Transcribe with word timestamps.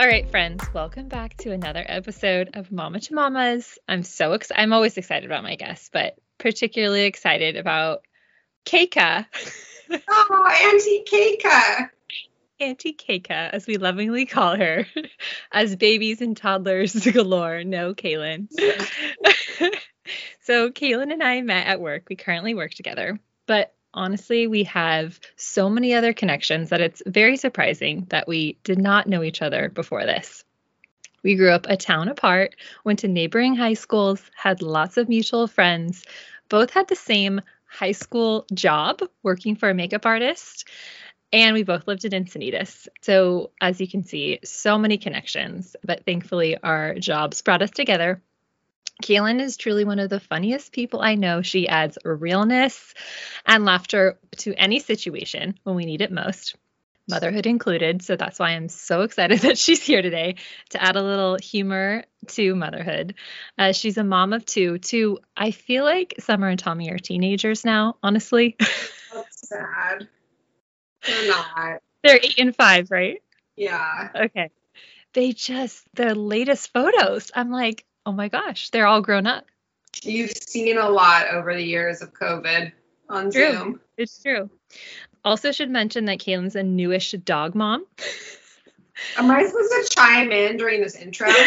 All 0.00 0.06
right, 0.06 0.26
friends, 0.30 0.64
welcome 0.72 1.08
back 1.08 1.36
to 1.36 1.52
another 1.52 1.84
episode 1.86 2.52
of 2.54 2.72
Mama 2.72 3.00
to 3.00 3.12
Mamas. 3.12 3.78
I'm 3.86 4.02
so 4.02 4.32
excited. 4.32 4.58
I'm 4.58 4.72
always 4.72 4.96
excited 4.96 5.26
about 5.26 5.42
my 5.42 5.56
guests, 5.56 5.90
but 5.92 6.16
particularly 6.38 7.02
excited 7.02 7.58
about 7.58 8.00
Keika. 8.64 9.26
oh, 10.08 10.58
Auntie 10.62 11.04
Keika. 11.06 11.90
Auntie 12.60 12.94
Keika, 12.94 13.50
as 13.52 13.66
we 13.66 13.76
lovingly 13.76 14.24
call 14.24 14.56
her, 14.56 14.86
as 15.52 15.76
babies 15.76 16.22
and 16.22 16.34
toddlers 16.34 16.94
galore. 17.12 17.62
No, 17.62 17.92
Kaylan. 17.92 18.48
so, 20.40 20.70
Kaylan 20.70 21.12
and 21.12 21.22
I 21.22 21.42
met 21.42 21.66
at 21.66 21.78
work. 21.78 22.04
We 22.08 22.16
currently 22.16 22.54
work 22.54 22.72
together, 22.72 23.20
but 23.46 23.74
honestly, 23.94 24.46
we 24.46 24.64
have 24.64 25.18
so 25.36 25.68
many 25.68 25.94
other 25.94 26.12
connections 26.12 26.70
that 26.70 26.80
it's 26.80 27.02
very 27.06 27.36
surprising 27.36 28.06
that 28.10 28.28
we 28.28 28.58
did 28.64 28.78
not 28.78 29.06
know 29.06 29.22
each 29.22 29.42
other 29.42 29.68
before 29.68 30.04
this. 30.04 30.44
We 31.22 31.36
grew 31.36 31.50
up 31.50 31.66
a 31.68 31.76
town 31.76 32.08
apart, 32.08 32.56
went 32.84 33.00
to 33.00 33.08
neighboring 33.08 33.54
high 33.54 33.74
schools, 33.74 34.22
had 34.34 34.62
lots 34.62 34.96
of 34.96 35.08
mutual 35.08 35.46
friends, 35.46 36.04
both 36.48 36.70
had 36.70 36.88
the 36.88 36.96
same 36.96 37.40
high 37.66 37.92
school 37.92 38.46
job 38.52 39.00
working 39.22 39.54
for 39.56 39.68
a 39.68 39.74
makeup 39.74 40.06
artist, 40.06 40.68
and 41.32 41.54
we 41.54 41.62
both 41.62 41.86
lived 41.86 42.04
in 42.04 42.12
Encinitas. 42.12 42.88
So, 43.02 43.50
as 43.60 43.80
you 43.80 43.86
can 43.86 44.02
see, 44.02 44.40
so 44.42 44.78
many 44.78 44.98
connections, 44.98 45.76
but 45.84 46.04
thankfully, 46.04 46.56
our 46.62 46.94
jobs 46.94 47.42
brought 47.42 47.62
us 47.62 47.70
together 47.70 48.20
Kaylan 49.00 49.40
is 49.40 49.56
truly 49.56 49.84
one 49.84 49.98
of 49.98 50.10
the 50.10 50.20
funniest 50.20 50.72
people 50.72 51.00
I 51.00 51.14
know. 51.14 51.42
She 51.42 51.68
adds 51.68 51.98
realness 52.04 52.94
and 53.46 53.64
laughter 53.64 54.18
to 54.38 54.54
any 54.54 54.78
situation 54.78 55.58
when 55.64 55.76
we 55.76 55.84
need 55.84 56.00
it 56.00 56.12
most, 56.12 56.56
motherhood 57.08 57.46
included. 57.46 58.02
So 58.02 58.16
that's 58.16 58.38
why 58.38 58.50
I'm 58.50 58.68
so 58.68 59.02
excited 59.02 59.40
that 59.40 59.58
she's 59.58 59.82
here 59.82 60.02
today 60.02 60.36
to 60.70 60.82
add 60.82 60.96
a 60.96 61.02
little 61.02 61.36
humor 61.36 62.04
to 62.28 62.54
motherhood. 62.54 63.14
Uh, 63.58 63.72
she's 63.72 63.98
a 63.98 64.04
mom 64.04 64.32
of 64.32 64.46
two. 64.46 64.78
Two, 64.78 65.18
I 65.36 65.50
feel 65.50 65.84
like 65.84 66.14
Summer 66.20 66.48
and 66.48 66.58
Tommy 66.58 66.90
are 66.90 66.98
teenagers 66.98 67.64
now, 67.64 67.96
honestly. 68.02 68.56
That's 68.58 69.48
sad. 69.48 70.08
They're 71.06 71.28
not. 71.28 71.82
They're 72.02 72.20
eight 72.22 72.38
and 72.38 72.54
five, 72.54 72.90
right? 72.90 73.22
Yeah. 73.56 74.08
Okay. 74.14 74.50
They 75.12 75.32
just, 75.32 75.84
the 75.94 76.14
latest 76.14 76.72
photos, 76.72 77.30
I'm 77.34 77.50
like, 77.50 77.84
oh 78.06 78.12
my 78.12 78.28
gosh, 78.28 78.70
they're 78.70 78.86
all 78.86 79.00
grown 79.00 79.26
up. 79.26 79.44
You've 80.02 80.30
seen 80.30 80.78
a 80.78 80.88
lot 80.88 81.28
over 81.28 81.54
the 81.54 81.62
years 81.62 82.02
of 82.02 82.12
COVID 82.14 82.72
on 83.08 83.30
true. 83.30 83.52
Zoom. 83.52 83.80
It's 83.96 84.22
true. 84.22 84.50
Also, 85.24 85.52
should 85.52 85.70
mention 85.70 86.06
that 86.06 86.18
Kaylan's 86.18 86.56
a 86.56 86.62
newish 86.62 87.12
dog 87.24 87.54
mom. 87.54 87.84
Am 89.16 89.30
I 89.30 89.44
supposed 89.44 89.70
to 89.70 89.94
chime 89.94 90.30
in 90.30 90.56
during 90.56 90.80
this 90.80 90.96
intro? 90.96 91.28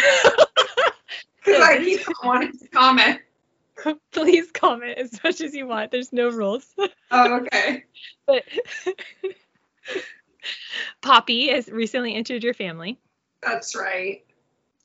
Because 1.43 1.61
I 1.61 1.77
keep 1.83 1.99
wanting 2.23 2.57
to 2.57 2.67
comment. 2.69 3.19
Please 4.11 4.49
comment 4.51 4.97
as 4.97 5.21
much 5.23 5.41
as 5.41 5.53
you 5.53 5.67
want. 5.67 5.91
There's 5.91 6.13
no 6.13 6.29
rules. 6.29 6.65
Oh, 7.11 7.41
okay. 7.41 7.83
but 8.25 8.43
Poppy 11.01 11.49
has 11.49 11.67
recently 11.67 12.15
entered 12.15 12.43
your 12.43 12.53
family. 12.53 12.97
That's 13.41 13.75
right. 13.75 14.23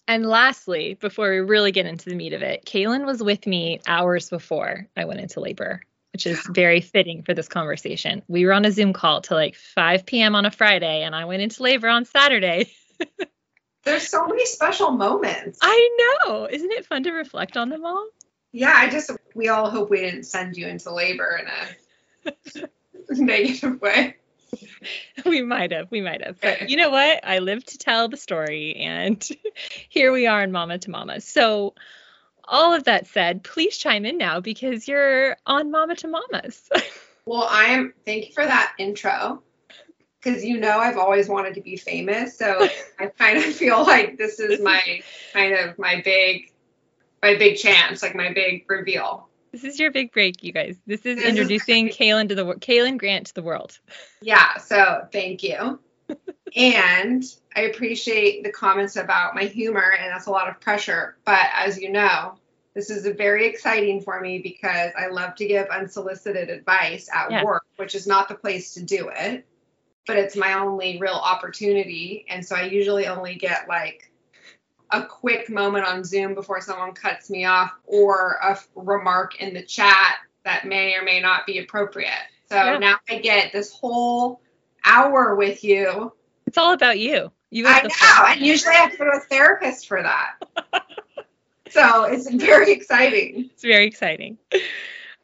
And 0.08 0.24
lastly, 0.24 0.94
before 0.94 1.30
we 1.30 1.40
really 1.40 1.70
get 1.70 1.84
into 1.84 2.08
the 2.08 2.16
meat 2.16 2.32
of 2.32 2.40
it, 2.40 2.64
Kaylan 2.64 3.04
was 3.04 3.22
with 3.22 3.46
me 3.46 3.78
hours 3.86 4.30
before 4.30 4.88
I 4.96 5.04
went 5.04 5.20
into 5.20 5.40
labor, 5.40 5.82
which 6.14 6.26
is 6.26 6.40
very 6.46 6.80
fitting 6.80 7.22
for 7.22 7.34
this 7.34 7.46
conversation. 7.46 8.22
We 8.26 8.46
were 8.46 8.54
on 8.54 8.64
a 8.64 8.72
Zoom 8.72 8.94
call 8.94 9.20
till 9.20 9.36
like 9.36 9.54
5 9.54 10.06
p.m. 10.06 10.34
on 10.34 10.46
a 10.46 10.50
Friday, 10.50 11.02
and 11.02 11.14
I 11.14 11.26
went 11.26 11.42
into 11.42 11.62
labor 11.62 11.88
on 11.88 12.06
Saturday. 12.06 12.72
There's 13.84 14.08
so 14.08 14.26
many 14.26 14.46
special 14.46 14.92
moments. 14.92 15.58
I 15.60 16.16
know. 16.24 16.48
Isn't 16.50 16.72
it 16.72 16.86
fun 16.86 17.02
to 17.02 17.12
reflect 17.12 17.58
on 17.58 17.68
them 17.68 17.84
all? 17.84 18.08
Yeah, 18.52 18.72
I 18.74 18.88
just, 18.88 19.10
we 19.34 19.48
all 19.48 19.68
hope 19.68 19.90
we 19.90 20.00
didn't 20.00 20.24
send 20.24 20.56
you 20.56 20.68
into 20.68 20.90
labor 20.90 21.38
in 22.24 22.62
a 22.64 22.68
negative 23.10 23.78
way. 23.82 24.16
we 25.24 25.42
might 25.42 25.72
have, 25.72 25.90
we 25.90 26.00
might 26.00 26.24
have. 26.24 26.40
But 26.40 26.70
you 26.70 26.76
know 26.76 26.90
what? 26.90 27.20
I 27.26 27.38
live 27.38 27.64
to 27.66 27.78
tell 27.78 28.08
the 28.08 28.16
story, 28.16 28.76
and 28.76 29.26
here 29.88 30.12
we 30.12 30.26
are 30.26 30.42
in 30.42 30.52
Mama 30.52 30.78
to 30.78 30.90
Mama. 30.90 31.20
So, 31.20 31.74
all 32.44 32.74
of 32.74 32.84
that 32.84 33.06
said, 33.06 33.44
please 33.44 33.76
chime 33.76 34.04
in 34.04 34.16
now 34.16 34.40
because 34.40 34.88
you're 34.88 35.36
on 35.46 35.70
Mama 35.70 35.96
to 35.96 36.08
Mamas. 36.08 36.68
well, 37.26 37.46
I 37.50 37.66
am. 37.66 37.92
Thank 38.06 38.28
you 38.28 38.32
for 38.32 38.44
that 38.44 38.72
intro. 38.78 39.42
Because 40.20 40.44
you 40.44 40.58
know 40.58 40.78
I've 40.78 40.98
always 40.98 41.28
wanted 41.28 41.54
to 41.54 41.60
be 41.60 41.76
famous, 41.76 42.36
so 42.36 42.66
I 42.98 43.06
kind 43.06 43.38
of 43.38 43.44
feel 43.44 43.84
like 43.84 44.18
this 44.18 44.40
is 44.40 44.60
my 44.60 45.00
kind 45.32 45.54
of 45.54 45.78
my 45.78 46.02
big, 46.04 46.50
my 47.22 47.36
big 47.36 47.56
chance, 47.56 48.02
like 48.02 48.16
my 48.16 48.32
big 48.32 48.64
reveal. 48.68 49.27
This 49.52 49.64
is 49.64 49.78
your 49.78 49.90
big 49.90 50.12
break, 50.12 50.42
you 50.42 50.52
guys. 50.52 50.76
This 50.86 51.00
is 51.06 51.16
this 51.16 51.24
introducing 51.24 51.88
is 51.88 51.96
Kaylan 51.96 52.28
to 52.28 52.34
the. 52.34 52.44
Kaylan 52.44 52.98
Grant 52.98 53.28
to 53.28 53.34
the 53.34 53.42
world. 53.42 53.78
Yeah. 54.20 54.58
So 54.58 55.06
thank 55.12 55.42
you. 55.42 55.78
and 56.56 57.24
I 57.54 57.62
appreciate 57.62 58.44
the 58.44 58.50
comments 58.50 58.96
about 58.96 59.34
my 59.34 59.44
humor, 59.44 59.94
and 59.98 60.12
that's 60.12 60.26
a 60.26 60.30
lot 60.30 60.48
of 60.48 60.60
pressure. 60.60 61.16
But 61.24 61.46
as 61.54 61.78
you 61.78 61.90
know, 61.90 62.34
this 62.74 62.90
is 62.90 63.06
very 63.16 63.46
exciting 63.46 64.00
for 64.00 64.20
me 64.20 64.38
because 64.38 64.92
I 64.96 65.08
love 65.08 65.34
to 65.36 65.46
give 65.46 65.66
unsolicited 65.66 66.48
advice 66.48 67.08
at 67.12 67.30
yeah. 67.30 67.44
work, 67.44 67.64
which 67.76 67.94
is 67.94 68.06
not 68.06 68.28
the 68.28 68.34
place 68.34 68.74
to 68.74 68.82
do 68.82 69.10
it, 69.14 69.46
but 70.06 70.16
it's 70.16 70.36
my 70.36 70.54
only 70.54 70.98
real 71.00 71.14
opportunity. 71.14 72.24
And 72.28 72.44
so 72.46 72.54
I 72.54 72.62
usually 72.62 73.06
only 73.06 73.34
get 73.34 73.68
like 73.68 74.07
a 74.90 75.04
quick 75.04 75.50
moment 75.50 75.86
on 75.86 76.04
Zoom 76.04 76.34
before 76.34 76.60
someone 76.60 76.92
cuts 76.92 77.30
me 77.30 77.44
off 77.44 77.72
or 77.84 78.38
a 78.42 78.58
remark 78.74 79.40
in 79.40 79.54
the 79.54 79.62
chat 79.62 80.16
that 80.44 80.66
may 80.66 80.94
or 80.94 81.02
may 81.02 81.20
not 81.20 81.46
be 81.46 81.58
appropriate. 81.58 82.12
So 82.48 82.56
yeah. 82.56 82.78
now 82.78 82.96
I 83.08 83.18
get 83.18 83.52
this 83.52 83.72
whole 83.72 84.40
hour 84.84 85.34
with 85.34 85.62
you. 85.64 86.12
It's 86.46 86.56
all 86.56 86.72
about 86.72 86.98
you. 86.98 87.30
You 87.50 87.66
I 87.66 87.82
know, 87.82 88.26
and 88.26 88.40
usually 88.40 88.74
I 88.74 88.78
have 88.78 88.92
to 88.92 88.98
go 88.98 89.04
to 89.04 89.16
a 89.16 89.20
therapist 89.20 89.88
for 89.88 90.02
that. 90.02 90.34
so 91.70 92.04
it's 92.04 92.30
very 92.30 92.72
exciting. 92.72 93.50
It's 93.52 93.62
very 93.62 93.86
exciting. 93.86 94.38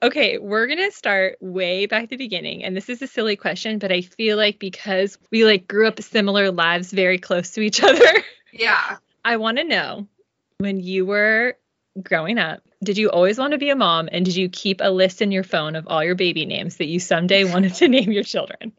Okay, 0.02 0.38
we're 0.38 0.66
going 0.66 0.78
to 0.78 0.92
start 0.92 1.36
way 1.40 1.86
back 1.86 2.04
at 2.04 2.10
the 2.10 2.16
beginning. 2.16 2.64
And 2.64 2.76
this 2.76 2.90
is 2.90 3.00
a 3.00 3.06
silly 3.06 3.36
question, 3.36 3.78
but 3.78 3.90
I 3.90 4.02
feel 4.02 4.36
like 4.36 4.58
because 4.58 5.16
we 5.30 5.44
like 5.44 5.66
grew 5.66 5.86
up 5.86 6.00
similar 6.02 6.50
lives 6.50 6.92
very 6.92 7.18
close 7.18 7.52
to 7.52 7.62
each 7.62 7.82
other. 7.82 8.22
Yeah. 8.52 8.96
I 9.24 9.38
want 9.38 9.58
to 9.58 9.64
know 9.64 10.06
when 10.58 10.80
you 10.80 11.06
were 11.06 11.56
growing 12.02 12.38
up, 12.38 12.62
did 12.82 12.98
you 12.98 13.10
always 13.10 13.38
want 13.38 13.52
to 13.52 13.58
be 13.58 13.70
a 13.70 13.76
mom 13.76 14.08
and 14.12 14.24
did 14.24 14.36
you 14.36 14.48
keep 14.48 14.80
a 14.82 14.90
list 14.90 15.22
in 15.22 15.32
your 15.32 15.44
phone 15.44 15.76
of 15.76 15.86
all 15.86 16.04
your 16.04 16.14
baby 16.14 16.44
names 16.44 16.76
that 16.76 16.86
you 16.86 17.00
someday 17.00 17.44
wanted 17.50 17.74
to 17.74 17.88
name 17.88 18.12
your 18.12 18.24
children? 18.24 18.72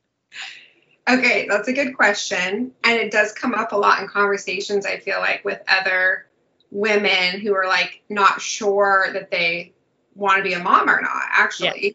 Okay, 1.08 1.48
that's 1.48 1.68
a 1.68 1.74
good 1.74 1.96
question. 1.96 2.72
And 2.84 2.98
it 2.98 3.12
does 3.12 3.32
come 3.32 3.54
up 3.54 3.72
a 3.72 3.78
lot 3.78 4.00
in 4.00 4.08
conversations, 4.08 4.86
I 4.86 4.98
feel 4.98 5.20
like, 5.20 5.46
with 5.46 5.62
other 5.68 6.26
women 6.72 7.40
who 7.40 7.54
are 7.54 7.68
like 7.68 8.02
not 8.10 8.42
sure 8.42 9.08
that 9.14 9.30
they 9.30 9.74
want 10.16 10.38
to 10.38 10.44
be 10.44 10.54
a 10.54 10.60
mom 10.60 10.90
or 10.90 11.02
not, 11.02 11.24
actually. 11.32 11.86
Yeah. 11.86 11.92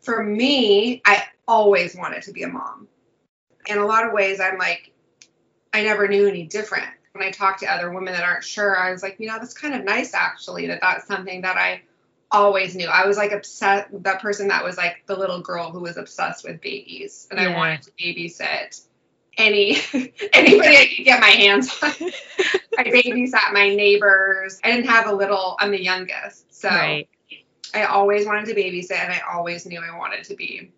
For 0.00 0.22
me, 0.22 1.02
I 1.04 1.24
always 1.46 1.96
wanted 1.96 2.22
to 2.24 2.32
be 2.32 2.42
a 2.42 2.48
mom. 2.48 2.88
In 3.66 3.78
a 3.78 3.86
lot 3.86 4.06
of 4.06 4.12
ways, 4.12 4.40
I'm 4.40 4.58
like, 4.58 4.92
I 5.72 5.82
never 5.82 6.08
knew 6.08 6.26
any 6.26 6.44
different 6.44 6.88
when 7.12 7.24
I 7.24 7.30
talk 7.30 7.58
to 7.58 7.66
other 7.66 7.90
women 7.90 8.14
that 8.14 8.24
aren't 8.24 8.44
sure, 8.44 8.76
I 8.76 8.90
was 8.90 9.02
like, 9.02 9.16
you 9.18 9.28
know, 9.28 9.38
that's 9.38 9.54
kind 9.54 9.74
of 9.74 9.84
nice 9.84 10.14
actually 10.14 10.66
that 10.68 10.80
that's 10.80 11.06
something 11.06 11.42
that 11.42 11.56
I 11.56 11.82
always 12.30 12.74
knew. 12.74 12.88
I 12.88 13.06
was 13.06 13.16
like 13.16 13.32
upset 13.32 13.88
that 13.92 14.20
person 14.22 14.48
that 14.48 14.64
was 14.64 14.76
like 14.76 15.04
the 15.06 15.16
little 15.16 15.40
girl 15.40 15.70
who 15.70 15.80
was 15.80 15.96
obsessed 15.96 16.44
with 16.44 16.60
babies 16.60 17.28
and 17.30 17.38
yeah. 17.38 17.50
I 17.50 17.56
wanted 17.56 17.82
to 17.82 17.90
babysit 17.92 18.82
any 19.36 19.76
anybody 20.32 20.76
I 20.76 20.92
could 20.94 21.04
get 21.04 21.20
my 21.20 21.28
hands 21.28 21.70
on. 21.82 21.90
I 22.78 22.84
babysat 22.84 23.52
my 23.52 23.74
neighbors. 23.74 24.58
I 24.64 24.70
didn't 24.70 24.88
have 24.88 25.06
a 25.06 25.12
little 25.12 25.56
I'm 25.58 25.70
the 25.70 25.82
youngest. 25.82 26.54
So 26.54 26.68
right. 26.68 27.08
I 27.74 27.84
always 27.84 28.26
wanted 28.26 28.46
to 28.46 28.54
babysit 28.54 28.98
and 28.98 29.12
I 29.12 29.20
always 29.30 29.66
knew 29.66 29.80
I 29.80 29.96
wanted 29.96 30.24
to 30.24 30.34
be 30.34 30.72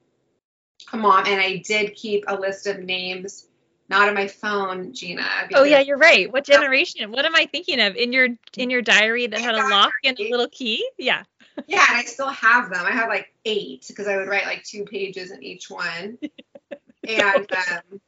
a 0.92 0.96
mom 0.96 1.26
and 1.26 1.40
I 1.40 1.58
did 1.58 1.94
keep 1.94 2.24
a 2.26 2.34
list 2.34 2.66
of 2.66 2.80
names 2.80 3.46
not 3.88 4.08
on 4.08 4.14
my 4.14 4.28
phone, 4.28 4.92
Gina. 4.94 5.26
Oh 5.54 5.64
yeah, 5.64 5.80
you're 5.80 5.98
right. 5.98 6.32
What 6.32 6.44
generation? 6.44 7.10
What 7.12 7.24
am 7.24 7.34
I 7.34 7.46
thinking 7.46 7.80
of? 7.80 7.96
In 7.96 8.12
your 8.12 8.28
in 8.56 8.70
your 8.70 8.82
diary 8.82 9.26
that 9.26 9.40
had 9.40 9.54
a 9.54 9.68
lock 9.68 9.92
and 10.04 10.18
a 10.18 10.30
little 10.30 10.48
key? 10.48 10.88
Yeah. 10.98 11.24
yeah, 11.66 11.84
and 11.88 11.98
I 11.98 12.04
still 12.04 12.28
have 12.28 12.70
them. 12.70 12.84
I 12.84 12.92
have 12.92 13.08
like 13.08 13.32
eight 13.44 13.84
because 13.88 14.08
I 14.08 14.16
would 14.16 14.28
write 14.28 14.46
like 14.46 14.64
two 14.64 14.84
pages 14.84 15.30
in 15.30 15.42
each 15.42 15.70
one. 15.70 16.18
and 17.08 17.52
um, 17.52 18.00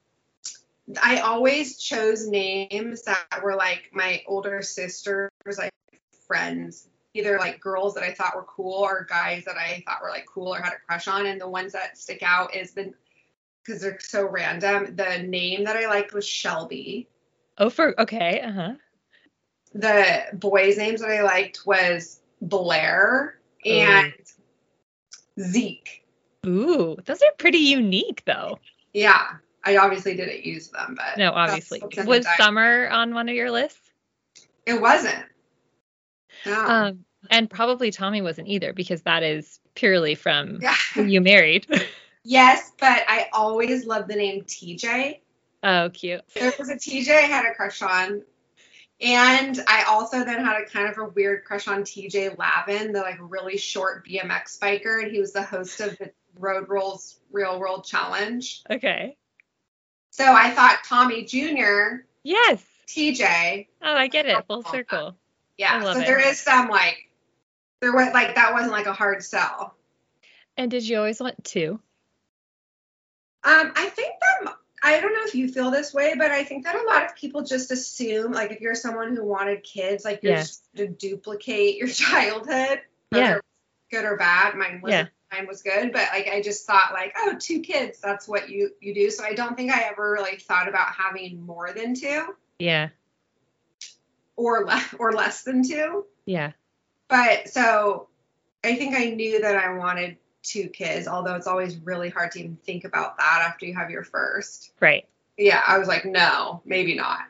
I 1.02 1.20
always 1.20 1.78
chose 1.78 2.26
names 2.26 3.02
that 3.02 3.42
were 3.42 3.54
like 3.54 3.90
my 3.92 4.22
older 4.26 4.62
sisters, 4.62 5.30
like 5.58 5.74
friends, 6.26 6.88
either 7.12 7.38
like 7.38 7.60
girls 7.60 7.94
that 7.94 8.02
I 8.02 8.12
thought 8.12 8.34
were 8.34 8.44
cool 8.44 8.82
or 8.82 9.06
guys 9.08 9.44
that 9.44 9.56
I 9.56 9.82
thought 9.86 10.00
were 10.02 10.10
like 10.10 10.26
cool 10.26 10.54
or 10.54 10.60
had 10.60 10.72
a 10.72 10.86
crush 10.86 11.06
on. 11.06 11.26
And 11.26 11.40
the 11.40 11.48
ones 11.48 11.72
that 11.72 11.98
stick 11.98 12.22
out 12.22 12.54
is 12.54 12.72
the 12.72 12.94
because 13.66 13.80
they're 13.80 14.00
so 14.00 14.28
random. 14.28 14.94
The 14.96 15.18
name 15.18 15.64
that 15.64 15.76
I 15.76 15.86
liked 15.86 16.12
was 16.12 16.26
Shelby. 16.26 17.08
Oh, 17.58 17.70
for 17.70 17.98
okay. 18.00 18.40
Uh 18.40 18.52
huh. 18.52 18.72
The 19.74 20.24
boys' 20.34 20.78
names 20.78 21.00
that 21.00 21.10
I 21.10 21.22
liked 21.22 21.66
was 21.66 22.20
Blair 22.40 23.38
and 23.64 24.14
Zeke. 25.40 26.04
Ooh, 26.46 26.96
those 27.04 27.20
are 27.22 27.32
pretty 27.38 27.58
unique, 27.58 28.22
though. 28.24 28.58
Yeah, 28.94 29.26
I 29.64 29.76
obviously 29.76 30.14
didn't 30.16 30.44
use 30.44 30.68
them, 30.68 30.96
but 30.96 31.18
No, 31.18 31.32
obviously. 31.32 31.80
what's 31.80 31.98
in 31.98 32.04
the 32.04 32.08
Was 32.08 32.26
summer 32.36 32.88
on 32.88 33.12
one 33.12 33.28
of 33.28 33.34
your 33.34 33.50
lists? 33.50 33.90
It 34.64 34.80
wasn't. 34.80 35.24
No. 36.46 36.64
Um, 36.64 37.04
and 37.30 37.50
probably 37.50 37.90
Tommy 37.90 38.22
wasn't 38.22 38.48
either 38.48 38.72
because 38.72 39.02
that 39.02 39.22
is 39.22 39.58
purely 39.74 40.14
from 40.14 40.58
yeah. 40.62 40.76
who 40.94 41.04
you 41.04 41.20
married. 41.20 41.66
Yes, 42.28 42.72
but 42.80 43.04
I 43.06 43.28
always 43.32 43.86
loved 43.86 44.08
the 44.08 44.16
name 44.16 44.42
TJ. 44.42 45.20
oh, 45.62 45.90
cute. 45.90 46.22
There 46.34 46.52
was 46.58 46.68
a 46.68 46.74
TJ 46.74 47.08
I 47.08 47.20
had 47.20 47.46
a 47.46 47.54
crush 47.54 47.80
on. 47.82 48.22
And 49.00 49.62
I 49.68 49.84
also 49.88 50.24
then 50.24 50.44
had 50.44 50.60
a 50.60 50.64
kind 50.64 50.88
of 50.88 50.98
a 50.98 51.04
weird 51.04 51.44
crush 51.44 51.68
on 51.68 51.82
TJ 51.82 52.36
Lavin, 52.36 52.92
the 52.92 53.00
like 53.00 53.18
really 53.20 53.58
short 53.58 54.06
BMX 54.08 54.58
biker, 54.58 55.02
and 55.02 55.12
he 55.12 55.20
was 55.20 55.32
the 55.32 55.42
host 55.42 55.80
of 55.80 55.96
the 55.98 56.10
Road 56.38 56.68
Rules 56.68 57.20
Real 57.30 57.60
World 57.60 57.84
Challenge. 57.84 58.62
Okay. 58.70 59.16
So 60.10 60.24
I 60.24 60.50
thought 60.50 60.78
Tommy 60.84 61.24
Jr., 61.24 62.04
Yes. 62.24 62.64
TJ, 62.88 63.68
Oh, 63.82 63.94
I 63.94 64.08
get 64.08 64.26
it. 64.26 64.46
Full 64.48 64.64
circle. 64.64 65.16
yeah. 65.58 65.74
I 65.74 65.84
love 65.84 65.94
so 65.96 66.00
it. 66.02 66.06
there 66.06 66.18
is 66.28 66.40
some 66.40 66.68
like 66.68 67.08
there 67.80 67.92
was 67.92 68.12
like 68.14 68.34
that 68.34 68.52
wasn't 68.52 68.72
like 68.72 68.86
a 68.86 68.92
hard 68.92 69.22
sell. 69.22 69.76
And 70.56 70.70
did 70.70 70.88
you 70.88 70.96
always 70.96 71.20
want 71.20 71.44
two? 71.44 71.78
Um, 73.46 73.72
I 73.76 73.88
think 73.90 74.12
that 74.20 74.56
I 74.82 75.00
don't 75.00 75.12
know 75.14 75.22
if 75.24 75.34
you 75.36 75.48
feel 75.48 75.70
this 75.70 75.94
way, 75.94 76.14
but 76.18 76.32
I 76.32 76.42
think 76.42 76.64
that 76.64 76.74
a 76.74 76.82
lot 76.82 77.04
of 77.06 77.14
people 77.14 77.42
just 77.42 77.70
assume, 77.70 78.32
like, 78.32 78.50
if 78.50 78.60
you're 78.60 78.74
someone 78.74 79.14
who 79.14 79.24
wanted 79.24 79.62
kids, 79.62 80.04
like 80.04 80.22
you're 80.24 80.32
Yeah. 80.32 80.40
just 80.40 80.64
to 80.76 80.88
duplicate 80.88 81.76
your 81.76 81.86
childhood, 82.04 82.82
Yeah. 83.12 83.38
good 83.90 84.04
or 84.04 84.16
bad. 84.16 84.56
Mine 84.56 84.80
was 84.82 84.90
Yeah. 84.92 85.06
mine 85.32 85.46
was 85.46 85.62
good, 85.62 85.92
but 85.92 86.08
like 86.12 86.26
I 86.28 86.42
just 86.42 86.66
thought, 86.66 86.92
like, 86.92 87.14
oh, 87.16 87.36
two 87.38 87.60
kids, 87.60 88.00
that's 88.00 88.26
what 88.26 88.48
you 88.50 88.72
you 88.80 88.94
do. 88.94 89.10
So 89.10 89.22
I 89.24 89.34
don't 89.34 89.56
think 89.56 89.70
I 89.72 89.82
ever 89.82 90.10
really 90.10 90.36
thought 90.38 90.68
about 90.68 90.92
having 90.92 91.46
more 91.46 91.72
than 91.72 91.94
two 91.94 92.34
Yeah. 92.58 92.88
or 94.34 94.64
less 94.64 94.92
or 94.98 95.12
less 95.12 95.44
than 95.44 95.62
two. 95.62 96.04
Yeah. 96.26 96.52
But 97.08 97.48
so 97.48 98.08
I 98.64 98.74
think 98.74 98.96
I 98.96 99.10
knew 99.10 99.40
that 99.40 99.56
I 99.56 99.72
wanted 99.74 100.16
two 100.46 100.68
kids, 100.68 101.06
although 101.08 101.34
it's 101.34 101.46
always 101.46 101.76
really 101.78 102.08
hard 102.10 102.32
to 102.32 102.38
even 102.40 102.56
think 102.64 102.84
about 102.84 103.16
that 103.18 103.44
after 103.46 103.66
you 103.66 103.74
have 103.74 103.90
your 103.90 104.04
first. 104.04 104.72
Right. 104.80 105.06
yeah, 105.36 105.62
I 105.66 105.78
was 105.78 105.88
like, 105.88 106.04
no, 106.04 106.62
maybe 106.64 106.94
not. 106.94 107.20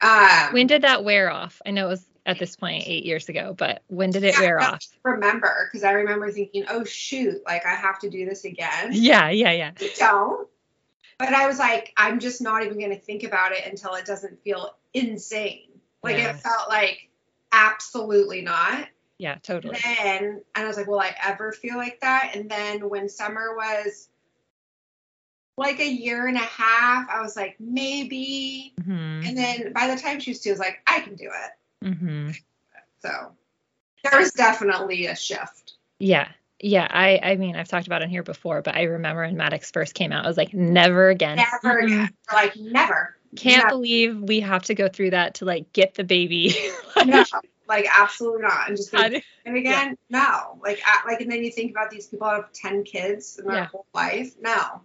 Um, 0.00 0.52
When 0.52 0.66
did 0.66 0.82
that 0.82 1.02
wear 1.04 1.30
off? 1.30 1.60
I 1.66 1.70
know 1.72 1.86
it 1.86 1.90
was 1.90 2.04
at 2.26 2.38
this 2.38 2.56
point 2.56 2.84
eight 2.86 3.04
years 3.04 3.28
ago, 3.28 3.54
but 3.56 3.82
when 3.88 4.10
did 4.10 4.22
it 4.22 4.34
yeah, 4.34 4.40
wear 4.40 4.60
I 4.60 4.66
off? 4.66 4.84
Remember, 5.02 5.68
because 5.72 5.82
I 5.82 5.92
remember 5.92 6.30
thinking, 6.30 6.64
oh 6.68 6.84
shoot, 6.84 7.42
like 7.46 7.64
I 7.66 7.74
have 7.74 7.98
to 8.00 8.10
do 8.10 8.24
this 8.26 8.44
again. 8.44 8.90
Yeah, 8.92 9.30
yeah, 9.30 9.52
yeah. 9.52 9.70
You 9.80 9.88
don't. 9.98 10.48
But 11.18 11.32
I 11.34 11.46
was 11.48 11.58
like, 11.58 11.92
I'm 11.96 12.20
just 12.20 12.40
not 12.40 12.64
even 12.64 12.78
going 12.78 12.90
to 12.90 13.00
think 13.00 13.24
about 13.24 13.50
it 13.52 13.66
until 13.66 13.94
it 13.94 14.04
doesn't 14.04 14.40
feel 14.44 14.76
insane. 14.94 15.68
Like 16.02 16.18
Yeah. 16.18 16.30
it 16.30 16.36
felt 16.36 16.68
like 16.68 17.08
absolutely 17.50 18.42
not. 18.42 18.86
Yeah, 19.18 19.36
totally. 19.42 19.76
Then, 19.82 20.42
and 20.54 20.64
I 20.64 20.66
was 20.66 20.76
like, 20.76 20.86
will 20.86 21.00
I 21.00 21.14
ever 21.24 21.52
feel 21.52 21.76
like 21.76 22.00
that? 22.00 22.32
And 22.34 22.48
then 22.48 22.88
when 22.88 23.08
summer 23.08 23.54
was 23.56 24.08
like 25.56 25.80
a 25.80 25.88
year 25.88 26.28
and 26.28 26.36
a 26.36 26.40
half, 26.40 27.08
I 27.10 27.20
was 27.20 27.36
like, 27.36 27.56
maybe. 27.58 28.74
hmm 28.82 29.22
And 29.26 29.36
then 29.36 29.72
by 29.72 29.92
the 29.92 30.00
time 30.00 30.20
she 30.20 30.30
was 30.30 30.40
two, 30.40 30.50
I 30.50 30.52
was 30.52 30.60
like, 30.60 30.78
I 30.86 31.00
can 31.00 31.16
do 31.16 31.30
it. 31.30 31.88
hmm 31.94 32.30
So 33.02 33.32
there 34.04 34.20
was 34.20 34.30
definitely 34.32 35.06
a 35.06 35.16
shift. 35.16 35.74
Yeah. 35.98 36.28
Yeah. 36.60 36.86
I 36.88 37.18
I 37.20 37.36
mean, 37.36 37.56
I've 37.56 37.68
talked 37.68 37.88
about 37.88 38.02
it 38.02 38.08
here 38.08 38.22
before, 38.22 38.62
but 38.62 38.76
I 38.76 38.84
remember 38.84 39.22
when 39.22 39.36
Maddox 39.36 39.72
first 39.72 39.94
came 39.94 40.12
out, 40.12 40.24
I 40.24 40.28
was 40.28 40.36
like, 40.36 40.54
never 40.54 41.08
again. 41.08 41.38
Never 41.62 41.78
again. 41.78 42.10
Like 42.32 42.56
never. 42.56 43.16
Can't 43.36 43.64
Never. 43.64 43.68
believe 43.68 44.22
we 44.22 44.40
have 44.40 44.62
to 44.64 44.74
go 44.74 44.88
through 44.88 45.10
that 45.10 45.34
to 45.34 45.44
like 45.44 45.72
get 45.72 45.94
the 45.94 46.04
baby. 46.04 46.54
Like, 46.96 47.06
No, 47.06 47.24
like 47.68 47.86
absolutely 47.92 48.42
not. 48.42 48.68
And 48.68 48.76
just 48.76 48.92
like, 48.92 49.24
and 49.44 49.56
again, 49.56 49.96
no. 50.10 50.58
Like 50.62 50.80
at, 50.86 51.04
like 51.06 51.20
and 51.20 51.30
then 51.30 51.44
you 51.44 51.50
think 51.52 51.70
about 51.70 51.90
these 51.90 52.06
people 52.06 52.28
have 52.28 52.52
ten 52.52 52.82
kids 52.84 53.38
in 53.38 53.46
their 53.46 53.56
Yeah. 53.56 53.66
whole 53.66 53.86
life. 53.94 54.34
No. 54.40 54.80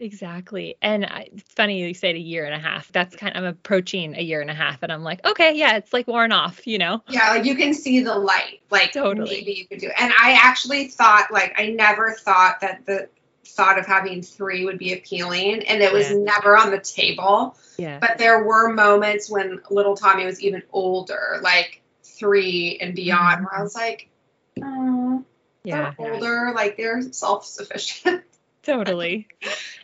exactly. 0.00 0.76
And 0.82 1.04
I, 1.06 1.28
it's 1.32 1.52
funny 1.54 1.80
you 1.80 1.94
said 1.94 2.16
a 2.16 2.18
year 2.18 2.44
and 2.44 2.54
a 2.54 2.58
half. 2.58 2.90
That's 2.90 3.14
kind 3.14 3.36
I'm 3.36 3.44
approaching 3.44 4.16
a 4.16 4.20
year 4.22 4.40
and 4.40 4.50
a 4.50 4.54
half, 4.54 4.82
and 4.82 4.90
I'm 4.90 5.02
like, 5.04 5.24
okay, 5.24 5.54
yeah, 5.56 5.76
it's 5.76 5.92
like 5.92 6.08
worn 6.08 6.32
off, 6.32 6.66
you 6.66 6.78
know? 6.78 7.02
Yeah, 7.08 7.30
like 7.30 7.44
you 7.44 7.54
can 7.54 7.72
see 7.74 8.00
the 8.00 8.14
light. 8.16 8.60
Like 8.70 8.92
Totally. 8.92 9.30
maybe 9.30 9.52
you 9.52 9.66
could 9.68 9.78
do 9.78 9.86
it. 9.88 9.94
And 9.98 10.12
I 10.20 10.32
actually 10.32 10.88
thought 10.88 11.28
like 11.30 11.54
I 11.58 11.66
never 11.68 12.12
thought 12.12 12.60
that 12.62 12.84
the 12.86 13.08
thought 13.44 13.78
of 13.78 13.84
having 13.86 14.22
three 14.22 14.64
would 14.64 14.78
be 14.78 14.94
appealing 14.94 15.62
and 15.68 15.82
it 15.82 15.92
was 15.92 16.10
Yeah. 16.10 16.16
never 16.16 16.56
on 16.56 16.70
the 16.70 16.78
table. 16.80 17.56
Yeah. 17.76 17.98
But 17.98 18.16
there 18.18 18.42
were 18.44 18.72
moments 18.72 19.28
when 19.30 19.60
little 19.70 19.94
Tommy 19.96 20.24
was 20.24 20.40
even 20.40 20.62
older, 20.72 21.38
like 21.42 21.81
three 22.22 22.78
and 22.80 22.94
beyond, 22.94 23.44
where 23.44 23.52
I 23.52 23.56
mm-hmm. 23.56 23.62
was 23.64 23.74
like, 23.74 24.08
oh, 24.62 25.24
Yeah. 25.64 25.94
they're 25.98 26.12
older, 26.14 26.52
like 26.54 26.76
they're 26.76 27.02
self 27.12 27.44
sufficient. 27.44 28.22
Totally. 28.62 29.26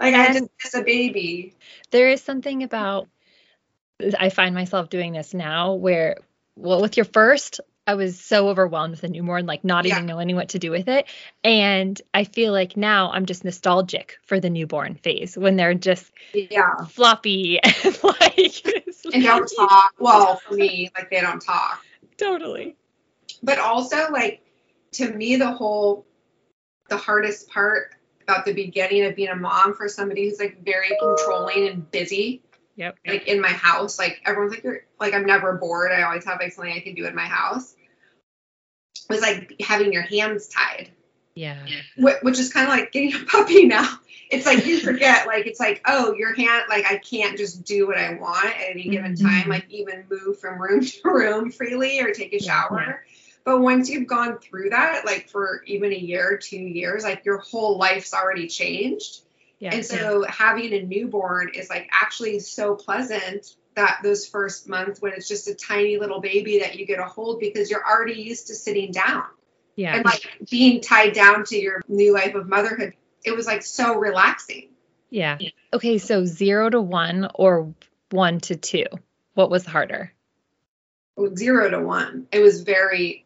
like 0.00 0.14
I 0.14 0.26
And- 0.26 0.34
just 0.38 0.50
miss 0.64 0.74
a 0.74 0.82
baby. 0.82 1.54
there 1.90 2.08
is 2.10 2.22
something 2.22 2.62
about 2.62 3.08
I 4.18 4.28
find 4.28 4.54
myself 4.54 4.88
doing 4.88 5.12
this 5.12 5.34
now 5.34 5.74
where 5.74 6.18
well 6.54 6.80
with 6.80 6.96
your 6.96 7.04
first 7.06 7.60
I 7.88 7.94
was 7.94 8.20
so 8.20 8.48
overwhelmed 8.50 8.92
with 8.92 9.00
the 9.00 9.08
newborn 9.08 9.46
like 9.46 9.64
not 9.64 9.84
Yeah. 9.84 9.94
even 9.96 10.06
knowing 10.06 10.36
what 10.36 10.50
to 10.50 10.60
do 10.60 10.70
with 10.70 10.86
it 10.86 11.06
and 11.42 12.00
I 12.14 12.22
feel 12.22 12.52
like 12.52 12.76
now 12.76 13.10
I'm 13.10 13.26
just 13.26 13.44
nostalgic 13.44 14.18
for 14.22 14.38
the 14.38 14.50
newborn 14.50 14.94
phase 14.94 15.36
when 15.36 15.56
they're 15.56 15.74
just 15.74 16.12
Yeah. 16.32 16.84
floppy 16.90 17.58
and 17.84 17.98
like 18.04 18.64
And 19.12 19.24
don't 19.24 19.50
talk. 19.56 19.94
Well, 19.98 20.36
for 20.36 20.54
me, 20.54 20.90
like 20.94 21.10
they 21.10 21.20
don't 21.20 21.40
talk. 21.40 21.82
Totally. 22.18 22.76
But 23.42 23.58
also 23.58 24.10
like 24.10 24.42
to 24.92 25.12
me 25.12 25.36
the 25.36 25.52
whole 25.52 26.06
the 26.88 26.96
hardest 26.96 27.48
part 27.48 27.94
about 28.22 28.44
the 28.44 28.52
beginning 28.52 29.04
of 29.04 29.16
being 29.16 29.28
a 29.28 29.36
mom 29.36 29.74
for 29.74 29.88
somebody 29.88 30.28
who's 30.28 30.38
like 30.38 30.64
very 30.64 30.96
controlling 31.00 31.68
and 31.68 31.90
busy 31.90 32.42
yep. 32.76 32.96
like 33.06 33.26
in 33.26 33.40
my 33.40 33.48
house 33.48 33.98
like 33.98 34.20
everyone's 34.24 34.52
like 34.52 34.64
you're 34.64 34.80
like 34.98 35.12
i'm 35.12 35.26
never 35.26 35.54
bored. 35.54 35.92
I 35.92 36.02
always 36.02 36.24
have 36.24 36.38
like 36.40 36.52
something 36.52 36.72
i 36.72 36.80
can 36.80 36.94
do 36.94 37.06
in 37.06 37.14
my 37.14 37.26
house. 37.26 37.74
Was 39.10 39.20
like 39.22 39.54
having 39.60 39.92
your 39.92 40.02
hands 40.02 40.48
tied. 40.48 40.90
Yeah. 41.34 41.64
Which 41.96 42.38
is 42.38 42.52
kind 42.52 42.66
of 42.66 42.70
like 42.70 42.92
getting 42.92 43.14
a 43.14 43.24
puppy 43.24 43.66
now 43.66 43.98
it's 44.30 44.46
like 44.46 44.66
you 44.66 44.80
forget 44.80 45.26
like 45.26 45.46
it's 45.46 45.60
like 45.60 45.80
oh 45.86 46.12
your 46.14 46.34
hand 46.34 46.64
like 46.68 46.84
i 46.90 46.96
can't 46.98 47.36
just 47.38 47.64
do 47.64 47.86
what 47.86 47.96
i 47.98 48.14
want 48.14 48.46
at 48.46 48.70
any 48.70 48.88
given 48.88 49.14
Mhm. 49.14 49.22
time 49.22 49.48
like 49.48 49.66
even 49.70 50.04
move 50.10 50.38
from 50.38 50.60
room 50.60 50.80
to 50.84 51.00
room 51.04 51.50
freely 51.50 52.00
or 52.00 52.12
take 52.12 52.32
a 52.32 52.42
Yeah, 52.42 52.62
shower. 52.68 53.04
but 53.44 53.60
once 53.60 53.88
you've 53.88 54.06
gone 54.06 54.38
through 54.38 54.70
that 54.70 55.04
like 55.06 55.28
for 55.28 55.62
even 55.66 55.92
a 55.92 55.96
year 55.96 56.38
two 56.42 56.56
years 56.58 57.04
like 57.04 57.24
your 57.24 57.38
whole 57.38 57.78
life's 57.78 58.12
already 58.14 58.48
changed. 58.48 59.22
Yeah 59.58 59.74
and 59.74 59.84
so 59.84 60.24
having 60.28 60.72
a 60.72 60.82
newborn 60.82 61.50
is 61.54 61.68
like 61.68 61.88
actually 61.90 62.38
so 62.40 62.74
pleasant 62.76 63.54
that 63.74 64.00
those 64.02 64.26
first 64.26 64.68
months 64.68 65.00
when 65.00 65.12
it's 65.12 65.26
just 65.28 65.48
a 65.48 65.54
tiny 65.54 65.98
little 65.98 66.20
baby 66.20 66.60
that 66.60 66.76
you 66.76 66.84
get 66.86 66.98
a 66.98 67.04
hold 67.04 67.40
because 67.40 67.70
you're 67.70 67.84
already 67.86 68.20
used 68.20 68.48
to 68.48 68.54
sitting 68.54 68.90
down. 68.92 69.24
Yeah. 69.76 69.94
And 69.94 70.04
like 70.04 70.22
being 70.50 70.80
tied 70.80 71.12
down 71.12 71.44
to 71.46 71.56
your 71.56 71.80
new 71.88 72.12
life 72.12 72.34
of 72.34 72.48
motherhood 72.48 72.94
it 73.24 73.36
was 73.36 73.46
like 73.46 73.62
so 73.62 73.96
relaxing. 73.96 74.68
Yeah. 75.10 75.38
Okay 75.72 75.98
so 75.98 76.24
0 76.24 76.70
to 76.70 76.80
1 76.80 77.28
or 77.34 77.74
1 78.10 78.40
to 78.40 78.56
2 78.56 78.84
what 79.34 79.50
was 79.50 79.64
harder? 79.64 80.12
Oh, 81.16 81.34
zero 81.34 81.70
to 81.70 81.80
one. 81.80 82.26
It 82.32 82.40
was 82.40 82.62
very 82.62 83.24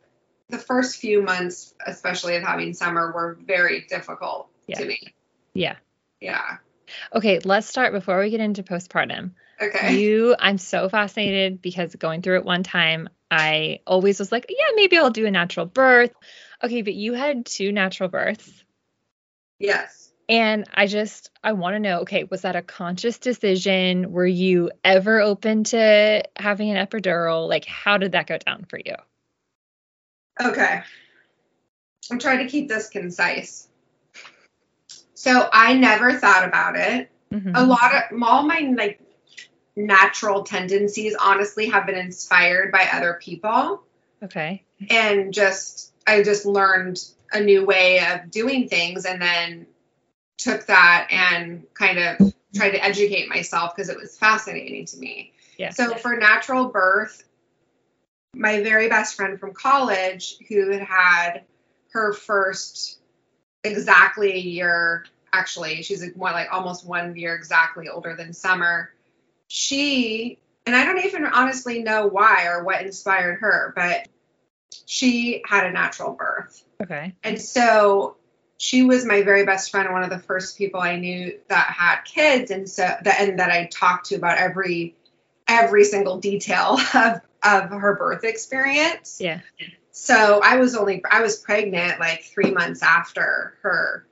the 0.48 0.58
first 0.58 0.98
few 0.98 1.22
months 1.22 1.74
especially 1.86 2.36
of 2.36 2.42
having 2.42 2.74
summer 2.74 3.10
were 3.12 3.38
very 3.44 3.86
difficult 3.88 4.48
Yeah. 4.66 4.78
to 4.78 4.86
me. 4.86 5.14
Yeah. 5.54 5.76
Yeah. 6.20 6.58
Okay 7.14 7.40
let's 7.44 7.66
start 7.66 7.92
before 7.92 8.20
we 8.20 8.30
get 8.30 8.40
into 8.40 8.62
postpartum. 8.62 9.32
Okay. 9.60 9.96
You, 9.96 10.34
I'm 10.38 10.58
so 10.58 10.88
fascinated 10.88 11.62
because 11.62 11.94
going 11.94 12.22
through 12.22 12.38
it 12.38 12.44
one 12.44 12.64
time, 12.64 13.08
I 13.30 13.78
always 13.86 14.18
was 14.18 14.32
like, 14.32 14.46
yeah, 14.48 14.74
maybe 14.74 14.98
I'll 14.98 15.10
do 15.10 15.24
a 15.26 15.30
natural 15.30 15.66
birth. 15.66 16.12
Okay, 16.62 16.82
but 16.82 16.94
you 16.94 17.12
had 17.12 17.46
two 17.46 17.70
natural 17.70 18.08
births. 18.08 18.50
Yes 19.62 20.12
And 20.28 20.66
I 20.72 20.86
just, 20.86 21.30
I 21.42 21.52
want 21.52 21.74
to 21.74 21.80
know, 21.80 22.00
okay, 22.00 22.24
was 22.24 22.42
that 22.42 22.56
a 22.56 22.62
conscious 22.62 23.18
decision? 23.18 24.12
Were 24.12 24.26
you 24.26 24.70
ever 24.84 25.20
open 25.20 25.64
to 25.64 26.22
having 26.36 26.70
an 26.70 26.86
epidural? 26.86 27.48
Like, 27.48 27.64
how 27.64 27.98
did 27.98 28.12
that 28.12 28.26
go 28.26 28.38
down 28.38 28.64
for 28.68 28.78
you? 28.78 28.94
okay 30.40 30.80
i'm 32.10 32.18
trying 32.18 32.38
to 32.38 32.46
keep 32.46 32.66
this 32.68 32.88
concise 32.88 33.68
so 35.14 35.46
i 35.52 35.74
never 35.74 36.14
thought 36.14 36.48
about 36.48 36.74
it 36.74 37.10
Mhm. 37.30 37.52
a 37.54 37.64
lot 37.64 37.94
of 37.94 38.22
all 38.22 38.42
my 38.44 38.72
like 38.76 38.98
natural 39.76 40.42
tendencies 40.42 41.14
honestly 41.20 41.68
have 41.68 41.84
been 41.86 41.96
inspired 41.96 42.72
by 42.72 42.88
other 42.92 43.18
people 43.22 43.82
Okay. 44.22 44.64
and 44.88 45.32
just 45.34 45.92
I 46.06 46.22
just 46.22 46.46
learned 46.46 46.98
a 47.32 47.40
new 47.40 47.64
way 47.64 48.04
of 48.04 48.30
doing 48.30 48.68
things 48.68 49.04
and 49.04 49.20
then 49.20 49.66
took 50.38 50.66
that 50.66 51.08
and 51.10 51.64
kind 51.74 51.98
of 51.98 52.34
tried 52.54 52.70
to 52.70 52.84
educate 52.84 53.28
myself 53.28 53.74
because 53.74 53.88
it 53.88 53.96
was 53.96 54.16
fascinating 54.16 54.84
to 54.86 54.96
me. 54.98 55.32
Yeah. 55.58 55.70
So 55.70 55.94
for 55.94 56.16
natural 56.16 56.66
birth, 56.66 57.24
my 58.34 58.62
very 58.62 58.88
best 58.88 59.14
friend 59.14 59.38
from 59.38 59.52
college 59.52 60.36
who 60.48 60.70
had 60.70 60.82
had 60.82 61.42
her 61.92 62.12
first 62.12 62.98
exactly 63.64 64.32
a 64.32 64.38
year 64.38 65.04
actually 65.32 65.82
she's 65.82 66.02
like 66.02 66.16
one 66.16 66.32
like 66.32 66.48
almost 66.52 66.86
one 66.86 67.14
year 67.14 67.34
exactly 67.34 67.88
older 67.88 68.16
than 68.16 68.32
summer 68.32 68.90
she 69.48 70.38
and 70.66 70.74
i 70.74 70.84
don't 70.84 71.04
even 71.04 71.24
honestly 71.26 71.82
know 71.82 72.06
why 72.06 72.46
or 72.46 72.64
what 72.64 72.82
inspired 72.82 73.38
her 73.38 73.72
but 73.76 74.08
she 74.86 75.42
had 75.46 75.66
a 75.66 75.72
natural 75.72 76.12
birth 76.12 76.62
okay. 76.82 77.14
and 77.22 77.40
so 77.40 78.16
she 78.62 78.84
was 78.84 79.04
my 79.04 79.22
very 79.22 79.44
best 79.44 79.72
friend, 79.72 79.92
one 79.92 80.04
of 80.04 80.10
the 80.10 80.20
first 80.20 80.56
people 80.56 80.80
I 80.80 80.94
knew 80.94 81.36
that 81.48 81.66
had 81.66 82.02
kids, 82.02 82.52
and 82.52 82.70
so 82.70 82.82
that 82.82 83.16
and 83.20 83.40
that 83.40 83.50
I 83.50 83.66
talked 83.66 84.06
to 84.10 84.14
about 84.14 84.38
every 84.38 84.94
every 85.48 85.82
single 85.82 86.18
detail 86.18 86.78
of 86.94 87.20
of 87.42 87.70
her 87.70 87.96
birth 87.96 88.22
experience. 88.22 89.18
Yeah. 89.20 89.40
So 89.90 90.40
I 90.44 90.58
was 90.58 90.76
only 90.76 91.02
I 91.10 91.22
was 91.22 91.40
pregnant 91.40 91.98
like 91.98 92.22
three 92.22 92.52
months 92.52 92.84
after 92.84 93.54
her 93.62 94.06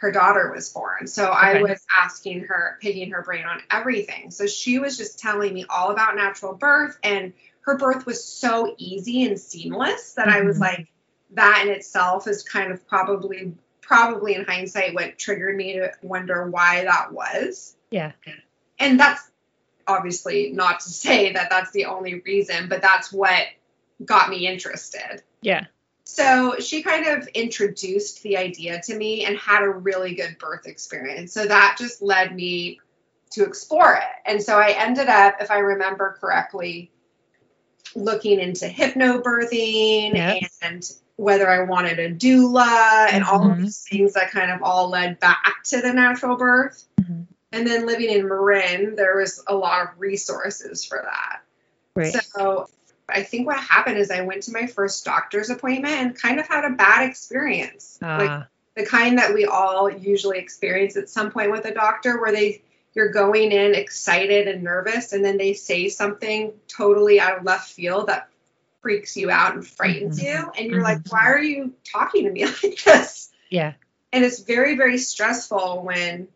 her 0.00 0.12
daughter 0.12 0.52
was 0.54 0.68
born. 0.68 1.06
So 1.06 1.24
I 1.24 1.62
was 1.62 1.84
asking 1.96 2.44
her, 2.44 2.78
picking 2.80 3.10
her 3.10 3.22
brain 3.22 3.44
on 3.46 3.60
everything. 3.70 4.30
So 4.30 4.46
she 4.46 4.78
was 4.78 4.96
just 4.96 5.18
telling 5.18 5.52
me 5.52 5.64
all 5.68 5.90
about 5.90 6.14
natural 6.14 6.54
birth 6.54 6.96
and 7.02 7.32
her 7.68 7.76
birth 7.76 8.06
was 8.06 8.24
so 8.24 8.74
easy 8.78 9.26
and 9.26 9.38
seamless 9.38 10.14
that 10.14 10.28
I 10.28 10.40
was 10.40 10.56
Mhm. 10.56 10.60
like, 10.60 10.86
that 11.32 11.66
in 11.66 11.72
itself 11.72 12.26
is 12.26 12.42
kind 12.42 12.72
of 12.72 12.86
probably 12.88 13.54
probably 13.82 14.34
in 14.34 14.44
hindsight 14.44 14.94
what 14.94 15.18
triggered 15.18 15.56
me 15.56 15.74
to 15.74 15.90
wonder 16.02 16.46
why 16.50 16.84
that 16.84 17.10
was. 17.10 17.74
Yeah. 17.90 18.12
And 18.78 19.00
that's 19.00 19.22
obviously 19.86 20.52
not 20.52 20.80
to 20.80 20.90
say 20.90 21.32
that 21.32 21.48
that's 21.48 21.70
the 21.70 21.86
only 21.86 22.20
reason, 22.20 22.68
but 22.68 22.82
that's 22.82 23.10
what 23.10 23.46
got 24.04 24.28
me 24.28 24.46
interested. 24.46 25.22
Yeah. 25.40 25.64
So 26.04 26.56
she 26.58 26.82
kind 26.82 27.06
of 27.06 27.28
introduced 27.28 28.22
the 28.22 28.36
idea 28.36 28.82
to 28.82 28.94
me 28.94 29.24
and 29.24 29.38
had 29.38 29.62
a 29.62 29.70
really 29.70 30.14
good 30.14 30.36
birth 30.38 30.66
experience. 30.66 31.32
So 31.32 31.46
that 31.46 31.76
just 31.78 32.02
led 32.02 32.34
me 32.34 32.80
to 33.30 33.44
explore 33.44 33.94
it. 33.94 34.30
And 34.30 34.42
so 34.42 34.58
I 34.58 34.70
ended 34.70 35.08
up, 35.08 35.36
if 35.40 35.50
I 35.50 35.58
remember 35.58 36.16
correctly, 36.20 36.90
looking 37.94 38.40
into 38.40 38.66
hypnobirthing 38.66 40.14
Yep. 40.14 40.42
and 40.62 40.90
whether 41.16 41.50
I 41.50 41.64
wanted 41.64 41.98
a 41.98 42.14
doula 42.14 43.08
and 43.10 43.24
all 43.24 43.50
of 43.50 43.58
Mhm. 43.58 43.62
these 43.62 43.86
things 43.90 44.12
that 44.14 44.30
kind 44.30 44.50
of 44.50 44.62
all 44.62 44.88
led 44.88 45.18
back 45.18 45.62
to 45.64 45.80
the 45.80 45.92
natural 45.92 46.36
birth. 46.36 46.84
Mhm. 47.00 47.26
And 47.50 47.66
then 47.66 47.86
living 47.86 48.10
in 48.10 48.28
Marin, 48.28 48.94
there 48.94 49.16
was 49.16 49.42
a 49.46 49.54
lot 49.54 49.82
of 49.82 49.88
resources 49.98 50.84
for 50.84 51.02
that. 51.02 51.40
Right. 51.96 52.14
So 52.36 52.68
I 53.08 53.22
think 53.22 53.46
what 53.46 53.58
happened 53.58 53.98
is 53.98 54.10
I 54.10 54.20
went 54.20 54.42
to 54.44 54.52
my 54.52 54.66
first 54.66 55.04
doctor's 55.04 55.50
appointment 55.50 55.94
and 55.94 56.14
kind 56.20 56.38
of 56.38 56.46
had 56.46 56.64
a 56.64 56.70
bad 56.70 57.08
experience. 57.08 57.98
Like 58.00 58.30
Ah. 58.30 58.46
the 58.76 58.84
kind 58.86 59.18
that 59.18 59.34
we 59.34 59.44
all 59.46 59.90
usually 59.90 60.38
experience 60.38 60.96
at 60.96 61.08
some 61.08 61.32
point 61.32 61.50
with 61.50 61.64
a 61.64 61.72
doctor 61.74 62.20
where 62.20 62.30
they 62.30 62.62
you're 62.94 63.10
going 63.10 63.52
in 63.52 63.74
excited 63.74 64.48
and 64.48 64.62
nervous 64.62 65.12
and 65.12 65.24
then 65.24 65.36
they 65.38 65.54
say 65.54 65.88
something 65.88 66.52
totally 66.66 67.20
out 67.20 67.38
of 67.38 67.44
left 67.44 67.70
field 67.70 68.08
that 68.08 68.28
freaks 68.82 69.16
you 69.16 69.30
out 69.30 69.54
and 69.54 69.66
frightens 69.66 70.20
Mhm. 70.20 70.24
you 70.24 70.52
and 70.56 70.70
you're 70.70 70.82
like 70.82 70.98
Mhm. 70.98 71.12
why 71.12 71.26
are 71.26 71.42
you 71.42 71.74
talking 71.84 72.24
to 72.24 72.30
me 72.30 72.44
like 72.62 72.82
this 72.84 73.30
yeah. 73.50 73.74
and 74.12 74.24
it's 74.24 74.40
very 74.40 74.76
very 74.76 74.98
stressful 74.98 75.82
when 75.82 76.28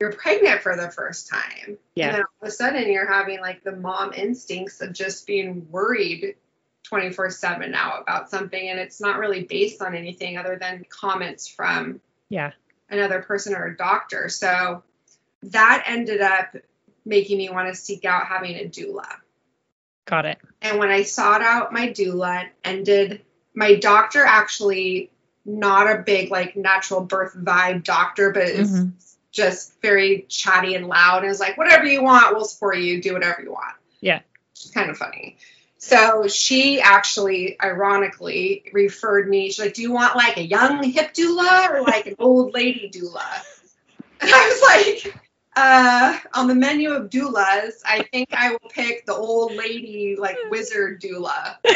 you're 0.00 0.12
pregnant 0.12 0.60
for 0.62 0.76
the 0.76 0.90
first 0.90 1.28
time 1.28 1.78
Yeah. 1.94 2.06
and 2.08 2.14
then 2.16 2.22
all 2.22 2.42
of 2.42 2.48
a 2.48 2.50
sudden 2.50 2.90
you're 2.90 3.10
having 3.10 3.40
like 3.40 3.62
the 3.62 3.76
mom 3.76 4.12
instincts 4.12 4.80
of 4.80 4.92
just 4.92 5.26
being 5.26 5.68
worried 5.70 6.36
24 6.84 7.30
7 7.30 7.70
now 7.70 7.98
about 8.00 8.28
something 8.28 8.68
and 8.68 8.78
it's 8.78 9.00
not 9.00 9.18
really 9.18 9.44
based 9.44 9.80
on 9.80 9.94
anything 9.94 10.36
other 10.36 10.56
than 10.60 10.84
comments 10.90 11.46
from 11.48 12.00
Yeah. 12.28 12.52
another 12.90 13.22
person 13.22 13.54
or 13.54 13.66
a 13.66 13.76
doctor 13.76 14.28
so 14.28 14.82
that 15.52 15.84
ended 15.86 16.20
up 16.20 16.56
making 17.04 17.38
me 17.38 17.50
want 17.50 17.68
to 17.68 17.74
seek 17.74 18.04
out 18.04 18.26
having 18.26 18.56
a 18.56 18.64
doula 18.68 19.06
Got 20.06 20.26
it. 20.26 20.38
and 20.62 20.78
when 20.78 20.90
I 20.90 21.02
sought 21.02 21.42
out 21.42 21.72
my 21.72 21.88
doula, 21.88 22.48
ended 22.64 23.22
my 23.54 23.74
doctor 23.76 24.24
actually 24.24 25.10
not 25.44 25.90
a 25.90 26.02
big 26.02 26.30
like 26.30 26.56
natural 26.56 27.02
birth 27.02 27.34
vibe 27.36 27.84
doctor, 27.84 28.30
but 28.32 28.44
is 28.44 28.70
Mhm. 28.70 28.92
just 29.30 29.74
very 29.82 30.22
chatty 30.28 30.74
and 30.74 30.86
loud 30.86 31.22
and 31.22 31.30
is 31.30 31.40
like, 31.40 31.58
whatever 31.58 31.84
you 31.84 32.02
want, 32.02 32.34
we'll 32.34 32.44
support 32.46 32.78
you, 32.78 33.02
do 33.02 33.12
whatever 33.12 33.42
you 33.42 33.52
want. 33.52 33.74
Yeah. 34.00 34.20
It's 34.52 34.70
kind 34.70 34.90
of 34.90 34.96
funny. 34.96 35.36
So 35.78 36.28
she 36.28 36.80
actually, 36.80 37.60
ironically, 37.62 38.64
referred 38.72 39.28
me. 39.28 39.48
She's 39.48 39.58
like, 39.58 39.74
"Do 39.74 39.82
you 39.82 39.92
want 39.92 40.16
like 40.16 40.38
a 40.38 40.42
young 40.42 40.82
hip 40.82 41.12
doula 41.12 41.70
or 41.70 41.82
like 41.82 42.06
an 42.06 42.16
old 42.18 42.54
lady 42.54 42.90
doula?" 42.92 43.22
And 44.20 44.30
I 44.32 44.48
was 44.48 45.04
like, 45.04 45.14
uh, 45.56 46.18
"On 46.34 46.46
the 46.48 46.54
menu 46.54 46.90
of 46.92 47.10
doulas, 47.10 47.74
I 47.86 48.02
think 48.02 48.28
I 48.32 48.50
will 48.52 48.70
pick 48.70 49.06
the 49.06 49.14
old 49.14 49.54
lady 49.54 50.16
like 50.18 50.36
wizard 50.50 51.00
doula." 51.00 51.56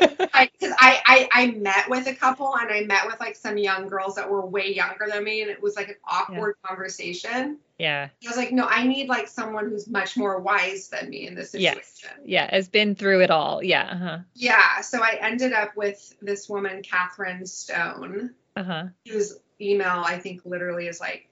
Because 0.00 0.74
I, 0.78 1.00
I 1.06 1.28
I 1.32 1.50
met 1.52 1.88
with 1.88 2.06
a 2.08 2.14
couple 2.14 2.54
and 2.56 2.70
I 2.70 2.82
met 2.82 3.06
with 3.06 3.18
like 3.20 3.36
some 3.36 3.56
young 3.56 3.88
girls 3.88 4.16
that 4.16 4.28
were 4.30 4.44
way 4.44 4.74
younger 4.74 5.06
than 5.10 5.22
me, 5.24 5.42
and 5.42 5.50
it 5.50 5.62
was 5.62 5.76
like 5.76 5.88
an 5.88 5.94
awkward 6.04 6.56
conversation. 6.62 7.58
yeah. 7.78 8.08
I 8.24 8.28
was 8.28 8.36
like, 8.36 8.52
"No, 8.52 8.66
I 8.66 8.84
need 8.86 9.08
like 9.08 9.28
someone 9.28 9.70
who's 9.70 9.88
much 9.88 10.16
more 10.16 10.38
wise 10.40 10.88
than 10.88 11.08
me 11.10 11.26
in 11.26 11.34
this 11.34 11.50
situation." 11.52 11.82
Yes. 12.02 12.12
Yeah. 12.24 12.50
Has 12.54 12.68
been 12.68 12.94
through 12.94 13.22
it 13.22 13.30
all. 13.30 13.62
Yeah. 13.62 13.88
Uh-huh. 13.92 14.18
Yeah, 14.34 14.80
so 14.80 15.02
I 15.02 15.18
ended 15.20 15.52
up 15.52 15.76
with 15.76 16.14
this 16.20 16.48
woman, 16.48 16.82
Catherine 16.82 17.46
Stone, 17.46 18.34
Uh-huh. 18.56 18.84
whose 19.08 19.38
email 19.60 20.02
I 20.04 20.18
think 20.18 20.44
literally 20.44 20.88
is 20.88 21.00
like 21.00 21.28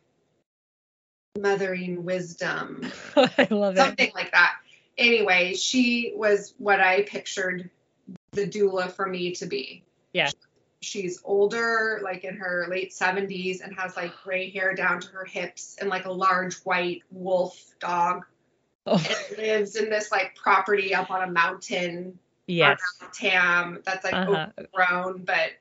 mothering 1.38 2.04
wisdom, 2.04 2.90
I 3.16 3.46
love 3.50 3.74
it. 3.76 3.78
something 3.78 4.10
like 4.14 4.32
that. 4.32 4.54
Anyway, 4.98 5.54
she 5.54 6.12
was 6.16 6.54
what 6.58 6.80
I 6.80 7.02
pictured 7.02 7.70
the 8.32 8.46
doula 8.46 8.90
for 8.92 9.06
me 9.06 9.32
to 9.36 9.46
be. 9.46 9.84
Yeah. 10.12 10.30
She's 10.80 11.20
older, 11.24 12.00
like 12.02 12.24
in 12.24 12.36
her 12.36 12.66
late 12.68 12.92
70s, 12.92 13.62
and 13.62 13.74
has 13.78 13.96
like 13.96 14.12
gray 14.24 14.50
hair 14.50 14.74
down 14.74 15.00
to 15.00 15.08
her 15.08 15.24
hips 15.24 15.76
and 15.80 15.88
like 15.88 16.04
a 16.04 16.12
large 16.12 16.56
white 16.64 17.02
wolf 17.10 17.58
dog. 17.80 18.24
Oh, 18.84 18.94
And 18.96 19.38
lives 19.38 19.76
in 19.76 19.88
this 19.90 20.10
like 20.10 20.34
property 20.34 20.92
up 20.94 21.10
on 21.10 21.22
a 21.28 21.30
mountain 21.30 22.18
yes. 22.48 22.80
Tam 23.14 23.78
that's 23.84 24.04
like 24.04 24.14
Uh-huh. 24.14 24.48
overgrown, 24.58 25.22
but 25.24 25.52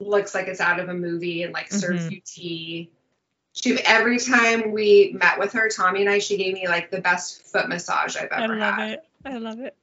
looks 0.00 0.34
like 0.34 0.48
it's 0.48 0.60
out 0.60 0.80
of 0.80 0.88
a 0.88 0.94
movie 0.94 1.42
and 1.42 1.52
like 1.52 1.70
serves 1.70 2.06
Mhm. 2.06 2.10
you 2.10 2.20
tea. 2.24 2.90
She 3.52 3.78
every 3.82 4.18
time 4.18 4.72
we 4.72 5.14
met 5.18 5.38
with 5.38 5.52
her, 5.52 5.68
Tommy 5.68 6.00
and 6.00 6.10
I, 6.10 6.18
she 6.18 6.36
gave 6.36 6.54
me 6.54 6.68
like 6.68 6.90
the 6.90 7.00
best 7.00 7.42
foot 7.42 7.68
massage 7.68 8.16
I've 8.16 8.30
ever 8.32 8.58
had. 8.58 8.62
I 8.62 8.68
love 8.68 8.78
had. 8.78 8.90
it. 8.90 9.04
I 9.24 9.38
love 9.38 9.60
it. 9.60 9.76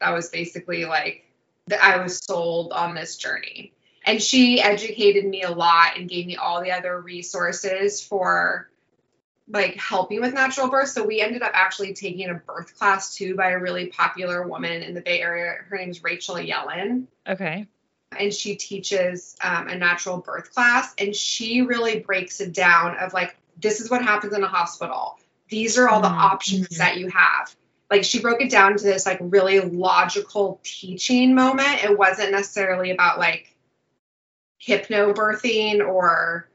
That 0.00 0.10
was 0.10 0.30
basically 0.30 0.86
like 0.86 1.24
that 1.66 1.82
I 1.82 2.02
was 2.02 2.18
sold 2.18 2.72
on 2.72 2.94
this 2.94 3.16
journey. 3.16 3.72
And 4.06 4.22
she 4.22 4.62
educated 4.62 5.26
me 5.26 5.42
a 5.42 5.50
lot 5.50 5.98
and 5.98 6.08
gave 6.08 6.26
me 6.26 6.36
all 6.36 6.62
the 6.62 6.72
other 6.72 6.98
resources 6.98 8.02
for 8.02 8.70
like 9.46 9.76
helping 9.76 10.20
with 10.20 10.32
natural 10.32 10.68
birth. 10.68 10.88
So 10.88 11.04
we 11.04 11.20
ended 11.20 11.42
up 11.42 11.52
actually 11.54 11.92
taking 11.92 12.30
a 12.30 12.34
birth 12.34 12.78
class 12.78 13.14
too 13.14 13.34
by 13.34 13.50
a 13.50 13.58
really 13.58 13.88
popular 13.88 14.46
woman 14.46 14.82
in 14.82 14.94
the 14.94 15.00
Bay 15.00 15.20
Area. 15.20 15.54
Her 15.68 15.76
name's 15.76 16.02
Rachel 16.02 16.36
Yellen. 16.36 17.06
Okay. 17.28 17.66
And 18.18 18.34
she 18.34 18.56
teaches 18.56 19.36
um, 19.42 19.68
a 19.68 19.76
natural 19.76 20.18
birth 20.18 20.52
class 20.52 20.92
and 20.98 21.14
she 21.14 21.62
really 21.62 22.00
breaks 22.00 22.40
it 22.40 22.52
down 22.52 22.96
of 22.98 23.12
like 23.12 23.36
this 23.60 23.80
is 23.80 23.90
what 23.90 24.02
happens 24.02 24.34
in 24.34 24.42
a 24.42 24.48
hospital 24.48 25.18
these 25.48 25.78
are 25.78 25.88
all 25.88 26.00
the 26.00 26.08
Mhm. 26.08 26.18
options 26.18 26.68
Mhm. 26.68 26.78
that 26.78 26.96
you 26.96 27.08
have 27.08 27.54
like 27.90 28.04
she 28.04 28.20
broke 28.20 28.40
it 28.40 28.50
down 28.50 28.76
to 28.76 28.82
this 28.82 29.06
like 29.06 29.18
really 29.20 29.60
logical 29.60 30.60
teaching 30.62 31.34
moment 31.34 31.84
it 31.84 31.96
wasn't 31.96 32.32
necessarily 32.32 32.90
about 32.90 33.18
like 33.18 33.54
hypnobirthing 34.60 35.86
or 35.86 36.49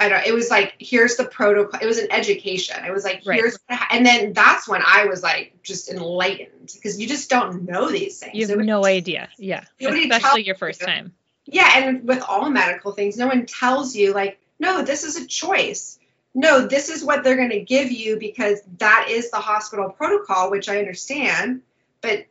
I 0.00 0.08
don't 0.08 0.24
it 0.26 0.32
was 0.34 0.50
like 0.50 0.74
here's 0.78 1.16
the 1.16 1.24
protocol 1.26 1.78
it 1.80 1.86
was 1.86 1.98
an 1.98 2.10
education 2.10 2.84
it 2.84 2.92
was 2.92 3.04
like 3.04 3.22
Right. 3.26 3.36
here's 3.38 3.58
what 3.66 3.78
ha- 3.78 3.88
and 3.92 4.04
then 4.04 4.32
that's 4.32 4.66
when 4.66 4.82
I 4.84 5.04
was 5.04 5.22
like 5.22 5.62
just 5.62 5.90
enlightened 5.90 6.72
because 6.74 6.98
you 7.00 7.06
just 7.06 7.28
don't 7.30 7.64
know 7.64 7.88
these 7.90 8.18
things 8.18 8.34
You 8.34 8.42
have 8.46 8.50
Nobody 8.50 8.66
no 8.66 8.84
idea. 8.86 9.28
Yeah. 9.38 9.64
Especially 9.80 10.44
your 10.44 10.54
first 10.56 10.80
you. 10.80 10.86
time. 10.86 11.12
yeah, 11.46 11.70
and 11.78 12.08
with 12.08 12.22
all 12.26 12.48
medical 12.50 12.92
things, 12.92 13.16
no 13.16 13.26
one 13.26 13.44
tells 13.46 13.94
you 13.94 14.12
like, 14.14 14.40
no, 14.58 14.82
this 14.82 15.04
is 15.04 15.16
a 15.16 15.26
choice. 15.26 15.98
no, 16.34 16.66
this 16.66 16.88
is 16.88 17.04
what 17.04 17.22
they're 17.24 17.36
going 17.36 17.50
to 17.50 17.60
give 17.60 17.90
you 17.92 18.16
because 18.18 18.60
that 18.78 19.06
is 19.10 19.30
the 19.30 19.36
hospital 19.38 19.90
protocol, 19.90 20.50
which 20.50 20.68
I 20.68 20.78
understand, 20.78 21.62
but 22.00 22.26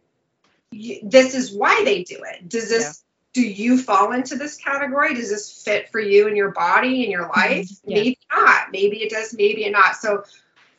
you, 0.72 1.00
this 1.04 1.36
is 1.36 1.52
why 1.52 1.82
they 1.84 2.04
do 2.04 2.18
it. 2.32 2.48
Does 2.48 2.70
this, 2.70 2.84
yeah. 2.84 3.09
Do 3.34 3.42
you 3.42 3.78
fall 3.78 4.12
into 4.12 4.36
this 4.36 4.58
category? 4.58 5.14
Does 5.14 5.30
this 5.30 5.64
fit 5.64 5.90
for 5.90 6.00
you 6.00 6.28
and 6.28 6.36
your 6.36 6.52
body 6.52 7.04
and 7.04 7.12
your 7.12 7.30
mm-hmm. 7.30 7.40
life? 7.40 7.70
Yeah. 7.84 7.96
Maybe 7.98 8.20
not. 8.32 8.72
Maybe 8.72 9.04
it 9.04 9.10
does, 9.10 9.34
maybe 9.34 9.66
it 9.66 9.72
not. 9.72 9.96
So, 9.96 10.24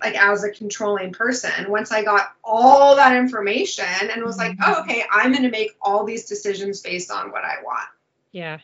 like, 0.00 0.14
as 0.14 0.44
a 0.44 0.50
controlling 0.50 1.12
person, 1.12 1.70
once 1.70 1.92
I 1.92 2.02
got 2.02 2.34
all 2.42 2.96
that 2.96 3.14
information 3.14 3.84
and 4.10 4.24
was 4.24 4.38
like, 4.38 4.52
mm-hmm. 4.52 4.72
oh, 4.72 4.80
okay, 4.82 5.04
I'm 5.10 5.30
going 5.32 5.44
to 5.44 5.50
make 5.50 5.72
all 5.80 6.04
these 6.04 6.26
decisions 6.26 6.80
based 6.80 7.10
on 7.10 7.30
what 7.30 7.44
I 7.44 7.62
want. 7.62 7.88
Yeah. 8.32 8.58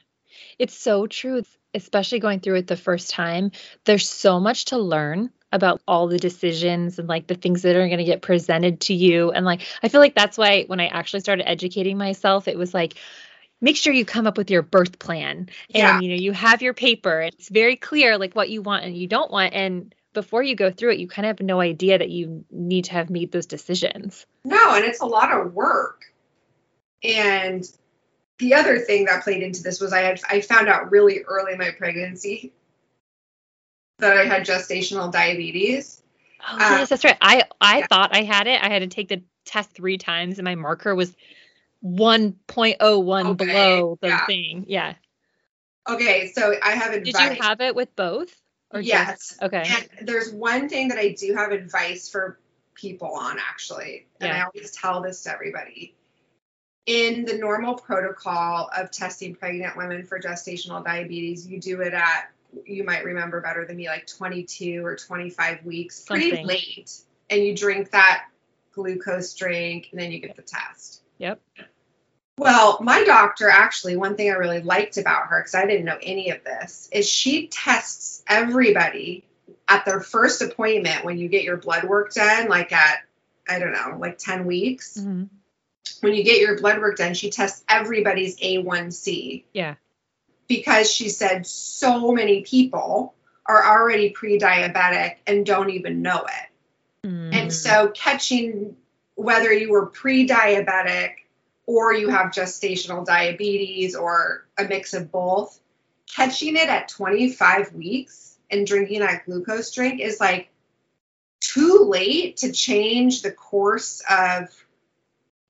It's 0.58 0.76
so 0.76 1.06
true 1.06 1.42
especially 1.76 2.18
going 2.18 2.40
through 2.40 2.56
it 2.56 2.66
the 2.66 2.76
first 2.76 3.10
time, 3.10 3.52
there's 3.84 4.08
so 4.08 4.40
much 4.40 4.66
to 4.66 4.78
learn 4.78 5.30
about 5.52 5.80
all 5.86 6.08
the 6.08 6.18
decisions 6.18 6.98
and 6.98 7.06
like 7.06 7.26
the 7.26 7.34
things 7.34 7.62
that 7.62 7.76
are 7.76 7.86
going 7.86 7.98
to 7.98 8.04
get 8.04 8.22
presented 8.22 8.80
to 8.80 8.94
you. 8.94 9.30
And 9.30 9.44
like, 9.44 9.60
I 9.82 9.88
feel 9.88 10.00
like 10.00 10.14
that's 10.14 10.36
why 10.36 10.64
when 10.66 10.80
I 10.80 10.88
actually 10.88 11.20
started 11.20 11.48
educating 11.48 11.98
myself, 11.98 12.48
it 12.48 12.58
was 12.58 12.74
like, 12.74 12.94
make 13.60 13.76
sure 13.76 13.92
you 13.92 14.04
come 14.04 14.26
up 14.26 14.36
with 14.36 14.50
your 14.50 14.62
birth 14.62 14.98
plan 14.98 15.36
and 15.38 15.48
yeah. 15.68 16.00
you 16.00 16.08
know 16.08 16.14
you 16.14 16.32
have 16.32 16.62
your 16.62 16.74
paper 16.74 17.22
it's 17.22 17.48
very 17.48 17.76
clear 17.76 18.18
like 18.18 18.34
what 18.34 18.50
you 18.50 18.62
want 18.62 18.84
and 18.84 18.96
you 18.96 19.06
don't 19.06 19.30
want 19.30 19.54
and 19.54 19.94
before 20.12 20.42
you 20.42 20.56
go 20.56 20.70
through 20.70 20.92
it 20.92 20.98
you 20.98 21.08
kind 21.08 21.26
of 21.26 21.38
have 21.38 21.46
no 21.46 21.60
idea 21.60 21.98
that 21.98 22.10
you 22.10 22.44
need 22.50 22.86
to 22.86 22.92
have 22.92 23.10
made 23.10 23.32
those 23.32 23.46
decisions 23.46 24.26
no 24.44 24.74
and 24.74 24.84
it's 24.84 25.00
a 25.00 25.06
lot 25.06 25.32
of 25.32 25.54
work 25.54 26.04
and 27.02 27.64
the 28.38 28.54
other 28.54 28.78
thing 28.78 29.06
that 29.06 29.22
played 29.22 29.42
into 29.42 29.62
this 29.62 29.80
was 29.80 29.92
I 29.92 30.00
had 30.00 30.20
I 30.28 30.40
found 30.40 30.68
out 30.68 30.90
really 30.90 31.22
early 31.22 31.52
in 31.52 31.58
my 31.58 31.70
pregnancy 31.70 32.52
that 33.98 34.16
I 34.16 34.24
had 34.24 34.44
gestational 34.44 35.10
diabetes. 35.10 36.02
Oh, 36.48 36.58
yes, 36.58 36.90
that's 36.90 37.04
right. 37.04 37.16
I 37.20 37.44
I 37.60 37.78
yeah. 37.78 37.86
thought 37.86 38.14
I 38.14 38.22
had 38.22 38.46
it. 38.46 38.62
I 38.62 38.68
had 38.68 38.80
to 38.80 38.88
take 38.88 39.08
the 39.08 39.22
test 39.44 39.70
three 39.70 39.98
times, 39.98 40.38
and 40.38 40.44
my 40.44 40.54
marker 40.54 40.94
was 40.94 41.14
1.01 41.86 43.26
okay. 43.26 43.44
below 43.44 43.98
the 44.00 44.08
yeah. 44.08 44.26
thing. 44.26 44.64
Yeah. 44.68 44.94
Okay, 45.88 46.32
so 46.34 46.54
I 46.62 46.72
have 46.72 46.92
advice. 46.92 47.14
Did 47.14 47.36
you 47.36 47.42
have 47.42 47.60
it 47.60 47.74
with 47.74 47.94
both? 47.94 48.34
Or 48.72 48.80
yes. 48.80 49.28
Just, 49.28 49.42
okay. 49.42 49.64
And 49.98 50.08
there's 50.08 50.32
one 50.32 50.68
thing 50.68 50.88
that 50.88 50.98
I 50.98 51.10
do 51.12 51.34
have 51.34 51.52
advice 51.52 52.08
for 52.08 52.40
people 52.74 53.12
on 53.14 53.38
actually, 53.38 54.06
and 54.20 54.28
yeah. 54.28 54.42
I 54.42 54.44
always 54.44 54.72
tell 54.72 55.00
this 55.00 55.22
to 55.22 55.32
everybody 55.32 55.94
in 56.86 57.24
the 57.24 57.36
normal 57.36 57.74
protocol 57.74 58.70
of 58.76 58.90
testing 58.90 59.34
pregnant 59.34 59.76
women 59.76 60.04
for 60.04 60.20
gestational 60.20 60.84
diabetes, 60.84 61.46
you 61.46 61.60
do 61.60 61.80
it 61.80 61.92
at, 61.92 62.30
you 62.64 62.84
might 62.84 63.04
remember 63.04 63.40
better 63.40 63.66
than 63.66 63.76
me, 63.76 63.88
like 63.88 64.06
22 64.06 64.84
or 64.84 64.96
25 64.96 65.64
weeks, 65.64 66.00
pretty 66.04 66.30
Something. 66.30 66.46
late. 66.46 66.96
And 67.28 67.42
you 67.42 67.56
drink 67.56 67.90
that 67.90 68.26
glucose 68.72 69.34
drink 69.34 69.88
and 69.90 70.00
then 70.00 70.12
you 70.12 70.20
get 70.20 70.36
the 70.36 70.42
test. 70.42 71.02
Yep. 71.18 71.40
Well, 72.38 72.78
my 72.82 73.04
doctor 73.04 73.48
actually, 73.48 73.96
one 73.96 74.16
thing 74.16 74.30
I 74.30 74.34
really 74.34 74.60
liked 74.60 74.98
about 74.98 75.28
her, 75.28 75.40
because 75.40 75.54
I 75.54 75.66
didn't 75.66 75.86
know 75.86 75.98
any 76.02 76.30
of 76.30 76.44
this, 76.44 76.88
is 76.92 77.08
she 77.08 77.48
tests 77.48 78.22
everybody 78.26 79.24
at 79.68 79.84
their 79.84 80.00
first 80.00 80.42
appointment 80.42 81.04
when 81.04 81.18
you 81.18 81.28
get 81.28 81.44
your 81.44 81.56
blood 81.56 81.84
work 81.84 82.12
done, 82.12 82.48
like 82.48 82.72
at, 82.72 82.98
I 83.48 83.58
don't 83.58 83.72
know, 83.72 83.96
like 83.98 84.18
10 84.18 84.44
weeks. 84.44 84.98
Mm-hmm 84.98 85.24
when 86.00 86.14
you 86.14 86.24
get 86.24 86.40
your 86.40 86.58
blood 86.58 86.78
work 86.78 86.96
done, 86.96 87.14
she 87.14 87.30
tests 87.30 87.64
everybody's 87.68 88.38
A1C. 88.38 89.44
Yeah. 89.52 89.74
Because 90.48 90.90
she 90.90 91.08
said 91.08 91.46
so 91.46 92.12
many 92.12 92.42
people 92.42 93.14
are 93.46 93.64
already 93.64 94.10
pre 94.10 94.38
diabetic 94.38 95.16
and 95.26 95.44
don't 95.44 95.70
even 95.70 96.02
know 96.02 96.24
it. 96.24 97.08
Mm. 97.08 97.34
And 97.34 97.52
so 97.52 97.88
catching 97.88 98.76
whether 99.14 99.52
you 99.52 99.70
were 99.70 99.86
pre 99.86 100.28
diabetic 100.28 101.14
or 101.66 101.92
you 101.92 102.08
have 102.08 102.32
gestational 102.32 103.04
diabetes 103.04 103.94
or 103.94 104.46
a 104.56 104.64
mix 104.64 104.94
of 104.94 105.10
both, 105.10 105.58
catching 106.14 106.56
it 106.56 106.68
at 106.68 106.88
25 106.88 107.74
weeks 107.74 108.38
and 108.50 108.66
drinking 108.66 109.00
that 109.00 109.26
glucose 109.26 109.72
drink 109.72 110.00
is 110.00 110.20
like 110.20 110.48
too 111.40 111.86
late 111.88 112.38
to 112.38 112.52
change 112.52 113.22
the 113.22 113.32
course 113.32 114.02
of 114.08 114.48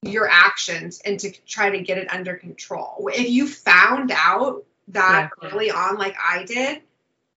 your 0.02 0.28
actions 0.28 1.00
and 1.04 1.18
to 1.20 1.30
try 1.46 1.70
to 1.70 1.80
get 1.80 1.98
it 1.98 2.12
under 2.12 2.36
control. 2.36 3.10
If 3.12 3.28
you 3.28 3.46
found 3.46 4.12
out 4.14 4.64
that 4.88 5.30
yeah. 5.42 5.48
early 5.48 5.70
on, 5.70 5.96
like 5.96 6.16
I 6.22 6.44
did, 6.44 6.82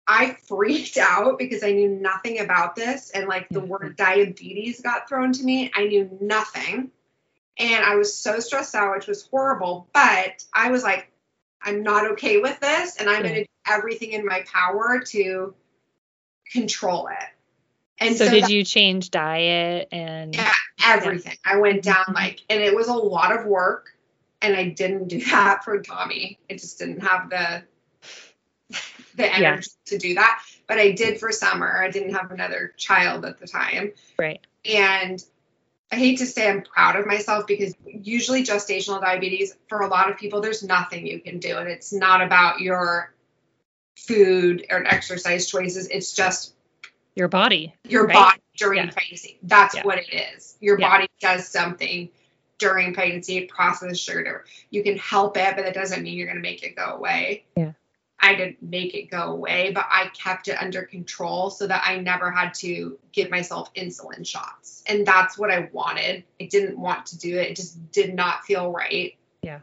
I 0.07 0.37
freaked 0.47 0.97
out 0.99 1.38
because 1.38 1.62
I 1.62 1.73
knew 1.73 1.88
nothing 1.88 2.41
about 2.41 2.77
this. 2.77 3.11
And 3.11 3.29
like 3.29 3.49
the 3.49 3.61
mm-hmm. 3.61 3.69
word 3.69 3.97
diabetes 3.97 4.81
got 4.81 5.09
thrown 5.09 5.33
to 5.33 5.43
me, 5.43 5.71
I 5.75 5.87
knew 5.87 6.19
nothing. 6.21 6.91
And 7.59 7.85
I 7.85 7.97
was 7.97 8.16
so 8.16 8.40
stressed 8.40 8.75
out, 8.75 8.94
which 8.97 9.07
was 9.07 9.27
horrible. 9.27 9.88
But 9.92 10.44
I 10.53 10.71
was 10.71 10.83
like, 10.83 11.11
I'm 11.61 11.83
not 11.83 12.12
okay 12.12 12.40
with 12.40 12.59
this. 12.61 12.97
And 12.97 13.09
I'm 13.09 13.16
yeah. 13.16 13.23
going 13.23 13.35
to 13.35 13.40
do 13.42 13.51
everything 13.68 14.12
in 14.12 14.25
my 14.25 14.44
power 14.53 15.01
to 15.09 15.55
control 16.53 17.09
it. 17.09 17.29
And 18.01 18.16
so, 18.16 18.27
so 18.27 18.33
did 18.33 18.44
that, 18.44 18.51
you 18.51 18.64
change 18.64 19.11
diet 19.11 19.88
and 19.90 20.35
yeah, 20.35 20.53
everything. 20.85 21.37
Yeah. 21.44 21.53
I 21.53 21.57
went 21.59 21.83
down 21.83 21.97
mm-hmm. 21.97 22.14
like 22.14 22.42
and 22.49 22.62
it 22.62 22.75
was 22.75 22.88
a 22.88 22.94
lot 22.94 23.37
of 23.37 23.44
work 23.44 23.90
and 24.40 24.55
I 24.55 24.68
didn't 24.68 25.09
do 25.09 25.21
that 25.31 25.64
for 25.64 25.81
Tommy. 25.83 26.38
I 26.51 26.55
just 26.55 26.79
didn't 26.79 27.01
have 27.01 27.31
the 27.31 27.64
the 29.16 29.35
energy 29.35 29.71
yeah. 29.87 29.90
to 29.92 29.99
do 29.99 30.14
that. 30.14 30.42
But 30.66 30.79
I 30.79 30.92
did 30.92 31.18
for 31.18 31.33
summer. 31.33 31.83
I 31.83 31.90
didn't 31.90 32.14
have 32.14 32.31
another 32.31 32.73
child 32.77 33.25
at 33.25 33.38
the 33.38 33.47
time. 33.47 33.92
Right. 34.18 34.47
And 34.64 35.23
I 35.90 35.96
hate 35.96 36.18
to 36.18 36.27
say 36.27 36.48
I'm 36.48 36.62
proud 36.62 36.96
of 36.96 37.07
myself 37.07 37.46
because 37.46 37.74
usually 37.87 38.44
gestational 38.44 39.01
diabetes 39.01 39.57
for 39.68 39.81
a 39.81 39.88
lot 39.88 40.11
of 40.11 40.18
people 40.18 40.40
there's 40.40 40.62
nothing 40.62 41.07
you 41.07 41.20
can 41.20 41.38
do 41.38 41.57
and 41.57 41.68
it's 41.68 41.92
not 41.92 42.20
about 42.20 42.61
your 42.61 43.12
food 43.96 44.66
or 44.70 44.85
exercise 44.85 45.46
choices. 45.46 45.88
It's 45.88 46.12
just 46.12 46.55
your 47.14 47.29
body. 47.29 47.74
Your 47.85 48.07
right? 48.07 48.14
body 48.14 48.40
during 48.57 48.85
yeah. 48.85 48.90
pregnancy. 48.90 49.38
That's 49.42 49.74
yeah. 49.74 49.85
what 49.85 49.98
it 49.98 50.37
is. 50.37 50.57
Your 50.61 50.79
yeah. 50.79 50.88
body 50.88 51.09
does 51.20 51.48
something 51.48 52.11
during 52.59 52.92
pregnancy, 52.92 53.38
it 53.38 53.48
processes 53.48 54.01
sugar. 54.01 54.44
You 54.70 54.83
can 54.83 54.98
help 54.98 55.37
it, 55.37 55.57
but 55.57 55.64
that 55.64 55.74
doesn't 55.74 56.03
mean 56.03 56.16
you're 56.16 56.27
going 56.27 56.37
to 56.37 56.42
make 56.42 56.62
it 56.62 56.77
go 56.77 56.85
away. 56.85 57.44
Yeah. 57.57 57.72
I 58.21 58.35
didn't 58.35 58.63
make 58.63 58.95
it 58.95 59.11
go 59.11 59.33
away, 59.33 59.71
but 59.73 59.87
I 59.89 60.09
kept 60.09 60.49
it 60.49 60.61
under 60.61 60.83
control 60.83 61.51
so 61.51 61.67
that 61.67 61.85
I 61.87 61.99
never 61.99 62.31
had 62.31 62.53
to 62.55 62.99
give 63.13 63.31
myself 63.31 63.73
insulin 63.75 64.27
shots. 64.27 64.83
And 64.87 65.07
that's 65.07 65.39
what 65.39 65.53
I 65.53 65.69
wanted. 65.73 66.25
I 66.41 66.47
didn't 66.47 66.79
want 66.79 67.07
to 67.07 67.19
do 67.19 67.39
it. 67.39 67.51
It 67.51 67.57
just 67.57 67.93
did 67.93 68.15
not 68.15 68.45
feel 68.45 68.73
right. 68.73 69.17
Yeah. 69.43 69.61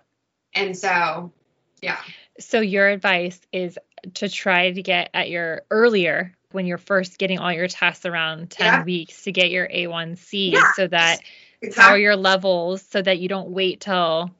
And 0.54 0.78
so, 0.78 1.34
yeah. 1.82 1.98
So 2.40 2.62
your 2.62 2.88
advice 2.88 3.40
is 3.52 3.78
to 4.16 4.30
try 4.30 4.72
to 4.72 4.82
get 4.82 5.10
at 5.14 5.30
your 5.30 5.64
earlier 5.70 6.34
when 6.52 6.66
you're 6.66 6.78
first 6.78 7.18
getting 7.18 7.40
all 7.40 7.52
your 7.52 7.68
tests 7.68 8.06
around 8.06 8.52
10 8.52 8.66
yeah. 8.66 8.84
weeks 8.84 9.24
to 9.24 9.34
get 9.34 9.52
your 9.52 9.68
A1C 9.68 10.54
yeah. 10.54 10.72
so 10.76 10.88
that 10.88 11.20
exactly. 11.62 11.84
how 11.84 11.90
are 11.90 11.98
your 11.98 12.16
levels 12.16 12.82
so 12.82 13.02
that 13.02 13.20
you 13.20 13.28
don't 13.28 13.50
wait 13.50 13.82
till 13.82 14.32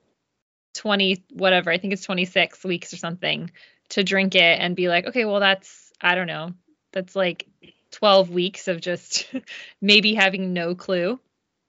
20 0.76 1.24
whatever, 1.34 1.72
I 1.72 1.78
think 1.78 1.92
it's 1.92 2.04
26 2.04 2.64
weeks 2.64 2.94
or 2.94 2.98
something 2.98 3.52
to 3.90 4.04
drink 4.04 4.36
it 4.36 4.60
and 4.60 4.76
be 4.76 4.88
like, 4.88 5.08
okay, 5.08 5.26
well 5.26 5.40
that's 5.40 5.92
I 6.02 6.16
don't 6.16 6.28
know. 6.28 6.52
That's 6.92 7.16
like 7.16 7.48
12 7.92 8.30
weeks 8.30 8.68
of 8.68 8.82
just 8.82 9.32
maybe 9.82 10.14
having 10.14 10.54
no 10.54 10.76
clue. 10.76 11.20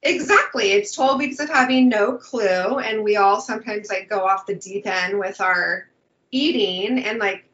Exactly. 0.02 0.72
It's 0.72 0.94
12 0.94 1.18
weeks 1.18 1.40
of 1.40 1.48
having 1.48 1.88
no 1.88 2.14
clue 2.14 2.78
and 2.78 3.02
we 3.02 3.16
all 3.16 3.40
sometimes 3.40 3.88
like 3.88 4.08
go 4.08 4.20
off 4.20 4.46
the 4.46 4.54
deep 4.54 4.86
end 4.86 5.18
with 5.18 5.40
our 5.40 5.88
eating 6.30 7.04
and 7.04 7.18
like 7.18 7.46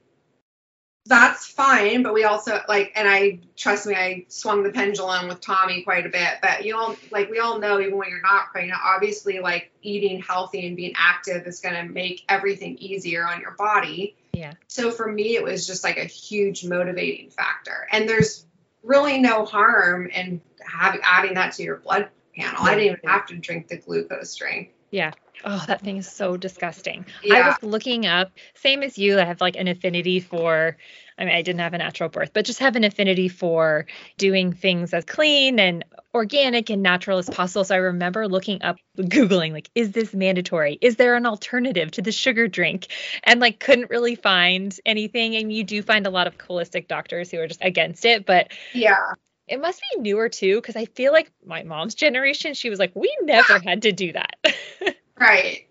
that's 1.06 1.46
fine, 1.46 2.02
but 2.02 2.14
we 2.14 2.24
also 2.24 2.60
like, 2.68 2.92
and 2.94 3.08
I 3.08 3.40
trust 3.56 3.86
me, 3.86 3.94
I 3.94 4.24
swung 4.28 4.62
the 4.62 4.70
pendulum 4.70 5.28
with 5.28 5.40
Tommy 5.40 5.82
quite 5.82 6.06
a 6.06 6.08
bit. 6.08 6.38
But 6.40 6.64
you 6.64 6.76
all, 6.76 6.94
like, 7.10 7.28
we 7.28 7.40
all 7.40 7.58
know, 7.58 7.80
even 7.80 7.96
when 7.96 8.08
you're 8.08 8.22
not 8.22 8.52
pregnant, 8.52 8.80
obviously, 8.84 9.40
like 9.40 9.72
eating 9.82 10.22
healthy 10.22 10.66
and 10.66 10.76
being 10.76 10.92
active 10.96 11.46
is 11.46 11.60
going 11.60 11.74
to 11.74 11.92
make 11.92 12.22
everything 12.28 12.76
easier 12.78 13.26
on 13.26 13.40
your 13.40 13.52
body. 13.52 14.16
Yeah. 14.32 14.52
So 14.68 14.90
for 14.90 15.10
me, 15.10 15.36
it 15.36 15.42
was 15.42 15.66
just 15.66 15.84
like 15.84 15.98
a 15.98 16.04
huge 16.04 16.64
motivating 16.64 17.30
factor. 17.30 17.86
And 17.92 18.08
there's 18.08 18.46
really 18.82 19.18
no 19.18 19.44
harm 19.44 20.08
in 20.08 20.40
having 20.64 21.00
adding 21.04 21.34
that 21.34 21.52
to 21.54 21.62
your 21.62 21.76
blood 21.76 22.08
panel. 22.36 22.62
I 22.62 22.74
didn't 22.74 22.98
even 22.98 23.10
have 23.10 23.26
to 23.26 23.36
drink 23.36 23.68
the 23.68 23.76
glucose 23.76 24.34
drink. 24.34 24.72
Yeah. 24.90 25.12
Oh, 25.44 25.64
that 25.66 25.80
thing 25.80 25.96
is 25.96 26.10
so 26.10 26.36
disgusting. 26.36 27.04
I 27.30 27.40
was 27.40 27.60
looking 27.62 28.06
up, 28.06 28.30
same 28.54 28.82
as 28.82 28.96
you, 28.96 29.18
I 29.18 29.24
have 29.24 29.40
like 29.40 29.56
an 29.56 29.66
affinity 29.66 30.20
for, 30.20 30.76
I 31.18 31.24
mean, 31.24 31.34
I 31.34 31.42
didn't 31.42 31.58
have 31.60 31.74
a 31.74 31.78
natural 31.78 32.08
birth, 32.08 32.30
but 32.32 32.44
just 32.44 32.60
have 32.60 32.76
an 32.76 32.84
affinity 32.84 33.28
for 33.28 33.86
doing 34.18 34.52
things 34.52 34.94
as 34.94 35.04
clean 35.04 35.58
and 35.58 35.84
organic 36.14 36.70
and 36.70 36.80
natural 36.82 37.18
as 37.18 37.28
possible. 37.28 37.64
So 37.64 37.74
I 37.74 37.78
remember 37.78 38.28
looking 38.28 38.62
up, 38.62 38.76
Googling, 38.96 39.52
like, 39.52 39.68
is 39.74 39.90
this 39.90 40.14
mandatory? 40.14 40.78
Is 40.80 40.94
there 40.96 41.16
an 41.16 41.26
alternative 41.26 41.90
to 41.92 42.02
the 42.02 42.12
sugar 42.12 42.46
drink? 42.46 42.86
And 43.24 43.40
like, 43.40 43.58
couldn't 43.58 43.90
really 43.90 44.14
find 44.14 44.78
anything. 44.86 45.34
And 45.34 45.52
you 45.52 45.64
do 45.64 45.82
find 45.82 46.06
a 46.06 46.10
lot 46.10 46.28
of 46.28 46.38
holistic 46.38 46.86
doctors 46.86 47.32
who 47.32 47.40
are 47.40 47.48
just 47.48 47.62
against 47.62 48.04
it, 48.04 48.26
but 48.26 48.52
Yeah. 48.74 49.14
it 49.48 49.60
must 49.60 49.82
be 49.94 50.02
newer 50.02 50.28
too, 50.28 50.56
because 50.56 50.76
I 50.76 50.84
feel 50.84 51.12
like 51.12 51.32
my 51.44 51.64
mom's 51.64 51.96
generation, 51.96 52.54
she 52.54 52.70
was 52.70 52.78
like, 52.78 52.92
we 52.94 53.12
never 53.22 53.58
had 53.58 53.82
to 53.82 53.92
do 53.92 54.12
that. 54.12 54.36
Right. 55.22 55.66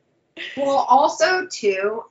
Well, 0.56 0.86
also 0.90 1.46
too, 1.46 2.06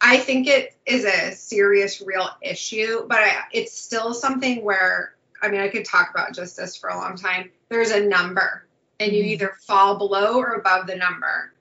I 0.00 0.16
think 0.16 0.46
it 0.48 0.74
is 0.86 1.04
a 1.04 1.32
serious, 1.32 2.00
real 2.00 2.28
issue, 2.40 3.06
but 3.06 3.18
I, 3.18 3.42
it's 3.52 3.78
still 3.78 4.14
something 4.14 4.64
where 4.64 5.14
I 5.42 5.48
mean, 5.48 5.60
I 5.60 5.68
could 5.68 5.84
talk 5.86 6.10
about 6.10 6.34
just 6.34 6.56
this 6.56 6.76
for 6.76 6.90
a 6.90 6.96
long 6.96 7.16
time. 7.16 7.50
There's 7.70 7.90
a 7.92 8.00
number, 8.04 8.66
and 8.98 9.12
you 9.12 9.22
Mhm. 9.24 9.28
either 9.28 9.56
fall 9.66 9.96
below 9.96 10.38
or 10.38 10.52
above 10.52 10.86
the 10.86 10.96
number. 10.96 11.52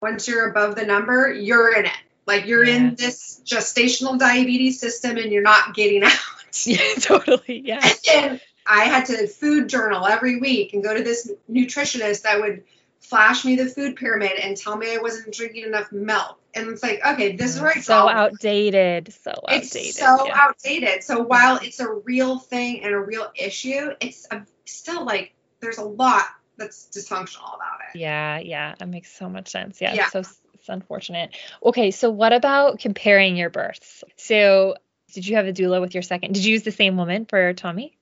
Once 0.00 0.28
you're 0.28 0.48
above 0.48 0.76
the 0.76 0.84
number, 0.86 1.32
you're 1.32 1.74
in 1.74 1.86
it. 1.86 1.92
Like 2.26 2.46
you're 2.46 2.64
Yeah. 2.64 2.76
in 2.76 2.94
this 2.94 3.40
gestational 3.44 4.18
diabetes 4.18 4.78
system, 4.80 5.16
and 5.16 5.32
you're 5.32 5.42
not 5.42 5.74
getting 5.74 6.04
out. 6.04 6.12
yeah, 6.64 6.94
totally. 7.00 7.60
Yeah. 7.64 7.80
and 8.12 8.40
I 8.66 8.84
had 8.84 9.06
to 9.06 9.26
food 9.26 9.68
journal 9.68 10.06
every 10.06 10.36
week 10.40 10.72
and 10.72 10.82
go 10.82 10.96
to 10.96 11.02
this 11.02 11.30
nutritionist 11.50 12.22
that 12.22 12.40
would 12.40 12.62
flash 13.08 13.44
me 13.44 13.56
the 13.56 13.66
food 13.66 13.96
pyramid 13.96 14.32
and 14.42 14.56
tell 14.56 14.76
me 14.76 14.94
I 14.94 14.98
wasn't 14.98 15.34
drinking 15.34 15.64
enough 15.64 15.92
milk. 15.92 16.40
And 16.54 16.68
it's 16.68 16.82
like, 16.82 17.00
okay, 17.04 17.36
this 17.36 17.54
is 17.54 17.58
mm, 17.58 17.62
where 17.62 17.72
I 17.76 17.80
so 17.80 18.08
outdated. 18.08 19.12
So 19.12 19.30
outdated. 19.30 19.76
It's 19.76 19.98
so 19.98 20.26
yeah. 20.26 20.32
outdated. 20.36 21.04
So 21.04 21.22
while 21.22 21.58
it's 21.62 21.80
a 21.80 21.92
real 21.92 22.38
thing 22.38 22.82
and 22.82 22.94
a 22.94 22.98
real 22.98 23.30
issue, 23.34 23.90
it's 24.00 24.26
a, 24.30 24.44
still 24.64 25.04
like 25.04 25.34
there's 25.60 25.78
a 25.78 25.84
lot 25.84 26.24
that's 26.56 26.88
dysfunctional 26.92 27.54
about 27.54 27.80
it. 27.92 27.98
Yeah, 27.98 28.38
yeah, 28.38 28.74
that 28.78 28.88
makes 28.88 29.12
so 29.12 29.28
much 29.28 29.48
sense. 29.48 29.80
Yeah, 29.80 29.94
Yeah. 29.94 30.08
so 30.08 30.20
it's 30.20 30.68
unfortunate. 30.68 31.36
Okay, 31.62 31.90
so 31.90 32.10
what 32.10 32.32
about 32.32 32.78
comparing 32.78 33.36
your 33.36 33.50
births? 33.50 34.04
So, 34.16 34.76
did 35.12 35.26
you 35.26 35.36
have 35.36 35.46
a 35.46 35.52
doula 35.52 35.80
with 35.80 35.94
your 35.94 36.02
second? 36.02 36.32
Did 36.32 36.44
you 36.44 36.52
use 36.52 36.62
the 36.62 36.72
same 36.72 36.96
woman 36.96 37.26
for 37.26 37.52
Tommy? 37.52 37.98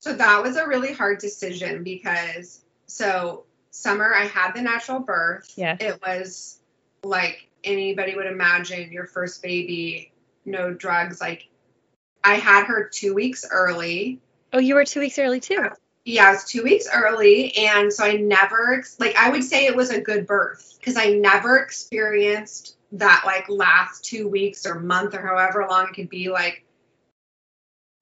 So 0.00 0.12
that 0.12 0.42
was 0.42 0.56
a 0.56 0.66
really 0.66 0.92
hard 0.92 1.18
decision 1.18 1.82
because 1.82 2.60
so 2.86 3.44
summer 3.74 4.14
I 4.14 4.24
had 4.24 4.52
the 4.52 4.62
natural 4.62 5.00
birth. 5.00 5.52
Yeah. 5.56 5.76
It 5.80 6.00
was 6.00 6.60
like 7.02 7.48
anybody 7.64 8.14
would 8.14 8.26
imagine 8.26 8.92
your 8.92 9.06
first 9.06 9.42
baby, 9.42 10.12
no 10.44 10.72
drugs. 10.72 11.20
Like 11.20 11.48
I 12.22 12.34
had 12.34 12.66
her 12.66 12.88
two 12.88 13.14
weeks 13.14 13.44
early. 13.50 14.20
Oh, 14.52 14.60
you 14.60 14.76
were 14.76 14.84
two 14.84 15.00
weeks 15.00 15.18
early 15.18 15.40
too. 15.40 15.68
Yeah, 16.04 16.28
it 16.28 16.32
was 16.34 16.44
two 16.44 16.62
weeks 16.62 16.86
early. 16.92 17.56
And 17.56 17.92
so 17.92 18.04
I 18.04 18.12
never, 18.12 18.84
like, 18.98 19.16
I 19.16 19.30
would 19.30 19.42
say 19.42 19.64
it 19.64 19.74
was 19.74 19.90
a 19.90 20.00
good 20.00 20.26
birth 20.26 20.76
because 20.78 20.98
I 20.98 21.14
never 21.14 21.58
experienced 21.58 22.76
that, 22.92 23.22
like, 23.24 23.48
last 23.48 24.04
two 24.04 24.28
weeks 24.28 24.66
or 24.66 24.78
month 24.78 25.14
or 25.14 25.26
however 25.26 25.66
long 25.68 25.88
it 25.88 25.94
could 25.94 26.10
be, 26.10 26.28
like, 26.28 26.62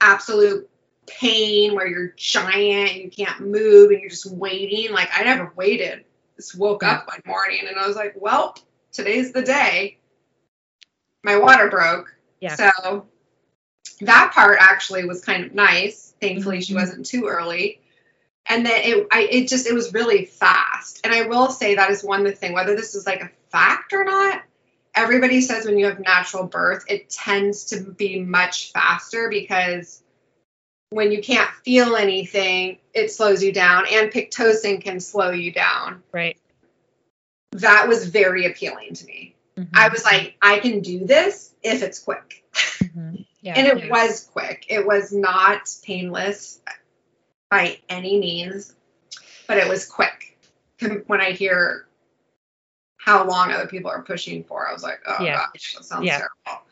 absolute 0.00 0.68
pain 1.06 1.74
where 1.74 1.86
you're 1.86 2.14
giant 2.16 2.90
and 2.90 3.00
you 3.02 3.10
can't 3.10 3.40
move 3.40 3.90
and 3.90 4.00
you're 4.00 4.10
just 4.10 4.30
waiting. 4.30 4.92
Like, 4.92 5.10
I 5.12 5.24
never 5.24 5.52
waited. 5.56 6.04
Just 6.36 6.56
woke 6.56 6.82
up 6.82 7.08
one 7.08 7.22
morning 7.26 7.66
and 7.68 7.78
I 7.78 7.86
was 7.86 7.96
like, 7.96 8.14
well, 8.16 8.56
today's 8.92 9.32
the 9.32 9.42
day. 9.42 9.98
My 11.22 11.38
water 11.38 11.68
broke. 11.68 12.14
Yeah. 12.40 12.56
So 12.56 13.06
that 14.00 14.32
part 14.34 14.58
actually 14.60 15.04
was 15.04 15.24
kind 15.24 15.44
of 15.44 15.54
nice. 15.54 16.14
Thankfully, 16.20 16.60
she 16.60 16.72
Mhm. 16.72 16.76
wasn't 16.80 17.06
too 17.06 17.26
early. 17.26 17.80
And 18.46 18.66
then 18.66 18.80
it, 18.82 19.06
I, 19.12 19.28
it 19.30 19.48
just, 19.48 19.66
it 19.66 19.74
was 19.74 19.92
really 19.94 20.24
fast. 20.24 21.00
And 21.04 21.14
I 21.14 21.22
will 21.28 21.50
say 21.50 21.76
that 21.76 21.90
is 21.90 22.02
one 22.02 22.24
the 22.24 22.32
thing, 22.32 22.54
whether 22.54 22.74
this 22.74 22.94
is 22.94 23.06
like 23.06 23.22
a 23.22 23.30
fact 23.50 23.92
or 23.92 24.04
not. 24.04 24.42
Everybody 24.94 25.40
says 25.40 25.64
when 25.64 25.78
you 25.78 25.86
have 25.86 26.00
natural 26.00 26.46
birth, 26.46 26.84
it 26.88 27.08
tends 27.08 27.66
to 27.66 27.80
be 27.80 28.20
much 28.20 28.72
faster 28.72 29.28
because 29.30 30.01
when 30.92 31.10
you 31.10 31.22
can't 31.22 31.50
feel 31.64 31.96
anything, 31.96 32.78
it 32.94 33.10
slows 33.10 33.42
you 33.42 33.52
down, 33.52 33.86
and 33.90 34.10
Pitocin 34.10 34.82
can 34.82 35.00
slow 35.00 35.30
you 35.30 35.50
down. 35.52 36.02
Right. 36.12 36.36
That 37.52 37.88
was 37.88 38.06
very 38.06 38.46
appealing 38.46 38.94
to 38.94 39.06
me. 39.06 39.34
Mhm. 39.56 39.68
I 39.74 39.88
was 39.88 40.04
like, 40.04 40.36
I 40.40 40.58
can 40.60 40.80
do 40.80 41.04
this 41.04 41.52
if 41.62 41.82
it's 41.82 41.98
quick. 41.98 42.44
Mhm. 42.54 43.26
Yeah. 43.44 43.54
and 43.56 43.66
it 43.66 43.86
yeah. 43.86 43.90
was 43.90 44.28
quick. 44.32 44.66
It 44.68 44.86
was 44.86 45.12
not 45.12 45.68
painless 45.82 46.60
by 47.50 47.80
any 47.88 48.16
means, 48.20 48.72
but 49.48 49.58
it 49.58 49.66
was 49.68 49.84
quick. 49.84 50.38
When 51.08 51.20
I 51.20 51.32
hear 51.32 51.88
how 52.98 53.26
long 53.26 53.50
other 53.50 53.66
people 53.66 53.90
are 53.90 54.02
pushing 54.02 54.44
for, 54.44 54.68
I 54.68 54.72
was 54.72 54.84
like, 54.84 55.00
oh 55.08 55.24
Yeah. 55.24 55.46
gosh, 55.52 55.74
that 55.74 55.84
sounds 55.84 56.06
Yeah. 56.06 56.18
terrible. 56.18 56.62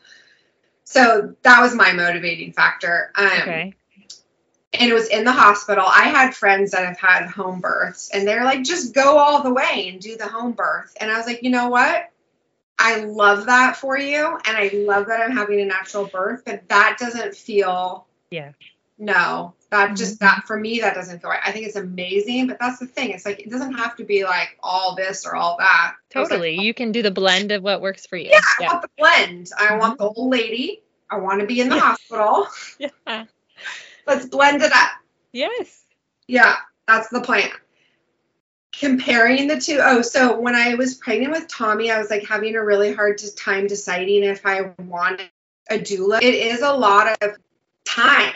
So 0.85 1.35
that 1.41 1.59
was 1.61 1.75
my 1.75 1.91
motivating 1.91 2.53
factor. 2.53 3.11
Um, 3.15 3.25
Okay. 3.41 3.73
And 4.73 4.89
it 4.89 4.93
was 4.93 5.07
in 5.07 5.23
the 5.25 5.31
hospital. 5.31 5.83
I 5.85 6.03
had 6.09 6.35
friends 6.35 6.71
that 6.71 6.85
have 6.85 6.99
had 6.99 7.27
home 7.27 7.59
births, 7.59 8.09
and 8.13 8.27
they're 8.27 8.45
like, 8.45 8.63
just 8.63 8.93
go 8.93 9.17
all 9.17 9.43
the 9.43 9.53
way 9.53 9.89
and 9.89 9.99
do 10.01 10.17
the 10.17 10.27
home 10.27 10.53
birth. 10.53 10.95
And 10.99 11.11
I 11.11 11.17
was 11.17 11.25
like, 11.27 11.43
you 11.43 11.49
know 11.49 11.69
what? 11.69 12.09
I 12.79 13.03
love 13.03 13.45
that 13.47 13.77
for 13.77 13.97
you, 13.97 14.25
and 14.45 14.57
I 14.57 14.71
love 14.73 15.07
that 15.07 15.21
I'm 15.21 15.35
having 15.35 15.59
a 15.61 15.65
natural 15.65 16.05
birth, 16.07 16.43
but 16.45 16.67
that 16.69 16.97
doesn't 16.99 17.35
feel. 17.35 18.07
Yeah. 18.31 18.53
No, 18.97 19.53
that 19.71 19.91
Mhm. 19.91 19.97
just 19.97 20.19
that 20.19 20.43
for 20.45 20.57
me 20.59 20.81
that 20.81 20.93
doesn't 20.95 21.21
feel 21.21 21.31
right. 21.31 21.39
I 21.43 21.51
think 21.51 21.65
it's 21.65 21.75
amazing, 21.75 22.47
but 22.47 22.59
that's 22.59 22.77
the 22.79 22.85
thing. 22.85 23.11
It's 23.11 23.25
like 23.25 23.39
it 23.39 23.49
doesn't 23.49 23.73
have 23.73 23.95
to 23.97 24.03
be 24.03 24.23
like 24.23 24.57
all 24.61 24.95
this 24.95 25.25
or 25.25 25.35
all 25.35 25.57
that. 25.57 25.95
Was 26.15 26.29
like, 26.29 26.29
Totally. 26.29 26.61
You 26.61 26.73
can 26.73 26.91
do 26.91 27.01
the 27.01 27.09
blend 27.11 27.51
of 27.51 27.63
what 27.63 27.81
works 27.81 28.05
for 28.05 28.15
you. 28.15 28.29
yeah, 28.31 28.39
I 28.59 28.63
want 28.67 28.81
the 28.83 28.89
blend. 28.97 29.49
I 29.57 29.75
want 29.77 29.97
Mm-hmm. 29.99 30.03
the 30.03 30.09
old 30.21 30.31
lady. 30.31 30.81
I 31.09 31.17
want 31.17 31.39
to 31.41 31.47
be 31.47 31.61
in 31.61 31.69
the 31.69 31.75
Yeah. 31.75 31.81
hospital. 31.81 32.47
Yeah. 33.07 33.25
Let's 34.05 34.25
blend 34.25 34.61
it 34.61 34.71
up. 34.71 34.91
Yes. 35.31 35.85
Yeah, 36.27 36.55
that's 36.87 37.09
the 37.09 37.21
plan. 37.21 37.49
Comparing 38.77 39.47
the 39.47 39.59
two, 39.59 39.79
oh, 39.81 40.01
so 40.01 40.39
when 40.39 40.55
I 40.55 40.75
was 40.75 40.95
pregnant 40.95 41.33
with 41.33 41.47
Tommy, 41.47 41.91
I 41.91 41.99
was 41.99 42.09
like 42.09 42.25
having 42.27 42.55
a 42.55 42.63
really 42.63 42.93
hard 42.93 43.21
time 43.35 43.67
deciding 43.67 44.23
if 44.23 44.45
I 44.45 44.73
wanted 44.79 45.29
a 45.69 45.77
doula. 45.77 46.21
It 46.21 46.33
is 46.33 46.61
a 46.61 46.73
lot 46.73 47.21
of 47.21 47.37
time. 47.85 48.33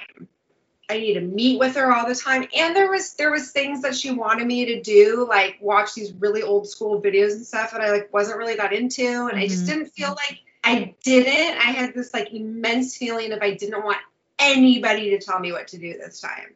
I 0.89 0.99
need 0.99 1.15
to 1.15 1.21
meet 1.21 1.59
with 1.59 1.75
her 1.75 1.91
all 1.91 2.07
the 2.07 2.13
time, 2.13 2.45
and 2.55 2.75
there 2.75 2.91
was 2.91 3.13
there 3.13 3.31
was 3.31 3.51
things 3.51 3.81
that 3.81 3.95
she 3.95 4.11
wanted 4.11 4.45
me 4.45 4.65
to 4.65 4.81
do, 4.81 5.25
like 5.27 5.57
watch 5.59 5.95
these 5.95 6.13
really 6.13 6.43
old 6.43 6.67
school 6.69 7.01
videos 7.01 7.31
and 7.31 7.45
stuff 7.45 7.71
that 7.71 7.81
I 7.81 7.91
like 7.91 8.13
wasn't 8.13 8.37
really 8.37 8.55
that 8.57 8.71
into, 8.71 9.27
and 9.27 9.39
I 9.39 9.47
just 9.47 9.63
Mhm. 9.63 9.67
didn't 9.67 9.87
feel 9.87 10.09
like 10.09 10.39
I 10.63 10.93
didn't. 11.03 11.57
I 11.57 11.71
had 11.71 11.95
this 11.95 12.13
like 12.13 12.33
immense 12.33 12.97
feeling 12.97 13.31
of 13.31 13.41
I 13.41 13.51
didn't 13.51 13.83
want 13.83 13.97
anybody 14.39 15.11
to 15.11 15.19
tell 15.19 15.39
me 15.39 15.51
what 15.51 15.67
to 15.69 15.77
do 15.77 15.93
this 15.97 16.21
time. 16.21 16.53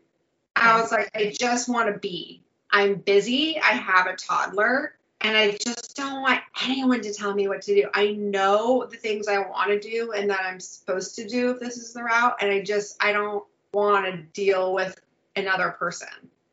I 0.56 0.82
was 0.82 0.92
like, 0.92 1.10
I 1.16 1.34
just 1.38 1.70
want 1.70 1.94
to 1.94 2.00
be. 2.00 2.44
I'm 2.72 2.96
busy. 2.96 3.60
I 3.60 3.72
have 3.72 4.08
a 4.08 4.16
toddler, 4.16 4.94
and 5.22 5.36
I 5.36 5.52
just 5.52 5.96
don't 5.96 6.22
want 6.22 6.42
anyone 6.64 7.02
to 7.02 7.14
tell 7.14 7.34
me 7.34 7.48
what 7.48 7.62
to 7.64 7.76
do. 7.76 7.90
I 7.94 8.12
know 8.12 8.86
the 8.90 8.98
things 8.98 9.28
I 9.28 9.40
want 9.40 9.70
to 9.70 9.80
do 9.80 10.12
and 10.12 10.30
that 10.30 10.42
I'm 10.44 10.60
supposed 10.60 11.16
to 11.16 11.28
do 11.28 11.52
if 11.52 11.60
this 11.60 11.78
is 11.78 11.94
the 11.94 12.04
route, 12.04 12.36
and 12.42 12.52
I 12.52 12.62
just 12.62 13.02
I 13.04 13.12
don't 13.12 13.44
want 13.74 14.06
to 14.06 14.18
deal 14.18 14.74
with 14.74 15.00
another 15.36 15.70
person. 15.70 16.08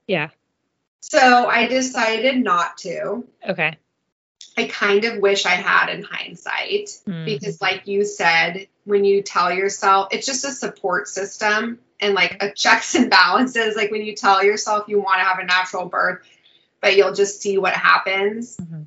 Yeah. 0.06 0.30
So 1.00 1.46
I 1.46 1.66
decided 1.66 2.42
not 2.42 2.78
to. 2.78 3.26
Okay. 3.48 3.76
I 4.56 4.66
kind 4.68 5.04
of 5.04 5.18
wish 5.18 5.44
I 5.44 5.50
had 5.50 5.90
in 5.90 6.02
hindsight 6.02 6.88
Mm. 7.06 7.24
because 7.26 7.60
like 7.60 7.86
you 7.86 8.04
said 8.04 8.68
when 8.86 9.04
you 9.04 9.20
tell 9.22 9.52
yourself 9.52 10.08
it's 10.12 10.26
just 10.26 10.44
a 10.44 10.52
support 10.52 11.08
system 11.08 11.78
and 12.00 12.14
like 12.14 12.42
a 12.42 12.50
checks 12.52 12.94
and 12.94 13.10
balances 13.10 13.76
like 13.76 13.90
when 13.90 14.02
you 14.02 14.14
tell 14.14 14.42
yourself 14.42 14.88
you 14.88 14.98
want 14.98 15.18
to 15.18 15.24
have 15.24 15.38
a 15.38 15.44
natural 15.44 15.86
birth 15.86 16.20
but 16.80 16.96
you'll 16.96 17.12
just 17.12 17.42
see 17.42 17.58
what 17.58 17.74
happens 17.74 18.56
Mhm. 18.56 18.86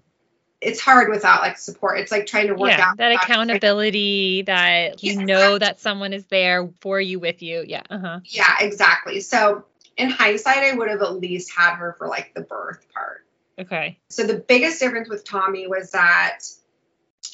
it's 0.61 0.79
hard 0.79 1.09
without 1.09 1.41
like 1.41 1.57
support 1.57 1.99
it's 1.99 2.11
like 2.11 2.25
trying 2.25 2.47
to 2.47 2.55
work 2.55 2.71
yeah, 2.71 2.89
out 2.89 2.97
that 2.97 3.11
accountability 3.11 4.41
that 4.43 5.03
you 5.03 5.13
Yeah, 5.13 5.25
know 5.25 5.57
that 5.57 5.79
someone 5.79 6.13
is 6.13 6.25
there 6.25 6.69
for 6.81 6.99
you 6.99 7.19
with 7.19 7.41
you. 7.41 7.63
Yeah. 7.67 7.83
Uh-huh. 7.89 8.19
yeah 8.25 8.55
exactly 8.59 9.19
so 9.19 9.65
in 9.97 10.09
hindsight 10.09 10.57
i 10.57 10.73
would 10.73 10.89
have 10.89 11.01
at 11.01 11.13
least 11.15 11.51
had 11.55 11.75
her 11.75 11.93
for 11.97 12.07
like 12.07 12.33
the 12.33 12.41
birth 12.41 12.85
part 12.93 13.25
Okay. 13.59 13.99
so 14.07 14.25
the 14.25 14.35
biggest 14.35 14.79
difference 14.79 15.09
with 15.09 15.25
Tommy 15.25 15.67
was 15.67 15.91
that 15.91 16.39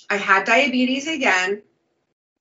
I 0.09 0.17
had 0.17 0.45
diabetes 0.45 1.07
again. 1.07 1.61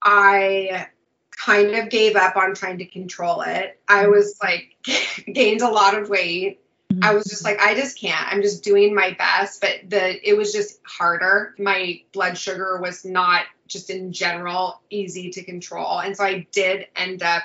I 0.05 0.87
kind 1.31 1.75
of 1.75 1.89
gave 1.89 2.15
up 2.15 2.37
on 2.37 2.53
trying 2.53 2.77
to 2.77 2.85
control 2.85 3.41
it. 3.41 3.79
I 3.87 4.07
was 4.07 4.37
like 4.41 4.77
gained 5.33 5.61
a 5.61 5.69
lot 5.69 5.97
of 5.97 6.09
weight. 6.09 6.61
I 7.01 7.13
was 7.13 7.25
just 7.25 7.43
like, 7.43 7.59
I 7.59 7.75
just 7.75 7.99
can't. 7.99 8.31
I'm 8.31 8.41
just 8.41 8.63
doing 8.63 8.95
my 8.95 9.15
best, 9.17 9.59
but 9.59 9.89
the 9.89 10.29
it 10.29 10.37
was 10.37 10.53
just 10.53 10.79
harder. 10.85 11.53
My 11.57 12.01
blood 12.13 12.37
sugar 12.37 12.79
was 12.79 13.03
not 13.03 13.41
just 13.67 13.89
in 13.89 14.13
general 14.13 14.79
easy 14.89 15.31
to 15.31 15.43
control, 15.43 15.99
and 15.99 16.15
so 16.15 16.23
I 16.23 16.47
did 16.53 16.87
end 16.95 17.21
up 17.23 17.43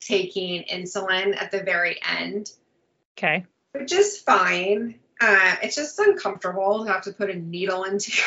taking 0.00 0.64
insulin 0.64 1.34
at 1.40 1.50
the 1.50 1.62
very 1.62 1.98
end, 2.06 2.50
Okay. 3.16 3.46
which 3.72 3.92
is 3.92 4.18
fine. 4.18 4.98
Uh, 5.18 5.56
it's 5.62 5.76
just 5.76 5.98
uncomfortable 5.98 6.84
to 6.84 6.92
have 6.92 7.04
to 7.04 7.12
put 7.12 7.30
a 7.30 7.34
needle 7.34 7.84
into 7.84 8.10
your 8.14 8.26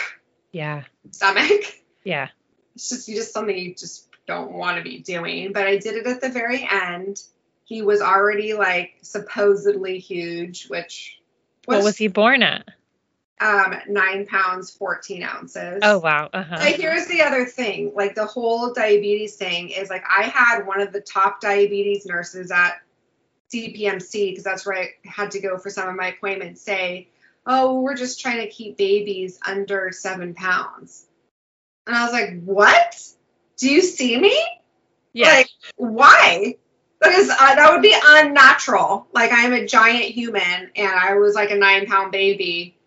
Yeah. 0.52 0.84
stomach. 1.12 1.62
Yeah. 2.04 2.30
It's 2.78 2.90
just 2.90 3.08
just 3.08 3.34
something 3.34 3.58
you 3.58 3.74
just 3.74 4.08
don't 4.28 4.52
want 4.52 4.78
to 4.78 4.84
be 4.84 5.00
doing. 5.00 5.52
But 5.52 5.66
I 5.66 5.78
did 5.78 5.96
it 5.96 6.06
at 6.06 6.22
the 6.22 6.30
very 6.30 6.68
end. 6.72 7.24
He 7.64 7.82
was 7.82 8.02
already 8.02 8.54
like 8.54 9.00
supposedly 9.02 9.98
huge, 9.98 10.68
which 10.68 11.20
What 11.66 11.84
was 11.84 11.98
he 11.98 12.08
born 12.08 12.44
at? 12.44 12.68
um 13.42 13.74
nine 13.88 14.28
pounds, 14.28 14.70
14 14.70 15.24
ounces. 15.24 15.80
Oh 15.82 15.98
wow. 15.98 16.30
Uh 16.32 16.44
But 16.52 16.76
here's 16.76 17.08
the 17.08 17.24
other 17.24 17.46
thing 17.46 17.94
like 17.96 18.14
the 18.14 18.28
whole 18.28 18.74
diabetes 18.74 19.38
thing 19.38 19.70
is 19.70 19.90
like 19.90 20.04
I 20.08 20.24
had 20.26 20.68
one 20.68 20.82
of 20.82 20.94
the 20.94 21.02
top 21.02 21.42
diabetes 21.42 22.06
nurses 22.06 22.52
at 22.52 22.80
CPMC 23.52 24.30
because 24.30 24.44
that's 24.44 24.68
where 24.68 24.78
I 24.78 24.90
had 25.04 25.32
to 25.32 25.40
go 25.40 25.58
for 25.58 25.72
some 25.72 25.90
of 25.90 25.96
my 25.96 26.10
appointments 26.10 26.62
say, 26.62 27.10
Oh, 27.48 27.82
we're 27.82 27.96
just 27.96 28.20
trying 28.20 28.42
to 28.42 28.50
keep 28.50 28.78
babies 28.78 29.40
under 29.48 29.92
seven 29.92 30.36
pounds. 30.36 31.06
And 31.88 31.96
I 31.96 32.04
was 32.04 32.14
like, 32.14 32.44
What? 32.44 33.02
Do 33.58 33.70
you 33.70 33.82
see 33.82 34.20
me? 34.20 34.40
Yeah. 35.14 35.30
Like, 35.30 35.50
why? 35.78 36.56
Because 37.02 37.30
uh, 37.30 37.56
that 37.56 37.72
would 37.72 37.82
be 37.82 37.96
unnatural. 38.06 39.08
Like, 39.14 39.32
I'm 39.34 39.54
a 39.54 39.66
giant 39.66 40.06
human 40.06 40.72
and 40.76 40.92
I 40.92 41.16
was 41.16 41.34
like 41.36 41.52
a 41.52 41.56
nine 41.56 41.86
pound 41.88 42.12
baby. 42.12 42.78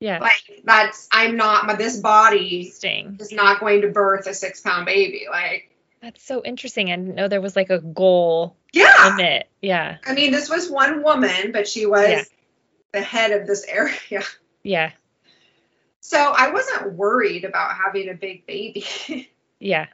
yeah. 0.00 0.18
Like, 0.18 0.62
that's, 0.64 1.08
I'm 1.12 1.36
not, 1.36 1.66
but 1.66 1.76
this 1.78 1.98
body 1.98 2.72
is 2.82 3.32
not 3.32 3.60
going 3.60 3.82
to 3.82 3.88
birth 3.88 4.26
a 4.26 4.32
six 4.34 4.60
pound 4.60 4.86
baby. 4.86 5.26
Like, 5.30 5.70
That's 6.00 6.24
so 6.24 6.42
interesting. 6.44 6.90
I 6.90 6.96
didn't 6.96 7.14
know 7.14 7.28
there 7.28 7.40
was 7.42 7.56
like 7.56 7.70
a 7.70 7.78
goal 7.78 8.56
yeah. 8.72 9.10
limit. 9.16 9.48
Yeah. 9.60 9.98
I 10.06 10.14
mean, 10.14 10.32
this 10.32 10.48
was 10.48 10.70
one 10.70 11.02
woman, 11.02 11.52
but 11.52 11.66
she 11.68 11.84
was 11.86 12.08
Yeah. 12.08 12.22
the 12.92 13.00
head 13.02 13.32
of 13.32 13.46
this 13.46 13.64
area. 13.68 14.22
Yeah. 14.62 14.90
So 16.00 16.18
I 16.18 16.50
wasn't 16.50 16.94
worried 16.94 17.44
about 17.44 17.76
having 17.76 18.08
a 18.08 18.14
big 18.14 18.46
baby. 18.46 18.84
Yeah. 19.58 19.86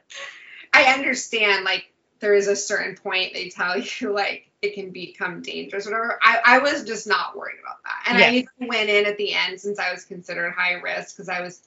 I 0.73 0.93
understand, 0.93 1.63
like, 1.63 1.85
there 2.19 2.33
is 2.33 2.47
a 2.47 2.55
certain 2.55 2.95
point 2.95 3.33
they 3.33 3.49
tell 3.49 3.77
you, 3.99 4.13
like, 4.13 4.49
it 4.61 4.73
can 4.75 4.91
become 4.91 5.41
dangerous, 5.41 5.85
whatever. 5.85 6.17
I, 6.21 6.39
I 6.43 6.59
was 6.59 6.83
just 6.83 7.05
not 7.05 7.37
worried 7.37 7.59
about 7.61 7.77
that. 7.83 8.13
And 8.13 8.23
I 8.23 8.31
even 8.31 8.67
went 8.67 8.89
in 8.89 9.05
at 9.05 9.17
the 9.17 9.33
end 9.33 9.59
since 9.59 9.77
I 9.77 9.91
was 9.91 10.05
considered 10.05 10.51
high 10.51 10.73
risk 10.73 11.15
because 11.15 11.27
I 11.27 11.41
was, 11.41 11.61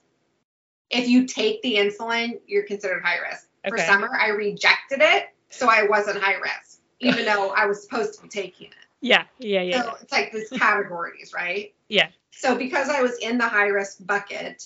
if 0.89 1.07
you 1.07 1.27
take 1.27 1.61
the 1.61 1.75
insulin, 1.75 2.39
you're 2.47 2.63
considered 2.63 3.03
high 3.03 3.19
risk. 3.19 3.47
For 3.67 3.77
summer, 3.77 4.09
I 4.13 4.29
rejected 4.29 4.99
it, 5.01 5.25
so 5.49 5.69
I 5.69 5.83
wasn't 5.83 6.21
high 6.21 6.35
risk, 6.35 6.79
even 6.99 7.25
though 7.33 7.49
I 7.49 7.65
was 7.65 7.83
supposed 7.83 8.15
to 8.15 8.23
be 8.23 8.29
taking 8.29 8.67
it. 8.67 8.73
Yeah. 9.01 9.25
Yeah. 9.37 9.61
Yeah. 9.61 9.81
So 9.83 9.97
it's 10.01 10.11
like 10.11 10.31
these 10.31 10.49
categories, 10.49 11.33
right? 11.35 11.73
Yeah. 11.87 12.07
So 12.31 12.55
because 12.57 12.89
I 12.89 13.01
was 13.01 13.17
in 13.19 13.37
the 13.37 13.47
high 13.47 13.67
risk 13.67 14.05
bucket, 14.05 14.65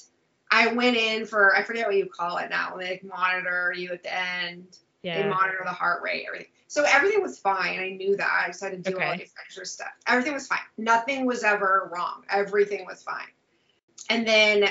I 0.51 0.67
went 0.73 0.97
in 0.97 1.25
for 1.25 1.55
I 1.55 1.63
forget 1.63 1.87
what 1.87 1.95
you 1.95 2.07
call 2.07 2.37
it 2.37 2.49
now. 2.49 2.75
They 2.77 2.89
like 2.89 3.03
monitor 3.03 3.73
you 3.75 3.91
at 3.91 4.03
the 4.03 4.13
end. 4.13 4.77
Yeah. 5.03 5.23
They 5.23 5.29
monitor 5.29 5.61
the 5.63 5.71
heart 5.71 6.03
rate, 6.03 6.25
everything. 6.27 6.47
So 6.67 6.83
everything 6.87 7.21
was 7.21 7.39
fine. 7.39 7.79
I 7.79 7.89
knew 7.89 8.15
that. 8.17 8.43
I 8.45 8.47
just 8.47 8.61
had 8.61 8.71
to 8.71 8.91
do 8.91 8.97
all 8.97 9.09
Okay. 9.09 9.17
these 9.17 9.33
extra 9.43 9.65
stuff. 9.65 9.89
Everything 10.07 10.33
was 10.33 10.47
fine. 10.47 10.59
Nothing 10.77 11.25
was 11.25 11.43
ever 11.43 11.89
wrong. 11.93 12.23
Everything 12.29 12.85
was 12.85 13.01
fine. 13.01 13.27
And 14.09 14.27
then 14.27 14.69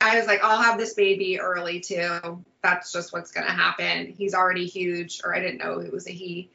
I 0.00 0.18
was 0.18 0.26
like, 0.26 0.42
I'll 0.42 0.62
have 0.62 0.78
this 0.78 0.94
baby 0.94 1.38
early 1.40 1.80
too. 1.80 2.44
That's 2.62 2.92
just 2.92 3.12
what's 3.12 3.32
gonna 3.32 3.52
happen. 3.52 4.14
He's 4.16 4.34
already 4.34 4.66
huge, 4.66 5.20
or 5.24 5.34
I 5.34 5.40
didn't 5.40 5.58
know 5.58 5.80
it 5.80 5.92
was 5.92 6.06
a 6.08 6.12
he. 6.12 6.50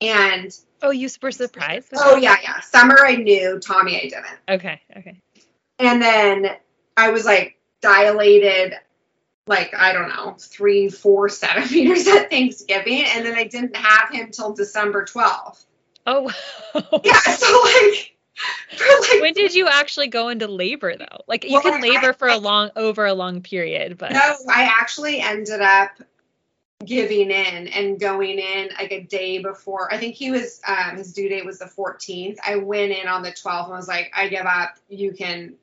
And 0.00 0.56
Oh, 0.82 0.90
you 0.90 1.08
were 1.20 1.30
surprised? 1.30 1.88
oh 1.94 2.16
yeah, 2.16 2.36
yeah. 2.42 2.60
Summer 2.60 2.96
I 3.04 3.16
knew, 3.16 3.58
Tommy 3.60 3.96
I 3.96 4.02
didn't. 4.02 4.38
Okay. 4.48 4.80
Okay. 4.96 5.20
And 5.78 6.00
then 6.00 6.50
I 6.96 7.10
was 7.10 7.24
like 7.24 7.58
dilated, 7.82 8.74
like, 9.46 9.74
I 9.76 9.92
don't 9.92 10.08
know, 10.08 10.36
three, 10.38 10.88
four 10.88 11.28
centimeters 11.28 12.06
at 12.08 12.30
Thanksgiving. 12.30 13.04
And 13.04 13.24
then 13.26 13.34
I 13.34 13.44
didn't 13.44 13.76
have 13.76 14.10
him 14.10 14.30
till 14.30 14.54
December 14.54 15.04
12th. 15.04 15.64
Oh. 16.06 16.22
wow. 16.74 17.00
Yeah. 17.04 17.18
So, 17.20 17.60
like, 17.64 18.16
like, 18.72 19.20
when 19.20 19.34
did 19.34 19.54
you 19.54 19.68
actually 19.68 20.06
go 20.06 20.28
into 20.28 20.46
labor 20.46 20.96
though? 20.96 21.24
Like 21.28 21.44
you 21.44 21.52
Well, 21.52 21.62
can 21.62 21.74
I- 21.74 21.88
labor 21.88 22.14
for 22.14 22.28
a 22.28 22.38
long 22.38 22.70
over 22.74 23.04
a 23.04 23.12
long 23.12 23.42
period, 23.42 23.98
but 23.98 24.12
no, 24.12 24.34
I 24.48 24.62
actually 24.80 25.20
ended 25.20 25.60
up 25.60 25.90
giving 26.84 27.30
in 27.30 27.68
and 27.68 28.00
going 28.00 28.38
in 28.38 28.70
like 28.78 28.92
a 28.92 29.02
day 29.02 29.38
before. 29.38 29.92
I 29.92 29.98
think 29.98 30.14
he 30.14 30.30
was, 30.30 30.60
um, 30.66 30.96
his 30.96 31.12
due 31.12 31.28
date 31.28 31.44
was 31.44 31.58
the 31.58 31.66
14th. 31.66 32.38
I 32.44 32.56
went 32.56 32.92
in 32.92 33.06
on 33.06 33.22
the 33.22 33.32
12th 33.32 33.64
and 33.64 33.72
was 33.72 33.88
like, 33.88 34.10
I 34.14 34.28
give 34.28 34.46
up. 34.46 34.76
You 34.88 35.12
can 35.12 35.54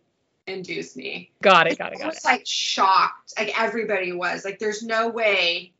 induce 0.46 0.96
me. 0.96 1.32
got 1.42 1.68
it, 1.68 1.78
got 1.78 1.92
it, 1.92 1.98
I 1.98 2.04
got 2.04 2.08
was 2.08 2.18
it. 2.18 2.26
like 2.26 2.46
shocked. 2.46 3.34
Like 3.38 3.60
everybody 3.60 4.14
was. 4.14 4.46
Like, 4.46 4.60
there's 4.60 4.84
no 4.84 5.10
way. 5.10 5.74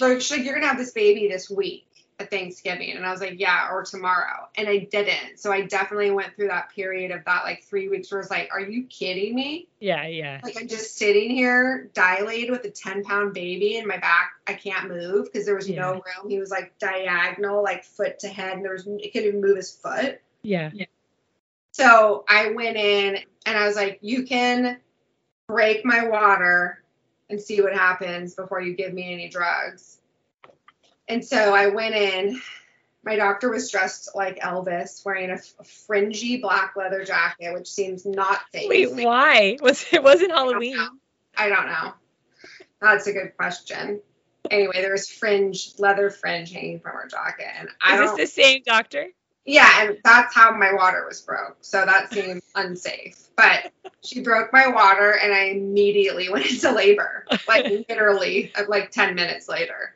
Like, 0.00 0.30
like, 0.30 0.44
you're 0.44 0.54
gonna 0.54 0.66
have 0.66 0.78
this 0.78 0.92
baby 0.92 1.28
this 1.28 1.50
week 1.50 1.86
Thanksgiving. 2.26 2.92
And 2.96 3.06
I 3.06 3.10
was 3.10 3.20
like, 3.20 3.38
yeah, 3.38 3.70
or 3.70 3.84
tomorrow. 3.84 4.48
And 4.56 4.68
I 4.68 4.78
didn't. 4.90 5.38
So 5.38 5.52
I 5.52 5.62
definitely 5.62 6.10
went 6.10 6.34
through 6.36 6.48
that 6.48 6.70
period 6.70 7.10
of 7.10 7.24
that 7.24 7.44
like 7.44 7.62
three 7.64 7.88
weeks 7.88 8.10
where 8.10 8.20
it's 8.20 8.30
like, 8.30 8.50
are 8.52 8.60
you 8.60 8.84
kidding 8.84 9.34
me? 9.34 9.68
Yeah, 9.80 10.06
yeah. 10.06 10.40
Like 10.42 10.56
I'm 10.58 10.68
just 10.68 10.96
sitting 10.96 11.30
here 11.30 11.90
dilated 11.94 12.50
with 12.50 12.64
a 12.64 12.70
10 12.70 13.04
pound 13.04 13.34
baby 13.34 13.76
in 13.76 13.86
my 13.86 13.98
back. 13.98 14.32
I 14.46 14.54
can't 14.54 14.88
move 14.88 15.26
because 15.26 15.46
there 15.46 15.56
was 15.56 15.68
Yeah. 15.68 15.80
no 15.80 15.92
room. 15.92 16.28
He 16.28 16.38
was 16.38 16.50
like 16.50 16.78
diagonal, 16.78 17.62
like 17.62 17.84
foot 17.84 18.18
to 18.20 18.28
head, 18.28 18.54
and 18.54 18.64
there 18.64 18.72
was 18.72 18.86
it 18.86 19.12
couldn't 19.12 19.28
even 19.28 19.40
move 19.40 19.56
his 19.56 19.70
foot. 19.70 20.20
Yeah. 20.42 20.70
So 21.72 22.24
I 22.28 22.50
went 22.50 22.76
in 22.76 23.18
and 23.46 23.58
I 23.58 23.66
was 23.66 23.76
like, 23.76 23.98
you 24.02 24.24
can 24.24 24.78
break 25.48 25.84
my 25.84 26.06
water 26.08 26.82
and 27.28 27.40
see 27.40 27.60
what 27.60 27.72
happens 27.72 28.34
before 28.34 28.60
you 28.60 28.74
give 28.74 28.92
me 28.92 29.12
any 29.12 29.28
drugs. 29.28 29.99
And 31.10 31.24
so 31.24 31.54
I 31.54 31.66
went 31.66 31.94
in. 31.94 32.40
My 33.02 33.16
doctor 33.16 33.50
was 33.50 33.70
dressed 33.70 34.10
like 34.14 34.38
Elvis, 34.38 35.04
wearing 35.04 35.30
a, 35.30 35.38
fringy 35.64 36.36
black 36.36 36.74
leather 36.76 37.04
jacket, 37.04 37.52
which 37.52 37.68
seems 37.68 38.06
not 38.06 38.40
safe. 38.52 38.68
Wait, 38.68 38.92
why? 38.92 39.58
Was 39.60 39.84
it 39.90 40.02
wasn't 40.02 40.30
Halloween? 40.30 40.78
I 41.36 41.48
don't 41.48 41.66
know. 41.66 41.94
That's 42.80 43.06
a 43.08 43.12
good 43.12 43.36
question. 43.36 44.00
Anyway, 44.50 44.74
there 44.74 44.92
was 44.92 45.08
fringe, 45.08 45.72
leather 45.78 46.10
fringe 46.10 46.52
hanging 46.52 46.78
from 46.78 46.92
her 46.92 47.08
jacket, 47.08 47.48
and 47.58 47.68
I 47.82 47.94
Is 47.94 48.10
don't. 48.10 48.16
this 48.16 48.34
the 48.34 48.42
same 48.42 48.62
doctor? 48.64 49.06
Yeah, 49.44 49.68
and 49.80 49.98
that's 50.04 50.34
how 50.34 50.52
my 50.56 50.74
water 50.74 51.04
was 51.08 51.20
broke. 51.22 51.56
So 51.62 51.84
that 51.84 52.12
seemed 52.12 52.42
unsafe. 52.54 53.18
But 53.36 53.72
she 54.04 54.20
broke 54.20 54.52
my 54.52 54.68
water 54.68 55.10
and 55.12 55.32
I 55.32 55.44
immediately 55.46 56.28
went 56.30 56.46
into 56.46 56.70
labor. 56.72 57.24
Like 57.48 57.66
literally 57.88 58.52
uh, 58.54 58.64
like 58.68 58.90
10 58.90 59.14
minutes 59.14 59.48
later. 59.48 59.94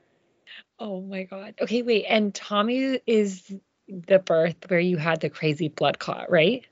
Oh 0.79 1.01
my 1.01 1.25
god. 1.25 1.55
Okay, 1.61 1.83
wait. 1.83 2.05
And 2.05 2.35
Tommy 2.35 3.01
is 3.07 3.55
the 3.89 4.19
birth 4.19 4.57
where 4.69 4.81
you 4.81 4.97
had 4.97 5.21
the 5.21 5.31
crazy 5.31 5.69
blood 5.69 5.99
clot, 5.99 6.31
right? 6.31 6.65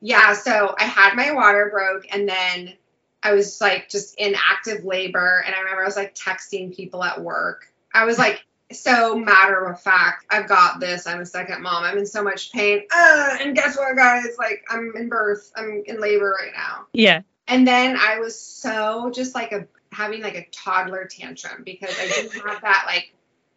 Yeah, 0.00 0.34
so 0.34 0.74
I 0.78 0.84
had 0.84 1.14
my 1.14 1.32
water 1.32 1.68
broke 1.70 2.06
and 2.12 2.28
then 2.28 2.74
I 3.22 3.34
was 3.34 3.60
like 3.60 3.88
just 3.88 4.16
in 4.18 4.34
active 4.34 4.84
labor 4.84 5.42
and 5.46 5.54
I 5.54 5.60
remember 5.60 5.82
I 5.82 5.86
was 5.86 5.96
like 5.96 6.14
texting 6.14 6.74
people 6.74 7.04
at 7.04 7.20
work. 7.20 7.72
I 7.94 8.04
was 8.04 8.18
like 8.18 8.44
so 8.72 9.16
matter 9.16 9.66
of 9.66 9.80
fact, 9.80 10.26
I've 10.30 10.48
got 10.48 10.80
this. 10.80 11.06
I'm 11.06 11.20
a 11.20 11.26
second 11.26 11.62
mom. 11.62 11.84
I'm 11.84 11.98
in 11.98 12.06
so 12.06 12.22
much 12.22 12.52
pain. 12.52 12.82
Uh, 12.94 13.36
and 13.40 13.54
guess 13.54 13.76
what, 13.76 13.96
guys? 13.96 14.36
Like 14.38 14.64
I'm 14.68 14.92
in 14.96 15.08
birth. 15.08 15.52
I'm 15.56 15.82
in 15.86 16.00
labor 16.00 16.36
right 16.40 16.52
now. 16.54 16.86
Yeah. 16.92 17.22
And 17.48 17.66
then 17.66 17.96
I 17.96 18.18
was 18.18 18.38
so 18.38 19.10
just 19.14 19.34
like 19.34 19.52
a 19.52 19.66
having 19.92 20.22
like 20.22 20.36
a 20.36 20.46
toddler 20.50 21.04
tantrum 21.04 21.62
because 21.64 21.94
I 21.98 22.06
didn't 22.06 22.32
have 22.32 22.62
that 22.62 22.84
like 22.86 23.14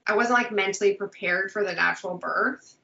I 0.08 0.16
wasn't 0.16 0.38
like 0.40 0.52
mentally 0.52 0.94
prepared 0.94 1.52
for 1.52 1.64
the 1.64 1.74
natural 1.74 2.18
birth. 2.18 2.76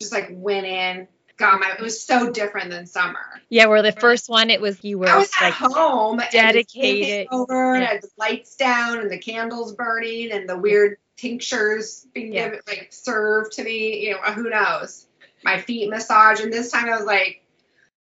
Just 0.00 0.12
like 0.12 0.28
went 0.32 0.66
in, 0.66 1.06
got 1.36 1.60
my 1.60 1.72
it 1.78 1.80
was 1.80 2.00
so 2.04 2.30
different 2.32 2.70
than 2.70 2.86
summer. 2.86 3.20
Yeah, 3.48 3.66
where 3.66 3.82
the 3.82 3.92
first 3.92 4.28
one 4.28 4.50
it 4.50 4.60
was 4.60 4.82
you 4.82 4.98
were 4.98 5.08
I 5.08 5.16
was 5.18 5.30
at 5.40 5.42
like 5.42 5.54
home 5.54 6.20
dedicated- 6.32 7.28
over 7.30 7.74
and 7.74 7.82
yeah. 7.82 7.90
Had 7.92 8.02
the 8.02 8.08
lights 8.18 8.56
down 8.56 8.98
and 8.98 9.10
the 9.10 9.18
candles 9.18 9.72
burning 9.74 10.32
and 10.32 10.48
the 10.48 10.58
weird 10.58 10.96
tinctures 11.16 12.06
being 12.12 12.32
Yeah. 12.34 12.46
given 12.46 12.60
like 12.66 12.88
served 12.90 13.52
to 13.52 13.64
me, 13.64 14.06
you 14.06 14.12
know, 14.14 14.20
who 14.32 14.50
knows. 14.50 15.06
My 15.44 15.60
feet 15.60 15.90
massage, 15.90 16.40
and 16.40 16.52
this 16.52 16.70
time 16.72 16.86
I 16.88 16.96
was 16.96 17.04
like, 17.04 17.44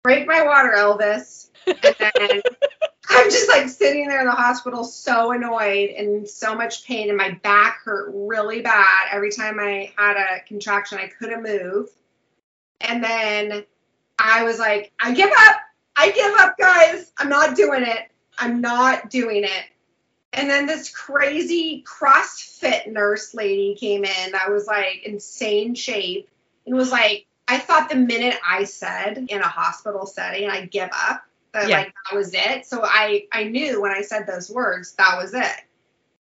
break 0.04 0.28
my 0.28 0.44
water, 0.44 0.74
Elvis. 0.76 1.50
And 1.68 1.78
then 2.00 2.42
I'm 3.10 3.30
just 3.30 3.50
like 3.50 3.68
sitting 3.68 4.08
there 4.08 4.20
in 4.20 4.28
the 4.28 4.32
hospital 4.32 4.84
so 4.84 5.32
annoyed 5.32 5.90
and 5.90 6.30
so 6.30 6.56
much 6.56 6.86
pain 6.86 7.10
and 7.10 7.18
my 7.18 7.32
back 7.44 7.80
hurt 7.84 8.12
really 8.14 8.62
bad 8.62 9.08
every 9.12 9.32
time 9.32 9.60
I 9.60 9.92
had 9.98 10.16
a 10.16 10.42
contraction 10.48 11.00
I 11.00 11.08
couldn't 11.08 11.44
move. 11.44 11.90
And 12.82 13.04
then 13.04 13.66
I 14.20 14.44
was 14.44 14.60
like, 14.60 14.92
I 15.00 15.14
give 15.14 15.30
up. 15.30 15.56
I 15.98 16.12
give 16.12 16.34
up, 16.40 16.58
guys. 16.58 17.12
I'm 17.18 17.30
not 17.30 17.56
doing 17.56 17.84
it. 17.84 18.10
I'm 18.38 18.62
not 18.62 19.10
doing 19.10 19.44
it. 19.44 19.66
And 20.32 20.50
then 20.50 20.66
this 20.66 20.90
crazy 20.90 21.84
CrossFit 21.84 22.88
nurse 22.88 23.34
lady 23.34 23.76
came 23.76 24.06
in 24.06 24.32
that 24.32 24.52
was 24.52 24.68
like 24.68 25.02
insane 25.04 25.74
shape 25.74 26.30
and 26.66 26.76
was 26.76 26.92
like, 26.92 27.26
I 27.48 27.58
thought 27.58 27.90
the 27.90 27.96
minute 27.96 28.36
I 28.48 28.66
said 28.66 29.26
in 29.30 29.42
a 29.42 29.48
hospital 29.48 30.06
setting, 30.06 30.50
I 30.50 30.66
give 30.66 30.90
up, 30.94 31.24
that 31.54 31.68
Yeah. 31.70 31.80
like 31.80 31.94
that 32.10 32.18
was 32.18 32.34
it. 32.34 32.66
So 32.66 32.82
I 32.84 33.26
I 33.32 33.46
knew 33.46 33.82
when 33.82 33.92
I 33.92 34.02
said 34.02 34.28
those 34.28 34.50
words, 34.50 34.94
that 34.94 35.18
was 35.18 35.34
it. 35.34 35.62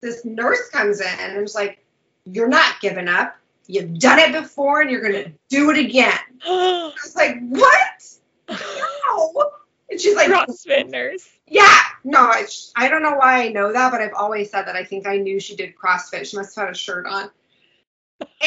This 0.01 0.25
nurse 0.25 0.69
comes 0.71 1.01
in 1.01 1.07
and 1.19 1.41
was 1.41 1.55
like, 1.55 1.85
You're 2.25 2.49
not 2.49 2.81
giving 2.81 3.09
up. 3.09 3.37
You've 3.67 3.99
done 3.99 4.19
it 4.19 4.33
before 4.33 4.83
and 4.83 4.91
you're 4.91 5.01
gonna 5.01 5.33
do 5.49 5.71
it 5.71 5.79
again. 5.79 6.19
I 6.47 6.93
was 7.03 7.17
like, 7.17 7.37
What? 7.49 8.05
No. 8.49 9.51
And 9.91 10.01
she's 10.01 10.17
like, 10.17 10.29
CrossFit 10.29 10.91
nurse. 10.91 11.29
yeah, 11.47 11.79
no, 12.05 12.19
I, 12.21 12.47
I 12.75 12.89
don't 12.89 13.03
know 13.03 13.15
why 13.17 13.45
I 13.45 13.49
know 13.51 13.71
that, 13.73 13.93
but 13.93 14.01
I've 14.01 14.15
always 14.15 14.51
said 14.51 14.63
that. 14.65 14.75
I 14.77 14.85
think 14.85 15.07
I 15.07 15.19
knew 15.19 15.39
she 15.39 15.55
did 15.57 15.75
CrossFit. 15.77 16.27
She 16.29 16.37
must 16.37 16.55
have 16.57 16.67
had 16.67 16.75
a 16.75 16.77
shirt 16.77 17.07
on. 17.07 17.31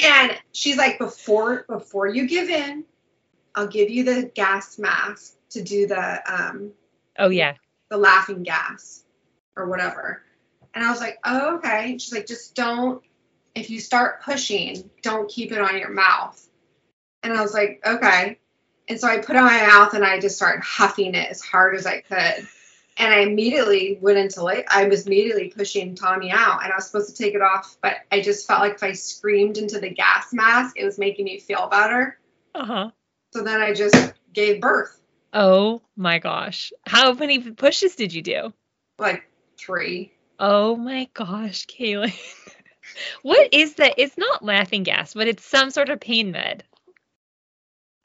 And 0.04 0.32
she's 0.52 0.78
like, 0.78 0.98
before 0.98 1.64
before 1.70 2.08
you 2.08 2.28
give 2.28 2.50
in, 2.50 2.84
I'll 3.56 3.68
give 3.68 3.90
you 3.90 4.04
the 4.04 4.32
gas 4.34 4.78
mask 4.80 5.36
to 5.52 5.64
do 5.64 5.88
the 5.88 6.22
um 6.34 6.72
Oh 7.18 7.30
yeah. 7.30 7.56
the 7.90 7.98
laughing 7.98 8.44
gas 8.44 9.04
or 9.56 9.68
whatever. 9.68 10.22
And 10.74 10.86
I 10.86 10.92
was 10.92 11.00
like, 11.00 11.18
oh, 11.24 11.56
okay. 11.58 11.92
And 11.92 12.02
she's 12.02 12.14
like, 12.14 12.28
just 12.28 12.54
don't, 12.54 13.02
if 13.56 13.72
you 13.72 13.80
start 13.80 14.22
pushing, 14.22 14.90
don't 15.02 15.28
keep 15.28 15.52
it 15.52 15.60
on 15.60 15.80
your 15.80 15.90
mouth. 15.90 16.40
And 17.24 17.34
I 17.34 17.42
was 17.42 17.54
like, 17.54 17.82
okay. 17.84 18.38
And 18.88 19.00
so 19.00 19.08
I 19.08 19.18
put 19.18 19.36
it 19.36 19.40
on 19.40 19.46
my 19.46 19.66
mouth 19.66 19.94
and 19.96 20.06
I 20.06 20.20
just 20.20 20.36
started 20.36 20.62
huffing 20.64 21.16
it 21.16 21.30
as 21.30 21.42
hard 21.42 21.76
as 21.76 21.88
I 21.88 22.02
could. 22.02 22.48
And 23.00 23.14
I 23.14 23.20
immediately 23.22 23.98
went 24.00 24.18
into 24.20 24.44
like, 24.44 24.68
I 24.72 24.86
was 24.86 25.08
immediately 25.08 25.50
pushing 25.50 25.96
Tommy 25.96 26.32
out 26.32 26.64
and 26.64 26.72
I 26.72 26.76
was 26.76 26.86
supposed 26.86 27.16
to 27.16 27.24
take 27.24 27.34
it 27.34 27.42
off, 27.42 27.78
but 27.82 27.96
I 28.12 28.22
just 28.22 28.48
felt 28.48 28.62
like 28.62 28.76
if 28.76 28.84
I 28.84 28.92
screamed 28.94 29.58
into 29.58 29.80
the 29.80 29.90
gas 29.90 30.32
mask, 30.34 30.76
it 30.78 30.86
was 30.86 30.98
making 31.00 31.26
me 31.26 31.40
feel 31.40 31.68
better. 31.68 32.20
Uh 32.54 32.66
huh. 32.66 32.92
So 33.34 33.44
then 33.44 33.62
I 33.62 33.74
just 33.74 34.14
gave 34.34 34.62
birth, 34.62 35.00
Oh 35.34 35.82
my 35.96 36.20
gosh. 36.20 36.72
How 36.86 37.14
many 37.14 37.40
pushes 37.40 37.96
did 37.96 38.14
you 38.14 38.22
do? 38.22 38.54
like 39.00 39.30
three. 39.58 40.14
Oh 40.40 40.76
my 40.76 41.10
gosh, 41.14 41.66
Kaylan. 41.68 42.14
what 43.22 43.54
is 43.54 43.76
that? 43.76 43.96
It's 43.98 44.18
not 44.18 44.44
laughing 44.44 44.84
gas, 44.84 45.14
but 45.14 45.28
it's 45.28 45.46
some 45.46 45.70
sort 45.70 45.90
of 45.90 46.00
pain 46.00 46.32
med. 46.32 46.64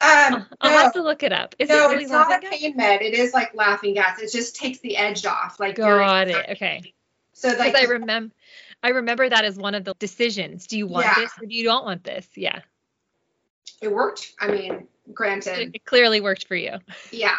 Um, 0.01 0.45
I'll 0.59 0.71
no. 0.71 0.77
have 0.77 0.93
to 0.93 1.01
look 1.01 1.23
it 1.23 1.31
up. 1.31 1.55
Is 1.59 1.69
no, 1.69 1.85
it 1.85 1.91
really 1.91 2.03
it's 2.03 2.11
not 2.11 2.37
a 2.37 2.41
gas? 2.41 2.59
pain 2.59 2.75
med. 2.75 3.01
It 3.01 3.13
is 3.13 3.33
like 3.33 3.55
laughing 3.55 3.93
gas. 3.93 4.19
It 4.19 4.31
just 4.31 4.55
takes 4.55 4.79
the 4.79 4.97
edge 4.97 5.25
off. 5.25 5.59
Like 5.59 5.75
Got 5.75 6.27
it. 6.27 6.49
Okay. 6.51 6.93
So 7.33 7.49
Because 7.49 7.73
like 7.73 7.75
I 7.75 7.85
remember, 7.85 8.33
I 8.83 8.89
remember 8.89 9.29
that 9.29 9.45
as 9.45 9.57
one 9.57 9.75
of 9.75 9.85
the 9.85 9.93
decisions. 9.97 10.67
Do 10.67 10.77
you 10.77 10.87
want 10.87 11.05
Yeah. 11.05 11.15
this 11.15 11.31
or 11.41 11.45
do 11.45 11.55
you 11.55 11.63
don't 11.63 11.85
want 11.85 12.03
this? 12.03 12.27
Yeah. 12.35 12.59
it 13.81 13.91
worked. 13.91 14.33
I 14.39 14.47
mean, 14.47 14.87
granted, 15.13 15.71
it 15.75 15.85
clearly 15.85 16.21
worked 16.21 16.47
for 16.47 16.55
you. 16.55 16.77
yeah. 17.11 17.37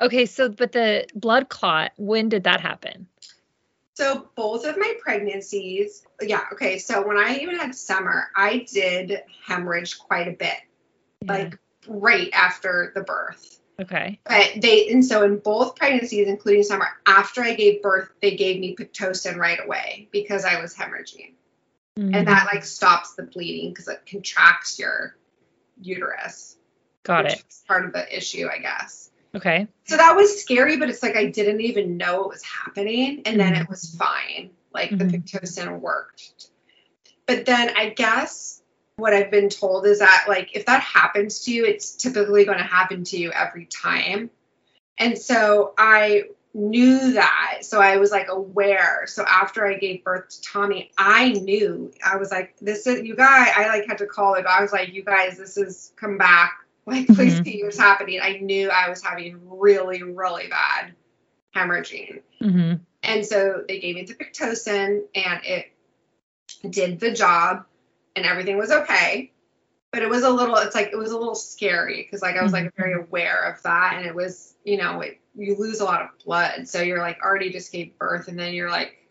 Okay. 0.00 0.26
So, 0.26 0.48
but 0.50 0.72
the 0.72 1.06
blood 1.14 1.48
clot, 1.48 1.92
when 1.96 2.28
did 2.28 2.44
that 2.44 2.60
happen? 2.60 3.06
So 3.94 4.28
both 4.36 4.66
of 4.66 4.76
my 4.76 4.94
pregnancies, 5.00 6.06
yeah. 6.20 6.42
Okay. 6.52 6.78
So 6.78 7.06
when 7.06 7.16
I 7.16 7.38
even 7.38 7.56
had 7.56 7.74
summer, 7.74 8.28
I 8.36 8.66
did 8.70 9.22
hemorrhage 9.46 9.98
quite 9.98 10.28
a 10.28 10.32
bit, 10.32 10.56
like 11.24 11.58
right 11.88 12.30
after 12.34 12.92
the 12.94 13.00
birth. 13.00 13.58
okay. 13.80 14.20
But 14.24 14.52
they 14.60 14.88
and 14.90 15.02
so 15.02 15.22
in 15.24 15.38
both 15.38 15.76
pregnancies, 15.76 16.28
including 16.28 16.62
summer, 16.62 16.88
after 17.06 17.42
I 17.42 17.54
gave 17.54 17.80
birth, 17.80 18.10
they 18.20 18.36
gave 18.36 18.60
me 18.60 18.76
Pitocin 18.76 19.36
right 19.36 19.58
away 19.64 20.08
because 20.12 20.44
I 20.44 20.60
was 20.60 20.74
hemorrhaging. 20.74 21.32
Mhm. 21.98 22.14
and 22.14 22.28
that 22.28 22.46
like 22.52 22.62
stops 22.62 23.14
the 23.14 23.22
bleeding 23.22 23.70
because 23.70 23.88
it 23.88 24.04
contracts 24.04 24.78
your 24.78 25.16
uterus. 25.80 26.55
Got 27.06 27.26
it. 27.26 27.42
part 27.66 27.84
of 27.84 27.92
the 27.92 28.16
issue, 28.16 28.48
I 28.52 28.58
guess. 28.58 29.10
Okay. 29.34 29.66
So 29.84 29.96
that 29.96 30.16
was 30.16 30.40
scary, 30.40 30.76
but 30.76 30.88
it's 30.88 31.02
like 31.02 31.16
I 31.16 31.26
didn't 31.26 31.60
even 31.60 31.96
know 31.96 32.24
it 32.24 32.28
was 32.28 32.42
happening, 32.42 33.22
and 33.26 33.38
then 33.38 33.54
Mhm. 33.54 33.62
it 33.62 33.68
was 33.68 33.94
fine. 33.96 34.50
Like 34.72 34.90
the 34.90 35.04
Mhm. 35.04 35.24
Pitocin 35.24 35.80
worked. 35.80 36.50
But 37.26 37.44
then 37.44 37.72
I 37.76 37.90
guess 37.90 38.62
what 38.96 39.12
I've 39.12 39.30
been 39.30 39.48
told 39.50 39.86
is 39.86 39.98
that 39.98 40.24
like 40.28 40.54
if 40.54 40.66
that 40.66 40.82
happens 40.82 41.40
to 41.44 41.52
you, 41.52 41.64
it's 41.66 41.96
typically 41.96 42.44
going 42.44 42.58
to 42.58 42.64
happen 42.64 43.04
to 43.04 43.18
you 43.18 43.30
every 43.32 43.66
time. 43.66 44.30
And 44.96 45.18
so 45.18 45.74
I 45.76 46.24
knew 46.54 47.12
that. 47.12 47.58
So 47.62 47.80
I 47.80 47.98
was 47.98 48.10
like 48.10 48.28
aware. 48.28 49.04
So 49.06 49.22
after 49.22 49.66
I 49.66 49.74
gave 49.74 50.02
birth 50.02 50.30
to 50.30 50.42
Tommy, 50.42 50.90
I 50.96 51.32
knew. 51.32 51.92
I 52.02 52.16
was 52.16 52.30
like, 52.30 52.56
this 52.60 52.86
is 52.86 53.02
you 53.02 53.14
guys, 53.14 53.52
I 53.54 53.68
like 53.68 53.86
had 53.86 53.98
to 53.98 54.06
call 54.06 54.34
it. 54.34 54.46
I 54.46 54.62
was 54.62 54.72
like, 54.72 54.94
you 54.94 55.02
guys, 55.04 55.36
this 55.36 55.58
is 55.58 55.92
come 55.96 56.16
back. 56.16 56.58
Like, 56.86 57.08
please 57.08 57.40
Mhm. 57.40 57.44
see 57.44 57.64
what's 57.64 57.78
happening. 57.78 58.20
I 58.22 58.38
knew 58.38 58.70
I 58.70 58.88
was 58.88 59.02
having 59.02 59.40
really, 59.42 60.02
really 60.02 60.46
bad 60.48 60.94
hemorrhaging. 61.54 62.22
hmm 62.40 62.74
And 63.02 63.26
so 63.26 63.64
they 63.66 63.80
gave 63.80 63.96
me 63.96 64.04
the 64.04 64.14
Pitocin 64.14 65.04
and 65.14 65.44
it 65.44 65.72
did 66.68 67.00
the 67.00 67.12
job 67.12 67.64
and 68.14 68.24
everything 68.24 68.56
was 68.56 68.70
okay. 68.70 69.32
But 69.92 70.02
it 70.02 70.08
was 70.08 70.24
a 70.24 70.30
little, 70.30 70.56
it's 70.56 70.74
like, 70.74 70.90
it 70.92 70.96
was 70.96 71.10
a 71.12 71.18
little 71.18 71.34
scary 71.34 72.02
because 72.02 72.22
like 72.22 72.36
I 72.36 72.42
was 72.42 72.52
like 72.52 72.74
very 72.76 72.94
aware 72.94 73.44
of 73.52 73.62
that. 73.62 73.94
And 73.96 74.06
it 74.06 74.14
was, 74.14 74.54
you 74.64 74.76
know, 74.76 75.00
it, 75.00 75.20
you 75.34 75.56
lose 75.56 75.80
a 75.80 75.84
lot 75.84 76.02
of 76.02 76.08
blood. 76.24 76.68
So 76.68 76.82
you're 76.82 77.00
like 77.00 77.18
already 77.22 77.50
just 77.50 77.72
gave 77.72 77.98
birth 77.98 78.28
and 78.28 78.38
then 78.38 78.52
you're 78.52 78.70
like 78.70 79.05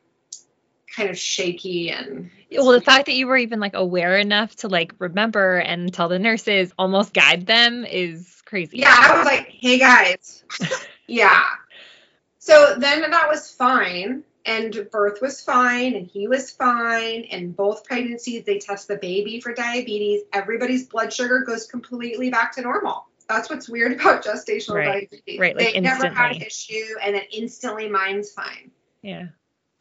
kind 0.94 1.10
of 1.10 1.18
shaky 1.18 1.90
and 1.90 2.30
Well, 2.52 2.72
the 2.72 2.82
fact 2.82 3.06
that 3.08 3.16
you 3.16 3.28
were 3.28 3.38
even 3.38 3.60
like 3.60 3.74
aware 3.74 4.18
enough 4.18 4.56
to 4.58 4.68
like 4.68 4.94
remember 5.00 5.58
and 5.58 5.94
tell 5.94 6.10
the 6.10 6.20
nurses, 6.20 6.74
almost 6.78 7.14
guide 7.14 7.46
them 7.46 7.86
is 7.86 8.42
crazy. 8.46 8.80
Yeah, 8.80 8.96
I 8.96 9.18
was 9.18 9.26
like, 9.26 9.48
hey 9.50 9.78
guys. 9.80 10.44
yeah. 11.08 11.44
So 12.40 12.76
then 12.78 13.02
that 13.10 13.28
was 13.30 13.50
fine. 13.52 14.24
And 14.48 14.88
birth 14.92 15.24
was 15.24 15.42
fine, 15.42 15.96
and 15.96 16.06
he 16.06 16.28
was 16.28 16.52
fine. 16.52 17.24
And 17.32 17.56
both 17.56 17.84
pregnancies, 17.84 18.44
they 18.46 18.60
test 18.60 18.88
the 18.88 18.98
baby 18.98 19.42
for 19.42 19.56
diabetes. 19.56 20.22
Everybody's 20.34 20.86
blood 20.86 21.12
sugar 21.12 21.40
goes 21.40 21.66
completely 21.66 22.30
back 22.30 22.54
to 22.56 22.62
normal. 22.62 23.08
That's 23.28 23.50
what's 23.50 23.68
weird 23.68 23.94
about 24.00 24.24
gestational 24.24 24.76
Right. 24.76 25.10
diabetes. 25.10 25.40
Right, 25.40 25.56
like 25.56 25.74
they 25.74 25.80
never 25.80 26.08
had 26.10 26.36
an 26.36 26.44
issue, 26.44 26.94
and 27.02 27.16
then 27.16 27.24
instantly 27.34 27.90
mine's 27.90 28.32
fine. 28.32 28.70
Yeah. 29.02 29.30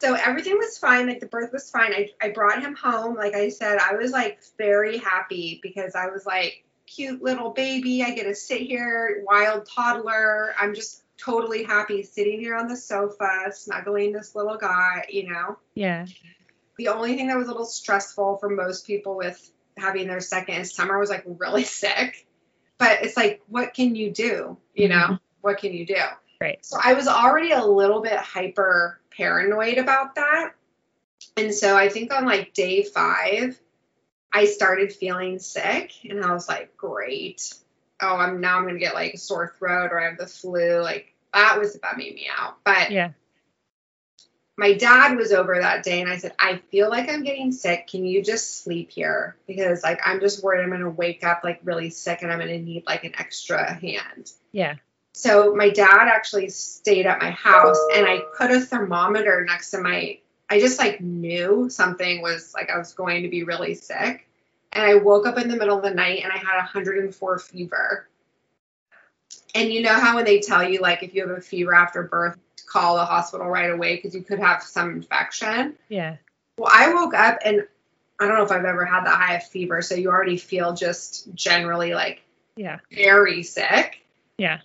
So 0.01 0.13
everything 0.13 0.57
was 0.57 0.77
fine. 0.77 1.07
Like 1.07 1.19
the 1.19 1.25
birth 1.25 1.51
was 1.53 1.69
fine. 1.69 1.93
I, 1.93 2.09
I 2.21 2.29
brought 2.29 2.61
him 2.61 2.75
home. 2.75 3.15
Like 3.15 3.33
I 3.33 3.49
said, 3.49 3.77
I 3.79 3.95
was 3.95 4.11
like 4.11 4.39
very 4.57 4.97
happy 4.97 5.59
because 5.63 5.95
I 5.95 6.07
was 6.07 6.25
like, 6.25 6.65
cute 6.85 7.21
little 7.21 7.51
baby. 7.51 8.03
I 8.03 8.11
get 8.11 8.23
to 8.23 8.35
sit 8.35 8.61
here, 8.61 9.23
wild 9.25 9.67
toddler. 9.67 10.53
I'm 10.59 10.75
just 10.75 11.03
totally 11.17 11.63
happy 11.63 12.03
sitting 12.03 12.39
here 12.39 12.55
on 12.55 12.67
the 12.67 12.75
sofa, 12.75 13.51
snuggling 13.51 14.11
this 14.11 14.35
little 14.35 14.57
guy, 14.57 15.05
you 15.09 15.29
know. 15.31 15.57
Yeah. 15.73 16.05
The 16.77 16.89
only 16.89 17.15
thing 17.15 17.27
that 17.27 17.37
was 17.37 17.47
a 17.47 17.51
little 17.51 17.65
stressful 17.65 18.37
for 18.37 18.49
most 18.49 18.85
people 18.85 19.15
with 19.15 19.51
having 19.77 20.07
their 20.07 20.19
second 20.19 20.55
is 20.55 20.73
summer 20.73 20.99
was 20.99 21.09
like 21.09 21.23
really 21.25 21.63
sick. 21.63 22.27
But 22.77 23.03
it's 23.03 23.15
like, 23.15 23.41
what 23.47 23.73
can 23.73 23.95
you 23.95 24.11
do? 24.11 24.57
You 24.73 24.89
know, 24.89 24.95
mm-hmm. 24.95 25.15
what 25.41 25.59
can 25.59 25.73
you 25.73 25.85
do? 25.85 25.95
Right. 26.41 26.63
So 26.65 26.77
I 26.83 26.93
was 26.93 27.07
already 27.07 27.51
a 27.51 27.63
little 27.63 28.01
bit 28.01 28.17
hyper 28.17 28.99
paranoid 29.17 29.77
about 29.77 30.15
that. 30.15 30.53
And 31.37 31.53
so 31.53 31.75
I 31.75 31.89
think 31.89 32.13
on 32.13 32.25
like 32.25 32.53
day 32.53 32.83
five, 32.83 33.59
I 34.31 34.45
started 34.45 34.93
feeling 34.93 35.39
sick 35.39 35.91
and 36.09 36.23
I 36.23 36.33
was 36.33 36.47
like, 36.47 36.75
great. 36.77 37.53
Oh, 38.01 38.15
I'm 38.15 38.41
now 38.41 38.57
I'm 38.57 38.67
gonna 38.67 38.79
get 38.79 38.93
like 38.93 39.13
a 39.13 39.17
sore 39.17 39.53
throat 39.57 39.89
or 39.91 39.99
I 39.99 40.09
have 40.09 40.17
the 40.17 40.27
flu. 40.27 40.81
Like 40.81 41.13
that 41.33 41.59
was 41.59 41.77
bumming 41.77 42.15
me 42.15 42.27
out. 42.37 42.57
But 42.63 42.91
Yeah. 42.91 43.11
my 44.57 44.73
dad 44.73 45.15
was 45.17 45.31
over 45.31 45.57
that 45.59 45.83
day 45.83 46.01
and 46.01 46.09
I 46.09 46.17
said, 46.17 46.33
I 46.39 46.57
feel 46.71 46.89
like 46.89 47.09
I'm 47.09 47.23
getting 47.23 47.51
sick. 47.51 47.87
Can 47.87 48.05
you 48.05 48.23
just 48.23 48.63
sleep 48.63 48.91
here? 48.91 49.35
Because 49.47 49.83
like 49.83 49.99
I'm 50.05 50.19
just 50.19 50.43
worried 50.43 50.63
I'm 50.63 50.69
gonna 50.69 50.89
wake 50.89 51.23
up 51.23 51.41
like 51.43 51.61
really 51.63 51.89
sick 51.89 52.21
and 52.21 52.31
I'm 52.31 52.39
gonna 52.39 52.59
need 52.59 52.83
like 52.85 53.03
an 53.05 53.13
extra 53.17 53.73
hand. 53.73 54.31
Yeah. 54.51 54.75
So 55.17 55.55
my 55.55 55.69
dad 55.69 56.09
actually 56.09 56.49
stayed 56.49 57.05
at 57.05 57.21
my 57.21 57.31
house 57.31 57.79
and 57.95 58.05
I 58.05 58.19
put 58.37 58.51
a 58.51 58.59
thermometer 58.59 59.45
next 59.45 59.71
to 59.71 59.79
my 59.79 60.19
I 60.49 60.59
just 60.59 60.77
like 60.77 60.99
knew 60.99 61.69
something 61.69 62.21
was 62.21 62.53
like 62.53 62.69
I 62.69 62.77
was 62.77 62.93
going 62.93 63.23
to 63.23 63.29
be 63.29 63.43
really 63.43 63.75
sick. 63.75 64.27
And 64.73 64.83
I 64.83 64.95
woke 64.95 65.25
up 65.25 65.37
in 65.37 65.47
the 65.47 65.55
middle 65.55 65.77
of 65.77 65.83
the 65.83 65.91
night 65.91 66.21
and 66.23 66.33
I 66.33 66.37
had 66.37 66.57
104 66.57 67.39
fever. 67.39 68.09
And 69.55 69.71
you 69.71 69.83
know 69.83 69.93
how 69.93 70.15
when 70.15 70.25
they 70.25 70.41
tell 70.41 70.69
you 70.69 70.81
like 70.81 71.01
if 71.01 71.15
you 71.15 71.25
have 71.25 71.37
a 71.37 71.41
fever 71.41 71.73
after 71.73 72.03
birth, 72.03 72.37
call 72.67 72.97
the 72.97 73.05
hospital 73.05 73.47
right 73.47 73.71
away 73.71 73.95
because 73.95 74.13
you 74.13 74.21
could 74.21 74.39
have 74.39 74.63
some 74.63 74.91
infection. 74.91 75.75
Yeah. 75.87 76.17
Well, 76.57 76.71
I 76.71 76.93
woke 76.93 77.13
up 77.13 77.39
and 77.45 77.65
I 78.19 78.27
don't 78.27 78.37
know 78.37 78.43
if 78.43 78.51
I've 78.51 78.65
ever 78.65 78.83
had 78.83 79.05
that 79.05 79.15
high 79.15 79.35
of 79.35 79.47
fever, 79.47 79.81
so 79.81 79.95
you 79.95 80.09
already 80.09 80.35
feel 80.35 80.73
just 80.73 81.33
generally 81.33 81.93
like 81.93 82.21
Yeah. 82.57 82.79
very 82.91 83.43
sick. 83.43 84.01
Yeah. 84.37 84.59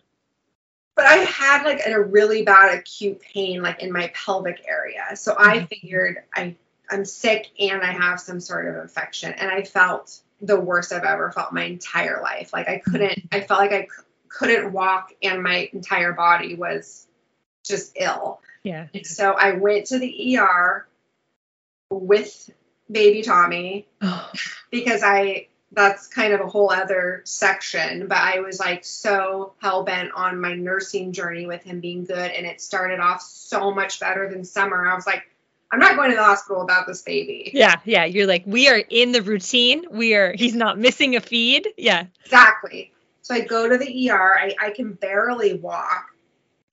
But 0.96 1.06
I 1.06 1.16
had 1.16 1.64
like 1.64 1.80
a 1.86 2.00
really 2.00 2.42
bad 2.44 2.76
acute 2.78 3.20
pain 3.20 3.62
like 3.62 3.82
in 3.82 3.92
my 3.92 4.12
pelvic 4.14 4.64
area. 4.68 5.16
So 5.16 5.34
I 5.38 5.60
Mhm. 5.60 5.68
figured 5.68 6.22
I 6.34 6.56
I'm 6.92 7.04
sick 7.04 7.46
and 7.60 7.82
I 7.82 7.92
have 7.92 8.20
some 8.20 8.40
sort 8.40 8.66
of 8.66 8.76
infection 8.82 9.32
and 9.32 9.48
I 9.50 9.62
felt 9.62 10.20
the 10.42 10.58
worst 10.58 10.92
I've 10.92 11.04
ever 11.04 11.30
felt 11.30 11.52
my 11.52 11.62
entire 11.64 12.20
life. 12.20 12.52
Like 12.52 12.68
I 12.68 12.78
couldn't 12.78 13.28
I 13.32 13.40
felt 13.40 13.60
like 13.60 13.72
I 13.72 13.82
c- 13.82 14.02
couldn't 14.28 14.72
walk 14.72 15.12
and 15.22 15.42
my 15.42 15.70
entire 15.72 16.12
body 16.12 16.54
was 16.56 17.06
just 17.64 17.92
ill. 17.96 18.40
Yeah. 18.64 18.88
And 18.92 19.06
so 19.06 19.32
I 19.32 19.52
went 19.52 19.86
to 19.86 19.98
the 19.98 20.36
ER 20.38 20.86
with 21.90 22.50
baby 22.90 23.22
Tommy 23.22 23.86
Oh, 24.02 24.30
because 24.70 25.02
I 25.02 25.46
that's 25.72 26.08
kind 26.08 26.32
of 26.32 26.40
a 26.40 26.46
whole 26.46 26.70
other 26.70 27.22
section, 27.24 28.08
but 28.08 28.18
I 28.18 28.40
was 28.40 28.58
like 28.58 28.84
so 28.84 29.54
hell 29.58 29.84
bent 29.84 30.10
on 30.12 30.40
my 30.40 30.54
nursing 30.54 31.12
journey 31.12 31.46
with 31.46 31.62
him 31.62 31.80
being 31.80 32.04
good 32.04 32.30
and 32.32 32.44
it 32.44 32.60
started 32.60 32.98
off 32.98 33.22
so 33.22 33.72
much 33.72 34.00
better 34.00 34.28
than 34.28 34.44
summer. 34.44 34.86
I 34.86 34.94
was 34.94 35.06
like, 35.06 35.24
I'm 35.72 35.78
not 35.78 35.94
going 35.94 36.10
to 36.10 36.16
the 36.16 36.24
hospital 36.24 36.62
about 36.62 36.88
this 36.88 37.02
baby. 37.02 37.52
yeah. 37.54 37.76
Yeah. 37.84 38.04
You're 38.04 38.26
like, 38.26 38.42
we 38.46 38.68
are 38.68 38.82
in 38.90 39.12
the 39.12 39.22
routine. 39.22 39.84
We 39.90 40.14
are, 40.16 40.32
he's 40.32 40.56
not 40.56 40.78
missing 40.78 41.14
a 41.14 41.20
feed. 41.20 41.68
Yeah. 41.76 42.06
Exactly. 42.24 42.92
So 43.22 43.34
I 43.34 43.40
go 43.42 43.68
to 43.68 43.78
the 43.78 44.10
ER, 44.10 44.38
I, 44.38 44.56
I 44.60 44.70
can 44.70 44.94
barely 44.94 45.54
walk, 45.54 46.06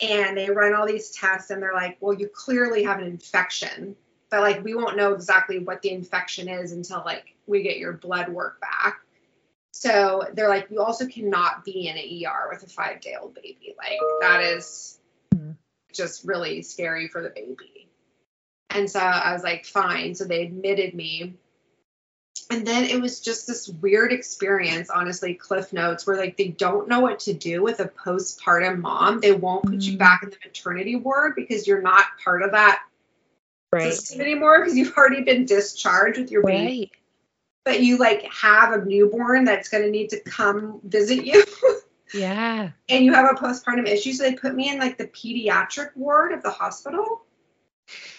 and 0.02 0.36
they 0.36 0.50
run 0.50 0.74
all 0.74 0.88
these 0.88 1.12
tests 1.12 1.52
and 1.52 1.62
they're 1.62 1.74
like, 1.74 1.98
Well, 2.00 2.16
you 2.16 2.28
clearly 2.34 2.84
have 2.84 2.98
an 2.98 3.06
infection. 3.06 3.96
But 4.30 4.42
like 4.42 4.64
we 4.64 4.76
won't 4.76 4.98
know 4.98 5.14
exactly 5.14 5.60
what 5.60 5.82
the 5.82 5.92
infection 5.92 6.50
is 6.50 6.72
until 6.72 7.02
like 7.06 7.36
we 7.46 7.62
get 7.64 7.78
your 7.78 7.94
blood 7.94 8.30
work 8.30 8.60
back. 8.60 9.02
So 9.72 10.28
they're 10.34 10.50
like, 10.50 10.70
you 10.72 10.82
also 10.82 11.08
cannot 11.08 11.64
be 11.64 11.88
in 11.88 11.98
an 11.98 12.04
ER 12.26 12.50
with 12.52 12.64
a 12.64 12.68
five 12.68 13.00
day 13.00 13.16
old 13.20 13.36
baby. 13.36 13.76
Like 13.78 14.00
that 14.22 14.42
is 14.44 15.00
Mhm. 15.36 15.56
just 15.94 16.26
really 16.26 16.62
scary 16.62 17.08
for 17.08 17.22
the 17.22 17.30
baby. 17.30 17.88
And 18.72 18.90
so 18.90 19.00
I 19.00 19.34
was 19.34 19.44
like, 19.44 19.66
fine. 19.66 20.16
So 20.16 20.26
they 20.26 20.44
admitted 20.44 20.94
me. 20.94 21.36
And 22.50 22.66
then 22.66 22.86
it 22.86 23.02
was 23.02 23.20
just 23.20 23.46
this 23.46 23.68
weird 23.68 24.14
experience, 24.14 24.90
honestly, 24.90 25.34
Cliff 25.34 25.74
Notes, 25.74 26.08
where 26.08 26.18
like 26.18 26.38
they 26.38 26.50
don't 26.50 26.88
know 26.88 27.02
what 27.02 27.20
to 27.22 27.34
do 27.34 27.62
with 27.62 27.80
a 27.80 27.88
postpartum 27.88 28.80
mom. 28.80 29.20
They 29.20 29.34
won't 29.34 29.66
put 29.66 29.82
you 29.82 29.94
Mm. 29.96 30.00
back 30.00 30.24
in 30.24 30.30
the 30.30 30.38
maternity 30.46 30.96
ward 30.96 31.36
because 31.36 31.68
you're 31.68 31.82
not 31.82 32.06
part 32.24 32.42
of 32.44 32.52
that 32.52 32.84
Right. 33.72 33.94
system 33.94 34.22
anymore 34.22 34.62
because 34.62 34.78
you've 34.78 34.96
already 34.96 35.24
been 35.24 35.46
discharged 35.46 36.20
with 36.20 36.32
your 36.32 36.44
baby. 36.44 36.80
Right. 36.80 36.92
But 37.66 37.84
you 37.84 37.98
like 37.98 38.24
have 38.32 38.72
a 38.72 38.86
newborn 38.86 39.44
that's 39.44 39.68
going 39.68 39.84
to 39.84 39.92
need 39.92 40.10
to 40.12 40.22
come 40.22 40.80
visit 40.84 41.26
you 41.26 41.44
Yeah. 42.14 42.70
and 42.88 43.04
you 43.04 43.14
have 43.14 43.30
a 43.32 43.36
postpartum 43.36 43.88
issue. 43.88 44.14
So 44.14 44.24
they 44.24 44.36
put 44.36 44.56
me 44.56 44.70
in 44.70 44.80
like 44.80 44.98
the 44.98 45.08
pediatric 45.08 45.96
ward 45.96 46.32
of 46.32 46.44
the 46.44 46.50
hospital. 46.50 47.24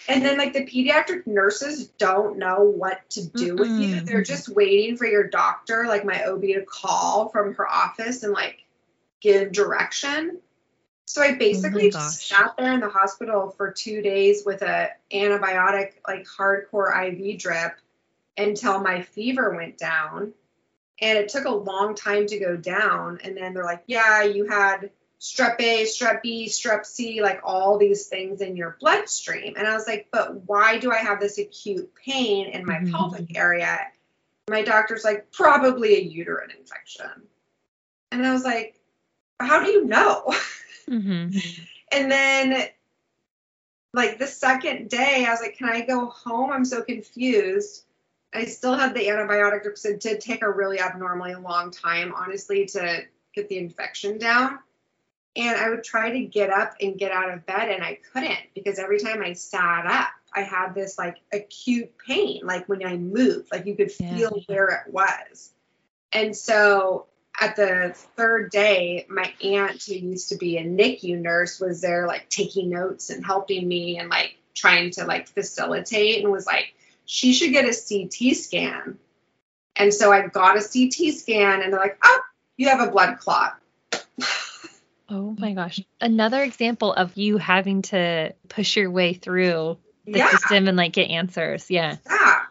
And 0.07 0.25
then 0.25 0.37
like 0.37 0.53
the 0.53 0.65
pediatric 0.65 1.27
nurses 1.27 1.87
don't 1.87 2.37
know 2.37 2.63
what 2.63 3.07
to 3.11 3.27
do 3.27 3.55
with 3.55 3.69
you. 3.69 4.01
They're 4.01 4.23
just 4.23 4.49
waiting 4.49 4.97
for 4.97 5.05
your 5.05 5.27
doctor, 5.27 5.85
like 5.87 6.03
my 6.03 6.23
OB 6.23 6.41
to 6.41 6.65
call 6.67 7.29
from 7.29 7.53
her 7.55 7.67
office 7.67 8.23
and 8.23 8.33
like 8.33 8.65
give 9.21 9.51
direction. 9.51 10.39
So 11.09 11.23
I 11.23 11.33
basically 11.33 11.89
just 11.89 12.27
sat 12.27 12.53
there 12.55 12.71
in 12.71 12.81
the 12.81 12.89
hospital 12.89 13.49
for 13.57 13.71
two 13.71 14.03
days 14.03 14.43
with 14.45 14.61
a 14.61 14.89
antibiotic, 15.11 15.93
like 16.07 16.27
hardcore 16.27 16.93
IV 17.07 17.39
drip 17.39 17.79
until 18.37 18.79
my 18.79 19.01
fever 19.01 19.55
went 19.55 19.79
down. 19.79 20.33
And 21.01 21.17
it 21.17 21.29
took 21.29 21.45
a 21.45 21.49
long 21.49 21.95
time 21.95 22.27
to 22.27 22.37
go 22.37 22.55
down. 22.55 23.21
And 23.23 23.35
then 23.35 23.55
they're 23.55 23.65
like, 23.65 23.81
yeah, 23.87 24.21
you 24.21 24.45
had 24.45 24.91
strep 25.19 25.59
A, 25.59 25.85
strep 25.85 26.21
B, 26.21 26.45
strep 26.45 26.85
C, 26.85 27.23
like 27.23 27.41
all 27.43 27.79
these 27.79 28.05
things 28.05 28.41
in 28.41 28.55
your 28.55 28.77
bloodstream. 28.79 29.55
And 29.57 29.67
I 29.67 29.73
was 29.73 29.87
like, 29.87 30.09
but 30.11 30.47
why 30.47 30.77
do 30.77 30.91
I 30.91 30.97
have 30.97 31.19
this 31.19 31.39
acute 31.39 31.91
pain 31.95 32.49
in 32.49 32.67
my 32.67 32.75
Mhm. 32.75 32.91
pelvic 32.91 33.35
area? 33.35 33.79
My 34.47 34.61
doctor's 34.61 35.03
like, 35.03 35.31
probably 35.31 35.95
a 35.95 36.01
uterine 36.01 36.51
infection. 36.51 37.27
And 38.11 38.27
I 38.27 38.31
was 38.31 38.43
like, 38.43 38.79
how 39.39 39.63
do 39.63 39.71
you 39.71 39.85
know? 39.85 40.31
hmm 40.89 41.29
And 41.91 42.11
then, 42.11 42.67
like 43.93 44.19
the 44.19 44.27
second 44.27 44.89
day, 44.89 45.25
I 45.27 45.31
was 45.31 45.41
like, 45.41 45.57
"Can 45.57 45.69
I 45.69 45.81
go 45.81 46.07
home? 46.07 46.51
I'm 46.51 46.65
so 46.65 46.83
confused." 46.83 47.85
I 48.33 48.45
still 48.45 48.75
had 48.75 48.93
the 48.93 49.07
antibiotic 49.07 49.63
because 49.63 49.85
it 49.85 49.99
did 49.99 50.21
take 50.21 50.43
a 50.43 50.51
really 50.51 50.79
abnormally 50.79 51.33
long 51.33 51.71
time, 51.71 52.13
honestly, 52.15 52.65
to 52.67 53.03
get 53.33 53.49
the 53.49 53.57
infection 53.57 54.19
down. 54.19 54.59
And 55.35 55.57
I 55.57 55.69
would 55.69 55.83
try 55.83 56.11
to 56.11 56.19
get 56.25 56.51
up 56.51 56.75
and 56.81 56.97
get 56.97 57.11
out 57.11 57.31
of 57.31 57.45
bed, 57.45 57.69
and 57.69 57.83
I 57.83 57.99
couldn't 58.13 58.53
because 58.53 58.77
every 58.77 58.99
time 58.99 59.21
I 59.23 59.33
sat 59.33 59.85
up, 59.85 60.09
I 60.33 60.41
had 60.41 60.73
this 60.73 60.97
like 60.97 61.17
acute 61.31 61.91
pain, 62.07 62.41
like 62.43 62.67
when 62.69 62.85
I 62.85 62.97
moved, 62.97 63.51
like 63.51 63.65
you 63.65 63.75
could 63.75 63.91
Yeah. 63.99 64.09
feel 64.09 64.43
where 64.47 64.67
it 64.85 64.93
was. 64.93 65.53
And 66.11 66.35
so 66.35 67.07
at 67.39 67.55
the 67.55 67.93
third 68.15 68.51
day, 68.51 69.05
my 69.09 69.33
aunt, 69.43 69.83
who 69.83 69.93
used 69.93 70.29
to 70.29 70.37
be 70.37 70.57
a 70.57 70.63
NICU 70.63 71.19
nurse, 71.19 71.59
was 71.59 71.81
there 71.81 72.07
like 72.07 72.29
taking 72.29 72.69
notes 72.69 73.09
and 73.09 73.25
helping 73.25 73.67
me 73.67 73.97
and 73.97 74.09
like 74.09 74.37
trying 74.53 74.91
to 74.91 75.05
like 75.05 75.27
facilitate 75.27 76.23
and 76.23 76.31
was 76.31 76.45
like, 76.45 76.73
she 77.05 77.33
should 77.33 77.51
get 77.51 77.65
a 77.65 77.67
CT 77.67 78.35
scan. 78.35 78.97
And 79.75 79.93
so 79.93 80.11
I 80.11 80.27
got 80.27 80.57
a 80.57 80.61
CT 80.61 81.13
scan 81.15 81.61
and 81.61 81.71
they're 81.71 81.79
like, 81.79 81.97
oh, 82.03 82.21
you 82.57 82.67
have 82.69 82.85
a 82.85 82.91
blood 82.91 83.17
clot. 83.19 83.57
Oh 85.11 85.35
my 85.39 85.53
gosh. 85.53 85.81
Another 85.99 86.43
example 86.43 86.93
of 86.93 87.17
you 87.17 87.37
having 87.37 87.81
to 87.83 88.33
push 88.47 88.77
your 88.77 88.91
way 88.91 89.13
through 89.13 89.77
the 90.05 90.19
yeah. 90.19 90.29
system 90.29 90.67
and 90.67 90.77
like 90.77 90.93
get 90.93 91.09
answers. 91.09 91.71
Yeah. 91.71 91.97
Yeah. 92.07 92.41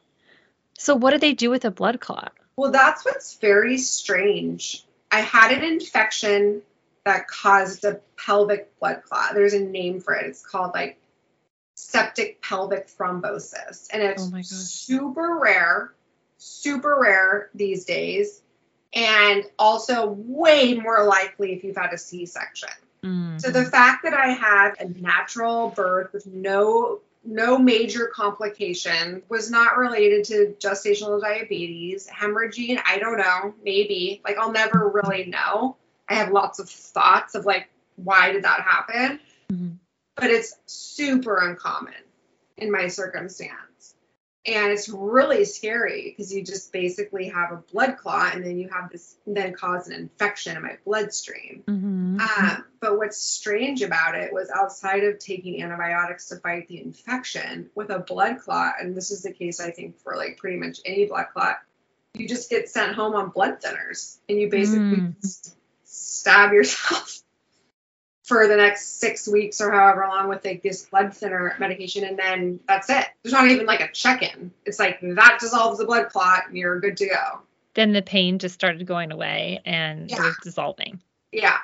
So 0.77 0.97
what 0.97 1.13
do 1.13 1.19
they 1.19 1.35
do 1.35 1.51
with 1.51 1.65
a 1.65 1.71
blood 1.71 2.01
clot? 2.01 2.33
Well, 2.59 2.73
that's 2.73 3.05
what's 3.05 3.37
very 3.37 3.79
strange. 3.79 4.85
I 5.13 5.21
had 5.21 5.53
an 5.53 5.63
infection 5.63 6.63
that 7.05 7.29
caused 7.29 7.85
a 7.85 8.01
pelvic 8.17 8.77
blood 8.81 9.03
clot. 9.09 9.35
There's 9.35 9.55
a 9.55 9.61
name 9.61 10.01
for 10.01 10.13
it. 10.15 10.27
It's 10.27 10.45
called 10.45 10.73
like 10.75 10.99
septic 11.77 12.43
pelvic 12.43 12.89
thrombosis. 12.89 13.87
And 13.93 14.03
it's 14.03 14.29
Oh 14.35 14.43
super 14.43 15.39
rare, 15.41 15.93
super 16.39 16.99
rare 17.01 17.49
these 17.55 17.85
days. 17.85 18.43
And 18.93 19.45
also 19.57 20.09
way 20.09 20.75
more 20.75 21.05
likely 21.05 21.53
if 21.53 21.63
you've 21.63 21.77
had 21.77 21.93
a 21.93 21.99
C 21.99 22.27
section. 22.27 22.71
Mm. 23.05 23.41
So 23.41 23.53
the 23.53 23.67
fact 23.67 24.03
that 24.03 24.15
I 24.15 24.31
had 24.33 24.73
a 24.81 24.89
natural 25.01 25.69
birth 25.69 26.13
with 26.13 26.27
no 26.27 27.03
no 27.29 27.59
major 27.59 28.07
complication 28.07 29.23
was 29.29 29.51
not 29.51 29.77
related 29.77 30.25
to 30.25 30.55
gestational 30.59 31.21
diabetes, 31.21 32.09
hemorrhaging, 32.09 32.81
I 32.87 32.99
don't 32.99 33.19
know, 33.19 33.55
maybe. 33.63 34.23
Like 34.25 34.39
I'll 34.39 34.51
never 34.51 34.89
really 34.89 35.27
know. 35.27 35.77
I 36.09 36.15
have 36.15 36.33
lots 36.33 36.59
of 36.59 36.71
thoughts 36.71 37.35
of 37.35 37.45
like 37.45 37.69
why 37.97 38.33
did 38.33 38.45
that 38.45 38.63
happen? 38.63 39.21
Mhm. 39.53 39.77
But 40.17 40.31
it's 40.31 40.57
super 40.67 41.37
uncommon 41.37 41.93
in 42.57 42.71
my 42.71 42.89
circumstance. 42.89 43.53
And 44.49 44.73
it's 44.73 44.89
really 44.89 45.45
scary 45.45 46.05
because 46.17 46.33
you 46.33 46.43
just 46.43 46.73
basically 46.73 47.29
have 47.29 47.53
a 47.53 47.57
blood 47.71 47.99
clot 47.99 48.35
and 48.35 48.43
then 48.45 48.59
you 48.59 48.69
have 48.71 48.91
this 48.91 49.17
then 49.27 49.53
cause 49.53 49.89
an 49.89 49.93
infection 49.93 50.57
in 50.57 50.63
my 50.63 50.79
bloodstream. 50.87 51.65
Mhm. 51.67 52.19
Um, 52.21 52.65
but 52.81 52.97
what's 52.97 53.19
strange 53.19 53.83
about 53.83 54.15
it 54.15 54.33
was 54.33 54.49
outside 54.49 55.05
of 55.05 55.19
taking 55.19 55.63
antibiotics 55.63 56.29
to 56.29 56.37
fight 56.37 56.67
the 56.69 56.81
infection 56.81 57.69
with 57.75 57.91
a 57.91 57.99
blood 57.99 58.39
clot, 58.39 58.77
and 58.81 58.97
this 58.97 59.11
is 59.11 59.23
the 59.23 59.33
case 59.33 59.61
I 59.61 59.71
think 59.71 59.99
for 60.01 60.17
like 60.17 60.39
pretty 60.39 60.57
much 60.57 60.81
any 60.87 61.05
blood 61.05 61.27
clot, 61.35 61.59
you 62.15 62.27
just 62.27 62.49
get 62.49 62.71
sent 62.71 62.95
home 62.95 63.15
on 63.15 63.29
blood 63.31 63.61
thinners 63.61 64.17
and 64.29 64.41
you 64.41 64.49
basically 64.49 65.03
Mm. 65.03 65.53
stab 65.85 66.53
yourself 66.53 67.21
for 68.29 68.47
the 68.47 68.57
next 68.57 69.01
six 69.01 69.27
weeks 69.27 69.59
or 69.59 69.73
however 69.73 70.07
long 70.07 70.29
with 70.29 70.45
like 70.45 70.63
this 70.63 70.85
blood 70.85 71.17
thinner 71.17 71.57
medication, 71.59 72.05
and 72.05 72.19
then 72.19 72.61
that's 72.69 72.91
it. 72.91 73.07
There's 73.23 73.33
not 73.33 73.49
even 73.49 73.65
like 73.65 73.81
a 73.81 73.91
check-in. 73.91 74.53
It's 74.67 74.79
like 74.79 75.01
that 75.01 75.39
dissolves 75.41 75.79
the 75.79 75.87
blood 75.87 76.11
clot 76.11 76.47
and 76.47 76.55
you're 76.55 76.79
good 76.79 76.99
to 76.99 77.07
go. 77.07 77.41
Then 77.73 77.95
the 77.95 78.03
pain 78.03 78.39
just 78.39 78.55
started 78.55 78.87
going 78.87 79.13
away 79.13 79.61
and 79.65 80.13
it 80.13 80.19
was 80.19 80.37
dissolving. 80.43 81.01
Yeah. 81.33 81.57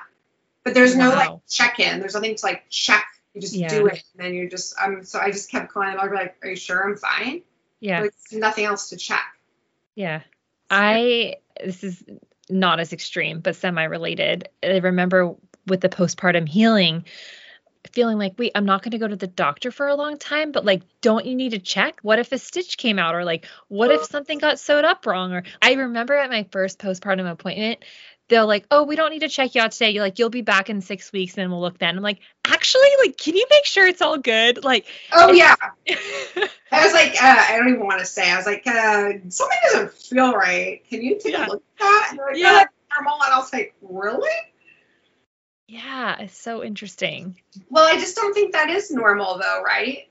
But 0.63 0.73
there's 0.73 0.95
no 0.95 1.09
like 1.09 1.39
check 1.47 1.79
in. 1.79 1.99
There's 1.99 2.15
nothing 2.15 2.35
to 2.35 2.43
like 2.43 2.63
check. 2.69 3.05
You 3.35 3.41
just 3.41 3.53
Yeah. 3.53 3.67
do 3.67 3.85
it. 3.85 4.03
And 4.17 4.25
then 4.25 4.33
you're 4.33 4.49
just, 4.49 4.73
um, 4.81 5.03
so 5.03 5.19
I 5.19 5.29
just 5.29 5.51
kept 5.51 5.71
calling 5.71 5.91
them. 5.91 5.99
I'd 5.99 6.09
be 6.09 6.15
like, 6.15 6.35
are 6.41 6.49
you 6.49 6.55
sure 6.55 6.83
I'm 6.83 6.97
fine? 6.97 7.43
Yeah. 7.79 8.01
Like, 8.01 8.13
nothing 8.31 8.65
else 8.65 8.89
to 8.89 8.97
check. 8.97 9.25
Yeah. 9.93 10.21
I 10.71 11.35
this 11.63 11.83
is 11.83 12.03
not 12.49 12.79
as 12.79 12.93
extreme, 12.93 13.39
but 13.39 13.55
semi-related. 13.55 14.49
I 14.63 14.77
remember 14.77 15.35
with 15.67 15.81
the 15.81 15.89
postpartum 15.89 16.47
healing, 16.47 17.05
feeling 17.93 18.17
like, 18.17 18.33
wait, 18.37 18.51
I'm 18.55 18.65
not 18.65 18.81
going 18.83 18.91
to 18.91 18.97
go 18.97 19.07
to 19.07 19.15
the 19.15 19.27
doctor 19.27 19.71
for 19.71 19.87
a 19.87 19.95
long 19.95 20.17
time, 20.17 20.51
but 20.51 20.65
like, 20.65 20.81
don't 21.01 21.25
you 21.25 21.35
need 21.35 21.51
to 21.51 21.59
check? 21.59 21.99
What 22.01 22.19
if 22.19 22.31
a 22.31 22.37
stitch 22.37 22.77
came 22.77 22.99
out, 22.99 23.15
or 23.15 23.23
like, 23.23 23.45
what 23.67 23.91
if 23.91 24.03
something 24.03 24.37
got 24.39 24.59
sewed 24.59 24.85
up 24.85 25.05
wrong? 25.05 25.33
Or 25.33 25.43
I 25.61 25.73
remember 25.73 26.13
at 26.15 26.29
my 26.29 26.47
first 26.51 26.79
postpartum 26.79 27.29
appointment, 27.29 27.83
they'll 28.27 28.47
like, 28.47 28.65
oh, 28.71 28.83
we 28.83 28.95
don't 28.95 29.11
need 29.11 29.19
to 29.19 29.29
check 29.29 29.53
you 29.53 29.61
out 29.61 29.71
today. 29.71 29.91
You're 29.91 30.03
like, 30.03 30.17
you'll 30.17 30.29
be 30.31 30.41
back 30.41 30.69
in 30.69 30.81
six 30.81 31.11
weeks, 31.11 31.33
and 31.35 31.43
then 31.43 31.51
we'll 31.51 31.61
look 31.61 31.77
then. 31.77 31.95
I'm 31.95 32.03
like, 32.03 32.19
actually, 32.47 32.89
like, 33.05 33.17
can 33.17 33.35
you 33.35 33.45
make 33.51 33.65
sure 33.65 33.87
it's 33.87 34.01
all 34.01 34.17
good? 34.17 34.63
Like, 34.63 34.87
Oh 35.13 35.31
yeah. 35.31 35.55
I 36.71 36.83
was 36.83 36.93
like, 36.93 37.11
uh, 37.21 37.45
I 37.47 37.57
don't 37.57 37.69
even 37.69 37.85
want 37.85 37.99
to 37.99 38.05
say. 38.05 38.29
I 38.29 38.35
was 38.35 38.45
like, 38.45 38.65
uh, 38.65 39.11
something 39.29 39.57
doesn't 39.71 39.93
feel 39.93 40.33
right. 40.33 40.83
Can 40.89 41.03
you 41.03 41.19
take 41.19 41.33
Yeah. 41.33 41.45
a 41.45 41.47
look 41.47 41.63
at 41.79 41.79
that? 41.79 42.07
And 42.09 42.19
they're 42.19 42.25
like, 42.27 42.37
Yeah. 42.37 42.53
that's 42.53 42.73
normal. 42.95 43.23
And 43.23 43.33
I 43.33 43.37
was 43.37 43.53
like, 43.53 43.75
really? 43.81 44.29
Yeah, 45.67 46.19
it's 46.19 46.37
so 46.37 46.63
interesting. 46.63 47.39
Well, 47.69 47.85
I 47.85 47.99
just 47.99 48.15
don't 48.15 48.33
think 48.33 48.53
that 48.53 48.69
is 48.69 48.91
normal 48.91 49.39
though, 49.39 49.63
right? 49.63 50.09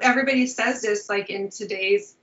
Everybody 0.00 0.46
says 0.46 0.82
this 0.82 1.08
like 1.08 1.30
in 1.30 1.50
today's 1.50 2.14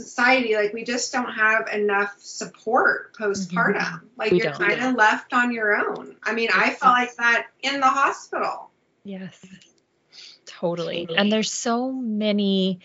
society, 0.00 0.54
like 0.54 0.72
we 0.72 0.84
just 0.84 1.12
don't 1.12 1.32
have 1.32 1.68
enough 1.68 2.14
support 2.18 3.14
postpartum. 3.16 3.76
Mm-hmm. 3.76 4.06
Like 4.16 4.32
We 4.32 4.42
you're 4.42 4.52
kind 4.52 4.82
of 4.82 4.94
left 4.94 5.32
on 5.32 5.52
your 5.52 5.76
own. 5.76 6.16
I 6.22 6.34
mean, 6.34 6.50
I 6.54 6.70
felt 6.70 6.92
like 6.92 7.16
that 7.16 7.46
in 7.62 7.80
the 7.80 7.86
hospital. 7.86 8.70
Yes, 9.04 9.44
totally. 10.46 11.08
And 11.16 11.30
there's 11.32 11.52
so 11.52 11.92
many 11.92 12.80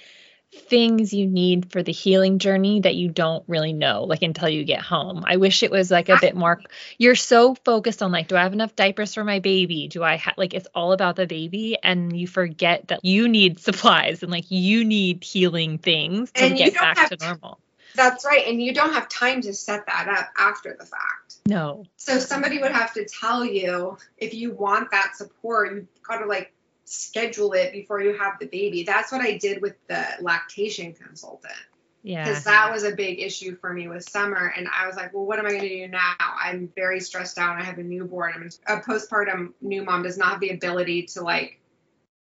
things 0.59 1.13
you 1.13 1.27
need 1.27 1.71
for 1.71 1.83
the 1.83 1.91
healing 1.91 2.39
journey 2.39 2.81
that 2.81 2.95
you 2.95 3.09
don't 3.09 3.43
really 3.47 3.73
know 3.73 4.03
like 4.03 4.21
until 4.21 4.49
you 4.49 4.63
get 4.63 4.81
home. 4.81 5.23
I 5.25 5.37
wish 5.37 5.63
it 5.63 5.71
was 5.71 5.89
like 5.89 6.09
a 6.09 6.13
ah. 6.13 6.19
bit 6.19 6.35
more 6.35 6.61
you're 6.97 7.15
so 7.15 7.55
focused 7.55 8.01
on 8.01 8.11
like 8.11 8.27
do 8.27 8.35
I 8.35 8.43
have 8.43 8.53
enough 8.53 8.75
diapers 8.75 9.13
for 9.13 9.23
my 9.23 9.39
baby? 9.39 9.87
Do 9.87 10.03
I 10.03 10.17
have 10.17 10.35
like 10.37 10.53
it's 10.53 10.67
all 10.75 10.91
about 10.91 11.15
the 11.15 11.27
baby 11.27 11.77
and 11.81 12.17
you 12.17 12.27
forget 12.27 12.89
that 12.89 13.03
you 13.03 13.27
need 13.27 13.59
supplies 13.59 14.23
and 14.23 14.31
like 14.31 14.45
you 14.49 14.85
need 14.85 15.23
healing 15.23 15.77
things 15.77 16.31
to 16.33 16.43
And 16.43 16.57
get 16.57 16.73
back 16.75 16.97
have 16.97 17.09
to 17.09 17.17
to- 17.17 17.25
normal. 17.25 17.59
That's 17.95 18.25
right. 18.25 18.47
And 18.47 18.61
you 18.61 18.73
don't 18.73 18.93
have 18.93 19.09
time 19.09 19.41
to 19.41 19.53
set 19.53 19.85
that 19.87 20.07
up 20.07 20.29
after 20.37 20.75
the 20.79 20.85
fact. 20.85 21.37
No. 21.47 21.85
So 21.97 22.19
somebody 22.19 22.59
would 22.59 22.71
have 22.71 22.93
to 22.93 23.05
tell 23.05 23.43
you 23.43 23.97
if 24.17 24.33
you 24.33 24.53
want 24.53 24.91
that 24.91 25.15
support, 25.15 25.73
you've 25.73 25.87
got 26.03 26.19
to 26.19 26.25
like 26.25 26.53
schedule 26.89 27.53
it 27.53 27.71
before 27.71 28.01
you 28.01 28.17
have 28.17 28.39
the 28.39 28.47
baby. 28.47 28.83
That's 28.83 29.11
what 29.11 29.21
I 29.21 29.37
did 29.37 29.61
with 29.61 29.75
the 29.87 30.03
lactation 30.21 30.93
consultant 30.93 31.53
Yeah. 32.01 32.23
because 32.23 32.45
that 32.45 32.71
was 32.71 32.83
a 32.83 32.95
big 32.95 33.19
issue 33.19 33.55
for 33.57 33.71
me 33.71 33.87
with 33.87 34.09
summer. 34.09 34.51
And 34.57 34.67
I 34.67 34.87
was 34.87 34.95
like, 34.95 35.13
well, 35.13 35.25
what 35.25 35.37
am 35.37 35.45
I 35.45 35.49
going 35.49 35.61
to 35.61 35.69
do 35.69 35.87
now? 35.87 36.15
I'm 36.19 36.71
very 36.75 36.99
stressed 36.99 37.37
out. 37.37 37.59
I 37.61 37.63
have 37.63 37.77
a 37.77 37.83
newborn. 37.83 38.33
I'm 38.35 38.77
a 38.77 38.81
postpartum 38.81 39.53
new 39.61 39.83
mom 39.83 40.01
does 40.01 40.17
not 40.17 40.31
have 40.31 40.39
the 40.39 40.49
ability 40.49 41.03
to 41.13 41.21
like 41.21 41.59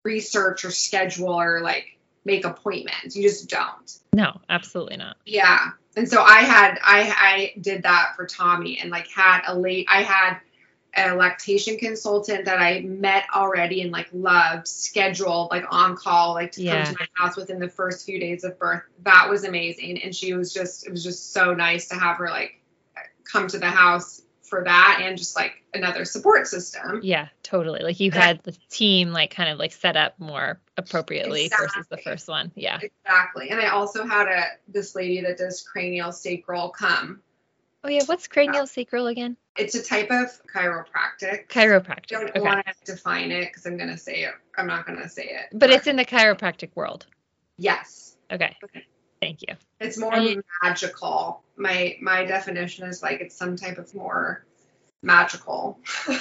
research 0.03 0.64
or 0.64 0.70
schedule 0.70 1.34
or 1.41 1.62
like 1.62 1.97
make 2.24 2.45
appointments. 2.45 3.16
You 3.16 3.24
just 3.24 3.49
don't. 3.49 3.97
No, 4.14 4.39
absolutely 4.47 4.97
not. 4.97 5.18
Yeah. 5.26 5.70
And 5.95 6.07
so 6.07 6.22
I 6.22 6.41
had 6.41 6.78
I 6.84 7.14
I 7.18 7.59
did 7.59 7.84
that 7.84 8.14
for 8.16 8.28
Tommy 8.28 8.78
and 8.78 8.91
like 8.91 9.07
had 9.07 9.41
a 9.47 9.57
late 9.57 9.88
I 9.89 10.03
had 10.03 10.38
a 10.96 11.14
lactation 11.16 11.78
consultant 11.78 12.46
that 12.46 12.60
I 12.60 12.82
met 12.82 13.24
already 13.34 13.82
and 13.82 13.92
like 13.92 14.08
loved, 14.12 14.68
scheduled 14.68 15.50
like 15.52 15.64
on 15.70 15.96
call, 15.96 16.34
like 16.34 16.52
to 16.54 16.62
Yeah. 16.62 16.86
come 16.86 16.94
to 16.96 17.00
my 17.00 17.08
house 17.14 17.38
within 17.38 17.60
the 17.60 17.70
first 17.70 18.06
few 18.06 18.20
days 18.20 18.44
of 18.44 18.60
birth. 18.60 18.84
That 19.04 19.30
was 19.30 19.44
amazing. 19.44 20.02
And 20.02 20.14
she 20.16 20.34
was 20.34 20.54
just 20.54 20.86
it 20.86 20.92
was 20.92 21.04
just 21.04 21.32
so 21.34 21.54
nice 21.54 21.88
to 21.89 21.96
have 21.96 22.18
her 22.18 22.30
like 22.30 22.62
come 23.24 23.48
to 23.48 23.58
the 23.58 23.70
house 23.70 24.22
for 24.42 24.66
that 24.66 25.00
and 25.02 25.18
just 25.18 25.34
like 25.34 25.54
another 25.74 26.04
support 26.04 26.46
system. 26.46 27.00
Yeah, 27.04 27.30
totally. 27.42 27.80
Like 27.84 28.02
you 28.02 28.12
had 28.12 28.44
the 28.44 28.52
team 28.70 29.14
like 29.14 29.32
kind 29.34 29.50
of 29.50 29.58
like 29.58 29.72
set 29.72 29.96
up 29.96 30.20
more 30.20 30.60
appropriately 30.76 31.50
versus 31.58 31.88
the 31.89 31.96
first 31.96 32.28
one. 32.28 32.52
Yeah. 32.56 32.78
Exactly. 32.82 33.50
And 33.50 33.62
I 33.62 33.68
also 33.70 34.06
had 34.06 34.28
a 34.28 34.44
this 34.68 34.94
lady 34.94 35.22
that 35.22 35.38
does 35.38 35.62
cranial 35.62 36.12
sacral 36.12 36.68
come. 36.68 37.22
Oh 37.84 37.89
yeah, 37.89 38.03
what's 38.05 38.27
cranial 38.27 38.63
uh, 38.63 38.65
sacral 38.67 39.07
again? 39.07 39.38
It's 39.57 39.73
a 39.75 39.84
type 39.84 40.11
of 40.11 40.27
chiropractic. 40.53 41.47
Chiropractic. 41.47 42.15
I 42.15 42.19
don't 42.19 42.29
Okay. 42.29 42.39
want 42.41 42.65
to 42.65 42.91
define 42.93 43.32
it 43.32 43.47
because 43.47 43.65
I'm 43.65 43.77
gonna 43.77 43.97
say 43.97 44.23
it. 44.23 44.34
I'm 44.55 44.67
not 44.67 44.86
gonna 44.86 45.09
say 45.09 45.23
it. 45.25 45.47
But 45.57 45.71
it's 45.71 45.88
in 45.88 45.95
the 45.95 46.05
chiropractic 46.05 46.69
world. 46.75 47.05
yes, 47.57 48.15
Okay. 48.32 48.55
Okay. 48.63 48.86
Thank 49.21 49.41
you. 49.47 49.55
it's 49.79 49.97
more 49.97 50.15
you- 50.15 50.41
magical. 50.63 51.43
My 51.57 51.97
my 52.01 52.23
definition 52.25 52.88
is 52.88 53.01
like 53.03 53.19
it's 53.21 53.36
some 53.36 53.55
type 53.55 53.77
of 53.77 53.93
more 53.95 54.45
magical. 55.01 55.79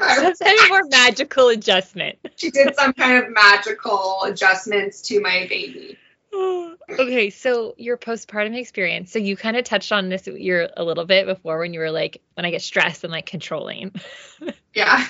A 0.00 0.34
more 0.68 0.82
magical 0.90 1.48
adjustment. 1.48 2.18
she 2.36 2.50
did 2.50 2.74
some 2.74 2.92
kind 2.94 3.22
of 3.24 3.30
magical 3.32 4.22
adjustments 4.24 5.02
to 5.02 5.20
my 5.20 5.46
baby. 5.48 5.98
okay, 6.90 7.30
so 7.30 7.74
your 7.78 7.96
postpartum 7.96 8.56
experience. 8.56 9.10
So 9.12 9.18
you 9.18 9.36
kind 9.36 9.56
of 9.56 9.64
touched 9.64 9.92
on 9.92 10.08
this 10.08 10.26
you're 10.26 10.68
a 10.76 10.84
little 10.84 11.04
bit 11.04 11.26
before 11.26 11.58
when 11.58 11.72
you 11.72 11.80
were 11.80 11.90
like, 11.90 12.20
when 12.34 12.44
I 12.44 12.50
get 12.50 12.62
stressed 12.62 13.04
and 13.04 13.12
like 13.12 13.26
controlling. 13.26 13.92
Yeah, 14.74 15.06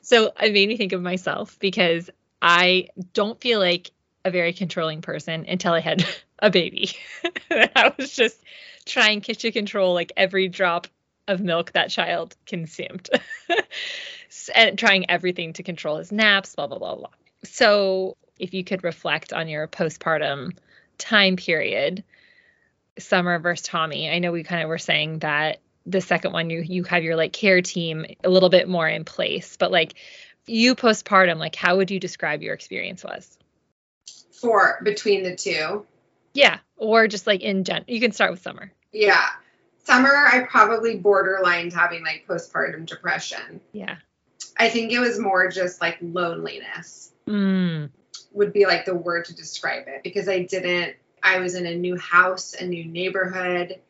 So 0.00 0.32
it 0.40 0.52
made 0.52 0.68
me 0.68 0.76
think 0.76 0.92
of 0.92 1.00
myself 1.00 1.56
because 1.60 2.10
I 2.42 2.88
don't 3.12 3.40
feel 3.40 3.60
like 3.60 3.92
a 4.24 4.30
very 4.30 4.52
controlling 4.52 5.00
person 5.00 5.44
until 5.48 5.72
I 5.72 5.80
had 5.80 6.04
a 6.40 6.50
baby. 6.50 6.90
I 7.50 7.92
was 7.96 8.12
just 8.12 8.42
trying 8.84 9.20
to 9.20 9.52
control 9.52 9.94
like 9.94 10.12
every 10.16 10.48
drop 10.48 10.88
of 11.28 11.40
milk 11.40 11.72
that 11.72 11.90
child 11.90 12.36
consumed 12.46 13.08
and 14.54 14.78
trying 14.78 15.08
everything 15.10 15.52
to 15.54 15.62
control 15.62 15.98
his 15.98 16.12
naps, 16.12 16.54
blah, 16.54 16.66
blah, 16.66 16.78
blah, 16.78 16.96
blah. 16.96 17.10
So 17.44 18.16
if 18.38 18.52
you 18.52 18.64
could 18.64 18.84
reflect 18.84 19.32
on 19.32 19.48
your 19.48 19.68
postpartum 19.68 20.52
time 20.98 21.36
period, 21.36 22.04
Summer 22.98 23.38
versus 23.38 23.66
Tommy, 23.66 24.10
I 24.10 24.18
know 24.18 24.32
we 24.32 24.44
kind 24.44 24.62
of 24.62 24.68
were 24.68 24.78
saying 24.78 25.20
that 25.20 25.58
the 25.86 26.00
second 26.00 26.32
one 26.32 26.48
you 26.48 26.60
you 26.60 26.84
have 26.84 27.04
your 27.04 27.16
like 27.16 27.32
care 27.32 27.60
team 27.60 28.06
a 28.22 28.30
little 28.30 28.48
bit 28.48 28.68
more 28.68 28.88
in 28.88 29.04
place, 29.04 29.56
but 29.56 29.70
like 29.70 29.94
you 30.46 30.74
postpartum, 30.74 31.38
like 31.38 31.56
how 31.56 31.76
would 31.76 31.90
you 31.90 32.00
describe 32.00 32.42
your 32.42 32.54
experience 32.54 33.02
was? 33.04 33.38
for 34.44 34.78
between 34.82 35.22
the 35.22 35.34
two. 35.34 35.86
Yeah, 36.34 36.58
or 36.76 37.08
just 37.08 37.26
like 37.26 37.40
in 37.40 37.64
gen. 37.64 37.84
You 37.88 38.00
can 38.00 38.12
start 38.12 38.30
with 38.30 38.42
Summer. 38.42 38.70
Yeah, 38.92 39.26
summer 39.84 40.14
I 40.14 40.40
probably 40.40 40.98
borderline 40.98 41.70
having 41.70 42.04
like 42.04 42.26
postpartum 42.28 42.86
depression. 42.86 43.60
Yeah. 43.72 43.96
I 44.56 44.68
think 44.68 44.92
it 44.92 45.00
was 45.00 45.18
more 45.18 45.48
just 45.48 45.80
like 45.80 45.98
loneliness. 46.00 47.12
Mm, 47.26 47.90
would 48.34 48.52
be 48.52 48.66
like 48.66 48.84
the 48.84 48.94
word 48.94 49.24
to 49.26 49.34
describe 49.34 49.88
it 49.88 50.02
because 50.02 50.28
I 50.28 50.40
didn't 50.40 50.96
I 51.22 51.38
was 51.38 51.54
in 51.54 51.64
a 51.64 51.74
new 51.74 51.96
house, 51.96 52.52
a 52.54 52.66
new 52.66 52.84
neighborhood, 52.84 53.80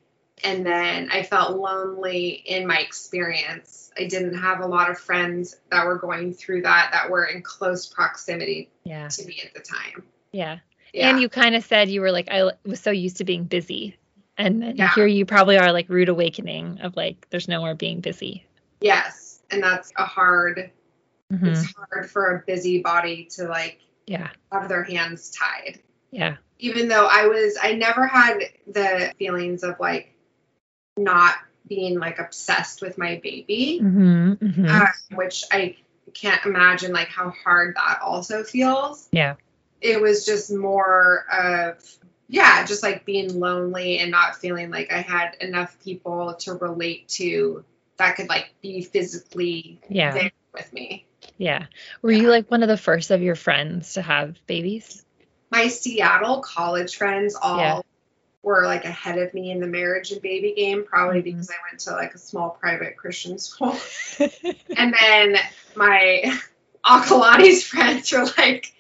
and 0.45 0.65
then 0.65 1.11
I 1.11 1.25
felt 1.25 1.59
lonely 1.59 2.29
in 2.29 2.65
my 2.67 2.79
experience. 2.79 3.91
I 3.99 4.05
didn't 4.05 4.35
have 4.39 4.61
a 4.61 4.67
lot 4.67 4.89
of 4.91 4.99
friends 4.99 5.57
that 5.71 5.85
were 5.85 5.99
going 5.99 6.33
through 6.33 6.63
that 6.63 6.91
that 6.93 7.11
were 7.11 7.25
in 7.25 7.43
close 7.43 7.87
proximity 7.87 8.71
yeah. 8.85 9.09
to 9.09 9.25
me 9.27 9.41
at 9.45 9.53
the 9.53 9.61
time. 9.61 10.05
Yeah. 10.31 10.59
Yeah. 10.93 11.11
And 11.11 11.21
you 11.21 11.29
kind 11.29 11.57
of 11.57 11.65
said 11.65 11.91
you 11.91 12.03
were 12.03 12.13
like, 12.13 12.29
I 12.31 12.53
was 12.65 12.79
so 12.79 12.93
used 12.93 13.17
to 13.17 13.25
being 13.25 13.45
busy. 13.45 13.97
And 14.39 14.63
then 14.63 14.77
Yeah. 14.77 14.93
here 14.95 15.07
you 15.07 15.27
probably 15.27 15.59
are 15.59 15.73
like 15.73 15.89
rude 15.89 16.09
awakening 16.09 16.81
of 16.83 16.97
like, 16.97 17.27
there's 17.31 17.49
no 17.49 17.61
more 17.61 17.75
being 17.75 18.01
busy. 18.01 18.45
yes, 18.81 19.41
and 19.51 19.63
that's 19.63 19.93
a 19.97 20.05
hard 20.05 20.71
Mhm. 21.33 21.49
it's 21.49 21.75
hard 21.75 22.11
for 22.11 22.37
a 22.37 22.43
busy 22.47 22.81
body 22.81 23.25
to 23.37 23.45
like 23.49 23.81
Yeah. 24.07 24.31
have 24.53 24.69
their 24.69 24.85
hands 24.85 25.31
tied. 25.31 25.81
Yeah. 26.11 26.37
even 26.61 26.87
though 26.89 27.07
I 27.11 27.27
was, 27.27 27.59
I 27.61 27.73
never 27.73 28.07
had 28.07 28.39
the 28.69 29.13
feelings 29.19 29.65
of 29.65 29.81
like 29.81 30.15
not 30.97 31.35
being 31.67 31.99
like 31.99 32.19
obsessed 32.21 32.81
with 32.83 32.99
my 32.99 33.21
baby, 33.23 33.79
hmm 33.79 34.33
hmm 34.35 34.67
uh, 34.69 34.87
which 35.13 35.45
I 35.51 35.77
can't 36.13 36.45
imagine 36.47 36.93
like 36.93 37.09
how 37.09 37.31
hard 37.31 37.75
that 37.77 38.01
also 38.03 38.45
feels. 38.45 39.09
Yeah. 39.11 39.35
It 39.81 40.01
was 40.01 40.25
just 40.25 40.53
more 40.53 41.25
of, 41.33 41.83
yeah, 42.29 42.65
just 42.65 42.83
like 42.83 43.05
being 43.05 43.41
lonely 43.41 43.99
and 43.99 44.11
not 44.11 44.37
feeling 44.37 44.71
like 44.71 44.93
I 44.93 45.01
had 45.01 45.37
enough 45.41 45.77
people 45.83 46.35
to 46.41 46.55
relate 46.55 47.09
to 47.09 47.65
that 47.97 48.17
could 48.17 48.29
like 48.29 48.55
be 48.63 48.83
physically 48.83 49.81
Yeah. 49.89 50.15
there 50.15 50.31
with 50.53 50.73
me. 50.73 51.07
Yeah. 51.37 51.67
Were 52.03 52.13
you 52.13 52.31
like 52.31 52.51
one 52.51 52.63
of 52.63 52.69
the 52.69 52.77
first 52.77 53.11
of 53.11 53.23
your 53.23 53.35
friends 53.35 53.95
to 53.95 54.03
have 54.03 54.37
babies? 54.47 55.05
my 55.51 55.69
Seattle 55.69 56.41
college 56.43 56.97
friends 56.97 57.37
all 57.41 57.59
Yeah. 57.59 57.81
were 58.43 58.67
like 58.67 58.85
ahead 58.85 59.19
of 59.19 59.33
me 59.35 59.53
in 59.53 59.61
the 59.61 59.69
marriage 59.69 60.11
and 60.11 60.21
baby 60.21 60.53
game, 60.57 60.85
probably 60.85 61.21
Mhm. 61.21 61.25
because 61.25 61.49
I 61.51 61.55
went 61.71 61.81
to 61.83 61.93
like 61.93 62.13
a 62.15 62.19
small 62.19 62.51
private 62.61 62.97
Christian 62.97 63.39
school. 63.39 63.79
and 64.77 64.95
then 65.01 65.37
my 65.77 66.25
Akalani's 66.85 67.63
friends 67.65 68.11
were 68.11 68.27
like 68.37 68.73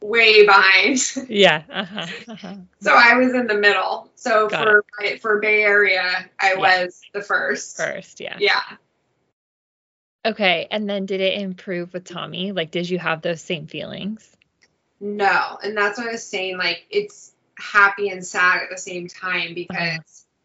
way 0.00 0.46
behind. 0.46 1.00
yeah. 1.28 1.62
Uh-huh. 1.68 2.06
Uh-huh. 2.28 2.54
So 2.80 2.92
I 2.94 3.14
was 3.14 3.34
in 3.34 3.48
the 3.48 3.54
middle. 3.58 4.08
So 4.14 4.48
Got 4.48 4.62
for 4.62 4.84
my, 5.00 5.16
for 5.18 5.40
Bay 5.40 5.62
Area, 5.62 6.30
I 6.38 6.52
Yeah. 6.52 6.58
was 6.84 7.00
the 7.12 7.22
first. 7.22 7.76
First. 7.76 8.20
Yeah. 8.20 8.36
Yeah. 8.38 8.62
Okay. 10.28 10.68
And 10.70 10.88
then 10.88 11.06
did 11.06 11.20
it 11.20 11.40
improve 11.40 11.92
with 11.92 12.04
Tommy? 12.04 12.52
Like, 12.52 12.70
did 12.70 12.88
you 12.88 12.98
have 12.98 13.22
those 13.22 13.40
same 13.40 13.66
feelings? 13.66 14.36
No. 15.00 15.58
And 15.62 15.76
that's 15.76 15.98
what 15.98 16.08
I 16.08 16.12
was 16.12 16.26
saying. 16.26 16.58
Like 16.58 16.84
it's 16.90 17.32
happy 17.56 18.10
and 18.10 18.24
sad 18.24 18.62
at 18.62 18.70
the 18.70 18.78
same 18.78 19.08
time 19.08 19.54
because 19.54 19.78
Uh-huh. 19.80 19.98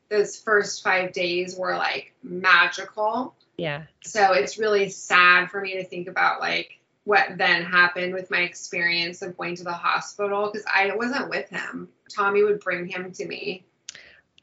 those 0.09 0.39
first 0.39 0.83
five 0.83 1.11
days 1.11 1.55
were 1.57 1.75
like 1.75 2.13
magical. 2.23 3.35
Yeah. 3.57 3.83
So 4.03 4.33
it's 4.33 4.57
really 4.57 4.89
sad 4.89 5.51
for 5.51 5.59
me 5.59 5.73
to 5.73 5.83
think 5.83 6.07
about 6.07 6.39
like 6.39 6.79
what 7.03 7.37
then 7.37 7.63
happened 7.63 8.13
with 8.13 8.31
my 8.31 8.39
experience 8.39 9.21
of 9.21 9.37
going 9.37 9.55
to 9.57 9.63
the 9.63 9.73
hospital 9.73 10.49
because 10.49 10.65
I 10.71 10.95
wasn't 10.95 11.29
with 11.29 11.49
him. 11.49 11.89
Tommy 12.15 12.43
would 12.43 12.61
bring 12.61 12.87
him 12.87 13.11
to 13.11 13.27
me. 13.27 13.65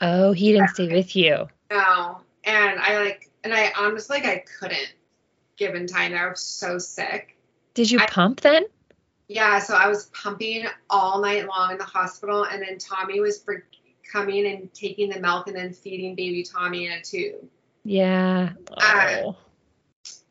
Oh, 0.00 0.32
he 0.32 0.52
didn't 0.52 0.68
stay 0.68 0.92
with 0.92 1.16
you. 1.16 1.48
No. 1.70 2.20
And 2.44 2.78
I 2.78 3.02
like, 3.02 3.30
and 3.44 3.54
I 3.54 3.72
honestly, 3.78 4.18
like, 4.18 4.26
I 4.26 4.44
couldn't 4.58 4.92
given 5.60 5.86
time. 5.86 6.14
I 6.14 6.26
was 6.26 6.40
so 6.40 6.78
sick. 6.78 7.36
Did 7.74 7.88
you 7.90 8.00
I- 8.00 8.06
pump 8.06 8.40
then? 8.40 8.64
Yeah. 9.28 9.60
So 9.60 9.74
I 9.74 9.86
was 9.86 10.06
pumping 10.06 10.64
all 10.88 11.20
night 11.20 11.46
long 11.46 11.70
in 11.70 11.78
the 11.78 11.84
hospital. 11.84 12.44
And 12.44 12.60
then 12.60 12.78
Tommy 12.78 13.20
was 13.20 13.40
for 13.40 13.64
coming 14.10 14.44
and 14.46 14.74
taking 14.74 15.08
the 15.10 15.20
milk 15.20 15.46
and 15.46 15.54
then 15.54 15.72
feeding 15.72 16.16
baby 16.16 16.42
Tommy 16.42 16.86
in 16.86 16.92
a 16.92 17.02
tube. 17.02 17.44
Yeah. 17.84 18.50
Uh, 18.68 19.20
Oh. 19.22 19.36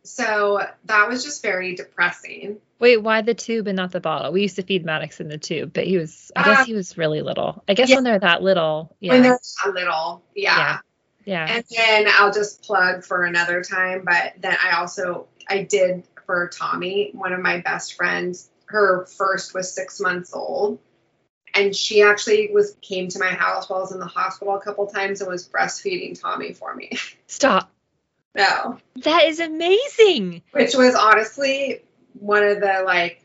So 0.04 0.60
that 0.86 1.08
was 1.08 1.24
just 1.24 1.44
very 1.44 1.76
depressing. 1.76 2.58
Wait, 2.80 2.98
why 2.98 3.22
the 3.22 3.36
tube 3.36 3.68
and 3.68 3.76
not 3.78 3.92
the 3.92 4.00
bottle? 4.00 4.32
We 4.32 4.42
used 4.42 4.56
to 4.56 4.64
feed 4.64 4.84
Maddox 4.84 5.20
in 5.20 5.28
the 5.28 5.38
tube, 5.38 5.72
but 5.72 5.86
he 5.86 5.98
was, 5.98 6.32
I 6.36 6.44
guess 6.44 6.60
Uh, 6.62 6.66
he 6.66 6.74
was 6.74 6.98
really 6.98 7.22
little. 7.22 7.64
I 7.68 7.74
guess 7.76 7.90
yeah. 7.90 7.96
when 7.98 8.04
they're 8.06 8.20
that 8.20 8.42
little, 8.42 8.96
yeah. 9.00 9.14
When 9.14 9.22
they're 9.22 9.40
a 9.66 9.70
little. 9.70 10.24
Yeah. 10.36 10.58
yeah. 10.58 10.78
Yeah. 11.26 11.46
And 11.50 11.64
then 11.76 12.08
I'll 12.18 12.32
just 12.34 12.64
plug 12.64 13.04
for 13.04 13.24
another 13.26 13.64
time, 13.64 14.04
but 14.06 14.34
then 14.40 14.56
I 14.64 14.78
also 14.78 15.28
I 15.48 15.64
did 15.64 16.04
for 16.26 16.48
Tommy, 16.50 17.12
one 17.14 17.34
of 17.34 17.40
my 17.40 17.60
best 17.60 17.96
friends. 17.96 18.50
Her 18.66 19.06
first 19.06 19.54
was 19.54 19.74
six 19.74 20.00
months 20.00 20.34
old, 20.34 20.80
and 21.56 21.76
she 21.76 22.02
actually 22.04 22.52
was 22.54 22.76
came 22.82 23.08
to 23.10 23.20
my 23.20 23.30
house 23.30 23.70
while 23.70 23.80
I 23.80 23.82
was 23.82 23.92
in 23.92 24.00
the 24.00 24.06
hospital 24.06 24.56
a 24.56 24.62
couple 24.62 24.86
times 24.88 25.22
and 25.22 25.30
was 25.30 25.48
breastfeeding 25.48 26.20
Tommy 26.20 26.54
for 26.54 26.76
me. 26.76 26.92
Stop. 27.28 27.72
no, 28.36 28.78
That 29.04 29.26
is 29.26 29.40
amazing. 29.40 30.44
which 30.52 30.76
was 30.76 30.96
honestly 30.96 31.82
one 32.14 32.44
of 32.44 32.60
the 32.60 32.84
like. 32.86 33.24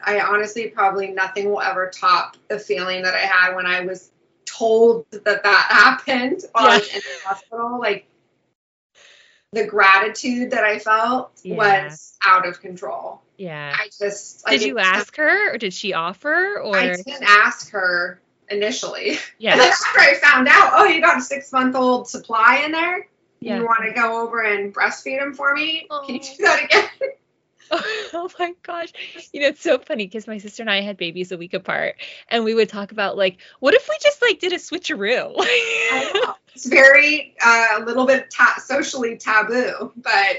I 0.00 0.20
honestly 0.20 0.68
probably 0.68 1.08
nothing 1.08 1.50
will 1.50 1.60
ever 1.60 1.90
top 1.90 2.36
the 2.46 2.60
feeling 2.60 3.02
that 3.02 3.16
I 3.16 3.18
had 3.18 3.56
when 3.56 3.66
I 3.66 3.80
was 3.80 4.12
told 4.58 5.06
that 5.10 5.24
that 5.24 5.66
happened 5.70 6.42
while 6.52 6.66
I 6.66 6.78
was 6.78 6.88
in 6.88 7.00
the 7.00 7.28
hospital. 7.28 7.78
Like 7.78 8.06
the 9.52 9.66
gratitude 9.66 10.50
that 10.50 10.64
I 10.64 10.78
felt 10.78 11.30
Yeah. 11.42 11.56
was 11.56 12.16
out 12.24 12.46
of 12.46 12.60
control. 12.60 13.22
Yeah. 13.36 13.74
I 13.74 13.88
just 13.98 14.44
Did 14.46 14.62
you 14.62 14.78
ask 14.78 15.16
her 15.16 15.54
or 15.54 15.58
did 15.58 15.72
she 15.72 15.92
offer 15.94 16.60
or 16.60 16.76
I 16.76 16.96
didn't 16.96 17.22
ask 17.22 17.70
her 17.70 18.20
initially. 18.50 19.10
And 19.10 19.20
yeah. 19.38 19.56
then 19.56 19.72
after 19.72 20.00
I 20.00 20.14
found 20.14 20.48
out, 20.48 20.72
oh, 20.74 20.84
you 20.84 21.00
got 21.00 21.18
a 21.18 21.22
six 21.22 21.52
month 21.52 21.76
old 21.76 22.08
supply 22.08 22.62
in 22.64 22.72
there. 22.72 23.08
Yeah. 23.40 23.58
You 23.58 23.64
want 23.64 23.84
to 23.84 23.92
go 23.92 24.22
over 24.22 24.42
and 24.42 24.74
breastfeed 24.74 25.22
him 25.22 25.32
for 25.32 25.54
me? 25.54 25.86
Can 26.06 26.16
you 26.16 26.20
do 26.20 26.42
that 26.42 26.64
again? 26.64 26.88
Oh 28.14 28.30
my 28.38 28.54
gosh. 28.62 28.92
You 29.32 29.40
know, 29.42 29.48
it's 29.48 29.60
so 29.62 29.78
funny 29.78 30.06
because 30.06 30.26
my 30.26 30.38
sister 30.38 30.62
and 30.62 30.70
I 30.70 30.80
had 30.80 30.96
babies 30.96 31.30
a 31.32 31.36
week 31.36 31.54
apart 31.54 31.96
and 32.28 32.44
we 32.44 32.54
would 32.54 32.68
talk 32.68 32.92
about 32.92 33.16
like, 33.16 33.38
what 33.60 33.74
if 33.74 33.88
we 33.88 33.96
just 34.00 34.22
like 34.22 34.38
did 34.40 34.52
a 34.52 34.56
switcheroo? 34.56 35.34
It's 36.54 36.66
very 36.66 37.36
uh, 37.44 37.78
a 37.78 37.84
little 37.84 38.04
bit 38.06 38.30
ta- 38.30 38.60
socially 38.64 39.16
taboo, 39.16 39.92
but 39.96 40.36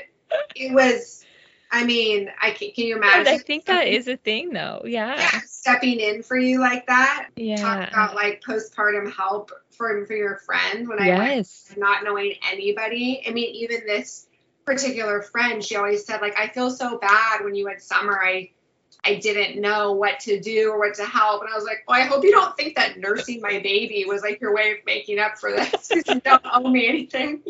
it 0.56 0.74
was. 0.74 1.24
I 1.72 1.86
mean, 1.86 2.30
I 2.42 2.52
can, 2.52 2.72
can 2.72 2.86
you 2.88 2.96
But 2.96 3.06
imagine? 3.06 3.34
I 3.36 3.38
think 3.38 3.66
that 3.66 3.88
is 3.88 4.08
a 4.08 4.18
thing 4.18 4.50
though. 4.50 4.82
Yeah. 4.86 5.16
yeah, 5.18 5.40
stepping 5.46 6.00
in 6.00 6.24
for 6.24 6.36
you 6.36 6.60
like 6.60 6.88
that. 6.88 7.28
Talk 7.28 7.38
Yeah. 7.38 7.90
about 7.90 8.16
like 8.16 8.42
postpartum 8.42 9.14
help 9.14 9.52
for 9.78 10.06
for 10.06 10.16
your 10.16 10.38
friend 10.38 10.88
when 10.88 11.00
I 11.00 11.18
went 11.18 11.48
not 11.78 12.04
knowing 12.04 12.34
anybody. 12.52 13.24
I 13.26 13.32
mean, 13.32 13.54
even 13.56 13.86
this 13.86 14.28
particular 14.70 15.24
friend, 15.24 15.63
she 15.63 15.76
always 15.76 16.05
said 16.05 16.22
like, 16.22 16.38
I 16.38 16.47
feel 16.47 16.70
so 16.70 16.99
bad 16.99 17.43
when 17.43 17.55
you 17.55 17.67
had 17.67 17.82
summer. 17.82 18.20
I 18.22 18.51
I 19.03 19.15
didn't 19.15 19.61
know 19.61 19.93
what 19.93 20.20
to 20.22 20.39
do 20.41 20.72
or 20.72 20.78
what 20.78 20.95
to 20.95 21.05
help, 21.05 21.41
and 21.41 21.49
I 21.51 21.55
was 21.55 21.63
like, 21.63 21.84
well, 21.88 21.97
I 21.97 22.03
hope 22.03 22.24
you 22.24 22.32
don't 22.32 22.55
think 22.57 22.76
that 22.76 22.99
nursing 22.99 23.39
my 23.41 23.59
baby 23.59 24.03
was 24.07 24.22
like 24.22 24.41
your 24.41 24.53
way 24.53 24.72
of 24.74 24.78
making 24.86 25.20
up 25.20 25.38
for 25.39 25.51
this 25.51 25.88
because 25.89 26.07
you 26.13 26.20
don't 26.20 26.41
owe 26.45 26.70
me 26.70 26.88
anything. 26.88 27.41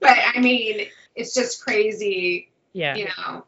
But 0.00 0.16
I 0.34 0.38
mean, 0.40 0.86
it's 1.14 1.34
just 1.34 1.62
crazy, 1.62 2.50
Yeah. 2.72 2.94
you 2.94 3.06
know. 3.06 3.44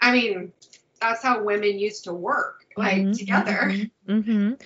I 0.00 0.12
mean, 0.12 0.52
that's 1.00 1.22
how 1.22 1.42
women 1.44 1.78
used 1.78 2.04
to 2.04 2.14
work, 2.14 2.64
like 2.76 2.96
Mhm, 2.96 3.18
together. 3.18 3.58
mhm, 3.66 3.90
mhm. 4.08 4.62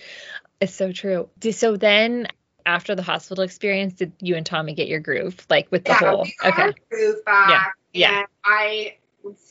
It's 0.60 0.74
so 0.74 0.92
true. 0.92 1.28
So 1.50 1.76
then 1.76 2.28
after 2.66 2.94
the 2.94 3.02
hospital 3.02 3.44
experience, 3.44 3.94
did 3.94 4.12
you 4.20 4.36
and 4.36 4.44
Tommy 4.44 4.74
get 4.74 4.88
your 4.88 5.00
groove? 5.00 5.46
Like 5.48 5.70
with 5.70 5.84
the 5.84 5.92
yeah, 5.92 5.98
whole 5.98 6.24
we 6.24 6.34
got 6.42 6.68
okay. 6.68 6.74
groove 6.90 7.24
back. 7.24 7.74
yeah. 7.92 8.18
And 8.18 8.26
I 8.44 8.96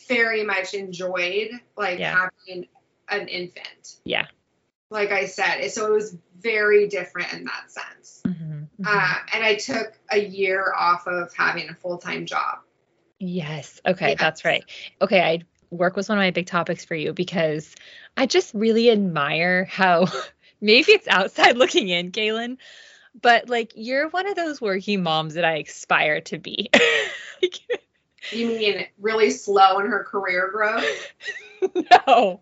very 0.07 0.43
much 0.43 0.74
enjoyed 0.74 1.49
like 1.76 1.99
Yeah. 1.99 2.30
having 2.47 2.68
an 3.09 3.28
infant. 3.28 3.95
Yeah. 4.03 4.28
Like 4.91 5.11
I 5.11 5.26
said, 5.26 5.68
so 5.70 5.88
it 5.88 5.91
was 5.91 6.16
very 6.39 6.88
different 6.88 7.34
in 7.34 7.45
that 7.45 7.72
sense. 7.72 8.22
Mhm, 8.26 8.68
mhm. 8.80 8.86
Uh, 8.86 9.16
and 9.34 9.43
I 9.43 9.55
took 9.55 9.93
a 10.11 10.20
year 10.20 10.72
off 10.76 11.07
of 11.07 11.34
having 11.34 11.70
a 11.70 11.74
full 11.74 11.97
time 11.97 12.26
job. 12.26 12.59
Yes. 13.20 13.82
Okay, 13.86 14.16
that's 14.16 14.45
right. 14.45 14.63
Okay, 15.01 15.22
I 15.22 15.39
work 15.72 15.95
was 15.95 16.09
one 16.09 16.18
of 16.18 16.22
my 16.22 16.32
big 16.32 16.45
topics 16.45 16.86
for 16.86 16.95
you 16.95 17.13
because 17.13 17.74
I 18.16 18.26
just 18.26 18.53
really 18.53 18.89
admire 18.91 19.66
how 19.66 20.05
maybe 20.61 20.91
it's 20.91 21.07
outside 21.07 21.57
looking 21.57 21.89
in, 21.89 22.11
Kaylan, 22.11 22.57
but 23.22 23.49
like 23.49 23.74
you're 23.76 24.09
one 24.09 24.28
of 24.28 24.36
those 24.36 24.61
working 24.61 25.03
moms 25.03 25.36
that 25.36 25.45
I 25.45 25.57
aspire 25.57 26.22
to 26.22 26.38
be. 26.38 26.70
Like, 27.41 27.59
You 28.32 28.47
mean 28.47 28.88
really 28.97 29.30
slow 29.30 29.80
in 29.80 29.88
her 29.88 30.05
career 30.05 30.49
growth? 30.51 31.11
no, 32.07 32.39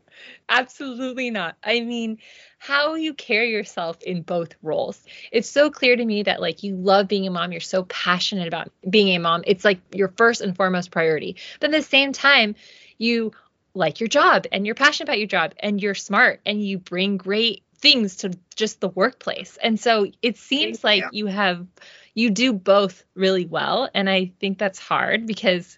absolutely 0.47 1.31
not. 1.31 1.57
I 1.63 1.81
mean, 1.81 2.19
how 2.59 2.93
you 2.93 3.13
carry 3.13 3.51
yourself 3.51 4.01
in 4.03 4.21
both 4.21 4.55
roles. 4.61 5.03
It's 5.31 5.49
so 5.49 5.71
clear 5.71 5.95
to 5.95 6.05
me 6.05 6.23
that 6.23 6.41
like 6.41 6.63
you 6.63 6.75
love 6.75 7.07
being 7.07 7.27
a 7.27 7.31
mom, 7.31 7.51
you're 7.51 7.59
so 7.59 7.83
passionate 7.83 8.47
about 8.47 8.71
being 8.87 9.09
a 9.09 9.19
mom. 9.19 9.43
It's 9.47 9.65
like 9.65 9.81
your 9.93 10.09
first 10.09 10.41
and 10.41 10.55
foremost 10.55 10.91
priority. 10.91 11.37
But 11.59 11.73
at 11.73 11.77
the 11.77 11.81
same 11.81 12.13
time, 12.13 12.55
you 12.97 13.33
like 13.73 13.99
your 13.99 14.07
job 14.07 14.45
and 14.51 14.65
you're 14.65 14.75
passionate 14.75 15.09
about 15.09 15.19
your 15.19 15.27
job 15.27 15.53
and 15.59 15.81
you're 15.81 15.95
smart 15.95 16.39
and 16.45 16.63
you 16.63 16.77
bring 16.77 17.17
great 17.17 17.63
things 17.83 18.15
to 18.15 18.31
just 18.55 18.79
the 18.79 18.87
workplace. 18.87 19.57
And 19.61 19.77
so 19.77 20.07
it 20.21 20.37
seems 20.37 20.79
Thank 20.79 21.03
like 21.03 21.13
you 21.13 21.27
have 21.27 21.67
you 22.13 22.29
do 22.29 22.53
both 22.53 23.03
really 23.13 23.45
well 23.45 23.89
and 23.93 24.09
I 24.09 24.31
think 24.39 24.57
that's 24.57 24.79
hard 24.79 25.27
because 25.27 25.77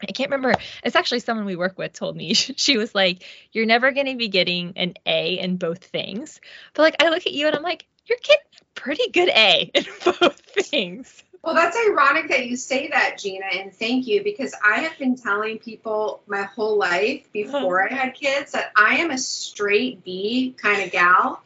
I 0.00 0.12
can't 0.12 0.30
remember. 0.30 0.54
It's 0.84 0.94
actually 0.94 1.20
someone 1.20 1.46
we 1.46 1.56
work 1.56 1.78
with 1.78 1.92
told 1.92 2.16
me. 2.16 2.34
She 2.34 2.76
was 2.76 2.94
like, 2.94 3.24
You're 3.50 3.66
never 3.66 3.90
going 3.90 4.06
to 4.06 4.16
be 4.16 4.28
getting 4.28 4.74
an 4.76 4.94
A 5.04 5.38
in 5.38 5.56
both 5.56 5.82
things. 5.82 6.40
But 6.74 6.82
like, 6.82 7.02
I 7.02 7.08
look 7.08 7.26
at 7.26 7.32
you 7.32 7.48
and 7.48 7.56
I'm 7.56 7.62
like, 7.62 7.86
You're 8.04 8.18
getting 8.22 8.44
a 8.60 8.80
pretty 8.80 9.10
good 9.10 9.28
A 9.30 9.70
in 9.74 9.84
both 10.20 10.40
things. 10.40 11.24
Well, 11.46 11.54
that's 11.54 11.76
ironic 11.88 12.26
that 12.30 12.48
you 12.48 12.56
say 12.56 12.88
that, 12.88 13.18
Gina, 13.18 13.46
and 13.54 13.72
thank 13.72 14.08
you 14.08 14.24
because 14.24 14.52
I 14.64 14.80
have 14.80 14.98
been 14.98 15.14
telling 15.14 15.58
people 15.58 16.20
my 16.26 16.42
whole 16.42 16.76
life 16.76 17.30
before 17.32 17.88
I 17.88 17.94
had 17.94 18.14
kids 18.14 18.50
that 18.50 18.72
I 18.74 18.96
am 18.96 19.12
a 19.12 19.18
straight 19.18 20.02
B 20.02 20.56
kind 20.60 20.82
of 20.82 20.90
gal, 20.90 21.40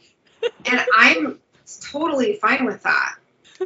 and 0.65 0.83
I'm 0.97 1.39
totally 1.81 2.37
fine 2.37 2.65
with 2.65 2.81
that. 2.81 3.13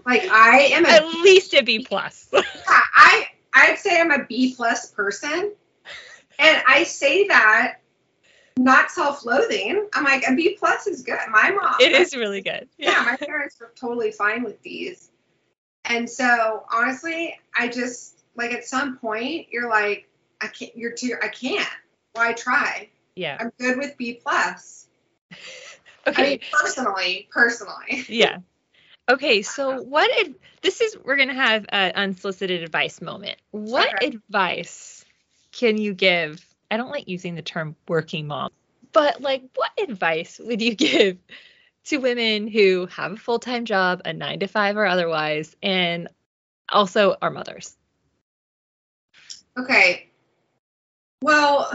Like 0.05 0.27
I 0.29 0.71
am 0.73 0.85
At 0.85 1.03
a 1.03 1.07
least 1.07 1.53
a 1.53 1.63
B 1.63 1.85
plus. 1.85 2.27
yeah, 2.33 2.41
I 2.67 3.27
I'd 3.53 3.79
say 3.79 3.97
I'm 3.97 4.11
a 4.11 4.25
B 4.25 4.55
plus 4.57 4.91
person, 4.91 5.53
and 6.37 6.63
I 6.67 6.83
say 6.83 7.29
that 7.29 7.77
not 8.57 8.91
self-loathing. 8.91 9.87
I'm 9.93 10.03
like 10.03 10.27
a 10.27 10.35
B 10.35 10.57
plus 10.59 10.85
is 10.85 11.01
good. 11.01 11.17
My 11.31 11.51
mom, 11.51 11.75
it 11.79 11.93
is 11.93 12.13
really 12.13 12.41
good. 12.41 12.67
yeah, 12.77 13.03
my 13.05 13.15
parents 13.15 13.57
were 13.57 13.71
totally 13.79 14.11
fine 14.11 14.43
with 14.43 14.61
these. 14.63 15.11
And 15.87 16.09
so 16.09 16.63
honestly, 16.71 17.37
I 17.57 17.67
just 17.67 18.17
like 18.35 18.51
at 18.51 18.65
some 18.65 18.97
point 18.97 19.47
you're 19.51 19.69
like, 19.69 20.07
I 20.41 20.47
can't 20.47 20.75
you're 20.75 20.91
too 20.91 21.15
I 21.21 21.27
can't. 21.27 21.67
Why 22.13 22.33
try? 22.33 22.89
Yeah. 23.15 23.37
I'm 23.39 23.51
good 23.59 23.77
with 23.77 23.97
B 23.97 24.19
plus. 24.21 24.87
Okay. 26.07 26.21
I 26.21 26.29
mean 26.29 26.39
personally, 26.51 27.27
personally. 27.31 28.05
yeah. 28.09 28.37
Okay, 29.09 29.41
so 29.41 29.81
what 29.81 30.07
ad- 30.19 30.35
this 30.61 30.79
is 30.79 30.95
we're 31.03 31.15
going 31.15 31.29
to 31.29 31.33
have 31.33 31.65
an 31.69 31.93
unsolicited 31.95 32.61
advice 32.61 33.01
moment. 33.01 33.37
What 33.49 33.91
Okay. 33.95 34.07
advice 34.07 35.03
can 35.51 35.79
you 35.79 35.95
give? 35.95 36.45
I 36.69 36.77
don't 36.77 36.91
like 36.91 37.07
using 37.07 37.33
the 37.33 37.41
term 37.41 37.75
working 37.87 38.27
mom, 38.27 38.51
but 38.91 39.19
like 39.19 39.43
what 39.55 39.71
advice 39.79 40.39
would 40.43 40.61
you 40.61 40.75
give 40.75 41.17
to 41.85 41.97
women 41.97 42.47
who 42.47 42.87
have 42.87 43.13
a 43.13 43.17
full-time 43.17 43.65
job, 43.65 44.01
a 44.05 44.13
9 44.13 44.39
to 44.39 44.47
5 44.47 44.77
or 44.77 44.85
otherwise, 44.85 45.55
and 45.61 46.07
also 46.69 47.15
are 47.21 47.29
mothers? 47.31 47.75
Okay. 49.57 50.09
Well, 51.21 51.71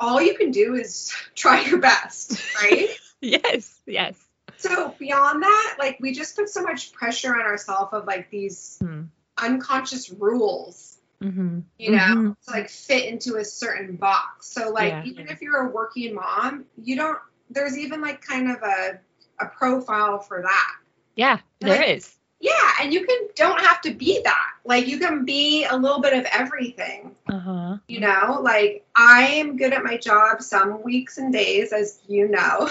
all 0.00 0.20
you 0.20 0.34
can 0.36 0.50
do 0.50 0.74
is 0.74 1.12
try 1.34 1.62
your 1.64 1.78
best, 1.78 2.40
right? 2.62 2.88
Yes, 3.20 3.80
yes. 3.84 4.14
So 4.58 4.94
beyond 4.96 5.42
that, 5.42 5.76
like 5.80 5.98
we 5.98 6.12
just 6.12 6.36
put 6.36 6.48
so 6.48 6.62
much 6.62 6.92
pressure 6.92 7.34
on 7.34 7.40
ourselves 7.40 7.92
of 7.92 8.06
like 8.06 8.30
these 8.30 8.78
Hmm. 8.80 9.02
unconscious 9.36 10.08
rules, 10.10 10.98
Mm-hmm. 11.20 11.60
you 11.78 11.90
know, 11.90 11.98
Mhm. 11.98 12.36
to 12.44 12.50
like 12.52 12.68
fit 12.68 13.06
into 13.06 13.38
a 13.38 13.44
certain 13.44 13.96
box. 13.96 14.46
So 14.46 14.70
like 14.70 14.90
Yeah. 14.90 15.02
even 15.04 15.26
if 15.26 15.42
you're 15.42 15.66
a 15.66 15.70
working 15.72 16.14
mom, 16.14 16.64
you 16.80 16.94
don't 16.94 17.18
there's 17.50 17.76
even 17.78 18.00
like 18.00 18.20
kind 18.22 18.50
of 18.50 18.62
a 18.62 18.98
a 19.40 19.46
profile 19.46 20.18
for 20.18 20.42
that. 20.42 20.76
Yeah, 21.14 21.38
there 21.60 21.78
Like- 21.78 21.88
is. 21.96 22.14
Yeah, 22.40 22.52
and 22.80 22.92
you 22.94 23.04
can 23.04 23.18
don't 23.34 23.60
have 23.60 23.80
to 23.80 23.92
be 23.92 24.20
that. 24.22 24.50
Like 24.64 24.86
you 24.86 24.98
can 25.00 25.24
be 25.24 25.64
a 25.64 25.76
little 25.76 26.00
bit 26.00 26.12
of 26.12 26.24
everything. 26.30 27.16
Uh 27.28 27.38
huh. 27.40 27.76
You 27.88 27.98
know, 28.00 28.38
like 28.42 28.86
I 28.94 29.22
am 29.40 29.56
good 29.56 29.72
at 29.72 29.82
my 29.82 29.96
job 29.96 30.40
some 30.42 30.82
weeks 30.84 31.18
and 31.18 31.32
days, 31.32 31.72
as 31.72 31.98
you 32.06 32.28
know, 32.28 32.70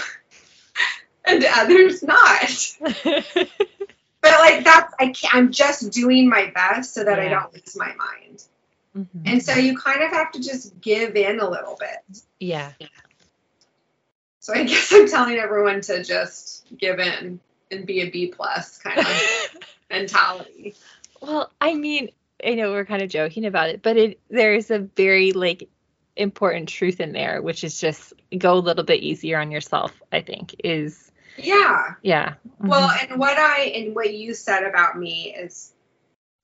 and 1.26 1.44
others 1.44 2.02
not. 2.02 2.76
But 4.20 4.32
like 4.40 4.64
that's 4.64 4.92
I 4.98 5.08
can't, 5.08 5.34
I'm 5.34 5.52
just 5.52 5.92
doing 5.92 6.28
my 6.28 6.50
best 6.52 6.92
so 6.94 7.04
that 7.04 7.20
I 7.20 7.28
don't 7.28 7.52
lose 7.54 7.76
my 7.76 7.94
mind. 7.94 8.42
Mhm. 8.96 9.06
And 9.26 9.42
so 9.42 9.52
you 9.54 9.78
kind 9.78 10.02
of 10.02 10.10
have 10.10 10.32
to 10.32 10.40
just 10.40 10.80
give 10.80 11.14
in 11.14 11.38
a 11.40 11.48
little 11.48 11.76
bit. 11.78 12.18
yeah. 12.40 12.72
So 14.48 14.54
I 14.54 14.64
guess 14.64 14.90
I'm 14.92 15.06
telling 15.06 15.36
everyone 15.36 15.82
to 15.82 16.02
just 16.02 16.66
give 16.76 16.98
in 16.98 17.38
and 17.70 17.86
be 17.86 18.00
a 18.00 18.10
B 18.10 18.32
plus 18.34 18.78
kind 18.78 18.98
of 18.98 19.06
mentality. 19.90 20.74
Well, 21.20 21.52
I 21.60 21.74
mean, 21.74 22.12
I 22.42 22.54
know 22.54 22.70
we're 22.70 22.86
kind 22.86 23.02
of 23.02 23.10
joking 23.10 23.44
about 23.44 23.68
it, 23.68 23.82
but 23.82 23.98
it 23.98 24.20
there's 24.30 24.70
a 24.70 24.78
very 24.78 25.32
like 25.32 25.68
important 26.16 26.70
truth 26.70 26.98
in 26.98 27.12
there, 27.12 27.42
which 27.42 27.62
is 27.62 27.78
just 27.78 28.14
go 28.38 28.54
a 28.54 28.58
little 28.58 28.84
bit 28.84 29.02
easier 29.02 29.38
on 29.38 29.50
yourself. 29.50 29.92
I 30.10 30.22
think 30.22 30.54
is 30.64 31.12
Yeah. 31.36 31.96
yeah. 32.00 32.34
Well, 32.58 32.88
Mhm. 32.88 33.10
and 33.10 33.20
what 33.20 33.36
I 33.36 33.64
and 33.74 33.94
what 33.94 34.14
you 34.14 34.32
said 34.32 34.62
about 34.62 34.98
me 34.98 35.34
is, 35.34 35.74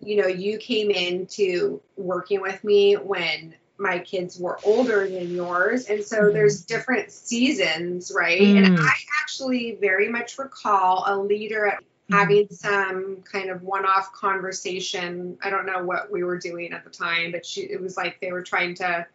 you 0.01 0.21
know, 0.21 0.29
you 0.29 0.59
came 0.59 0.91
into 0.91 1.81
working 1.97 2.43
with 2.43 2.63
me 2.65 2.97
when 2.97 3.55
my 3.79 3.99
kids 3.99 4.39
were 4.39 4.61
older 4.63 5.09
than 5.09 5.35
yours, 5.35 5.87
and 5.87 6.05
so 6.05 6.17
Mhm. 6.23 6.33
there's 6.33 6.65
different 6.65 7.11
seasons, 7.11 8.13
right? 8.15 8.41
And 8.57 8.67
Mm. 8.67 8.79
I 8.79 8.95
actually 9.21 9.77
very 9.81 10.09
much 10.09 10.39
recall 10.39 11.05
a 11.07 11.17
leader 11.19 11.67
at 11.67 11.83
having 12.11 12.49
some 12.51 13.23
kind 13.23 13.51
of 13.51 13.63
one-off 13.63 14.13
conversation. 14.13 15.39
I 15.43 15.51
don't 15.51 15.67
know 15.67 15.85
what 15.85 16.11
we 16.11 16.23
were 16.23 16.39
doing 16.39 16.73
at 16.73 16.85
the 16.85 16.91
time, 16.91 17.33
but 17.33 17.45
she 17.47 17.63
it 17.63 17.81
was 17.81 17.97
like 17.97 18.21
they 18.21 18.33
were 18.33 18.43
trying 18.43 18.75
to 18.77 19.07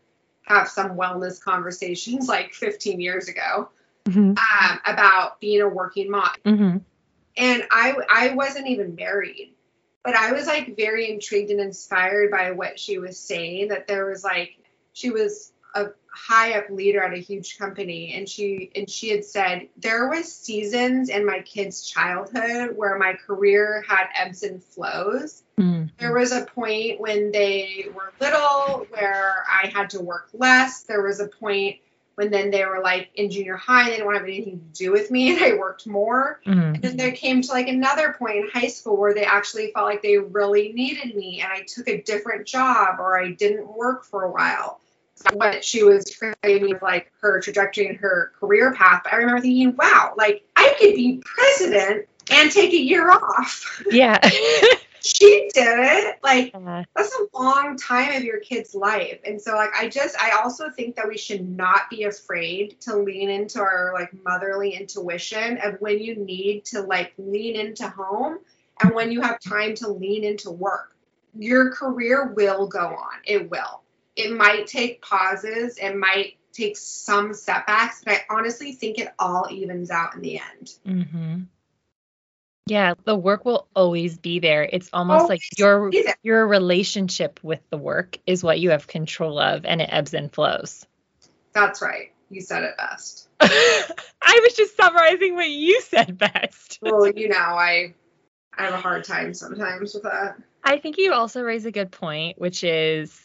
have 0.43 0.67
some 0.67 0.97
wellness 0.97 1.41
conversations 1.41 2.27
like 2.29 2.53
15 2.53 2.99
years 2.99 3.27
ago 3.29 3.69
Mhm. 4.05 4.37
um, 4.37 4.79
about 4.85 5.39
being 5.39 5.61
a 5.61 5.69
working 5.69 6.09
mom 6.09 6.31
Mhm. 6.45 6.81
and 7.37 7.63
I 7.71 7.95
I 8.09 8.33
wasn't 8.33 8.67
even 8.67 8.95
married, 8.95 9.53
but 10.03 10.15
I 10.15 10.31
was 10.31 10.47
like 10.47 10.75
very 10.75 11.09
intrigued 11.09 11.51
and 11.51 11.59
inspired 11.59 12.31
by 12.31 12.51
what 12.51 12.79
she 12.79 12.97
was 12.97 13.19
saying. 13.19 13.69
That 13.69 13.87
there 13.87 14.05
was 14.05 14.23
like 14.23 14.57
she 14.93 15.09
was 15.09 15.51
a 15.75 15.87
high 16.11 16.57
up 16.57 16.69
leader 16.69 17.03
at 17.03 17.13
a 17.13 17.17
huge 17.17 17.57
company, 17.57 18.13
and 18.15 18.27
she 18.27 18.71
and 18.75 18.89
she 18.89 19.09
had 19.09 19.25
said 19.25 19.67
there 19.77 20.09
was 20.09 20.33
seasons 20.33 21.09
in 21.09 21.25
my 21.25 21.41
kids' 21.41 21.85
childhood 21.85 22.75
where 22.75 22.97
my 22.97 23.13
career 23.13 23.83
had 23.87 24.07
ebbs 24.15 24.43
and 24.43 24.63
flows. 24.63 25.43
Mhm. 25.57 25.91
There 25.99 26.13
was 26.13 26.31
a 26.31 26.45
point 26.45 26.99
when 26.99 27.31
they 27.31 27.87
were 27.93 28.13
little 28.19 28.85
where 28.89 29.43
I 29.47 29.67
had 29.67 29.89
to 29.91 30.01
work 30.01 30.29
less. 30.33 30.83
There 30.83 31.01
was 31.01 31.19
a 31.19 31.27
point 31.27 31.77
when 32.19 32.31
then 32.31 32.51
they 32.51 32.65
were 32.65 32.81
like 32.83 33.11
in 33.15 33.31
junior 33.31 33.55
high, 33.55 33.85
they 33.85 33.91
didn't 33.91 34.05
want 34.05 34.17
to 34.17 34.19
have 34.19 34.27
anything 34.27 34.59
to 34.59 34.77
do 34.77 34.91
with 34.91 35.09
me, 35.09 35.31
and 35.33 35.41
I 35.41 35.57
worked 35.57 35.87
more. 35.87 36.41
Mhm. 36.45 36.75
And 36.75 36.81
then 36.81 36.97
there 36.97 37.13
came 37.13 37.41
to 37.41 37.51
like 37.53 37.69
another 37.69 38.13
point 38.19 38.35
in 38.35 38.49
high 38.53 38.67
school 38.67 38.97
where 38.97 39.13
they 39.13 39.23
actually 39.23 39.71
felt 39.71 39.85
like 39.85 40.01
they 40.01 40.17
really 40.17 40.73
needed 40.73 41.15
me 41.15 41.39
and 41.39 41.49
I 41.49 41.61
took 41.61 41.87
a 41.87 42.01
different 42.01 42.45
job 42.45 42.99
or 42.99 43.17
I 43.17 43.31
didn't 43.31 43.73
work 43.73 44.03
for 44.03 44.23
a 44.23 44.31
while. 44.31 44.81
So 45.15 45.33
what 45.35 45.63
she 45.63 45.83
was 45.83 46.13
framing 46.13 46.69
with 46.69 46.81
like 46.81 47.09
her 47.21 47.39
trajectory 47.39 47.87
and 47.87 47.97
her 47.99 48.33
career 48.37 48.73
path. 48.73 49.01
But 49.05 49.13
I 49.13 49.17
remember 49.17 49.41
thinking, 49.41 49.77
wow, 49.77 50.13
like 50.17 50.43
I 50.57 50.75
could 50.77 50.95
be 50.95 51.23
president 51.23 52.07
and 52.29 52.51
take 52.51 52.73
a 52.73 52.77
year 52.77 53.09
off. 53.09 53.81
Yeah. 53.89 54.19
she 55.03 55.49
did 55.53 55.79
it. 55.79 56.19
Like 56.23 56.51
Uh, 56.53 56.83
that's 56.95 57.15
a 57.15 57.37
long 57.37 57.77
time 57.77 58.15
of 58.15 58.23
your 58.23 58.39
kid's 58.39 58.75
life. 58.75 59.19
And 59.25 59.41
so 59.41 59.53
like 59.53 59.69
i 59.75 59.87
just 59.87 60.19
i 60.19 60.31
also 60.41 60.69
think 60.69 60.95
that 60.95 61.07
we 61.07 61.17
should 61.17 61.47
not 61.47 61.89
be 61.89 62.03
afraid 62.03 62.79
to 62.81 62.97
lean 62.97 63.29
into 63.29 63.59
our 63.61 63.91
like 63.93 64.11
motherly 64.23 64.71
intuition 64.71 65.57
of 65.63 65.79
when 65.79 65.99
you 65.99 66.15
need 66.15 66.65
to 66.65 66.81
like 66.81 67.13
lean 67.17 67.55
into 67.55 67.87
home 67.87 68.39
and 68.81 68.93
when 68.93 69.11
you 69.11 69.21
have 69.21 69.39
time 69.39 69.75
to 69.75 69.89
lean 69.89 70.23
into 70.23 70.51
work. 70.51 70.95
Your 71.37 71.71
career 71.71 72.33
will 72.35 72.67
go 72.67 72.87
on. 72.87 73.19
It 73.25 73.49
will. 73.49 73.81
It 74.15 74.31
might 74.31 74.67
take 74.67 75.01
pauses. 75.01 75.77
It 75.77 75.95
might 75.95 76.35
take 76.51 76.75
some 76.77 77.33
setbacks 77.33 78.01
but 78.03 78.15
i 78.15 78.21
honestly 78.29 78.73
think 78.73 78.97
it 78.97 79.13
all 79.19 79.47
evens 79.49 79.91
out 79.91 80.15
in 80.15 80.21
the 80.21 80.39
end. 80.39 80.73
Mhm. 80.85 81.45
Yeah, 82.69 82.93
the 83.03 83.15
work 83.15 83.45
will 83.45 83.67
always 83.75 84.17
be 84.17 84.39
there. 84.39 84.63
It's 84.63 84.89
almost 84.93 85.27
like 85.27 85.41
your 85.57 85.91
your 86.21 86.47
relationship 86.47 87.39
with 87.43 87.61
the 87.69 87.77
work 87.77 88.17
is 88.27 88.43
what 88.43 88.59
you 88.59 88.69
have 88.71 88.87
control 88.87 89.39
of 89.39 89.65
and 89.65 89.81
it 89.81 89.89
ebbs 89.91 90.13
and 90.13 90.31
flows. 90.31 90.85
that's 91.53 91.81
right 91.81 92.11
you 92.29 92.41
said 92.41 92.63
it 92.63 92.77
best 92.77 93.27
I 93.41 94.39
was 94.43 94.53
just 94.53 94.77
summarizing 94.77 95.33
what 95.35 95.49
you 95.49 95.81
said 95.81 96.17
best. 96.17 96.77
well 96.81 97.07
you 97.09 97.29
know 97.29 97.37
i 97.37 97.93
i 98.57 98.63
have 98.65 98.73
a 98.73 98.77
hard 98.77 99.03
time 99.03 99.33
sometimes 99.33 99.93
with 99.95 100.03
that 100.03 100.35
I 100.63 100.77
think 100.77 100.97
you 100.97 101.13
also 101.13 101.41
raise 101.41 101.65
a 101.65 101.71
good 101.71 101.89
point, 101.89 102.37
which 102.37 102.63
is 102.65 103.17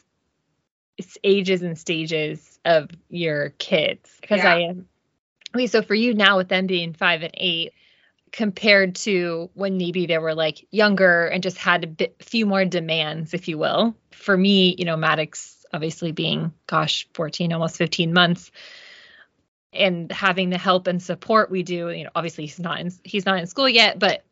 it's 0.97 1.19
ages 1.25 1.63
and 1.63 1.77
stages 1.77 2.61
of 2.65 2.89
your 3.09 3.51
kids. 3.59 4.17
Because 4.21 4.39
Yeah. 4.39 4.53
I 4.55 4.61
am, 4.61 4.89
okay, 5.55 5.67
so 5.67 5.83
for 5.83 5.95
you 5.97 6.15
now 6.15 6.37
with 6.37 6.49
them 6.49 6.67
being 6.69 6.93
five 6.95 7.23
and 7.23 7.35
eight, 7.37 7.73
compared 8.35 8.97
to 8.97 9.49
when 9.55 9.77
maybe 9.77 10.07
they 10.07 10.19
were 10.19 10.35
like 10.35 10.67
younger 10.73 11.27
and 11.29 11.41
just 11.41 11.57
had 11.57 11.85
a 11.85 11.87
bit 11.87 12.17
few 12.21 12.47
more 12.47 12.65
demands, 12.65 13.33
if 13.33 13.47
you 13.47 13.57
will. 13.57 13.95
For 14.11 14.37
me, 14.37 14.75
you 14.77 14.85
know, 14.85 14.97
Maddox 14.97 15.65
obviously 15.73 16.11
being, 16.11 16.53
gosh, 16.67 17.07
14, 17.15 17.53
almost 17.53 17.77
15 17.77 18.13
months. 18.13 18.51
And 19.73 20.11
having 20.11 20.51
the 20.51 20.59
help 20.59 20.89
and 20.89 21.01
support 21.01 21.49
we 21.49 21.63
do, 21.63 21.91
you 21.91 22.03
know, 22.03 22.11
obviously 22.13 22.47
he's 22.47 22.59
not 22.59 22.81
in 22.81 22.93
he's 23.05 23.25
not 23.25 23.39
in 23.39 23.47
school 23.47 23.69
yet, 23.69 24.01
but 24.01 24.25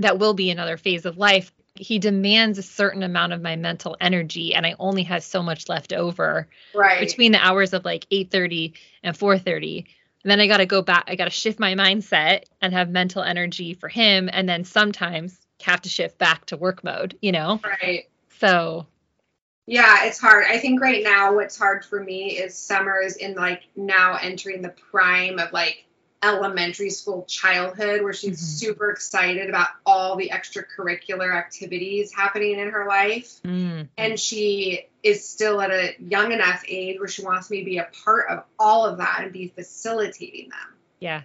that 0.00 0.18
will 0.18 0.34
be 0.34 0.50
another 0.50 0.76
phase 0.76 1.06
of 1.06 1.16
life 1.16 1.50
he 1.76 1.98
demands 1.98 2.56
a 2.56 2.62
certain 2.62 3.02
amount 3.02 3.32
of 3.32 3.42
my 3.42 3.56
mental 3.56 3.96
energy 4.00 4.54
and 4.54 4.64
i 4.64 4.76
only 4.78 5.02
have 5.02 5.24
so 5.24 5.42
much 5.42 5.68
left 5.68 5.92
over 5.92 6.46
right 6.72 7.00
between 7.00 7.32
the 7.32 7.44
hours 7.44 7.72
of 7.72 7.84
like 7.84 8.06
8.30 8.10 8.74
and 9.02 9.18
4.30 9.18 9.86
and 10.24 10.30
then 10.30 10.40
i 10.40 10.46
got 10.46 10.56
to 10.56 10.66
go 10.66 10.82
back 10.82 11.04
i 11.06 11.14
got 11.14 11.24
to 11.24 11.30
shift 11.30 11.60
my 11.60 11.74
mindset 11.74 12.44
and 12.60 12.72
have 12.72 12.90
mental 12.90 13.22
energy 13.22 13.74
for 13.74 13.88
him. 13.88 14.28
And 14.32 14.48
then 14.48 14.64
sometimes 14.64 15.38
have 15.62 15.82
to 15.82 15.88
shift 15.88 16.18
back 16.18 16.46
to 16.46 16.56
work 16.56 16.82
mode 16.82 17.16
you 17.20 17.32
know? 17.32 17.60
Right. 17.64 18.08
So. 18.40 18.86
Yeah, 19.66 20.04
it's 20.04 20.20
hard. 20.20 20.44
I 20.46 20.58
think 20.58 20.82
right 20.82 21.02
now 21.02 21.34
what's 21.34 21.56
hard 21.56 21.86
for 21.86 21.98
me 21.98 22.32
is 22.32 22.54
summer 22.54 23.00
is 23.00 23.16
in 23.16 23.34
like 23.34 23.62
now 23.74 24.18
entering 24.20 24.60
the 24.60 24.74
prime 24.90 25.38
of 25.38 25.52
like 25.54 25.83
elementary 26.24 26.90
school 26.90 27.24
childhood 27.28 28.02
where 28.02 28.12
she's 28.12 28.40
Mhm. 28.40 28.58
super 28.58 28.90
excited 28.90 29.48
about 29.48 29.68
all 29.84 30.16
the 30.16 30.30
extracurricular 30.30 31.34
activities 31.36 32.12
happening 32.12 32.58
in 32.58 32.70
her 32.70 32.86
life. 32.86 33.40
mm, 33.44 33.88
And 33.98 34.18
she 34.18 34.88
is 35.02 35.28
still 35.28 35.60
at 35.60 35.70
a 35.70 35.94
young 35.98 36.32
enough 36.32 36.64
age 36.66 36.98
where 36.98 37.08
she 37.08 37.22
wants 37.22 37.50
me 37.50 37.58
to 37.60 37.64
be 37.64 37.78
a 37.78 37.88
part 38.04 38.28
of 38.30 38.44
all 38.58 38.86
of 38.86 38.98
that 38.98 39.20
and 39.22 39.32
be 39.32 39.48
facilitating 39.48 40.48
them. 40.48 40.74
yeah 41.00 41.22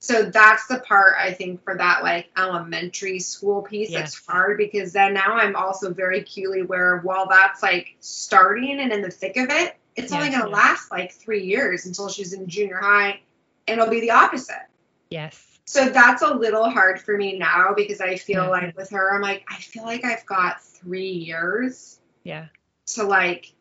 So 0.00 0.22
that's 0.30 0.68
the 0.68 0.78
part 0.78 1.16
I 1.18 1.32
think 1.32 1.64
for 1.64 1.76
that 1.76 2.04
like 2.04 2.28
elementary 2.36 3.18
school 3.18 3.62
piece 3.62 3.90
Yes. 3.90 4.00
that's 4.14 4.26
hard 4.26 4.56
because 4.56 4.92
then 4.92 5.14
now 5.14 5.34
I'm 5.34 5.56
also 5.56 5.92
very 5.92 6.20
acutely 6.20 6.60
aware 6.60 6.96
of 6.96 7.04
while 7.04 7.26
that's 7.28 7.62
like 7.62 7.96
starting 7.98 8.78
and 8.78 8.92
in 8.92 9.02
the 9.02 9.10
thick 9.10 9.36
of 9.36 9.50
it, 9.50 9.74
it's 9.96 10.12
only 10.12 10.30
gonna 10.30 10.48
yeah. 10.48 10.54
last 10.56 10.92
like 10.92 11.10
three 11.12 11.42
years 11.44 11.86
until 11.86 12.08
she's 12.08 12.32
in 12.32 12.46
junior 12.46 12.78
high 12.78 13.20
and 13.68 13.78
it'll 13.80 13.90
be 13.90 14.00
the 14.00 14.10
opposite. 14.12 14.66
yes 15.10 15.44
So 15.66 15.88
that's 15.90 16.22
a 16.22 16.32
little 16.34 16.68
hard 16.70 17.00
for 17.00 17.16
me 17.16 17.38
now 17.38 17.74
because 17.76 18.00
I 18.00 18.16
feel 18.16 18.44
Yeah. 18.44 18.48
like 18.48 18.76
with 18.76 18.90
her, 18.90 19.14
I'm 19.14 19.20
like, 19.20 19.44
I 19.50 19.56
feel 19.56 19.84
like 19.84 20.04
I've 20.04 20.24
got 20.26 20.62
three 20.62 21.10
years 21.10 22.00
yeah 22.24 22.46
to 22.86 23.04
like 23.04 23.52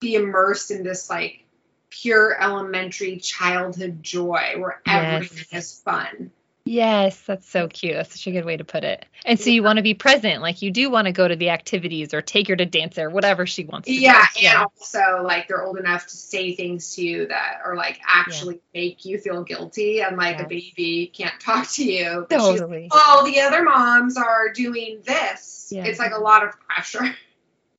be 0.00 0.14
immersed 0.14 0.70
in 0.70 0.82
this 0.82 1.08
like 1.10 1.44
pure 1.90 2.36
elementary 2.42 3.18
childhood 3.18 4.02
joy 4.02 4.54
where 4.58 4.80
Yes. 4.86 5.12
everything 5.22 5.58
is 5.58 5.80
fun. 5.80 6.30
Yes, 6.72 7.20
that's 7.26 7.46
so 7.46 7.68
cute. 7.68 7.92
That's 7.96 8.12
such 8.12 8.26
a 8.28 8.30
good 8.30 8.46
way 8.46 8.56
to 8.56 8.64
put 8.64 8.82
it. 8.82 9.04
And 9.26 9.38
so 9.38 9.50
you 9.50 9.62
want 9.62 9.76
to 9.76 9.82
be 9.82 9.92
present, 9.92 10.40
like 10.40 10.62
you 10.62 10.70
do 10.70 10.88
want 10.88 11.04
to 11.04 11.12
go 11.12 11.28
to 11.28 11.36
the 11.36 11.50
activities 11.50 12.14
or 12.14 12.22
take 12.22 12.48
her 12.48 12.56
to 12.56 12.64
dance 12.64 12.96
or 12.96 13.10
whatever 13.10 13.44
she 13.44 13.66
wants 13.66 13.88
to 13.88 13.92
Yeah, 13.92 14.24
do. 14.34 14.40
Yeah, 14.42 14.54
and 14.62 14.62
also 14.62 15.22
like 15.22 15.48
they're 15.48 15.62
old 15.62 15.76
enough 15.76 16.06
to 16.06 16.16
say 16.16 16.54
things 16.56 16.94
to 16.94 17.02
you 17.04 17.26
that 17.26 17.60
are 17.62 17.76
like 17.76 18.00
actually 18.08 18.62
make 18.72 19.04
you 19.04 19.18
feel 19.18 19.44
guilty, 19.44 20.00
and 20.00 20.16
like 20.16 20.40
a 20.40 20.48
baby 20.48 21.12
can't 21.14 21.38
talk 21.38 21.68
to 21.72 21.84
you. 21.84 22.26
but 22.30 22.40
she's 22.40 22.60
Totally. 22.60 22.88
oh, 22.90 23.22
the 23.26 23.40
other 23.40 23.62
moms 23.64 24.16
are 24.16 24.50
doing 24.50 25.02
this. 25.04 25.68
Yeah. 25.70 25.84
It's 25.84 25.98
like 25.98 26.12
a 26.14 26.20
lot 26.20 26.42
of 26.42 26.58
pressure. 26.60 27.14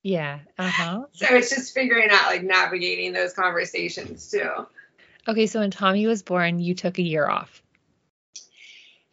Yeah. 0.04 0.38
Uh-huh. 0.60 1.06
So 1.14 1.26
it's 1.32 1.50
just 1.50 1.74
figuring 1.74 2.10
out 2.12 2.28
like 2.28 2.44
navigating 2.44 3.12
those 3.12 3.34
conversations 3.34 4.30
too. 4.30 4.52
Okay, 5.28 5.48
so 5.48 5.62
when 5.62 5.72
Tommy 5.72 6.06
was 6.06 6.22
born, 6.22 6.60
you 6.60 6.76
took 6.76 7.00
a 7.00 7.02
year 7.02 7.28
off. 7.28 7.63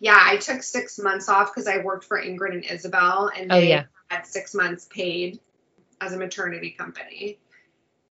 Yeah, 0.00 0.18
I 0.18 0.38
took 0.38 0.62
six 0.62 0.98
months 0.98 1.28
off 1.28 1.54
because 1.54 1.68
I 1.68 1.78
worked 1.78 2.04
for 2.04 2.20
Ingrid 2.20 2.54
and 2.54 2.64
Isabel, 2.64 3.30
and 3.36 3.52
Oh 3.52 3.60
they 3.60 3.68
yeah. 3.68 3.84
had 4.08 4.26
six 4.26 4.54
months 4.54 4.88
paid 4.90 5.38
as 6.00 6.14
a 6.14 6.16
maternity 6.16 6.70
company. 6.70 7.38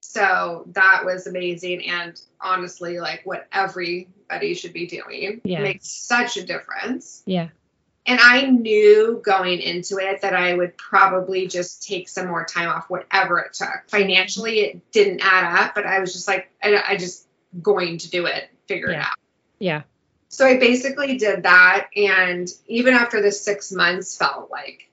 So 0.01 0.65
that 0.73 1.05
was 1.05 1.27
amazing, 1.27 1.89
and 1.89 2.21
honestly, 2.41 2.99
like 2.99 3.23
what 3.25 3.47
everybody 3.53 4.55
should 4.55 4.73
be 4.73 4.87
doing 4.87 5.41
Yeah. 5.45 5.63
makes 5.63 5.89
such 5.89 6.37
a 6.37 6.45
difference. 6.45 7.23
Yeah. 7.25 7.49
And 8.09 8.21
I 8.21 8.43
knew 8.43 9.21
going 9.25 9.61
into 9.61 9.99
it 9.99 10.23
that 10.23 10.33
I 10.33 10.55
would 10.55 10.77
probably 10.77 11.49
just 11.49 11.87
take 11.87 12.09
some 12.09 12.29
more 12.29 12.45
time 12.45 12.69
off, 12.69 12.89
whatever 12.89 13.41
it 13.41 13.53
took. 13.53 13.89
Financially, 13.89 14.61
it 14.61 14.93
didn't 14.93 15.21
add 15.25 15.61
up, 15.61 15.75
but 15.75 15.87
I 15.87 15.99
was 15.99 16.13
just 16.13 16.29
like, 16.29 16.49
I, 16.63 16.83
I 16.89 16.97
just 16.97 17.27
going 17.61 17.99
to 17.99 18.11
do 18.11 18.27
it, 18.27 18.49
figure 18.69 18.91
it 18.91 18.97
out. 18.97 19.17
Yeah. 19.59 19.83
So 20.29 20.47
I 20.47 20.59
basically 20.59 21.19
did 21.19 21.45
that. 21.45 21.89
And 21.97 22.49
even 22.67 22.95
after 22.95 23.23
the 23.23 23.33
six 23.33 23.73
months 23.73 24.17
felt 24.17 24.51
like 24.51 24.91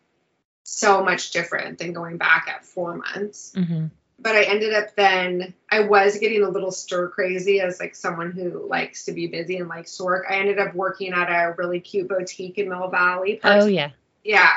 so 0.64 1.04
much 1.04 1.32
different 1.32 1.80
than 1.80 1.94
going 1.94 2.18
back 2.18 2.48
at 2.48 2.66
four 2.66 2.96
months. 2.96 3.54
hmm 3.56 3.88
But 4.20 4.36
I 4.36 4.44
ended 4.44 4.74
up 4.74 4.96
then, 4.96 5.54
I 5.70 5.82
was 5.82 6.18
getting 6.18 6.44
a 6.44 6.50
little 6.50 6.72
stir 6.72 7.10
crazy 7.10 7.60
as 7.60 7.80
like 7.80 7.96
someone 7.96 8.32
who 8.32 8.68
likes 8.68 9.06
to 9.06 9.12
be 9.12 9.28
busy 9.28 9.58
and 9.58 9.68
likes 9.68 9.98
to 9.98 10.04
work. 10.04 10.26
I 10.30 10.36
ended 10.36 10.60
up 10.60 10.74
working 10.74 11.14
at 11.14 11.30
a 11.30 11.56
really 11.58 11.80
cute 11.80 12.08
boutique 12.08 12.58
in 12.58 12.70
Mill 12.70 12.90
Valley. 12.90 13.40
Oh 13.44 13.66
yeah. 13.66 13.92
Yeah. 14.24 14.54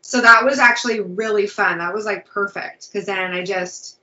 So 0.00 0.20
that 0.20 0.44
was 0.44 0.58
actually 0.58 1.00
really 1.00 1.46
fun. 1.46 1.78
That 1.78 1.94
was 1.94 2.04
like 2.04 2.26
perfect 2.26 2.88
because 2.90 3.06
then 3.06 3.32
I 3.32 3.44
just, 3.44 3.98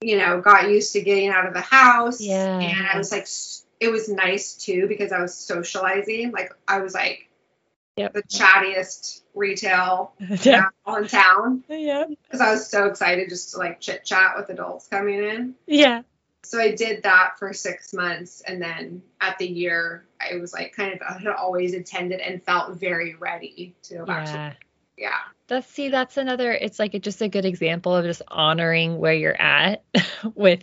you 0.00 0.16
know, 0.16 0.40
got 0.40 0.70
used 0.70 0.92
to 0.92 1.02
getting 1.02 1.28
out 1.28 1.46
of 1.46 1.54
the 1.54 1.60
house. 1.60 2.20
Yeah. 2.20 2.58
And 2.58 2.86
I 2.86 2.96
was 2.96 3.10
like, 3.10 3.26
it 3.80 3.88
was 3.90 4.08
nice 4.08 4.54
too 4.54 4.86
because 4.88 5.12
I 5.12 5.20
was 5.20 5.34
socializing. 5.34 6.32
Like 6.32 6.52
I 6.66 6.80
was 6.80 6.94
like 6.94 7.24
Yep. 7.96 8.12
the 8.12 8.22
chattiest 8.22 9.22
retail 9.34 10.12
Yeah. 10.42 10.68
in 10.86 11.08
town 11.08 11.64
Yeah. 11.68 12.04
because 12.08 12.40
I 12.40 12.52
was 12.52 12.68
so 12.68 12.86
excited 12.86 13.28
just 13.28 13.52
to 13.52 13.58
like 13.58 13.80
chit 13.80 14.04
chat 14.04 14.34
with 14.36 14.50
adults 14.50 14.86
coming 14.86 15.22
in. 15.22 15.54
Yeah. 15.66 16.02
So 16.44 16.60
I 16.60 16.70
did 16.76 17.02
that 17.02 17.38
for 17.40 17.52
six 17.52 17.92
months, 17.92 18.40
and 18.40 18.62
then 18.62 19.02
at 19.20 19.36
the 19.38 19.46
year, 19.46 20.06
I 20.20 20.36
was 20.36 20.52
like 20.52 20.72
kind 20.74 20.94
of 20.94 21.02
I 21.02 21.18
had 21.18 21.26
always 21.26 21.74
attended 21.74 22.20
and 22.20 22.40
felt 22.42 22.76
very 22.76 23.16
ready 23.16 23.74
to 23.82 23.96
go 23.96 24.04
back. 24.06 24.26
To, 24.26 24.56
Yeah. 24.98 25.18
That's 25.46 25.66
see, 25.68 25.88
that's 25.88 26.16
another. 26.16 26.52
It's 26.52 26.78
like 26.78 27.00
just 27.00 27.22
a 27.22 27.28
good 27.28 27.44
example 27.44 27.94
of 27.94 28.04
just 28.04 28.20
honoring 28.28 28.98
where 28.98 29.14
you're 29.14 29.40
at. 29.40 29.84
with, 30.34 30.62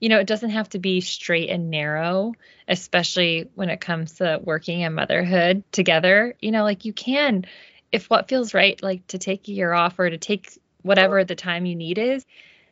you 0.00 0.08
know, 0.08 0.18
it 0.18 0.26
doesn't 0.26 0.50
have 0.50 0.68
to 0.70 0.78
be 0.78 1.00
straight 1.00 1.48
and 1.48 1.70
narrow, 1.70 2.34
especially 2.68 3.48
when 3.54 3.70
it 3.70 3.80
comes 3.80 4.14
to 4.14 4.40
working 4.42 4.82
and 4.82 4.94
motherhood 4.94 5.62
together. 5.72 6.34
You 6.40 6.50
know, 6.50 6.64
like 6.64 6.84
you 6.84 6.92
can, 6.92 7.46
if 7.92 8.10
what 8.10 8.28
feels 8.28 8.52
right, 8.52 8.82
like 8.82 9.06
to 9.08 9.18
take 9.18 9.48
a 9.48 9.52
year 9.52 9.72
off 9.72 9.98
or 9.98 10.10
to 10.10 10.18
take 10.18 10.58
whatever 10.82 11.24
the 11.24 11.36
time 11.36 11.64
you 11.64 11.76
need 11.76 11.98
is. 11.98 12.26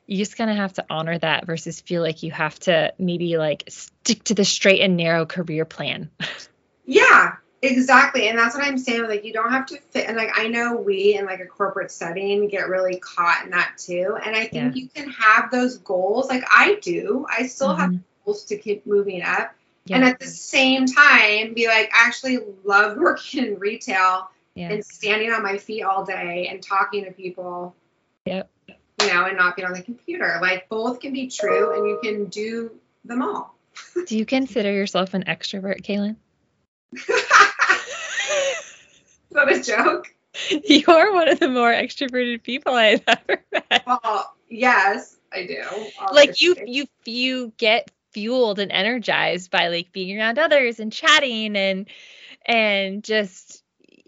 You 0.07 0.19
just 0.19 0.37
kind 0.37 0.51
of 0.51 0.57
have 0.57 0.75
to 0.75 0.85
honor 0.91 1.19
that 1.19 1.47
versus 1.47 1.81
feel 1.81 2.03
like 2.03 2.23
you 2.23 2.31
have 2.31 2.59
to 2.61 2.93
maybe 2.99 3.39
like 3.39 3.65
stick 3.69 4.25
to 4.25 4.35
the 4.35 4.45
straight 4.45 4.83
and 4.83 4.97
narrow 4.97 5.25
career 5.27 5.65
plan. 5.65 6.11
Yeah, 6.87 7.37
exactly. 7.71 8.29
And 8.29 8.39
that's 8.39 8.55
what 8.55 8.65
I'm 8.65 8.79
saying. 8.79 9.05
Like, 9.05 9.25
you 9.25 9.33
don't 9.33 9.51
have 9.51 9.67
to 9.67 9.79
fit. 9.91 10.09
And 10.09 10.17
like, 10.17 10.31
I 10.35 10.49
know 10.49 10.77
we 10.77 11.17
in 11.17 11.27
like 11.27 11.41
a 11.41 11.47
corporate 11.47 11.91
setting 11.91 12.49
get 12.49 12.69
really 12.69 12.99
caught 12.99 13.45
in 13.45 13.51
that 13.51 13.77
too. 13.79 14.17
And 14.25 14.35
I 14.35 14.47
think 14.47 14.77
you 14.77 14.89
can 14.89 15.11
have 15.11 15.51
those 15.51 15.79
goals. 15.79 16.29
Like, 16.29 16.45
I 16.49 16.79
do. 16.83 17.27
I 17.29 17.47
still 17.47 17.75
have 17.75 17.91
Mhm. 17.91 18.03
goals 18.25 18.45
to 18.47 18.57
keep 18.59 18.87
moving 18.87 19.23
up. 19.23 19.55
Yeah. 19.87 19.97
And 19.97 20.05
at 20.05 20.19
the 20.19 20.27
same 20.27 20.87
time, 20.87 21.55
be 21.55 21.67
like, 21.69 21.91
I 21.95 22.07
actually 22.07 22.39
love 22.65 22.97
working 22.99 23.45
in 23.45 23.59
retail 23.59 24.31
yeah. 24.55 24.71
and 24.73 24.85
standing 24.85 25.31
on 25.33 25.43
my 25.43 25.59
feet 25.59 25.83
all 25.83 26.05
day 26.05 26.49
and 26.51 26.63
talking 26.63 27.05
to 27.05 27.13
people. 27.13 27.75
Yep. 28.25 28.51
You 29.01 29.13
know, 29.13 29.27
and 29.27 29.37
not 29.37 29.57
being 29.57 29.67
on 29.67 29.75
the 29.75 29.83
computer. 29.83 30.39
Like, 30.41 30.69
both 30.69 31.01
can 31.01 31.13
be 31.13 31.29
true 31.29 31.77
and 31.77 31.87
you 31.87 32.01
can 32.03 32.27
do 32.27 32.73
them 33.05 33.21
all. 33.23 33.55
Do 34.07 34.17
you 34.17 34.25
consider 34.27 34.73
yourself 34.73 35.15
an 35.15 35.25
extrovert, 35.25 35.83
Kaylan? 35.83 36.17
That 39.35 39.53
a 39.53 39.63
joke? 39.63 40.07
You 40.65 40.83
are 40.89 41.13
one 41.13 41.29
of 41.29 41.39
the 41.39 41.49
more 41.49 41.73
extroverted 41.73 42.43
people 42.43 42.75
I've 42.75 43.05
ever 43.07 43.45
met. 43.53 43.85
Well, 43.87 44.35
yes, 44.49 45.17
I 45.33 45.47
do. 45.47 45.63
Like 46.13 46.41
you, 46.41 46.57
you, 46.67 46.87
you 47.05 47.53
get 47.57 47.89
fueled 48.11 48.59
and 48.59 48.73
energized 48.73 49.53
by 49.53 49.69
like 49.69 49.93
being 49.93 50.19
around 50.19 50.41
others 50.41 50.81
and 50.81 50.93
chatting 50.93 51.57
and 51.57 51.87
and 52.45 53.05
just. 53.05 53.63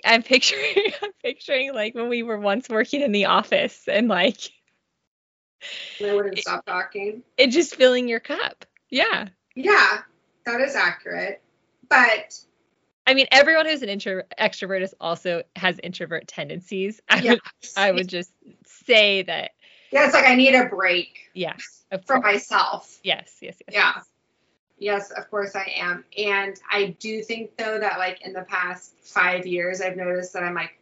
I'm 0.05 0.23
picturing, 0.25 0.75
I'm 1.03 1.13
picturing 1.23 1.73
like 1.73 1.95
when 1.95 2.09
we 2.09 2.25
were 2.25 2.41
once 2.41 2.69
working 2.69 3.03
in 3.03 3.13
the 3.13 3.27
office 3.27 3.87
and 3.87 4.09
like 4.09 4.51
I 6.03 6.15
wouldn't 6.15 6.39
stop 6.39 6.67
talking. 6.67 7.23
it 7.37 7.49
just 7.49 7.77
filling 7.77 8.09
your 8.09 8.21
cup. 8.21 8.65
Yeah. 8.91 9.29
Yeah, 9.55 9.99
that 10.45 10.61
is 10.61 10.75
accurate. 10.75 11.43
But 11.89 12.39
I 13.07 13.15
mean, 13.15 13.27
everyone 13.31 13.67
who's 13.67 13.83
an 13.83 13.89
intro 13.89 14.23
extrovert 14.39 14.83
is 14.83 14.95
also 15.01 15.43
has 15.55 15.79
introvert 15.83 16.27
tendencies. 16.27 17.01
I 17.09 17.21
yeah, 17.21 17.31
would, 17.33 17.41
I 17.77 17.93
would 17.93 18.09
just 18.09 18.33
say 18.65 19.23
that. 19.23 19.53
yeah, 19.93 20.07
it's 20.07 20.15
like 20.15 20.27
I 20.27 20.35
need 20.35 20.55
a 20.55 20.67
break 20.67 21.27
Yes. 21.37 21.85
For 22.07 22.19
myself. 22.19 22.99
Yes. 23.05 23.37
Yes. 23.41 23.57
Yes. 23.69 23.75
Yeah. 23.75 24.03
Yes, 24.79 25.11
of 25.11 25.31
course 25.31 25.55
I 25.55 25.73
am. 25.77 26.05
And 26.19 26.59
I 26.71 26.97
do 26.99 27.23
think 27.23 27.57
though 27.57 27.79
that 27.79 27.99
like 27.99 28.23
in 28.23 28.33
the 28.33 28.43
past 28.43 28.93
five 29.03 29.47
years 29.47 29.81
I've 29.81 29.97
noticed 29.97 30.33
that 30.33 30.43
I'm 30.43 30.55
like 30.55 30.79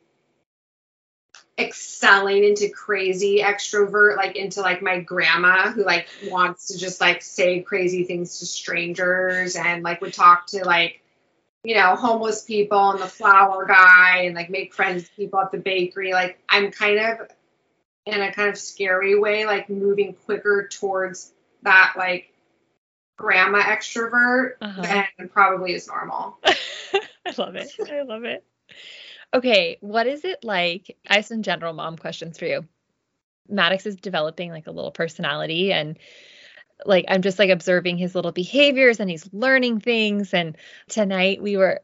excelling 1.58 2.42
into 2.42 2.68
crazy 2.70 3.40
extrovert, 3.40 4.16
like 4.16 4.36
into 4.36 4.60
like 4.60 4.82
my 4.82 5.00
grandma 5.00 5.70
who 5.70 5.84
like 5.84 6.08
wants 6.28 6.68
to 6.68 6.78
just 6.78 7.00
like 7.00 7.22
say 7.22 7.60
crazy 7.60 8.04
things 8.04 8.40
to 8.40 8.46
strangers 8.46 9.54
and 9.54 9.82
like 9.82 10.00
would 10.00 10.14
talk 10.14 10.46
to 10.48 10.64
like 10.64 11.00
you 11.64 11.74
know, 11.74 11.96
homeless 11.96 12.42
people 12.44 12.90
and 12.90 13.00
the 13.00 13.06
flower 13.06 13.64
guy 13.66 14.24
and 14.24 14.34
like 14.34 14.50
make 14.50 14.74
friends 14.74 15.02
with 15.04 15.16
people 15.16 15.40
at 15.40 15.50
the 15.50 15.58
bakery. 15.58 16.12
Like 16.12 16.38
I'm 16.48 16.70
kind 16.70 16.98
of 16.98 17.28
in 18.06 18.20
a 18.20 18.30
kind 18.32 18.50
of 18.50 18.58
scary 18.58 19.18
way, 19.18 19.46
like 19.46 19.70
moving 19.70 20.14
quicker 20.26 20.68
towards 20.70 21.32
that 21.62 21.94
like 21.96 22.30
grandma 23.16 23.60
extrovert 23.62 24.52
Uh-huh. 24.60 24.82
than 24.82 25.28
probably 25.30 25.72
is 25.72 25.88
normal. 25.88 26.38
I 26.44 27.32
love 27.38 27.56
it. 27.56 27.74
I 27.90 28.02
love 28.02 28.24
it. 28.24 28.44
Okay, 29.32 29.78
what 29.80 30.06
is 30.06 30.24
it 30.24 30.44
like? 30.44 30.96
I 31.08 31.16
have 31.16 31.26
some 31.26 31.42
general 31.42 31.72
mom 31.72 31.96
questions 31.96 32.38
for 32.38 32.44
you. 32.44 32.66
Maddox 33.48 33.86
is 33.86 33.96
developing 33.96 34.50
like 34.50 34.66
a 34.66 34.70
little 34.70 34.90
personality 34.92 35.72
and 35.72 35.98
like 36.84 37.06
I'm 37.08 37.22
just 37.22 37.38
like 37.38 37.50
observing 37.50 37.98
his 37.98 38.14
little 38.14 38.32
behaviors 38.32 39.00
and 39.00 39.10
he's 39.10 39.28
learning 39.32 39.80
things 39.80 40.34
and 40.34 40.56
tonight 40.88 41.42
we 41.42 41.56
were 41.56 41.80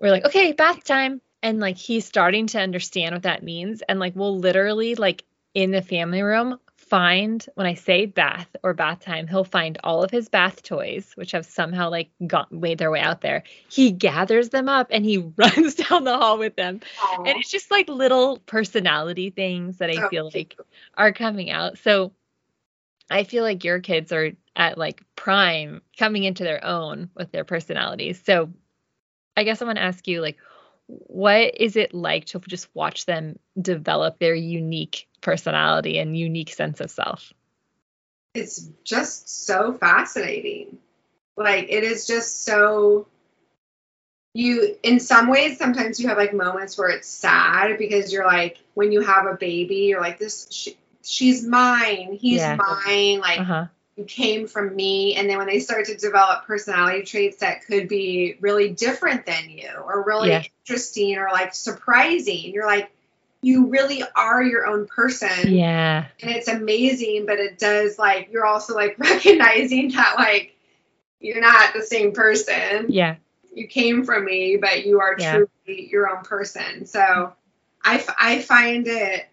we're 0.00 0.10
like, 0.10 0.24
"Okay, 0.26 0.52
bath 0.52 0.84
time." 0.84 1.20
And 1.42 1.60
like 1.60 1.76
he's 1.76 2.04
starting 2.04 2.46
to 2.48 2.60
understand 2.60 3.14
what 3.14 3.24
that 3.24 3.42
means 3.42 3.82
and 3.88 3.98
like 3.98 4.14
we'll 4.14 4.38
literally 4.38 4.94
like 4.94 5.24
in 5.54 5.70
the 5.70 5.82
family 5.82 6.22
room 6.22 6.58
find 6.92 7.46
when 7.54 7.66
I 7.66 7.72
say 7.72 8.04
bath 8.04 8.54
or 8.62 8.74
bath 8.74 9.00
time, 9.00 9.26
he'll 9.26 9.44
find 9.44 9.78
all 9.82 10.02
of 10.02 10.10
his 10.10 10.28
bath 10.28 10.62
toys, 10.62 11.10
which 11.14 11.32
have 11.32 11.46
somehow 11.46 11.88
like 11.88 12.10
got 12.26 12.52
made 12.52 12.76
their 12.76 12.90
way 12.90 13.00
out 13.00 13.22
there. 13.22 13.44
He 13.70 13.92
gathers 13.92 14.50
them 14.50 14.68
up 14.68 14.88
and 14.90 15.02
he 15.02 15.16
runs 15.38 15.76
down 15.76 16.04
the 16.04 16.16
hall 16.16 16.36
with 16.36 16.54
them. 16.54 16.80
Aw. 17.00 17.22
And 17.24 17.38
it's 17.38 17.50
just 17.50 17.70
like 17.70 17.88
little 17.88 18.40
personality 18.40 19.30
things 19.30 19.78
that 19.78 19.88
I 19.88 19.94
So 19.94 20.08
feel 20.10 20.30
like 20.34 20.58
are 20.94 21.12
coming 21.12 21.50
out. 21.50 21.78
So 21.78 22.12
I 23.10 23.24
feel 23.24 23.42
like 23.42 23.64
your 23.64 23.80
kids 23.80 24.12
are 24.12 24.32
at 24.56 24.78
like 24.78 25.02
prime 25.16 25.82
coming 25.98 26.24
into 26.24 26.44
their 26.44 26.64
own 26.64 27.10
with 27.14 27.32
their 27.32 27.44
personalities. 27.44 28.22
So 28.24 28.52
I 29.36 29.44
guess 29.44 29.62
I 29.62 29.64
want 29.64 29.76
to 29.76 29.84
ask 29.84 30.06
you 30.06 30.20
like 30.20 30.38
what 30.86 31.60
is 31.60 31.76
it 31.76 31.94
like 31.94 32.26
to 32.26 32.40
just 32.40 32.68
watch 32.74 33.06
them 33.06 33.38
develop 33.60 34.18
their 34.18 34.34
unique 34.34 35.08
personality 35.20 35.98
and 35.98 36.16
unique 36.16 36.52
sense 36.52 36.80
of 36.80 36.90
self? 36.90 37.32
it's 38.34 38.68
just 38.84 39.46
so 39.46 39.72
fascinating. 39.72 40.78
Like 41.36 41.66
it 41.70 41.84
is 41.84 42.06
just 42.06 42.44
so 42.44 43.06
you 44.34 44.76
in 44.82 44.98
some 45.00 45.28
ways 45.28 45.58
sometimes 45.58 46.00
you 46.00 46.08
have 46.08 46.16
like 46.16 46.32
moments 46.32 46.78
where 46.78 46.88
it's 46.88 47.08
sad 47.08 47.76
because 47.76 48.12
you're 48.12 48.24
like 48.24 48.58
when 48.74 48.90
you 48.90 49.02
have 49.02 49.26
a 49.26 49.34
baby 49.34 49.88
you're 49.90 50.00
like 50.00 50.18
this 50.18 50.68
she's 51.04 51.44
mine 51.46 52.12
he's 52.20 52.40
Yeah. 52.40 52.56
mine 52.56 53.20
like 53.20 53.40
Uh-huh. 53.40 53.66
you 53.96 54.04
came 54.04 54.46
from 54.46 54.74
me 54.74 55.14
and 55.16 55.28
then 55.28 55.38
when 55.38 55.46
they 55.46 55.60
start 55.60 55.86
to 55.86 55.96
develop 55.96 56.46
personality 56.46 57.02
traits 57.02 57.38
that 57.38 57.64
could 57.66 57.88
be 57.88 58.36
really 58.40 58.70
different 58.70 59.26
than 59.26 59.50
you 59.50 59.68
or 59.84 60.02
really 60.04 60.30
Yeah. 60.30 60.42
interesting 60.64 61.18
or 61.18 61.28
like 61.32 61.54
surprising 61.54 62.52
you're 62.52 62.66
like 62.66 62.90
you 63.42 63.66
really 63.66 64.02
are 64.14 64.42
your 64.42 64.66
own 64.66 64.86
person 64.86 65.52
Yeah. 65.52 66.06
and 66.22 66.30
it's 66.30 66.48
amazing 66.48 67.26
but 67.26 67.38
it 67.40 67.58
does 67.58 67.98
like 67.98 68.30
you're 68.30 68.46
also 68.46 68.74
like 68.74 68.98
recognizing 68.98 69.90
that 69.92 70.14
like 70.16 70.56
you're 71.20 71.40
not 71.40 71.74
the 71.74 71.82
same 71.82 72.12
person 72.12 72.86
Yeah. 72.88 73.16
you 73.54 73.66
came 73.66 74.04
from 74.04 74.24
me 74.24 74.56
but 74.56 74.86
you 74.86 75.00
are 75.00 75.16
Yeah. 75.18 75.32
truly 75.66 75.88
your 75.90 76.08
own 76.16 76.22
person 76.24 76.86
so 76.86 77.32
I, 77.84 77.96
f- 77.96 78.14
I 78.18 78.38
find 78.40 78.86
it 78.86 79.26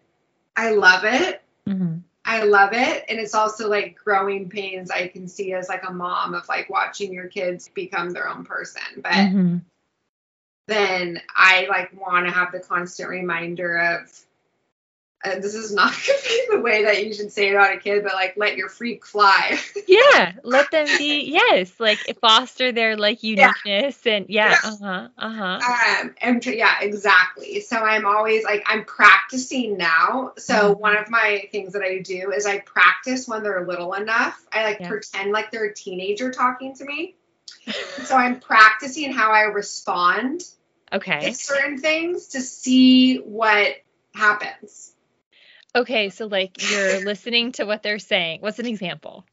i 0.58 0.72
love 0.72 1.04
it 1.06 1.42
hmm 1.70 1.98
I 2.26 2.44
love 2.44 2.72
it. 2.74 3.06
And 3.10 3.20
it's 3.20 3.34
also 3.34 3.70
like 3.70 3.98
growing 4.04 4.50
pains 4.50 4.92
I 4.92 5.08
can 5.08 5.28
see 5.28 5.54
as 5.54 5.68
like 5.70 5.84
a 5.88 5.92
mom 5.92 6.36
of 6.36 6.48
like 6.48 6.70
watching 6.70 7.12
your 7.12 7.28
kids 7.28 7.70
become 7.74 8.12
their 8.12 8.30
own 8.30 8.46
person. 8.46 8.82
But 9.02 9.30
hmm 9.32 9.58
then 10.68 11.20
I 11.36 11.66
like 11.68 11.92
want 12.00 12.28
to 12.28 12.32
have 12.32 12.52
the 12.52 12.60
constant 12.60 13.10
reminder 13.10 13.78
of 13.80 14.12
uh, 15.24 15.36
this 15.36 15.56
is 15.56 15.74
not 15.74 15.92
going 16.08 16.20
to 16.20 16.28
be 16.28 16.48
the 16.52 16.62
way 16.62 16.84
that 16.86 17.04
you 17.06 17.14
should 17.14 17.32
say 17.32 17.50
it 17.50 17.56
on 17.56 17.72
a 17.74 17.80
kid, 17.80 18.04
but 18.04 18.14
like 18.14 18.36
let 18.38 18.58
your 18.58 18.70
freak 18.70 19.06
fly. 19.06 19.58
Yeah. 19.88 20.34
Let 20.44 20.72
them 20.72 20.98
be, 20.98 21.24
yes, 21.32 21.80
like 21.80 22.18
foster 22.22 22.72
their 22.72 22.96
like 22.96 23.24
uniqueness 23.24 24.06
and 24.06 24.26
yeah. 24.30 24.52
Yeah. 24.52 24.60
Uh 24.64 24.76
huh. 24.82 25.08
Uh 25.18 25.30
huh. 25.30 26.04
um, 26.04 26.16
and 26.22 26.46
yeah, 26.46 26.80
exactly. 26.82 27.62
So 27.62 27.78
I'm 27.78 28.06
always 28.06 28.44
like 28.44 28.64
I'm 28.66 28.86
practicing 28.86 29.78
now. 29.78 30.34
So 30.38 30.76
Mhm. 30.76 30.80
one 30.80 30.98
of 30.98 31.10
my 31.10 31.48
things 31.52 31.74
that 31.74 31.82
I 31.82 32.00
do 32.00 32.32
is 32.32 32.46
I 32.46 32.60
practice 32.60 33.28
when 33.28 33.44
they're 33.44 33.66
little 33.66 33.94
enough. 33.94 34.40
I 34.52 34.64
like 34.64 34.80
Yeah. 34.80 34.90
pretend 34.90 35.32
like 35.32 35.52
they're 35.52 35.66
a 35.66 35.74
teenager 35.74 36.32
talking 36.32 36.76
to 36.76 36.86
me. 36.86 37.16
So 38.04 38.16
I'm 38.16 38.40
practicing 38.40 39.12
how 39.12 39.32
I 39.32 39.42
respond 39.44 40.44
Okay. 40.92 41.20
to 41.20 41.34
certain 41.34 41.80
things 41.80 42.28
to 42.30 42.42
see 42.42 43.18
what 43.18 43.76
happens. 44.14 44.94
Okay. 45.76 46.10
So 46.10 46.26
like 46.28 46.70
you're 46.72 47.00
listening 47.06 47.52
to 47.54 47.66
what 47.66 47.84
they're 47.84 48.00
saying. 48.00 48.42
What's 48.42 48.60
an 48.60 48.66
example? 48.66 49.26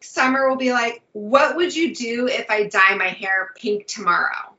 Summer 0.00 0.48
will 0.48 0.56
be 0.56 0.72
like, 0.72 1.02
What 1.12 1.56
would 1.56 1.74
you 1.74 1.94
do 1.94 2.28
if 2.28 2.50
I 2.50 2.64
dye 2.64 2.94
my 2.96 3.08
hair 3.08 3.50
pink 3.56 3.86
tomorrow? 3.86 4.54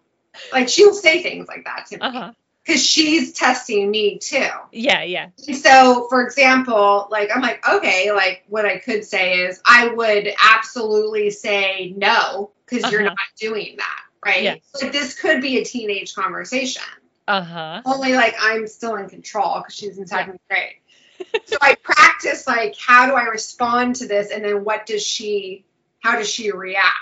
Like 0.52 0.70
she'll 0.70 0.94
say 0.94 1.24
things 1.24 1.48
like 1.48 1.66
that 1.66 1.88
to 1.88 1.96
me 1.98 2.02
Uh 2.02 2.12
huh. 2.12 2.32
because 2.66 2.86
she's 2.86 3.34
testing 3.34 3.90
me 3.90 4.20
too. 4.20 4.48
Yeah. 4.72 5.04
Yeah. 5.04 5.30
So, 5.38 6.08
for 6.10 6.22
example, 6.26 7.08
like 7.10 7.30
I'm 7.34 7.42
like, 7.42 7.68
okay, 7.68 8.12
like 8.12 8.44
what 8.48 8.66
I 8.66 8.78
could 8.80 9.04
say 9.06 9.40
is 9.46 9.62
I 9.66 9.88
would 9.88 10.30
absolutely 10.54 11.30
say 11.32 11.94
no 11.96 12.52
because 12.66 12.92
you're 12.92 13.02
Uh-huh. 13.02 13.10
not 13.16 13.18
doing 13.40 13.76
that, 13.78 14.00
right? 14.26 14.44
Yeah. 14.44 14.56
Like 14.82 14.92
this 14.92 15.20
could 15.20 15.42
be 15.42 15.58
a 15.58 15.66
teenage 15.66 16.14
conversation. 16.14 16.84
Uh 17.28 17.42
huh. 17.42 17.82
Only 17.86 18.14
like 18.14 18.36
I'm 18.40 18.68
still 18.68 18.96
in 18.96 19.10
control 19.10 19.60
because 19.60 19.76
she's 19.76 19.98
in 19.98 20.08
second 20.08 20.40
grade. 20.50 20.76
So 21.46 21.58
I 21.62 21.76
practice 21.76 22.48
like 22.48 22.76
how 22.78 23.08
do 23.08 23.14
I 23.14 23.24
respond 23.26 23.98
to 23.98 24.08
this, 24.08 24.32
and 24.32 24.44
then 24.44 24.64
what 24.64 24.86
does 24.86 25.06
she, 25.06 25.66
how 26.00 26.18
does 26.18 26.30
she 26.30 26.52
react? 26.52 26.96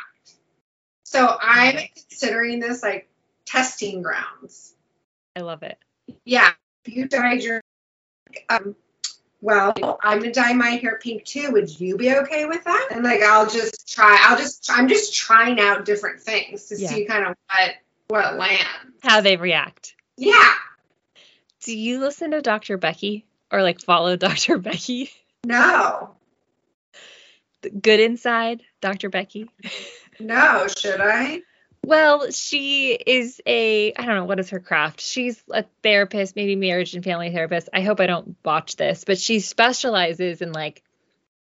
So 1.03 1.37
I'm 1.41 1.77
considering 1.95 2.59
this 2.59 2.83
like 2.83 3.07
testing 3.45 4.01
grounds. 4.01 4.73
I 5.35 5.41
love 5.41 5.63
it. 5.63 5.77
Yeah, 6.25 6.51
if 6.85 6.95
you 6.95 7.07
dyed 7.07 7.43
your, 7.43 7.61
um, 8.49 8.75
well, 9.41 9.73
I'm 10.01 10.19
gonna 10.19 10.33
dye 10.33 10.53
my 10.53 10.71
hair 10.71 10.99
pink 11.01 11.23
too. 11.25 11.51
Would 11.51 11.79
you 11.79 11.97
be 11.97 12.13
okay 12.15 12.45
with 12.45 12.63
that? 12.63 12.87
And 12.91 13.03
like, 13.03 13.21
I'll 13.21 13.49
just 13.49 13.87
try. 13.93 14.17
I'll 14.21 14.37
just. 14.37 14.69
I'm 14.71 14.87
just 14.87 15.13
trying 15.15 15.59
out 15.59 15.85
different 15.85 16.19
things 16.21 16.65
to 16.65 16.77
Yeah. 16.77 16.89
see 16.89 17.05
kind 17.05 17.25
of 17.27 17.35
what 17.49 17.75
what 18.07 18.37
lands. 18.37 18.65
How 19.03 19.21
they 19.21 19.37
react. 19.37 19.95
Yeah. 20.17 20.53
Do 21.63 21.77
you 21.77 21.99
listen 21.99 22.31
to 22.31 22.41
Dr. 22.41 22.77
Becky 22.77 23.25
or 23.51 23.61
like 23.63 23.81
follow 23.81 24.15
Dr. 24.17 24.57
Becky? 24.57 25.09
No. 25.45 26.15
Good 27.81 27.99
inside, 27.99 28.61
Dr. 28.81 29.09
Becky. 29.09 29.49
No. 30.19 30.67
Should 30.67 31.01
I? 31.01 31.41
Well, 31.83 32.31
she 32.31 32.93
is 32.93 33.41
a 33.45 33.93
I 33.93 34.05
don't 34.05 34.15
know 34.15 34.25
what 34.25 34.39
is 34.39 34.49
her 34.51 34.59
craft. 34.59 35.01
She's 35.01 35.41
a 35.51 35.65
therapist, 35.83 36.35
maybe 36.35 36.55
marriage 36.55 36.93
and 36.95 37.03
family 37.03 37.31
therapist. 37.31 37.69
I 37.73 37.81
hope 37.81 37.99
I 37.99 38.07
don't 38.07 38.41
botch 38.43 38.75
this, 38.75 39.03
but 39.03 39.19
she 39.19 39.39
specializes 39.39 40.41
in 40.41 40.51
like 40.51 40.83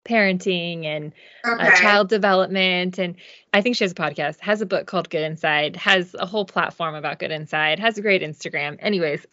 parenting 0.06 0.86
and 0.86 1.14
Okay. 1.46 1.68
uh, 1.68 1.76
child 1.76 2.10
development 2.10 2.98
and 2.98 3.16
I 3.54 3.62
think 3.62 3.76
she 3.76 3.84
has 3.84 3.92
a 3.92 3.96
podcast, 3.96 4.40
has 4.40 4.62
a 4.62 4.66
book 4.66 4.88
called 4.88 5.10
Good 5.10 5.24
Inside, 5.24 5.76
has 5.76 6.16
a 6.18 6.26
whole 6.26 6.46
platform 6.46 6.96
about 6.96 7.20
Good 7.20 7.32
Inside, 7.32 7.80
has 7.80 7.98
a 7.98 8.02
great 8.02 8.22
Instagram. 8.22 8.78
Anyways, 8.80 9.26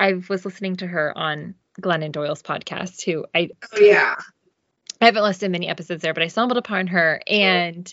I 0.00 0.14
was 0.28 0.44
listening 0.44 0.76
to 0.76 0.86
her 0.86 1.16
on 1.16 1.54
Glennon 1.80 2.10
Doyle's 2.10 2.42
podcast 2.42 2.98
too. 2.98 3.26
I 3.34 3.50
Oh, 3.72 3.80
yeah. 3.80 4.16
I 5.00 5.04
haven't 5.04 5.22
listened 5.22 5.40
to 5.52 5.58
many 5.58 5.68
episodes 5.68 6.02
there, 6.02 6.14
but 6.14 6.22
I 6.22 6.28
stumbled 6.28 6.58
upon 6.58 6.88
her 6.88 7.20
and 7.26 7.92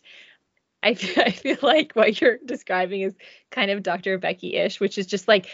I 0.82 0.94
feel, 0.94 1.24
I 1.26 1.32
feel 1.32 1.58
like 1.62 1.94
what 1.94 2.20
you're 2.20 2.38
describing 2.44 3.02
is 3.02 3.14
kind 3.52 3.72
of 3.72 3.84
Dr. 3.84 4.18
Becky-ish, 4.18 4.80
which 4.80 4.98
is 4.98 5.06
just 5.06 5.28
like 5.28 5.48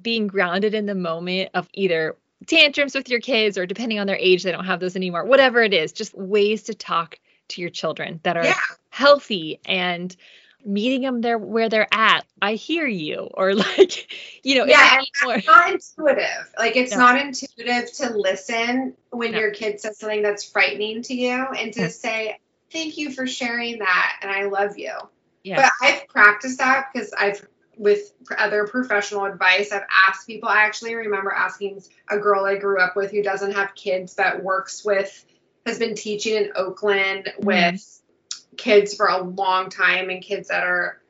being 0.00 0.26
grounded 0.26 0.74
in 0.74 0.86
the 0.86 0.94
moment 0.94 1.50
of 1.54 1.68
either 1.72 2.16
tantrums 2.46 2.94
with 2.94 3.08
your 3.08 3.20
kids 3.20 3.58
or 3.58 3.66
depending 3.66 3.98
on 3.98 4.06
their 4.06 4.16
age, 4.16 4.42
they 4.42 4.52
don't 4.52 4.66
have 4.66 4.80
those 4.80 4.96
anymore. 4.96 5.24
Whatever 5.24 5.62
it 5.62 5.74
is, 5.74 5.92
just 5.92 6.16
ways 6.16 6.64
to 6.64 6.74
talk 6.74 7.18
to 7.48 7.60
your 7.60 7.70
children 7.70 8.20
that 8.22 8.36
are 8.36 8.44
Yeah. 8.44 8.54
healthy 8.90 9.60
and 9.64 10.14
meeting 10.64 11.02
them 11.02 11.20
there 11.20 11.38
where 11.38 11.68
they're 11.68 11.88
at. 11.92 12.24
I 12.42 12.54
hear 12.54 12.86
you, 12.86 13.28
or 13.34 13.54
like, 13.78 14.12
you 14.44 14.56
know, 14.56 14.64
Yeah, 14.66 15.00
be 15.00 15.10
more- 15.24 15.36
It's 15.36 15.46
not 15.46 15.70
intuitive. 15.72 16.52
Like 16.58 16.76
it's 16.76 16.92
No. 16.92 16.98
not 16.98 17.18
intuitive 17.20 17.92
to 17.94 18.16
listen 18.16 18.94
when 19.10 19.32
No. 19.32 19.38
your 19.40 19.50
kid 19.52 19.80
says 19.80 19.98
something 19.98 20.22
that's 20.22 20.44
frightening 20.44 21.02
to 21.02 21.14
you 21.14 21.30
and 21.32 21.72
to 21.74 21.82
Yeah. 21.82 21.88
say, 21.88 22.38
"Thank 22.72 22.98
you 22.98 23.10
for 23.12 23.26
sharing 23.26 23.78
that," 23.80 24.18
and 24.22 24.30
I 24.30 24.44
love 24.44 24.78
you. 24.78 24.92
yeah, 25.42 25.56
But 25.56 25.72
I've 25.80 26.06
practiced 26.08 26.58
that 26.58 26.88
because 26.92 27.12
I've 27.18 27.46
with 27.78 28.12
other 28.36 28.66
professional 28.66 29.24
advice, 29.24 29.72
I've 29.72 29.86
asked 30.06 30.26
people. 30.26 30.50
I 30.50 30.64
actually 30.64 30.94
remember 30.94 31.32
asking 31.32 31.82
a 32.10 32.18
girl 32.18 32.44
I 32.44 32.56
grew 32.56 32.78
up 32.78 32.94
with 32.94 33.10
who 33.10 33.22
doesn't 33.22 33.52
have 33.52 33.74
kids 33.74 34.12
but 34.14 34.42
works 34.42 34.84
with 34.84 35.24
has 35.64 35.78
been 35.78 35.94
teaching 35.94 36.36
in 36.36 36.52
Oakland 36.56 37.32
Mhm. 37.38 37.44
with 37.44 37.99
kids 38.56 38.94
for 38.94 39.06
a 39.06 39.22
long 39.22 39.70
time 39.70 40.10
and 40.10 40.22
kids 40.22 40.48
that 40.48 40.64
are 40.64 41.00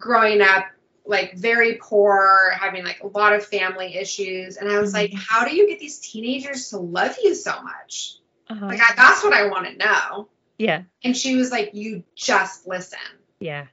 growing 0.00 0.40
up 0.42 0.66
like 1.04 1.34
very 1.36 1.78
poor, 1.80 2.50
having 2.58 2.84
like 2.84 3.02
a 3.02 3.06
lot 3.06 3.32
of 3.32 3.44
family 3.46 3.96
issues. 3.96 4.56
And 4.56 4.68
I 4.68 4.80
was 4.80 4.92
like, 4.92 5.12
Mhm. 5.12 5.18
how 5.28 5.44
do 5.44 5.54
you 5.54 5.68
get 5.68 5.78
these 5.78 6.00
teenagers 6.00 6.70
to 6.70 6.78
love 6.78 7.16
you 7.22 7.34
so 7.34 7.62
much? 7.62 8.18
uh-huh. 8.48 8.66
Like 8.66 8.80
I, 8.80 8.94
that's 8.96 9.22
what 9.22 9.32
I 9.32 9.46
want 9.48 9.66
to 9.66 9.76
know. 9.76 10.28
yeah, 10.58 10.82
And 11.04 11.16
she 11.16 11.36
was 11.36 11.50
like, 11.50 11.74
you 11.74 12.02
just 12.16 12.66
listen. 12.66 12.98
yeah, 13.38 13.66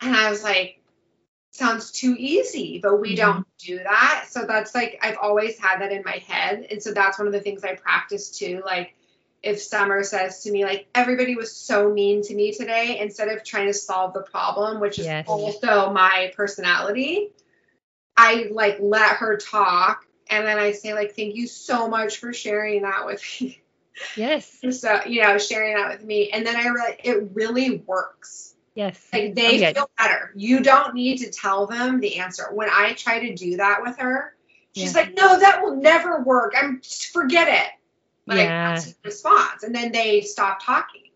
And 0.00 0.16
I 0.16 0.30
was 0.30 0.42
like, 0.42 0.82
sounds 1.50 1.90
too 1.90 2.14
easy, 2.18 2.78
but 2.82 3.00
we 3.00 3.12
Mhm. 3.14 3.16
don't 3.16 3.46
do 3.58 3.78
that. 3.78 4.26
So 4.30 4.44
that's 4.46 4.74
like, 4.74 4.98
I've 5.02 5.18
always 5.20 5.58
had 5.58 5.80
that 5.80 5.92
in 5.92 6.02
my 6.04 6.18
head. 6.26 6.66
And 6.70 6.82
so 6.82 6.92
that's 6.94 7.18
one 7.18 7.26
of 7.26 7.32
the 7.32 7.40
things 7.40 7.64
I 7.64 7.74
practice 7.74 8.30
too. 8.38 8.62
Like, 8.64 8.94
if 9.42 9.60
Summer 9.62 10.02
says 10.02 10.42
to 10.42 10.50
me, 10.52 10.64
like, 10.64 10.88
everybody 10.94 11.36
was 11.36 11.54
so 11.54 11.92
mean 11.92 12.22
to 12.22 12.34
me 12.34 12.52
today, 12.52 12.98
instead 13.00 13.28
of 13.28 13.44
trying 13.44 13.66
to 13.68 13.74
solve 13.74 14.12
the 14.12 14.22
problem, 14.22 14.80
which 14.80 14.98
is 14.98 15.06
Yes. 15.06 15.26
also 15.28 15.92
my 15.92 16.32
personality, 16.36 17.30
I 18.16 18.48
like 18.50 18.78
let 18.80 19.16
her 19.18 19.36
talk. 19.36 20.04
And 20.30 20.46
then 20.46 20.58
I 20.58 20.72
say, 20.72 20.92
like, 20.92 21.14
thank 21.14 21.36
you 21.36 21.46
so 21.46 21.88
much 21.88 22.18
for 22.18 22.32
sharing 22.32 22.82
that 22.82 23.06
with 23.06 23.22
me. 23.40 23.62
yes, 24.16 24.58
so, 24.80 25.00
you 25.06 25.22
know, 25.22 25.38
sharing 25.38 25.76
that 25.76 25.88
with 25.88 26.04
me. 26.04 26.30
And 26.30 26.46
then 26.46 26.56
I 26.56 26.68
realized 26.68 27.00
it 27.04 27.30
really 27.34 27.78
works. 27.86 28.54
yes. 28.74 29.00
Like 29.12 29.30
Oh, 29.30 29.34
they 29.34 29.60
yeah. 29.60 29.72
feel 29.72 29.90
better. 29.96 30.32
You 30.34 30.60
don't 30.60 30.94
need 30.94 31.18
to 31.18 31.30
tell 31.30 31.66
them 31.66 32.00
the 32.00 32.18
answer. 32.18 32.48
When 32.52 32.68
I 32.70 32.92
try 32.94 33.20
to 33.28 33.34
do 33.34 33.56
that 33.58 33.82
with 33.82 33.98
her, 33.98 34.34
she's 34.74 34.94
Yeah. 34.94 35.00
like, 35.00 35.14
"No, 35.14 35.38
that 35.38 35.62
will 35.62 35.76
never 35.76 36.20
work. 36.22 36.54
I'm 36.56 36.80
just 36.82 37.06
forget 37.12 37.48
it." 37.48 37.70
Like 38.28 38.38
Yeah. 38.38 38.74
that's 38.74 38.94
response, 39.04 39.62
and 39.62 39.74
then 39.74 39.92
they 39.92 40.20
stop 40.20 40.62
talking. 40.62 41.10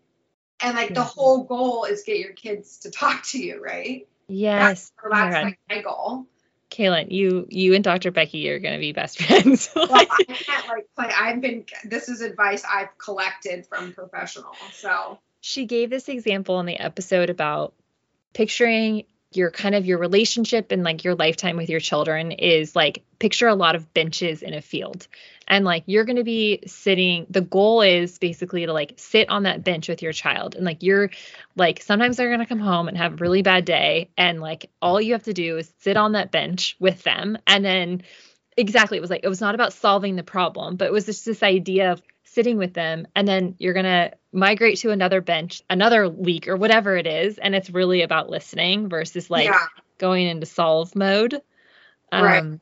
And 0.59 0.75
like 0.75 0.89
the 0.89 1.01
mm-hmm. 1.01 1.19
whole 1.19 1.43
goal 1.43 1.85
is 1.85 2.03
get 2.03 2.17
your 2.17 2.33
kids 2.33 2.79
to 2.79 2.91
talk 2.91 3.23
to 3.27 3.39
you, 3.39 3.63
right? 3.63 4.07
Yes. 4.27 4.91
Oh 5.03 5.09
that's 5.11 5.35
God. 5.35 5.43
like 5.43 5.59
my 5.69 5.81
goal. 5.81 6.25
Kaylan, 6.71 7.11
you 7.11 7.45
you 7.49 7.75
and 7.75 7.83
Dr. 7.83 8.11
Becky 8.11 8.49
are 8.49 8.59
gonna 8.59 8.79
be 8.79 8.93
best 8.93 9.21
friends. 9.21 9.69
Well, 9.75 9.87
I 9.91 10.05
can't 10.05 10.67
like 10.67 10.87
play. 10.97 11.11
I've 11.15 11.39
been. 11.39 11.65
This 11.83 12.09
is 12.09 12.21
advice 12.21 12.63
I've 12.69 12.97
collected 12.97 13.67
from 13.67 13.93
professionals. 13.93 14.57
So 14.71 15.19
she 15.41 15.65
gave 15.65 15.89
this 15.89 16.09
example 16.09 16.59
in 16.59 16.65
the 16.65 16.77
episode 16.77 17.29
about 17.29 17.73
picturing 18.33 19.03
your 19.35 19.51
kind 19.51 19.75
of 19.75 19.85
your 19.85 19.97
relationship 19.97 20.71
and 20.71 20.83
like 20.83 21.03
your 21.03 21.15
lifetime 21.15 21.57
with 21.57 21.69
your 21.69 21.79
children 21.79 22.31
is 22.31 22.75
like 22.75 23.03
picture 23.19 23.47
a 23.47 23.55
lot 23.55 23.75
of 23.75 23.93
benches 23.93 24.41
in 24.41 24.53
a 24.53 24.61
field 24.61 25.07
and 25.47 25.65
like 25.65 25.83
you're 25.87 26.05
going 26.05 26.17
to 26.17 26.23
be 26.23 26.63
sitting 26.67 27.25
the 27.29 27.41
goal 27.41 27.81
is 27.81 28.17
basically 28.19 28.65
to 28.65 28.73
like 28.73 28.93
sit 28.97 29.29
on 29.29 29.43
that 29.43 29.63
bench 29.63 29.89
with 29.89 30.01
your 30.01 30.13
child. 30.13 30.55
And 30.55 30.65
like 30.65 30.83
you're 30.83 31.09
like 31.55 31.81
sometimes 31.81 32.17
they're 32.17 32.29
going 32.29 32.39
to 32.39 32.45
come 32.45 32.59
home 32.59 32.87
and 32.87 32.97
have 32.97 33.13
a 33.13 33.15
really 33.17 33.41
bad 33.41 33.65
day. 33.65 34.09
And 34.17 34.39
like 34.41 34.69
all 34.81 35.01
you 35.01 35.13
have 35.13 35.23
to 35.23 35.33
do 35.33 35.57
is 35.57 35.71
sit 35.79 35.97
on 35.97 36.13
that 36.13 36.31
bench 36.31 36.75
with 36.79 37.03
them. 37.03 37.37
And 37.47 37.63
then 37.63 38.03
exactly 38.57 38.97
it 38.97 39.01
was 39.01 39.09
like 39.09 39.21
it 39.23 39.29
was 39.29 39.41
not 39.41 39.55
about 39.55 39.73
solving 39.73 40.15
the 40.15 40.21
problem 40.23 40.75
but 40.75 40.85
it 40.85 40.91
was 40.91 41.07
just 41.07 41.25
this 41.25 41.41
idea 41.41 41.91
of 41.91 42.01
sitting 42.25 42.57
with 42.57 42.73
them. 42.73 43.07
And 43.15 43.27
then 43.27 43.55
you're 43.59 43.73
going 43.73 43.85
to 43.85 44.11
migrate 44.31 44.79
to 44.79 44.89
another 44.91 45.21
bench 45.21 45.61
another 45.69 46.09
week 46.09 46.47
or 46.47 46.55
whatever 46.57 46.97
it 46.97 47.05
is. 47.05 47.37
And 47.37 47.53
it's 47.53 47.69
really 47.69 48.01
about 48.01 48.29
listening 48.29 48.89
versus 48.89 49.29
like 49.29 49.45
Yeah. 49.45 49.59
going 49.99 50.25
into 50.27 50.45
solve 50.47 50.95
mode. 50.95 51.41
Um 52.11 52.23
Right. 52.23 52.59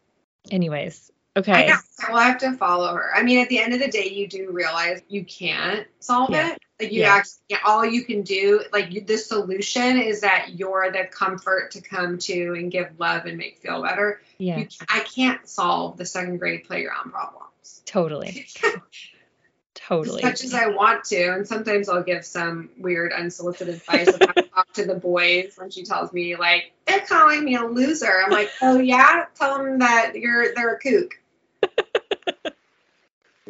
anyways 0.52 1.12
okay 1.38 1.68
know. 1.68 1.76
We'll 2.10 2.18
have 2.18 2.40
to 2.40 2.54
follow 2.54 2.94
her. 2.96 3.12
I 3.16 3.24
mean, 3.24 3.40
at 3.40 3.50
the 3.50 3.60
end 3.60 3.74
of 3.74 3.80
the 3.80 3.88
day, 3.88 4.10
you 4.10 4.28
do 4.28 4.52
realize 4.52 5.02
you 5.08 5.24
can't 5.24 5.88
solve 6.00 6.32
Yeah. 6.32 6.52
it. 6.54 6.60
Like 6.80 6.92
you 6.92 7.02
Yeah. 7.02 7.14
actually, 7.16 7.58
all 7.64 7.86
you 7.86 8.04
can 8.04 8.24
do, 8.24 8.64
like 8.74 8.92
you, 8.92 9.02
the 9.02 9.18
solution 9.18 10.00
is 10.00 10.22
that 10.22 10.50
you're 10.56 10.92
the 10.92 11.06
comfort 11.06 11.72
to 11.72 11.82
come 11.82 12.18
to 12.20 12.54
and 12.56 12.72
give 12.72 13.00
love 13.00 13.26
and 13.26 13.38
make 13.38 13.60
feel 13.60 13.82
better. 13.84 14.22
yeah 14.40 14.58
You, 14.60 14.68
I 14.90 15.02
can't 15.02 15.48
solve 15.48 15.98
the 15.98 16.06
second 16.06 16.38
grade 16.38 16.64
playground 16.66 17.12
problems. 17.12 17.82
totally 17.86 18.46
totally. 19.76 20.18
As 20.18 20.24
much 20.24 20.44
as 20.44 20.54
I 20.54 20.68
want 20.68 21.04
to, 21.06 21.34
and 21.34 21.48
sometimes 21.48 21.88
I'll 21.90 22.04
give 22.04 22.26
some 22.26 22.70
weird 22.78 23.14
unsolicited 23.14 23.76
advice 23.76 24.14
I 24.14 24.64
to 24.74 24.86
the 24.86 24.96
boys 24.96 25.54
when 25.58 25.70
she 25.70 25.84
tells 25.84 26.14
me 26.14 26.36
like 26.36 26.72
they're 26.86 27.02
calling 27.02 27.44
me 27.44 27.56
a 27.56 27.64
loser. 27.66 28.22
I'm 28.24 28.32
like, 28.32 28.50
oh 28.62 28.80
yeah, 28.80 29.26
tell 29.36 29.58
them 29.58 29.80
that 29.80 30.16
you're 30.16 30.54
they're 30.56 30.76
a 30.76 30.80
kook. 30.80 31.18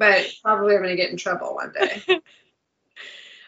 But 0.02 0.34
probably 0.41 0.76
I'm 0.76 0.82
gonna 0.82 0.95
get 0.95 1.12
in 1.12 1.18
trouble 1.18 1.54
one 1.54 1.72
day. 1.74 2.02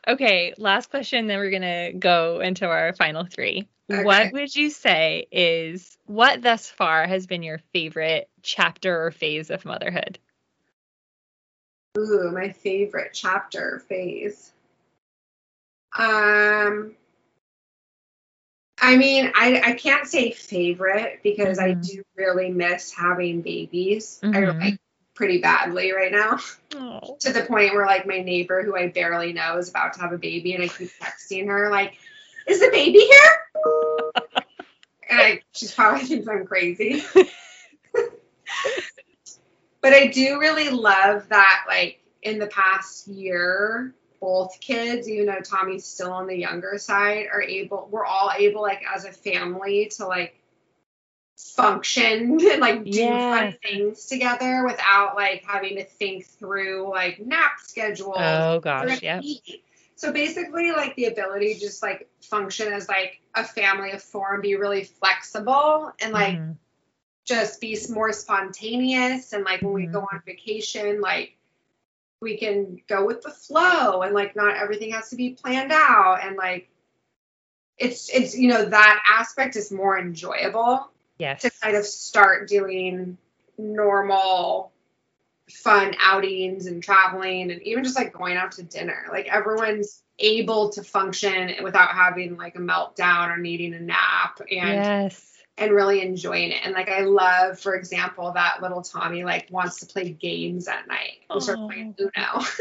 Okay, 0.05 0.53
last 0.57 0.89
question, 0.89 1.27
then 1.27 1.39
we're 1.39 1.49
gonna 1.49 1.93
go 1.93 2.41
into 2.41 2.67
our 2.67 2.91
final 2.91 3.23
three. 3.23 3.69
Okay. 3.89 4.03
What 4.03 4.33
would 4.33 4.53
you 4.53 4.69
say 4.69 5.27
is 5.31 5.97
what 6.07 6.41
thus 6.41 6.69
far 6.69 7.07
has 7.07 7.25
been 7.25 7.41
your 7.41 7.59
favorite 7.71 8.29
chapter 8.41 9.05
or 9.05 9.11
phase 9.11 9.49
of 9.49 9.63
motherhood? 9.63 10.19
Ooh, 11.97 12.31
my 12.33 12.49
favorite 12.49 13.11
chapter 13.13 13.81
phase. 13.87 14.51
Um, 15.97 16.97
I 18.81 18.97
mean, 18.97 19.31
I 19.35 19.61
I 19.67 19.73
can't 19.75 20.05
say 20.05 20.31
favorite 20.31 21.21
because 21.23 21.59
I 21.59 21.75
Mhm. 21.75 21.87
do 21.87 22.03
really 22.17 22.51
miss 22.51 22.91
having 22.91 23.41
babies. 23.41 24.19
I 24.21 24.27
Mhm. 24.41 24.59
like 24.59 24.79
pretty 25.13 25.39
badly 25.39 25.91
right 25.91 26.11
now. 26.11 26.39
Oh, 26.75 27.17
to 27.19 27.31
the 27.31 27.43
point 27.43 27.73
where 27.73 27.85
like 27.85 28.07
my 28.07 28.19
neighbor 28.19 28.63
who 28.63 28.75
I 28.75 28.87
barely 28.87 29.33
know 29.33 29.57
is 29.57 29.69
about 29.69 29.93
to 29.93 30.01
have 30.01 30.11
a 30.11 30.17
baby 30.17 30.53
and 30.53 30.63
I 30.63 30.67
keep 30.67 30.91
texting 30.99 31.47
her 31.47 31.69
like, 31.69 31.93
is 32.47 32.59
the 32.59 32.69
baby 32.71 32.99
here? 32.99 33.39
and 35.09 35.19
I 35.19 35.41
she's 35.51 35.71
probably 35.71 36.05
thinks 36.05 36.27
I'm 36.27 36.45
crazy. 36.45 37.03
but 39.81 39.93
I 39.93 40.07
do 40.07 40.39
really 40.39 40.69
love 40.69 41.29
that 41.29 41.65
like 41.67 41.99
in 42.21 42.39
the 42.39 42.47
past 42.47 43.07
year, 43.07 43.93
both 44.19 44.59
kids, 44.59 45.09
even 45.09 45.25
though 45.27 45.41
Tommy's 45.41 45.85
still 45.85 46.11
on 46.11 46.27
the 46.27 46.35
younger 46.35 46.77
side, 46.77 47.27
are 47.31 47.41
able 47.41 47.87
we're 47.91 48.05
all 48.05 48.31
able 48.35 48.61
like 48.61 48.81
as 48.93 49.05
a 49.05 49.11
family 49.11 49.91
to 49.97 50.07
like 50.07 50.39
function 51.55 52.39
and 52.41 52.41
like 52.61 52.83
do 52.83 52.91
Yeah. 52.91 53.29
fun 53.29 53.53
things 53.63 54.05
together 54.05 54.65
without 54.65 55.15
like 55.15 55.43
having 55.45 55.77
to 55.77 55.83
think 55.85 56.25
through 56.25 56.89
like 56.89 57.19
nap 57.25 57.53
schedules. 57.59 58.15
oh 58.17 58.59
gosh, 58.59 59.01
yeah. 59.03 59.21
So 59.95 60.11
basically, 60.11 60.71
like 60.71 60.95
the 60.95 61.05
ability 61.05 61.53
to 61.53 61.59
just 61.59 61.81
like 61.81 62.09
function 62.21 62.73
as 62.73 62.89
like 62.89 63.19
a 63.35 63.43
family 63.43 63.91
of 63.91 64.01
four 64.01 64.33
and 64.33 64.41
be 64.41 64.55
really 64.55 64.83
flexible 64.83 65.91
and 66.01 66.13
like 66.13 66.35
Mhm. 66.39 66.57
just 67.25 67.61
be 67.61 67.77
more 67.89 68.11
spontaneous. 68.11 69.33
And 69.33 69.43
like 69.43 69.61
when 69.61 69.73
we 69.73 69.85
Mhm. 69.85 69.91
go 69.93 70.01
on 70.11 70.21
vacation, 70.25 71.01
like 71.01 71.37
we 72.21 72.37
can 72.37 72.81
go 72.87 73.05
with 73.05 73.21
the 73.21 73.31
flow 73.31 74.01
and 74.01 74.13
like 74.13 74.35
not 74.35 74.57
everything 74.57 74.91
has 74.91 75.09
to 75.11 75.15
be 75.15 75.31
planned 75.31 75.71
out. 75.71 76.19
And 76.23 76.35
like 76.35 76.69
it's, 77.77 78.09
it's, 78.09 78.37
you 78.37 78.49
know, 78.49 78.65
that 78.65 79.03
aspect 79.19 79.55
is 79.55 79.71
more 79.71 79.97
enjoyable 79.97 80.89
Yes. 81.23 81.41
to 81.43 81.51
kind 81.61 81.77
of 81.77 81.85
start 81.85 82.49
doing 82.49 83.17
normal 83.57 84.71
fun 85.49 85.95
outings 85.99 86.67
and 86.67 86.83
traveling 86.83 87.51
and 87.51 87.61
even 87.61 87.83
just 87.83 87.95
like 87.95 88.13
going 88.13 88.35
out 88.35 88.53
to 88.53 88.63
dinner 88.63 89.05
like 89.11 89.27
everyone's 89.27 90.01
able 90.19 90.69
to 90.69 90.83
function 90.83 91.63
without 91.63 91.89
having 91.89 92.37
like 92.37 92.55
a 92.55 92.59
meltdown 92.59 93.29
or 93.29 93.37
needing 93.37 93.73
a 93.73 93.79
nap 93.79 94.39
and 94.39 94.49
yes. 94.49 95.33
and 95.57 95.71
really 95.71 96.01
enjoying 96.01 96.51
it 96.51 96.59
and 96.63 96.73
like 96.73 96.89
i 96.89 97.01
love 97.01 97.59
for 97.59 97.75
example 97.75 98.31
that 98.33 98.61
little 98.61 98.81
tommy 98.81 99.23
like 99.23 99.47
wants 99.49 99.79
to 99.79 99.85
play 99.85 100.09
games 100.09 100.67
at 100.67 100.87
night 100.87 101.19
we 101.33 101.39
start 101.39 101.59
playing 101.67 101.95
oh. 101.99 102.09
uno 102.17 102.45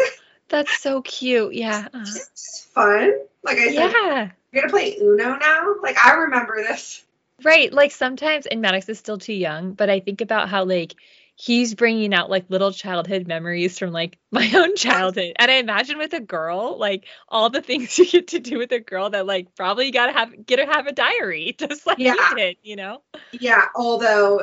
That's 0.48 0.82
so 0.82 1.00
cute. 1.00 1.54
Yeah. 1.54 1.88
It's 1.94 2.74
uh-huh. 2.74 2.98
fun 2.98 3.12
like 3.42 3.58
i 3.58 3.74
said 3.74 3.92
yeah. 3.92 4.30
you're 4.52 4.62
gonna 4.62 4.70
play 4.70 4.98
uno 5.00 5.36
now 5.36 5.74
like 5.82 5.96
i 5.96 6.14
remember 6.14 6.56
this 6.58 7.02
Right. 7.45 7.72
Like 7.72 7.93
sometimes, 7.93 8.47
and 8.47 8.61
Maddox 8.61 8.88
is 8.88 8.99
still 8.99 9.18
too 9.18 9.32
young, 9.32 9.74
but 9.74 9.90
I 9.90 10.01
think 10.01 10.20
about 10.20 10.49
how 10.49 10.64
like 10.64 10.95
he's 11.34 11.74
bringing 11.74 12.12
out 12.14 12.30
like 12.30 12.45
little 12.51 12.72
childhood 12.72 13.26
memories 13.26 13.78
from 13.78 13.90
like 13.90 14.18
my 14.30 14.51
own 14.55 14.76
childhood. 14.76 15.32
And 15.36 15.51
I 15.51 15.55
imagine 15.55 15.99
with 15.99 16.12
a 16.12 16.20
girl, 16.20 16.78
like 16.78 17.07
all 17.28 17.51
the 17.51 17.62
things 17.62 17.99
you 17.99 18.07
get 18.07 18.28
to 18.28 18.38
do 18.40 18.59
with 18.59 18.72
a 18.72 18.80
girl 18.80 19.11
that 19.11 19.26
like 19.26 19.55
probably 19.57 19.86
you 19.86 19.93
gotta 19.93 20.12
have 20.12 20.47
get 20.47 20.59
her 20.59 20.66
have 20.66 20.86
a 20.86 20.93
diary, 20.93 21.55
just 21.59 21.86
like 21.86 21.99
Yeah. 21.99 22.14
you 22.30 22.36
did, 22.36 22.57
you 22.62 22.76
know? 22.76 23.03
Yeah, 23.32 23.64
although 23.74 24.43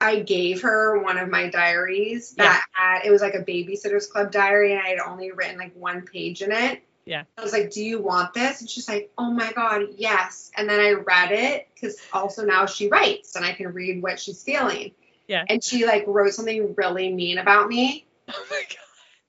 I 0.00 0.20
gave 0.20 0.62
her 0.62 1.02
one 1.02 1.16
of 1.16 1.30
my 1.30 1.48
diaries 1.48 2.32
that 2.34 2.64
had 2.72 3.06
it 3.06 3.10
was 3.10 3.22
like 3.22 3.34
a 3.34 3.42
babysitter's 3.42 4.06
club 4.06 4.30
diary 4.30 4.72
and 4.72 4.80
I 4.80 4.88
had 4.90 4.98
only 4.98 5.32
written 5.32 5.56
like 5.58 5.74
one 5.74 6.02
page 6.02 6.42
in 6.42 6.52
it. 6.52 6.82
Yeah. 7.06 7.24
I 7.36 7.42
was 7.42 7.52
like, 7.52 7.70
"Do 7.70 7.84
you 7.84 8.00
want 8.00 8.32
this?" 8.34 8.60
And 8.60 8.70
she's 8.70 8.88
like, 8.88 9.10
"Oh 9.18 9.30
my 9.30 9.52
god, 9.52 9.82
yes." 9.96 10.50
And 10.56 10.68
then 10.68 10.80
I 10.80 10.92
read 10.92 11.32
it 11.32 11.68
cuz 11.80 11.96
also 12.12 12.44
now 12.44 12.66
she 12.66 12.88
writes 12.88 13.36
and 13.36 13.44
I 13.44 13.52
can 13.52 13.72
read 13.72 14.02
what 14.02 14.18
she's 14.20 14.42
feeling. 14.42 14.92
Yeah. 15.28 15.44
And 15.48 15.62
she 15.62 15.86
like 15.86 16.04
wrote 16.06 16.34
something 16.34 16.74
really 16.76 17.12
mean 17.12 17.38
about 17.38 17.68
me. 17.68 18.06
Oh 18.28 18.46
my 18.50 18.62
god. 18.62 18.78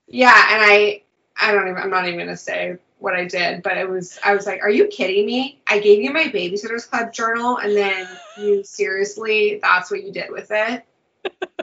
Yeah, 0.07 0.45
and 0.51 0.61
I 0.63 1.01
I 1.39 1.51
don't 1.51 1.67
even 1.67 1.81
I'm 1.81 1.89
not 1.89 2.05
even 2.05 2.17
going 2.17 2.29
to 2.29 2.37
say 2.37 2.77
what 2.99 3.13
I 3.13 3.25
did, 3.25 3.61
but 3.61 3.77
it 3.77 3.89
was 3.89 4.17
I 4.23 4.33
was 4.33 4.45
like, 4.45 4.61
"Are 4.63 4.69
you 4.69 4.87
kidding 4.87 5.25
me? 5.25 5.61
I 5.67 5.79
gave 5.79 6.01
you 6.01 6.13
my 6.13 6.25
babysitters 6.25 6.89
club 6.89 7.11
journal 7.11 7.57
and 7.57 7.75
then 7.75 8.07
you 8.37 8.63
seriously 8.77 9.59
that's 9.61 9.91
what 9.91 10.03
you 10.03 10.13
did 10.13 10.31
with 10.31 10.47
it?" 10.51 10.83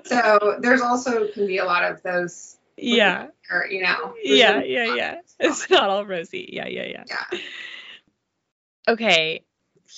So, 0.05 0.59
there's 0.61 0.81
also 0.83 1.29
can 1.29 1.47
be 1.47 1.59
a 1.59 1.65
lot 1.65 1.85
of 1.85 2.03
those 2.03 2.57
Yeah. 2.77 3.29
or 3.51 3.67
you 3.67 3.83
know. 3.83 4.15
Yeah, 4.23 4.61
no- 4.61 4.65
yeah, 4.65 4.95
yeah. 4.95 5.21
It's 5.39 5.69
not 5.71 5.91
all 5.91 6.07
rosy. 6.07 6.49
Yeah, 6.53 6.67
yeah, 6.67 6.85
yeah. 6.85 7.05
Yeah. 7.07 7.39
okay 8.89 9.45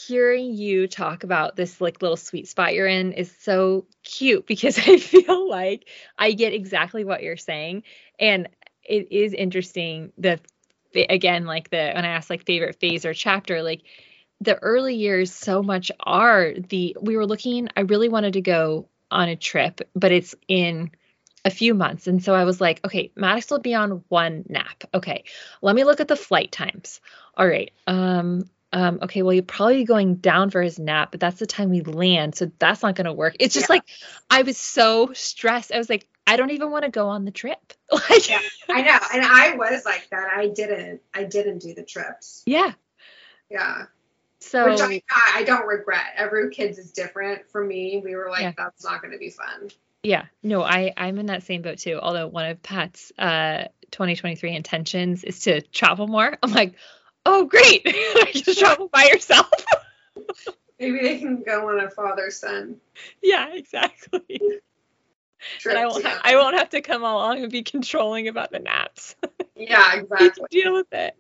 hearing 0.07 0.53
you 0.53 0.89
talk 0.89 1.23
about 1.23 1.55
this 1.55 1.81
like 1.81 2.03
little 2.03 2.17
sweet 2.17 2.49
spot 2.49 2.75
you're 2.75 2.87
in 2.87 3.13
is 3.13 3.33
so 3.41 3.87
cute 4.03 4.47
because 4.49 4.79
i 4.79 4.97
feel 4.99 5.49
like 5.49 5.89
i 6.19 6.33
get 6.33 6.53
exactly 6.53 7.05
what 7.05 7.23
you're 7.23 7.37
saying 7.37 7.83
and 8.19 8.49
it 8.83 9.13
is 9.13 9.33
interesting 9.33 10.13
the 10.19 10.41
again 11.09 11.45
like 11.45 11.71
the 11.71 11.93
when 11.95 12.05
i 12.05 12.09
asked 12.09 12.31
like 12.31 12.45
favorite 12.45 12.79
phase 12.81 13.05
or 13.05 13.15
chapter 13.15 13.63
like 13.63 13.83
the 14.41 14.57
early 14.57 14.97
years 14.97 15.33
so 15.33 15.63
much 15.63 15.91
are 16.01 16.53
the 16.69 16.97
we 17.01 17.17
were 17.17 17.27
looking 17.27 17.69
i 17.77 17.81
really 17.83 18.09
wanted 18.09 18.33
to 18.35 18.41
go 18.41 18.89
on 19.11 19.29
a 19.29 19.37
trip 19.37 19.81
but 19.95 20.13
it's 20.13 20.35
in 20.49 20.91
a 21.45 21.51
few 21.51 21.75
months 21.75 22.07
and 22.07 22.23
so 22.25 22.35
i 22.35 22.45
was 22.45 22.61
like 22.61 22.81
okay 22.85 23.13
maddox 23.17 23.51
will 23.51 23.59
be 23.59 23.75
on 23.75 24.03
one 24.09 24.45
nap 24.49 24.85
okay 24.95 25.25
let 25.63 25.75
me 25.77 25.85
look 25.85 26.01
at 26.01 26.09
the 26.09 26.17
flight 26.17 26.51
times 26.51 27.01
all 27.37 27.47
right 27.47 27.73
um 27.87 28.49
um, 28.75 28.99
okay, 29.03 29.23
well, 29.23 29.33
you're 29.33 29.45
probably 29.45 29.85
going 29.85 30.17
down 30.17 30.51
for 30.51 30.61
his 30.61 30.81
nap, 30.81 31.13
but 31.13 31.21
that's 31.21 31.39
the 31.39 31.47
time 31.47 31.71
we 31.71 31.83
land. 31.83 32.35
So 32.35 32.51
that's 32.59 32.83
not 32.83 32.97
going 32.97 33.05
to 33.05 33.13
work. 33.13 33.37
It's 33.39 33.55
just 33.55 33.69
Yeah. 33.69 33.75
like, 33.75 33.85
I 34.29 34.43
was 34.43 34.57
so 34.59 35.13
stressed. 35.13 35.71
I 35.71 35.79
was 35.79 35.89
like, 35.89 36.09
I 36.27 36.37
don't 36.37 36.51
even 36.51 36.73
want 36.73 36.85
to 36.85 36.91
go 36.91 37.09
on 37.09 37.25
the 37.25 37.31
trip. 37.31 37.61
Like, 37.93 38.29
Yeah. 38.29 38.41
I 38.69 38.83
know. 38.83 38.99
And 39.15 39.25
I 39.25 39.55
was 39.55 39.85
like 39.85 40.09
that. 40.11 40.29
I 40.37 40.49
didn't 40.49 41.03
I 41.15 41.23
didn't 41.23 41.59
do 41.61 41.73
the 41.73 41.85
trips. 41.85 42.43
yeah. 42.47 42.73
Yeah. 43.49 43.85
So, 44.41 44.69
Which 44.73 44.81
I, 44.81 45.03
I 45.37 45.45
don't 45.45 45.69
regret. 45.69 46.07
Every 46.17 46.51
kid's 46.51 46.79
is 46.79 46.91
different. 46.91 47.49
For 47.51 47.65
me, 47.65 48.03
we 48.05 48.17
were 48.17 48.29
like, 48.29 48.43
Yeah. 48.43 48.53
that's 48.57 48.83
not 48.83 49.03
going 49.03 49.13
to 49.13 49.19
be 49.19 49.31
fun. 49.31 49.71
Yeah, 50.05 50.27
no, 50.43 50.63
I, 50.63 50.93
I'm 50.97 51.19
in 51.19 51.27
that 51.27 51.43
same 51.43 51.63
boat 51.63 51.79
too. 51.79 51.99
Although 52.01 52.29
one 52.29 52.47
of 52.47 52.63
Pat's 52.63 53.11
uh, 53.19 53.65
2023 53.91 54.55
intentions 54.55 55.25
is 55.25 55.41
to 55.41 55.63
travel 55.63 56.07
more. 56.07 56.37
I'm 56.43 56.53
like, 56.53 56.75
oh, 57.25 57.47
great. 57.47 57.85
just 58.33 58.59
travel 58.59 58.89
by 58.89 59.05
yourself. 59.05 59.51
Maybe 60.79 61.01
they 61.01 61.19
can 61.19 61.43
go 61.43 61.69
on 61.71 61.81
a 61.81 61.89
father 61.89 62.31
son 62.31 62.77
Yeah, 63.23 63.49
exactly. 63.53 64.41
trip. 65.59 65.77
And 65.77 65.79
I 65.79 65.87
won't 65.87 66.05
ha- 66.05 66.21
I 66.23 66.37
won't 66.37 66.57
have 66.59 66.71
to 66.71 66.83
come 66.83 67.03
along 67.03 67.43
and 67.43 67.51
be 67.51 67.63
controlling 67.63 68.29
about 68.29 68.51
the 68.51 68.59
naps. 68.59 69.17
yeah, 69.57 69.95
exactly. 69.95 70.47
deal 70.51 70.75
with 70.75 70.93
it. 70.93 71.17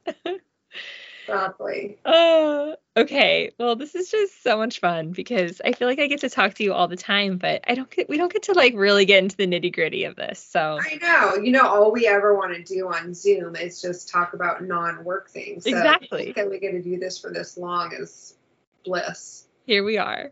Exactly. 1.26 1.98
Oh, 2.04 2.76
okay. 2.96 3.50
Well, 3.58 3.76
this 3.76 3.94
is 3.94 4.10
just 4.10 4.42
so 4.42 4.58
much 4.58 4.80
fun 4.80 5.12
because 5.12 5.60
I 5.64 5.72
feel 5.72 5.88
like 5.88 5.98
I 5.98 6.06
get 6.06 6.20
to 6.20 6.30
talk 6.30 6.54
to 6.54 6.64
you 6.64 6.72
all 6.72 6.88
the 6.88 6.96
time, 6.96 7.38
but 7.38 7.64
I 7.66 7.74
don't 7.74 7.90
get 7.90 8.08
we 8.08 8.16
don't 8.16 8.32
get 8.32 8.44
to 8.44 8.52
like 8.52 8.74
really 8.74 9.04
get 9.04 9.22
into 9.22 9.36
the 9.36 9.46
nitty 9.46 9.72
gritty 9.74 10.04
of 10.04 10.16
this. 10.16 10.38
So 10.38 10.78
I 10.80 10.96
know. 10.96 11.42
You 11.42 11.52
know, 11.52 11.66
all 11.66 11.92
we 11.92 12.06
ever 12.06 12.34
want 12.34 12.54
to 12.54 12.62
do 12.62 12.88
on 12.88 13.14
Zoom 13.14 13.56
is 13.56 13.80
just 13.80 14.08
talk 14.08 14.34
about 14.34 14.62
non-work 14.62 15.30
things. 15.30 15.64
So 15.64 15.70
Exactly. 15.70 16.32
That 16.36 16.50
we 16.50 16.58
get 16.58 16.72
to 16.72 16.82
do 16.82 16.98
this 16.98 17.18
for 17.18 17.30
this 17.30 17.56
long 17.56 17.92
is 17.94 18.36
bliss. 18.84 19.46
here 19.66 19.82
we 19.82 19.98
are. 19.98 20.30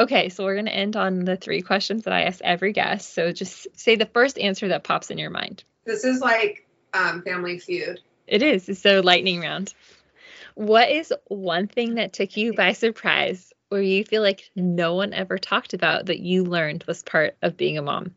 Okay, 0.00 0.28
so 0.28 0.44
we're 0.44 0.56
gonna 0.56 0.70
end 0.70 0.96
on 0.96 1.24
the 1.24 1.36
three 1.36 1.62
questions 1.62 2.04
that 2.04 2.12
I 2.12 2.22
ask 2.22 2.40
every 2.42 2.72
guest. 2.72 3.14
So 3.14 3.32
just 3.32 3.66
say 3.76 3.96
the 3.96 4.06
first 4.06 4.38
answer 4.38 4.68
that 4.68 4.84
pops 4.84 5.10
in 5.10 5.18
your 5.18 5.30
mind. 5.30 5.64
This 5.84 6.04
is 6.04 6.20
like 6.20 6.66
um, 6.92 7.22
Family 7.22 7.58
Feud. 7.58 8.00
It 8.26 8.42
is. 8.42 8.68
It's 8.68 8.80
so 8.80 9.00
lightning 9.00 9.40
round. 9.40 9.74
What 10.58 10.90
is 10.90 11.14
one 11.28 11.68
thing 11.68 11.94
that 11.94 12.12
took 12.12 12.36
you 12.36 12.52
by 12.52 12.72
surprise 12.72 13.52
or 13.70 13.80
you 13.80 14.04
feel 14.04 14.22
like 14.22 14.50
no 14.56 14.96
one 14.96 15.12
ever 15.12 15.38
talked 15.38 15.72
about 15.72 16.06
that 16.06 16.18
you 16.18 16.42
learned 16.42 16.82
was 16.82 17.04
part 17.04 17.36
of 17.42 17.56
being 17.56 17.78
a 17.78 17.82
mom? 17.82 18.16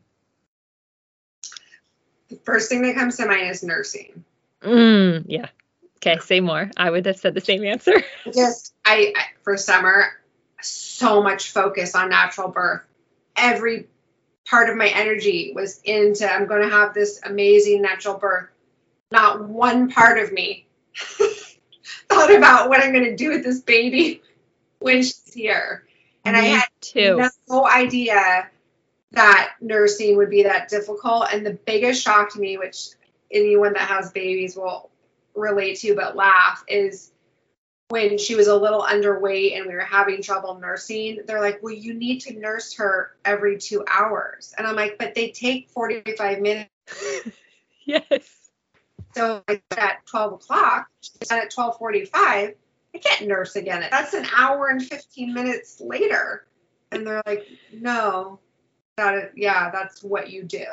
The 2.30 2.40
first 2.42 2.68
thing 2.68 2.82
that 2.82 2.96
comes 2.96 3.16
to 3.18 3.26
mind 3.26 3.48
is 3.48 3.62
nursing. 3.62 4.24
Mm, 4.60 5.26
yeah. 5.28 5.50
Okay, 5.98 6.18
say 6.18 6.40
more. 6.40 6.68
I 6.76 6.90
would 6.90 7.06
have 7.06 7.16
said 7.16 7.34
the 7.34 7.40
same 7.40 7.64
answer. 7.64 7.94
Just 8.34 8.74
I, 8.84 9.12
I 9.16 9.22
for 9.44 9.56
summer, 9.56 10.08
so 10.60 11.22
much 11.22 11.52
focus 11.52 11.94
on 11.94 12.08
natural 12.08 12.48
birth. 12.48 12.82
Every 13.36 13.86
part 14.50 14.68
of 14.68 14.76
my 14.76 14.88
energy 14.88 15.52
was 15.54 15.80
into 15.84 16.28
I'm 16.28 16.48
going 16.48 16.68
to 16.68 16.74
have 16.74 16.92
this 16.92 17.20
amazing 17.22 17.82
natural 17.82 18.18
birth. 18.18 18.48
Not 19.12 19.48
one 19.48 19.92
part 19.92 20.18
of 20.18 20.32
me 20.32 20.66
thought 22.14 22.34
about 22.34 22.68
what 22.68 22.82
I'm 22.82 22.92
going 22.92 23.04
to 23.04 23.16
do 23.16 23.30
with 23.30 23.44
this 23.44 23.60
baby 23.60 24.22
when 24.78 25.02
she's 25.02 25.32
here. 25.32 25.84
And 26.24 26.36
I 26.36 26.42
had 26.42 26.68
too. 26.80 27.20
no 27.48 27.66
idea 27.66 28.48
that 29.12 29.54
nursing 29.60 30.16
would 30.16 30.30
be 30.30 30.44
that 30.44 30.68
difficult. 30.68 31.26
And 31.32 31.44
the 31.44 31.52
biggest 31.52 32.02
shock 32.02 32.32
to 32.32 32.40
me, 32.40 32.58
which 32.58 32.88
anyone 33.30 33.72
that 33.74 33.88
has 33.88 34.12
babies 34.12 34.56
will 34.56 34.90
relate 35.34 35.78
to 35.80 35.94
but 35.94 36.16
laugh, 36.16 36.64
is 36.68 37.10
when 37.88 38.16
she 38.16 38.34
was 38.34 38.46
a 38.46 38.56
little 38.56 38.82
underweight 38.82 39.56
and 39.56 39.66
we 39.66 39.74
were 39.74 39.80
having 39.80 40.22
trouble 40.22 40.58
nursing. 40.58 41.20
They're 41.26 41.42
like, 41.42 41.62
well, 41.62 41.74
you 41.74 41.92
need 41.92 42.20
to 42.22 42.38
nurse 42.38 42.74
her 42.74 43.10
every 43.24 43.58
two 43.58 43.84
hours. 43.86 44.54
And 44.56 44.66
I'm 44.66 44.76
like, 44.76 44.96
but 44.98 45.14
they 45.14 45.30
take 45.30 45.68
45 45.70 46.40
minutes. 46.40 46.70
Yes. 47.84 48.41
So 49.14 49.42
at 49.48 50.06
12 50.06 50.32
o'clock 50.34 50.88
and 51.30 51.40
at 51.40 51.50
12:45, 51.52 52.12
I 52.94 52.98
can't 52.98 53.26
nurse 53.28 53.56
again. 53.56 53.86
That's 53.90 54.14
an 54.14 54.26
hour 54.36 54.68
and 54.68 54.82
15 54.84 55.32
minutes 55.34 55.80
later. 55.80 56.46
And 56.90 57.06
they're 57.06 57.22
like, 57.26 57.48
no, 57.72 58.38
that 58.96 59.14
is, 59.14 59.30
yeah, 59.36 59.70
that's 59.70 60.02
what 60.02 60.30
you 60.30 60.42
do. 60.44 60.64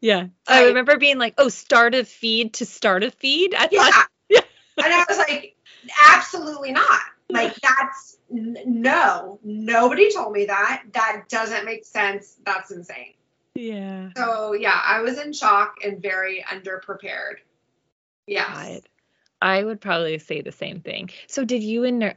Yeah. 0.00 0.26
I 0.46 0.60
Right. 0.62 0.68
remember 0.68 0.96
being 0.98 1.18
like, 1.18 1.34
oh, 1.38 1.48
start 1.48 1.94
a 1.94 2.04
feed 2.04 2.54
to 2.54 2.66
start 2.66 3.02
a 3.02 3.10
feed. 3.10 3.54
I 3.54 3.68
Yeah. 3.70 3.90
thought, 3.90 4.08
Yeah. 4.28 4.40
And 4.84 4.92
I 4.94 5.04
was 5.08 5.18
like, 5.18 5.56
absolutely 6.12 6.72
not. 6.72 7.00
Like 7.28 7.54
that's 7.56 8.18
n- 8.30 8.58
no, 8.66 9.40
nobody 9.42 10.12
told 10.14 10.32
me 10.32 10.46
that. 10.46 10.84
That 10.92 11.24
doesn't 11.28 11.64
make 11.64 11.84
sense. 11.84 12.36
That's 12.44 12.70
insane. 12.70 13.14
yeah. 13.56 14.10
So 14.16 14.52
yeah, 14.52 14.80
I 14.84 15.00
was 15.00 15.18
in 15.18 15.32
shock 15.32 15.76
and 15.84 16.00
very 16.00 16.44
underprepared. 16.48 17.36
Yes. 18.26 18.48
God. 18.52 18.82
I 19.40 19.62
would 19.62 19.80
probably 19.80 20.18
say 20.18 20.40
the 20.40 20.52
same 20.52 20.80
thing. 20.80 21.10
So 21.26 21.44
did 21.44 21.62
you 21.62 21.84
in 21.84 22.14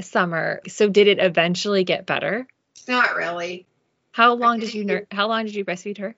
summer, 0.00 0.60
so 0.68 0.88
did 0.88 1.08
it 1.08 1.18
eventually 1.18 1.84
get 1.84 2.06
better? 2.06 2.46
Not 2.88 3.14
really. 3.16 3.66
How 4.12 4.34
long 4.34 4.58
did 4.60 4.72
you 4.74 5.06
how 5.10 5.28
long 5.28 5.44
did 5.44 5.54
you 5.54 5.64
breastfeed 5.64 5.98
her? 5.98 6.14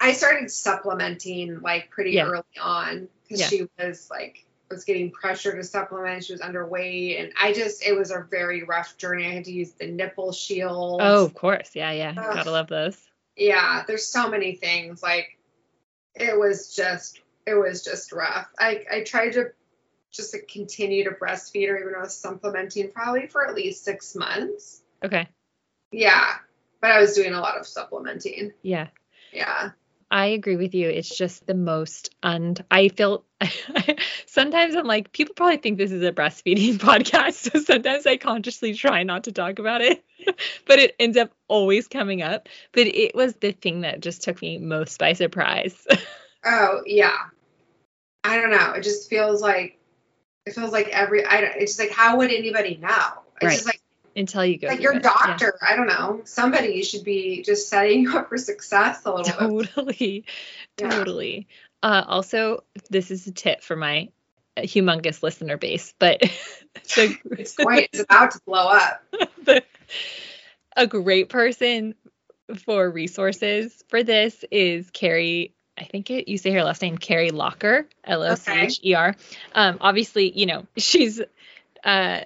I 0.00 0.12
started 0.12 0.50
supplementing 0.50 1.60
like 1.60 1.90
pretty 1.90 2.12
Yeah. 2.12 2.26
early 2.26 2.42
on 2.60 3.08
because 3.22 3.40
Yeah. 3.40 3.46
she 3.48 3.68
was 3.78 4.10
like 4.10 4.44
was 4.70 4.84
getting 4.84 5.10
pressure 5.10 5.54
to 5.54 5.62
supplement. 5.62 6.24
She 6.24 6.32
was 6.32 6.40
underweight, 6.40 7.20
and 7.20 7.32
I 7.40 7.52
just 7.52 7.86
it 7.86 7.92
was 7.96 8.10
a 8.10 8.26
very 8.30 8.64
rough 8.64 8.96
journey. 8.96 9.26
I 9.26 9.30
had 9.30 9.44
to 9.44 9.52
use 9.52 9.72
the 9.72 9.86
nipple 9.86 10.32
shield. 10.32 11.00
Oh, 11.02 11.24
of 11.24 11.34
course. 11.34 11.70
Yeah, 11.74 11.92
yeah. 11.92 12.14
Ugh. 12.16 12.34
Gotta 12.34 12.50
love 12.50 12.68
those. 12.68 12.98
yeah. 13.36 13.84
There's 13.86 14.06
so 14.06 14.28
many 14.28 14.56
things. 14.56 15.02
Like 15.02 15.38
it 16.14 16.38
was 16.38 16.74
just 16.74 17.20
it 17.46 17.54
was 17.54 17.84
just 17.84 18.12
rough. 18.12 18.48
I 18.58 18.84
I 18.90 19.02
tried 19.02 19.32
to 19.32 19.52
just 20.12 20.32
to 20.32 20.40
continue 20.42 21.04
to 21.04 21.10
breastfeed 21.10 21.68
her 21.68 21.78
even 21.78 21.92
though 21.92 21.98
I 21.98 22.02
was 22.02 22.16
supplementing 22.16 22.90
probably 22.92 23.26
for 23.26 23.48
at 23.48 23.54
least 23.54 23.84
six 23.84 24.14
months. 24.14 24.80
Okay. 25.04 25.28
Yeah, 25.90 26.34
but 26.80 26.92
I 26.92 27.00
was 27.00 27.14
doing 27.14 27.34
a 27.34 27.40
lot 27.40 27.58
of 27.58 27.66
supplementing. 27.66 28.52
Yeah. 28.62 28.88
Yeah. 29.32 29.70
I 30.10 30.26
agree 30.26 30.56
with 30.56 30.74
you. 30.74 30.88
It's 30.88 31.16
just 31.16 31.44
the 31.46 31.54
most 31.54 32.14
and 32.22 32.62
I 32.70 32.88
feel 32.88 33.24
sometimes 34.26 34.76
I'm 34.76 34.86
like 34.86 35.12
people 35.12 35.34
probably 35.34 35.56
think 35.56 35.76
this 35.76 35.90
is 35.90 36.02
a 36.02 36.12
breastfeeding 36.12 36.74
podcast, 36.78 37.50
so 37.50 37.58
sometimes 37.58 38.06
I 38.06 38.16
consciously 38.16 38.74
try 38.74 39.02
not 39.02 39.24
to 39.24 39.32
talk 39.32 39.58
about 39.58 39.80
it, 39.80 40.04
but 40.66 40.78
it 40.78 40.94
ends 41.00 41.16
up 41.16 41.32
always 41.48 41.88
coming 41.88 42.22
up. 42.22 42.48
But 42.72 42.86
it 42.86 43.16
was 43.16 43.34
the 43.34 43.52
thing 43.52 43.80
that 43.80 44.00
just 44.00 44.22
took 44.22 44.40
me 44.40 44.58
most 44.58 44.98
by 44.98 45.14
surprise. 45.14 45.86
Oh 46.44 46.82
yeah. 46.86 47.16
I 48.22 48.40
don't 48.40 48.50
know. 48.50 48.72
It 48.72 48.82
just 48.82 49.08
feels 49.10 49.42
like 49.42 49.78
it 50.46 50.54
feels 50.54 50.72
like 50.72 50.88
every. 50.88 51.24
I 51.24 51.40
don't. 51.40 51.52
It's 51.56 51.72
just 51.76 51.78
like 51.80 51.90
how 51.92 52.18
would 52.18 52.30
anybody 52.30 52.76
know? 52.80 52.88
It's 52.88 53.44
Right. 53.44 53.52
just 53.54 53.66
like 53.66 53.80
Until 54.16 54.44
you 54.44 54.58
go 54.58 54.68
like 54.68 54.80
your 54.80 54.92
it. 54.92 55.02
Yeah. 55.04 55.12
doctor. 55.26 55.58
I 55.66 55.76
don't 55.76 55.86
know. 55.86 56.22
Somebody 56.24 56.82
should 56.82 57.04
be 57.04 57.42
just 57.42 57.68
setting 57.68 58.02
you 58.02 58.16
up 58.18 58.28
for 58.28 58.38
success 58.38 59.02
a 59.04 59.12
little 59.14 59.48
bit. 59.58 59.68
Totally. 59.74 60.24
Yeah. 60.80 60.90
Totally. 60.90 61.46
Uh, 61.84 62.02
also, 62.06 62.64
this 62.90 63.10
is 63.12 63.26
a 63.28 63.32
tip 63.32 63.62
for 63.62 63.76
my 63.76 64.08
humongous 64.58 65.22
listener 65.22 65.56
base, 65.56 65.94
but 66.00 66.20
the, 66.94 67.16
It's 67.38 67.54
going. 67.54 67.86
It's 67.92 68.00
about 68.00 68.32
to 68.32 68.40
blow 68.46 68.68
up. 68.68 69.02
the- 69.44 69.62
a 70.76 70.86
great 70.88 71.28
person 71.28 71.94
for 72.64 72.90
resources 72.90 73.72
for 73.88 74.02
this 74.02 74.44
is 74.50 74.90
Karrie. 74.90 75.52
I 75.76 75.84
think 75.84 76.10
it, 76.10 76.28
you 76.28 76.38
say 76.38 76.52
her 76.52 76.62
last 76.62 76.82
name, 76.82 76.98
Karrie 76.98 77.32
Locher, 77.32 77.86
L 78.04 78.22
O 78.22 78.34
C 78.36 78.52
H 78.52 78.80
E 78.84 78.94
R. 78.94 79.14
Um, 79.54 79.78
obviously, 79.80 80.30
you 80.30 80.46
know, 80.46 80.66
she's 80.76 81.20
uh, 81.82 82.20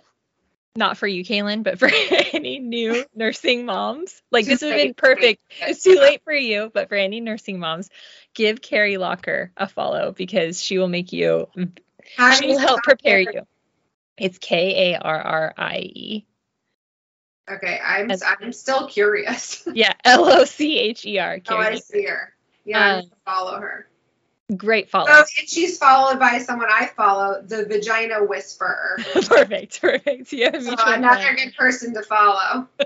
not 0.76 0.98
for 0.98 1.06
you, 1.06 1.24
Kaylan, 1.24 1.62
but 1.62 1.78
for 1.78 1.90
any 2.32 2.58
new 2.58 3.04
nursing 3.14 3.66
moms. 3.66 4.22
Like, 4.30 4.44
this 4.44 4.60
would 4.60 4.72
have 4.72 4.76
been 4.76 4.86
late 4.88 5.00
for 5.00 5.08
me. 5.08 5.14
perfect. 5.14 5.42
It's 5.62 5.82
too 5.82 5.98
late 6.00 6.22
for 6.24 6.32
you, 6.32 6.70
but 6.72 6.88
for 6.88 6.94
any 6.94 7.20
nursing 7.20 7.58
moms, 7.58 7.90
give 8.34 8.60
Karrie 8.60 8.98
Locher 8.98 9.50
a 9.56 9.66
follow 9.66 10.12
because 10.12 10.62
she 10.62 10.78
will 10.78 10.88
make 10.88 11.12
you, 11.12 11.48
How 12.16 12.32
she 12.32 12.46
will 12.46 12.58
help 12.58 12.82
prepare 12.82 13.20
you. 13.20 13.42
It's 14.18 14.38
K 14.38 14.92
A 14.94 14.98
R 14.98 15.20
R 15.20 15.54
I 15.56 15.76
E. 15.78 16.26
Okay, 17.50 17.80
I'm 17.82 18.10
As- 18.10 18.22
I'm 18.22 18.52
still 18.52 18.88
curious. 18.88 19.66
Yeah, 19.72 19.92
L 20.04 20.28
O 20.28 20.44
C 20.44 20.78
H 20.78 21.06
E 21.06 21.18
R. 21.18 21.38
oh, 21.48 21.56
I 21.56 21.76
see 21.76 22.04
her. 22.04 22.34
Yeah, 22.68 22.96
Um, 22.98 23.10
follow 23.24 23.58
her. 23.58 23.88
Great 24.54 24.90
follow. 24.90 25.06
Oh, 25.08 25.24
and 25.38 25.48
she's 25.48 25.78
followed 25.78 26.18
by 26.18 26.38
someone 26.38 26.68
I 26.70 26.86
follow, 26.86 27.40
the 27.42 27.64
Vagina 27.64 28.24
Whisperer. 28.24 28.98
perfect, 29.14 29.80
perfect. 29.80 30.32
A 30.32 30.60
So 30.60 30.76
another 30.86 31.34
good 31.34 31.54
person 31.56 31.94
to 31.94 32.02
follow. 32.02 32.68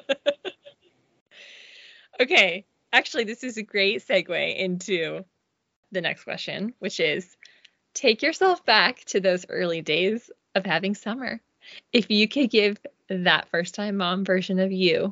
Okay, 2.21 2.67
actually, 2.93 3.25
this 3.25 3.43
is 3.43 3.57
a 3.57 3.63
great 3.63 4.07
segue 4.07 4.57
into 4.57 5.25
the 5.91 6.01
next 6.03 6.23
question, 6.23 6.75
which 6.79 7.01
is 7.01 7.37
take 7.95 8.23
yourself 8.23 8.65
back 8.65 9.03
to 9.07 9.19
those 9.19 9.47
early 9.49 9.81
days 9.81 10.31
of 10.55 10.65
having 10.65 10.95
summer. 10.95 11.41
If 11.93 12.11
you 12.11 12.29
could 12.29 12.51
give 12.51 12.79
that 13.09 13.49
first 13.49 13.75
time 13.75 13.97
mom 13.97 14.25
version 14.25 14.61
of 14.61 14.71
you 14.71 15.11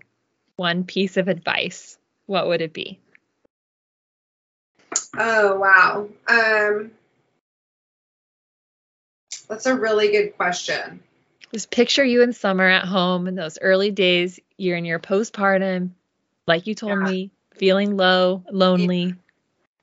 one 0.57 0.85
piece 0.85 1.17
of 1.17 1.27
advice, 1.27 1.99
what 2.27 2.47
would 2.47 2.61
it 2.61 2.75
be? 2.75 3.01
Oh 5.17 5.59
wow. 5.59 6.09
Um 6.29 6.91
That's 9.49 9.67
a 9.67 9.75
really 9.77 10.13
good 10.13 10.37
question. 10.37 11.03
Just 11.53 11.71
picture 11.71 12.05
you 12.05 12.23
in 12.23 12.33
summer 12.33 12.69
at 12.69 12.85
home 12.85 13.27
in 13.27 13.35
those 13.35 13.59
early 13.61 13.91
days. 13.91 14.39
You're 14.57 14.77
in 14.77 14.85
your 14.85 15.01
postpartum, 15.01 15.91
like 16.47 16.69
you 16.69 16.75
told 16.77 16.99
Yeah. 16.99 17.05
me, 17.05 17.31
feeling 17.55 17.97
low, 17.97 18.45
lonely. 18.51 19.17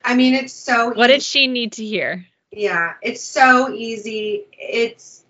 I 0.03 0.15
mean, 0.15 0.35
it's 0.35 0.53
so 0.53 0.91
What 0.93 1.09
easy. 1.09 1.17
did 1.17 1.23
she 1.23 1.47
need 1.47 1.73
to 1.73 1.85
hear? 1.85 2.25
Yeah, 2.51 2.93
it's 3.01 3.21
so 3.21 3.73
easy. 3.73 4.45
It's 4.53 5.23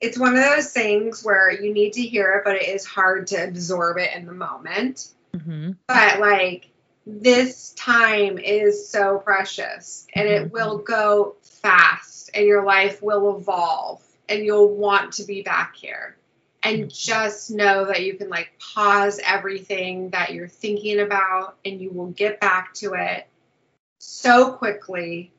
it's 0.00 0.18
one 0.18 0.36
of 0.36 0.44
those 0.44 0.70
things 0.70 1.24
where 1.24 1.50
you 1.50 1.72
need 1.72 1.94
to 1.94 2.02
hear 2.02 2.34
it, 2.34 2.42
but 2.44 2.56
it 2.56 2.68
is 2.68 2.84
hard 2.84 3.28
to 3.28 3.42
absorb 3.42 3.96
it 3.96 4.10
in 4.14 4.26
the 4.26 4.32
moment. 4.34 5.08
Mm-hmm. 5.34 5.72
But 5.88 6.20
like 6.20 6.68
this 7.06 7.70
time 7.74 8.38
is 8.38 8.88
so 8.88 9.18
precious 9.18 10.06
and 10.14 10.26
it 10.28 10.48
Mhm. 10.48 10.50
will 10.52 10.78
go 10.78 11.36
fast 11.42 12.30
and 12.34 12.46
your 12.46 12.64
life 12.64 13.02
will 13.02 13.36
evolve 13.36 14.02
and 14.28 14.44
you'll 14.44 14.74
want 14.74 15.14
to 15.14 15.24
be 15.24 15.42
back 15.42 15.76
here. 15.76 16.16
And 16.62 16.90
just 16.90 17.50
know 17.50 17.84
that 17.86 18.02
you 18.04 18.14
can 18.14 18.30
like 18.30 18.58
pause 18.58 19.20
everything 19.22 20.10
that 20.10 20.32
you're 20.32 20.48
thinking 20.48 20.98
about 20.98 21.58
and 21.64 21.78
you 21.80 21.90
will 21.90 22.06
get 22.10 22.40
back 22.40 22.72
to 22.74 22.94
it 22.94 23.26
so 23.98 24.52
quickly. 24.52 25.30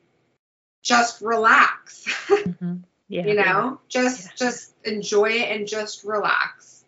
Just 0.84 1.22
relax. 1.22 2.06
Mm-hmm. 2.30 2.76
Yeah. 3.08 3.28
you 3.28 3.34
know 3.36 3.80
just 3.88 4.26
Yeah. 4.26 4.32
just 4.36 4.74
enjoy 4.84 5.26
it 5.30 5.50
and 5.52 5.68
just 5.68 6.04
relax 6.04 6.84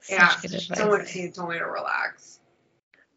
Such 0.00 0.18
yeah 0.18 0.34
good 0.42 0.52
advice. 0.54 0.78
someone 0.78 1.04
told 1.32 1.48
me 1.50 1.58
to 1.58 1.64
relax 1.66 2.33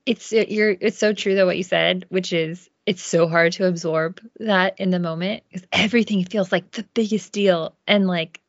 it's 0.08 0.32
it- 0.34 0.50
you're 0.50 0.76
it's 0.80 0.98
so 0.98 1.14
true 1.14 1.36
though 1.36 1.46
what 1.46 1.58
you 1.58 1.64
said 1.64 2.06
which 2.10 2.34
is 2.34 2.70
it's 2.86 3.04
so 3.04 3.28
hard 3.28 3.52
to 3.52 3.68
absorb 3.68 4.22
that 4.40 4.80
in 4.80 4.90
the 4.90 5.00
moment 5.00 5.44
because 5.52 5.68
everything 5.74 6.24
feels 6.24 6.52
like 6.52 6.72
the 6.72 6.84
biggest 6.94 7.34
deal 7.34 7.76
and 7.86 8.08
like 8.08 8.40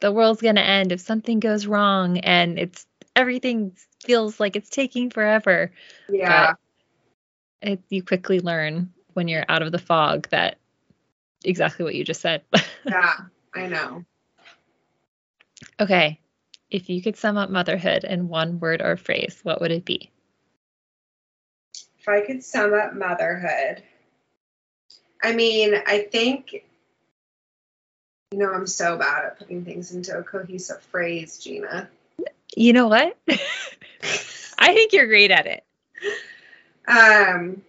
the 0.00 0.12
world's 0.12 0.40
gonna 0.40 0.60
end 0.60 0.92
if 0.92 1.00
something 1.00 1.40
goes 1.40 1.66
wrong 1.66 2.18
and 2.18 2.58
it's 2.58 2.86
everything 3.16 3.76
feels 4.04 4.40
like 4.40 4.56
it's 4.56 4.70
taking 4.70 5.10
forever. 5.10 5.70
Yeah. 6.08 6.54
It, 7.60 7.80
you 7.88 8.02
quickly 8.02 8.40
learn 8.40 8.92
when 9.12 9.28
you're 9.28 9.44
out 9.48 9.62
of 9.62 9.70
the 9.70 9.78
fog 9.78 10.28
that 10.30 10.58
exactly 11.44 11.84
what 11.84 11.94
you 11.94 12.04
just 12.04 12.20
said. 12.20 12.42
Yeah 12.84 13.14
i 13.54 13.66
know. 13.68 14.04
Okay 15.78 16.18
if 16.70 16.88
you 16.88 17.02
could 17.02 17.16
sum 17.16 17.36
up 17.36 17.50
motherhood 17.50 18.02
in 18.04 18.28
one 18.28 18.58
word 18.58 18.80
or 18.80 18.96
phrase 18.96 19.38
what 19.42 19.60
would 19.60 19.70
it 19.70 19.84
be 19.84 20.11
if 22.02 22.08
i 22.08 22.20
could 22.20 22.42
sum 22.42 22.74
up 22.74 22.94
motherhood 22.94 23.82
i 25.22 25.32
mean 25.32 25.74
i 25.86 26.00
think 26.00 26.64
you 28.32 28.38
know 28.38 28.52
i'm 28.52 28.66
so 28.66 28.98
bad 28.98 29.24
at 29.24 29.38
putting 29.38 29.64
things 29.64 29.92
into 29.92 30.18
a 30.18 30.22
cohesive 30.22 30.82
phrase 30.84 31.38
gina. 31.38 31.88
You 32.56 32.72
know 32.72 32.88
what? 32.88 33.16
I 34.58 34.74
think 34.74 34.92
you're 34.92 35.06
great 35.06 35.30
at 35.30 35.46
it. 35.46 35.64
Um 36.88 37.62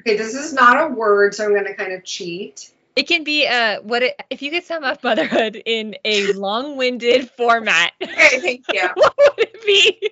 okay 0.00 0.16
this 0.16 0.34
is 0.34 0.52
not 0.52 0.82
a 0.82 0.92
word 0.92 1.34
so 1.34 1.44
i'm 1.44 1.52
going 1.52 1.66
to 1.66 1.74
kind 1.74 1.92
of 1.92 2.04
cheat. 2.04 2.72
It 2.96 3.04
can 3.04 3.22
be 3.22 3.46
uh 3.46 3.80
what 3.82 4.02
it, 4.02 4.20
if 4.30 4.42
you 4.42 4.50
could 4.50 4.64
sum 4.64 4.82
up 4.82 5.04
motherhood 5.04 5.62
in 5.64 5.96
a 6.04 6.32
long-winded 6.34 7.30
format. 7.30 7.92
okay 8.02 8.40
thank 8.40 8.64
you. 8.72 8.88
What 8.94 9.14
would 9.18 9.48
it 9.48 9.66
be? 9.66 10.10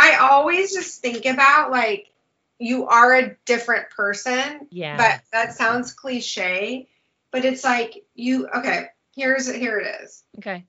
I 0.00 0.16
always 0.16 0.72
just 0.72 1.02
think 1.02 1.26
about 1.26 1.70
like 1.70 2.10
you 2.58 2.86
are 2.88 3.14
a 3.14 3.36
different 3.44 3.90
person, 3.90 4.66
Yeah. 4.70 4.96
but 4.96 5.20
that 5.32 5.54
sounds 5.54 5.92
cliche, 5.92 6.88
but 7.30 7.44
it's 7.44 7.62
like 7.64 8.02
you 8.14 8.48
okay, 8.48 8.86
here's 9.14 9.52
here 9.52 9.78
it 9.78 10.02
is. 10.02 10.22
okay. 10.38 10.64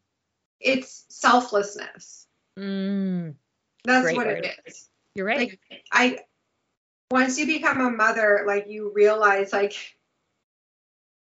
It's 0.60 1.06
selflessness. 1.10 2.28
Mm, 2.60 3.36
That's 3.86 4.04
Great 4.04 4.18
what 4.18 4.28
word. 4.28 4.46
it 4.46 4.60
is. 4.66 4.90
you're 5.16 5.26
right. 5.26 5.40
Like 5.40 5.60
I 5.92 6.20
once 7.10 7.40
you 7.40 7.46
become 7.46 7.80
a 7.80 7.90
mother, 7.90 8.44
like 8.46 8.68
you 8.68 8.92
realize 8.94 9.54
like 9.54 9.74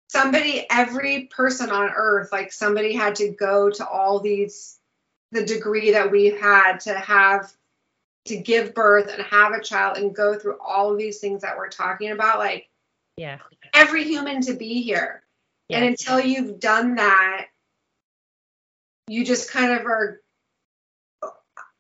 somebody 0.09 0.67
every 0.71 1.25
person 1.35 1.71
on 1.71 1.91
earth, 1.91 2.31
like 2.33 2.53
somebody 2.53 2.93
had 2.95 3.17
to 3.17 3.31
go 3.31 3.71
to 3.71 3.87
all 3.89 4.21
these 4.21 4.79
the 5.33 5.45
degree 5.45 5.93
that 5.93 6.11
we 6.11 6.27
had 6.27 6.79
to 6.81 6.95
have 6.95 7.53
to 8.27 8.37
give 8.37 8.75
birth 8.75 9.11
and 9.13 9.23
have 9.23 9.53
a 9.53 9.61
child 9.63 9.99
and 9.99 10.15
go 10.15 10.39
through 10.39 10.59
all 10.65 10.93
of 10.93 10.99
these 10.99 11.19
things 11.19 11.43
that 11.43 11.57
we're 11.57 11.69
talking 11.69 12.11
about 12.11 12.39
like 12.39 12.69
yeah. 13.17 13.39
every 13.75 14.05
human 14.05 14.41
to 14.43 14.55
be 14.55 14.83
here 14.83 15.23
Yeah. 15.69 15.79
and 15.79 15.87
until 15.87 16.21
you've 16.21 16.59
done 16.59 16.97
that 16.97 17.47
you 19.07 19.25
just 19.25 19.51
kind 19.51 19.73
of 19.73 19.85
are 19.87 20.21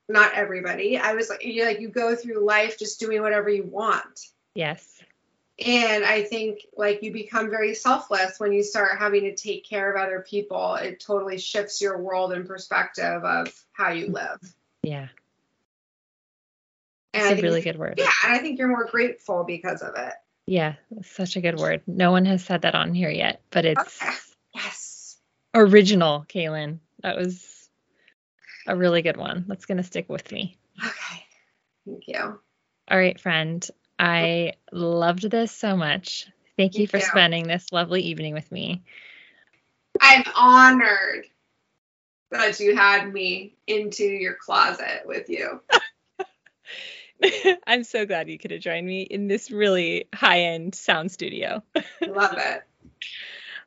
not 0.09 0.35
everybody 0.35 0.99
i 0.99 1.15
was 1.15 1.31
like 1.31 1.45
you 1.45 1.65
like 1.65 1.81
you 1.81 1.89
go 1.89 2.15
through 2.15 2.45
life 2.45 2.79
just 2.79 3.01
doing 3.01 3.23
whatever 3.23 3.49
you 3.49 3.65
want 3.65 4.21
yes. 4.55 5.01
and 5.65 6.05
i 6.05 6.23
think 6.23 6.61
like 6.77 7.03
you 7.03 7.11
become 7.11 7.49
very 7.49 7.75
selfless 7.75 8.39
when 8.39 8.53
you 8.53 8.63
start 8.63 8.99
having 8.99 9.23
to 9.23 9.35
take 9.35 9.65
care 9.67 9.91
of 9.91 10.01
other 10.01 10.21
people 10.29 10.75
it 10.75 11.01
totally 11.01 11.39
shifts 11.39 11.81
your 11.81 11.97
world 11.97 12.33
and 12.35 12.47
perspective 12.47 13.25
of 13.25 13.51
how 13.73 13.91
you 13.91 14.09
live 14.09 14.39
Yeah. 14.83 15.09
And 17.15 17.31
It's 17.33 17.41
a 17.41 17.43
really 17.43 17.63
good 17.63 17.79
word. 17.79 17.95
yeah 17.99 18.11
and 18.25 18.35
i 18.35 18.39
think 18.39 18.59
you're 18.59 18.69
more 18.69 18.87
grateful 18.91 19.45
because 19.45 19.83
of 19.83 19.95
it 19.97 20.13
Yeah. 20.47 20.75
Such 21.03 21.37
a 21.37 21.41
good 21.41 21.59
word. 21.59 21.83
No 21.87 22.11
one 22.11 22.27
has 22.27 22.45
said 22.45 22.63
that 22.63 22.75
on 22.75 22.93
here 22.95 23.09
yet, 23.11 23.41
but 23.51 23.65
it's 23.65 24.03
Okay. 24.03 24.13
yes 24.55 25.17
original, 25.55 26.25
Kaylan. 26.29 26.81
That 27.03 27.17
was 27.17 27.69
a 28.67 28.77
really 28.77 29.01
good 29.03 29.17
one. 29.17 29.45
That's 29.49 29.65
gonna 29.67 29.83
stick 29.85 30.09
with 30.09 30.31
me. 30.33 30.59
okay 30.85 31.25
thank 31.87 32.09
you 32.09 32.41
All 32.91 32.99
right, 32.99 33.19
friend. 33.21 33.67
I 33.99 34.55
loved 34.73 35.31
this 35.31 35.53
so 35.53 35.77
much. 35.77 36.27
Thank 36.57 36.77
you 36.79 36.87
for 36.87 36.99
too. 36.99 37.07
spending 37.07 37.47
this 37.47 37.73
lovely 37.73 38.03
evening 38.03 38.35
with 38.35 38.51
me. 38.53 38.83
I'm 40.01 40.25
honored 40.35 41.27
that 42.31 42.59
you 42.61 42.75
had 42.77 43.13
me 43.13 43.57
into 43.67 44.05
your 44.05 44.35
closet 44.35 45.03
with 45.07 45.29
you. 45.31 45.61
I'm 47.67 47.85
so 47.85 48.07
glad 48.07 48.29
you 48.29 48.39
could 48.39 48.51
have 48.51 48.61
joined 48.61 48.87
me 48.87 49.03
in 49.03 49.29
this 49.29 49.51
really 49.51 50.09
high 50.15 50.41
end 50.41 50.75
sound 50.75 51.11
studio. 51.11 51.63
Love 52.07 52.37
it. 52.37 52.63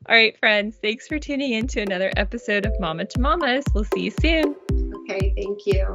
All 0.08 0.14
right, 0.14 0.38
friends, 0.38 0.76
thanks 0.80 1.08
for 1.08 1.18
tuning 1.18 1.52
in 1.52 1.66
to 1.68 1.80
another 1.80 2.12
episode 2.16 2.66
of 2.66 2.72
Mama 2.78 3.04
to 3.06 3.20
Mamas. 3.20 3.64
We'll 3.74 3.84
see 3.84 4.02
you 4.02 4.10
soon. 4.10 4.54
Okay, 5.02 5.34
thank 5.36 5.66
you. 5.66 5.94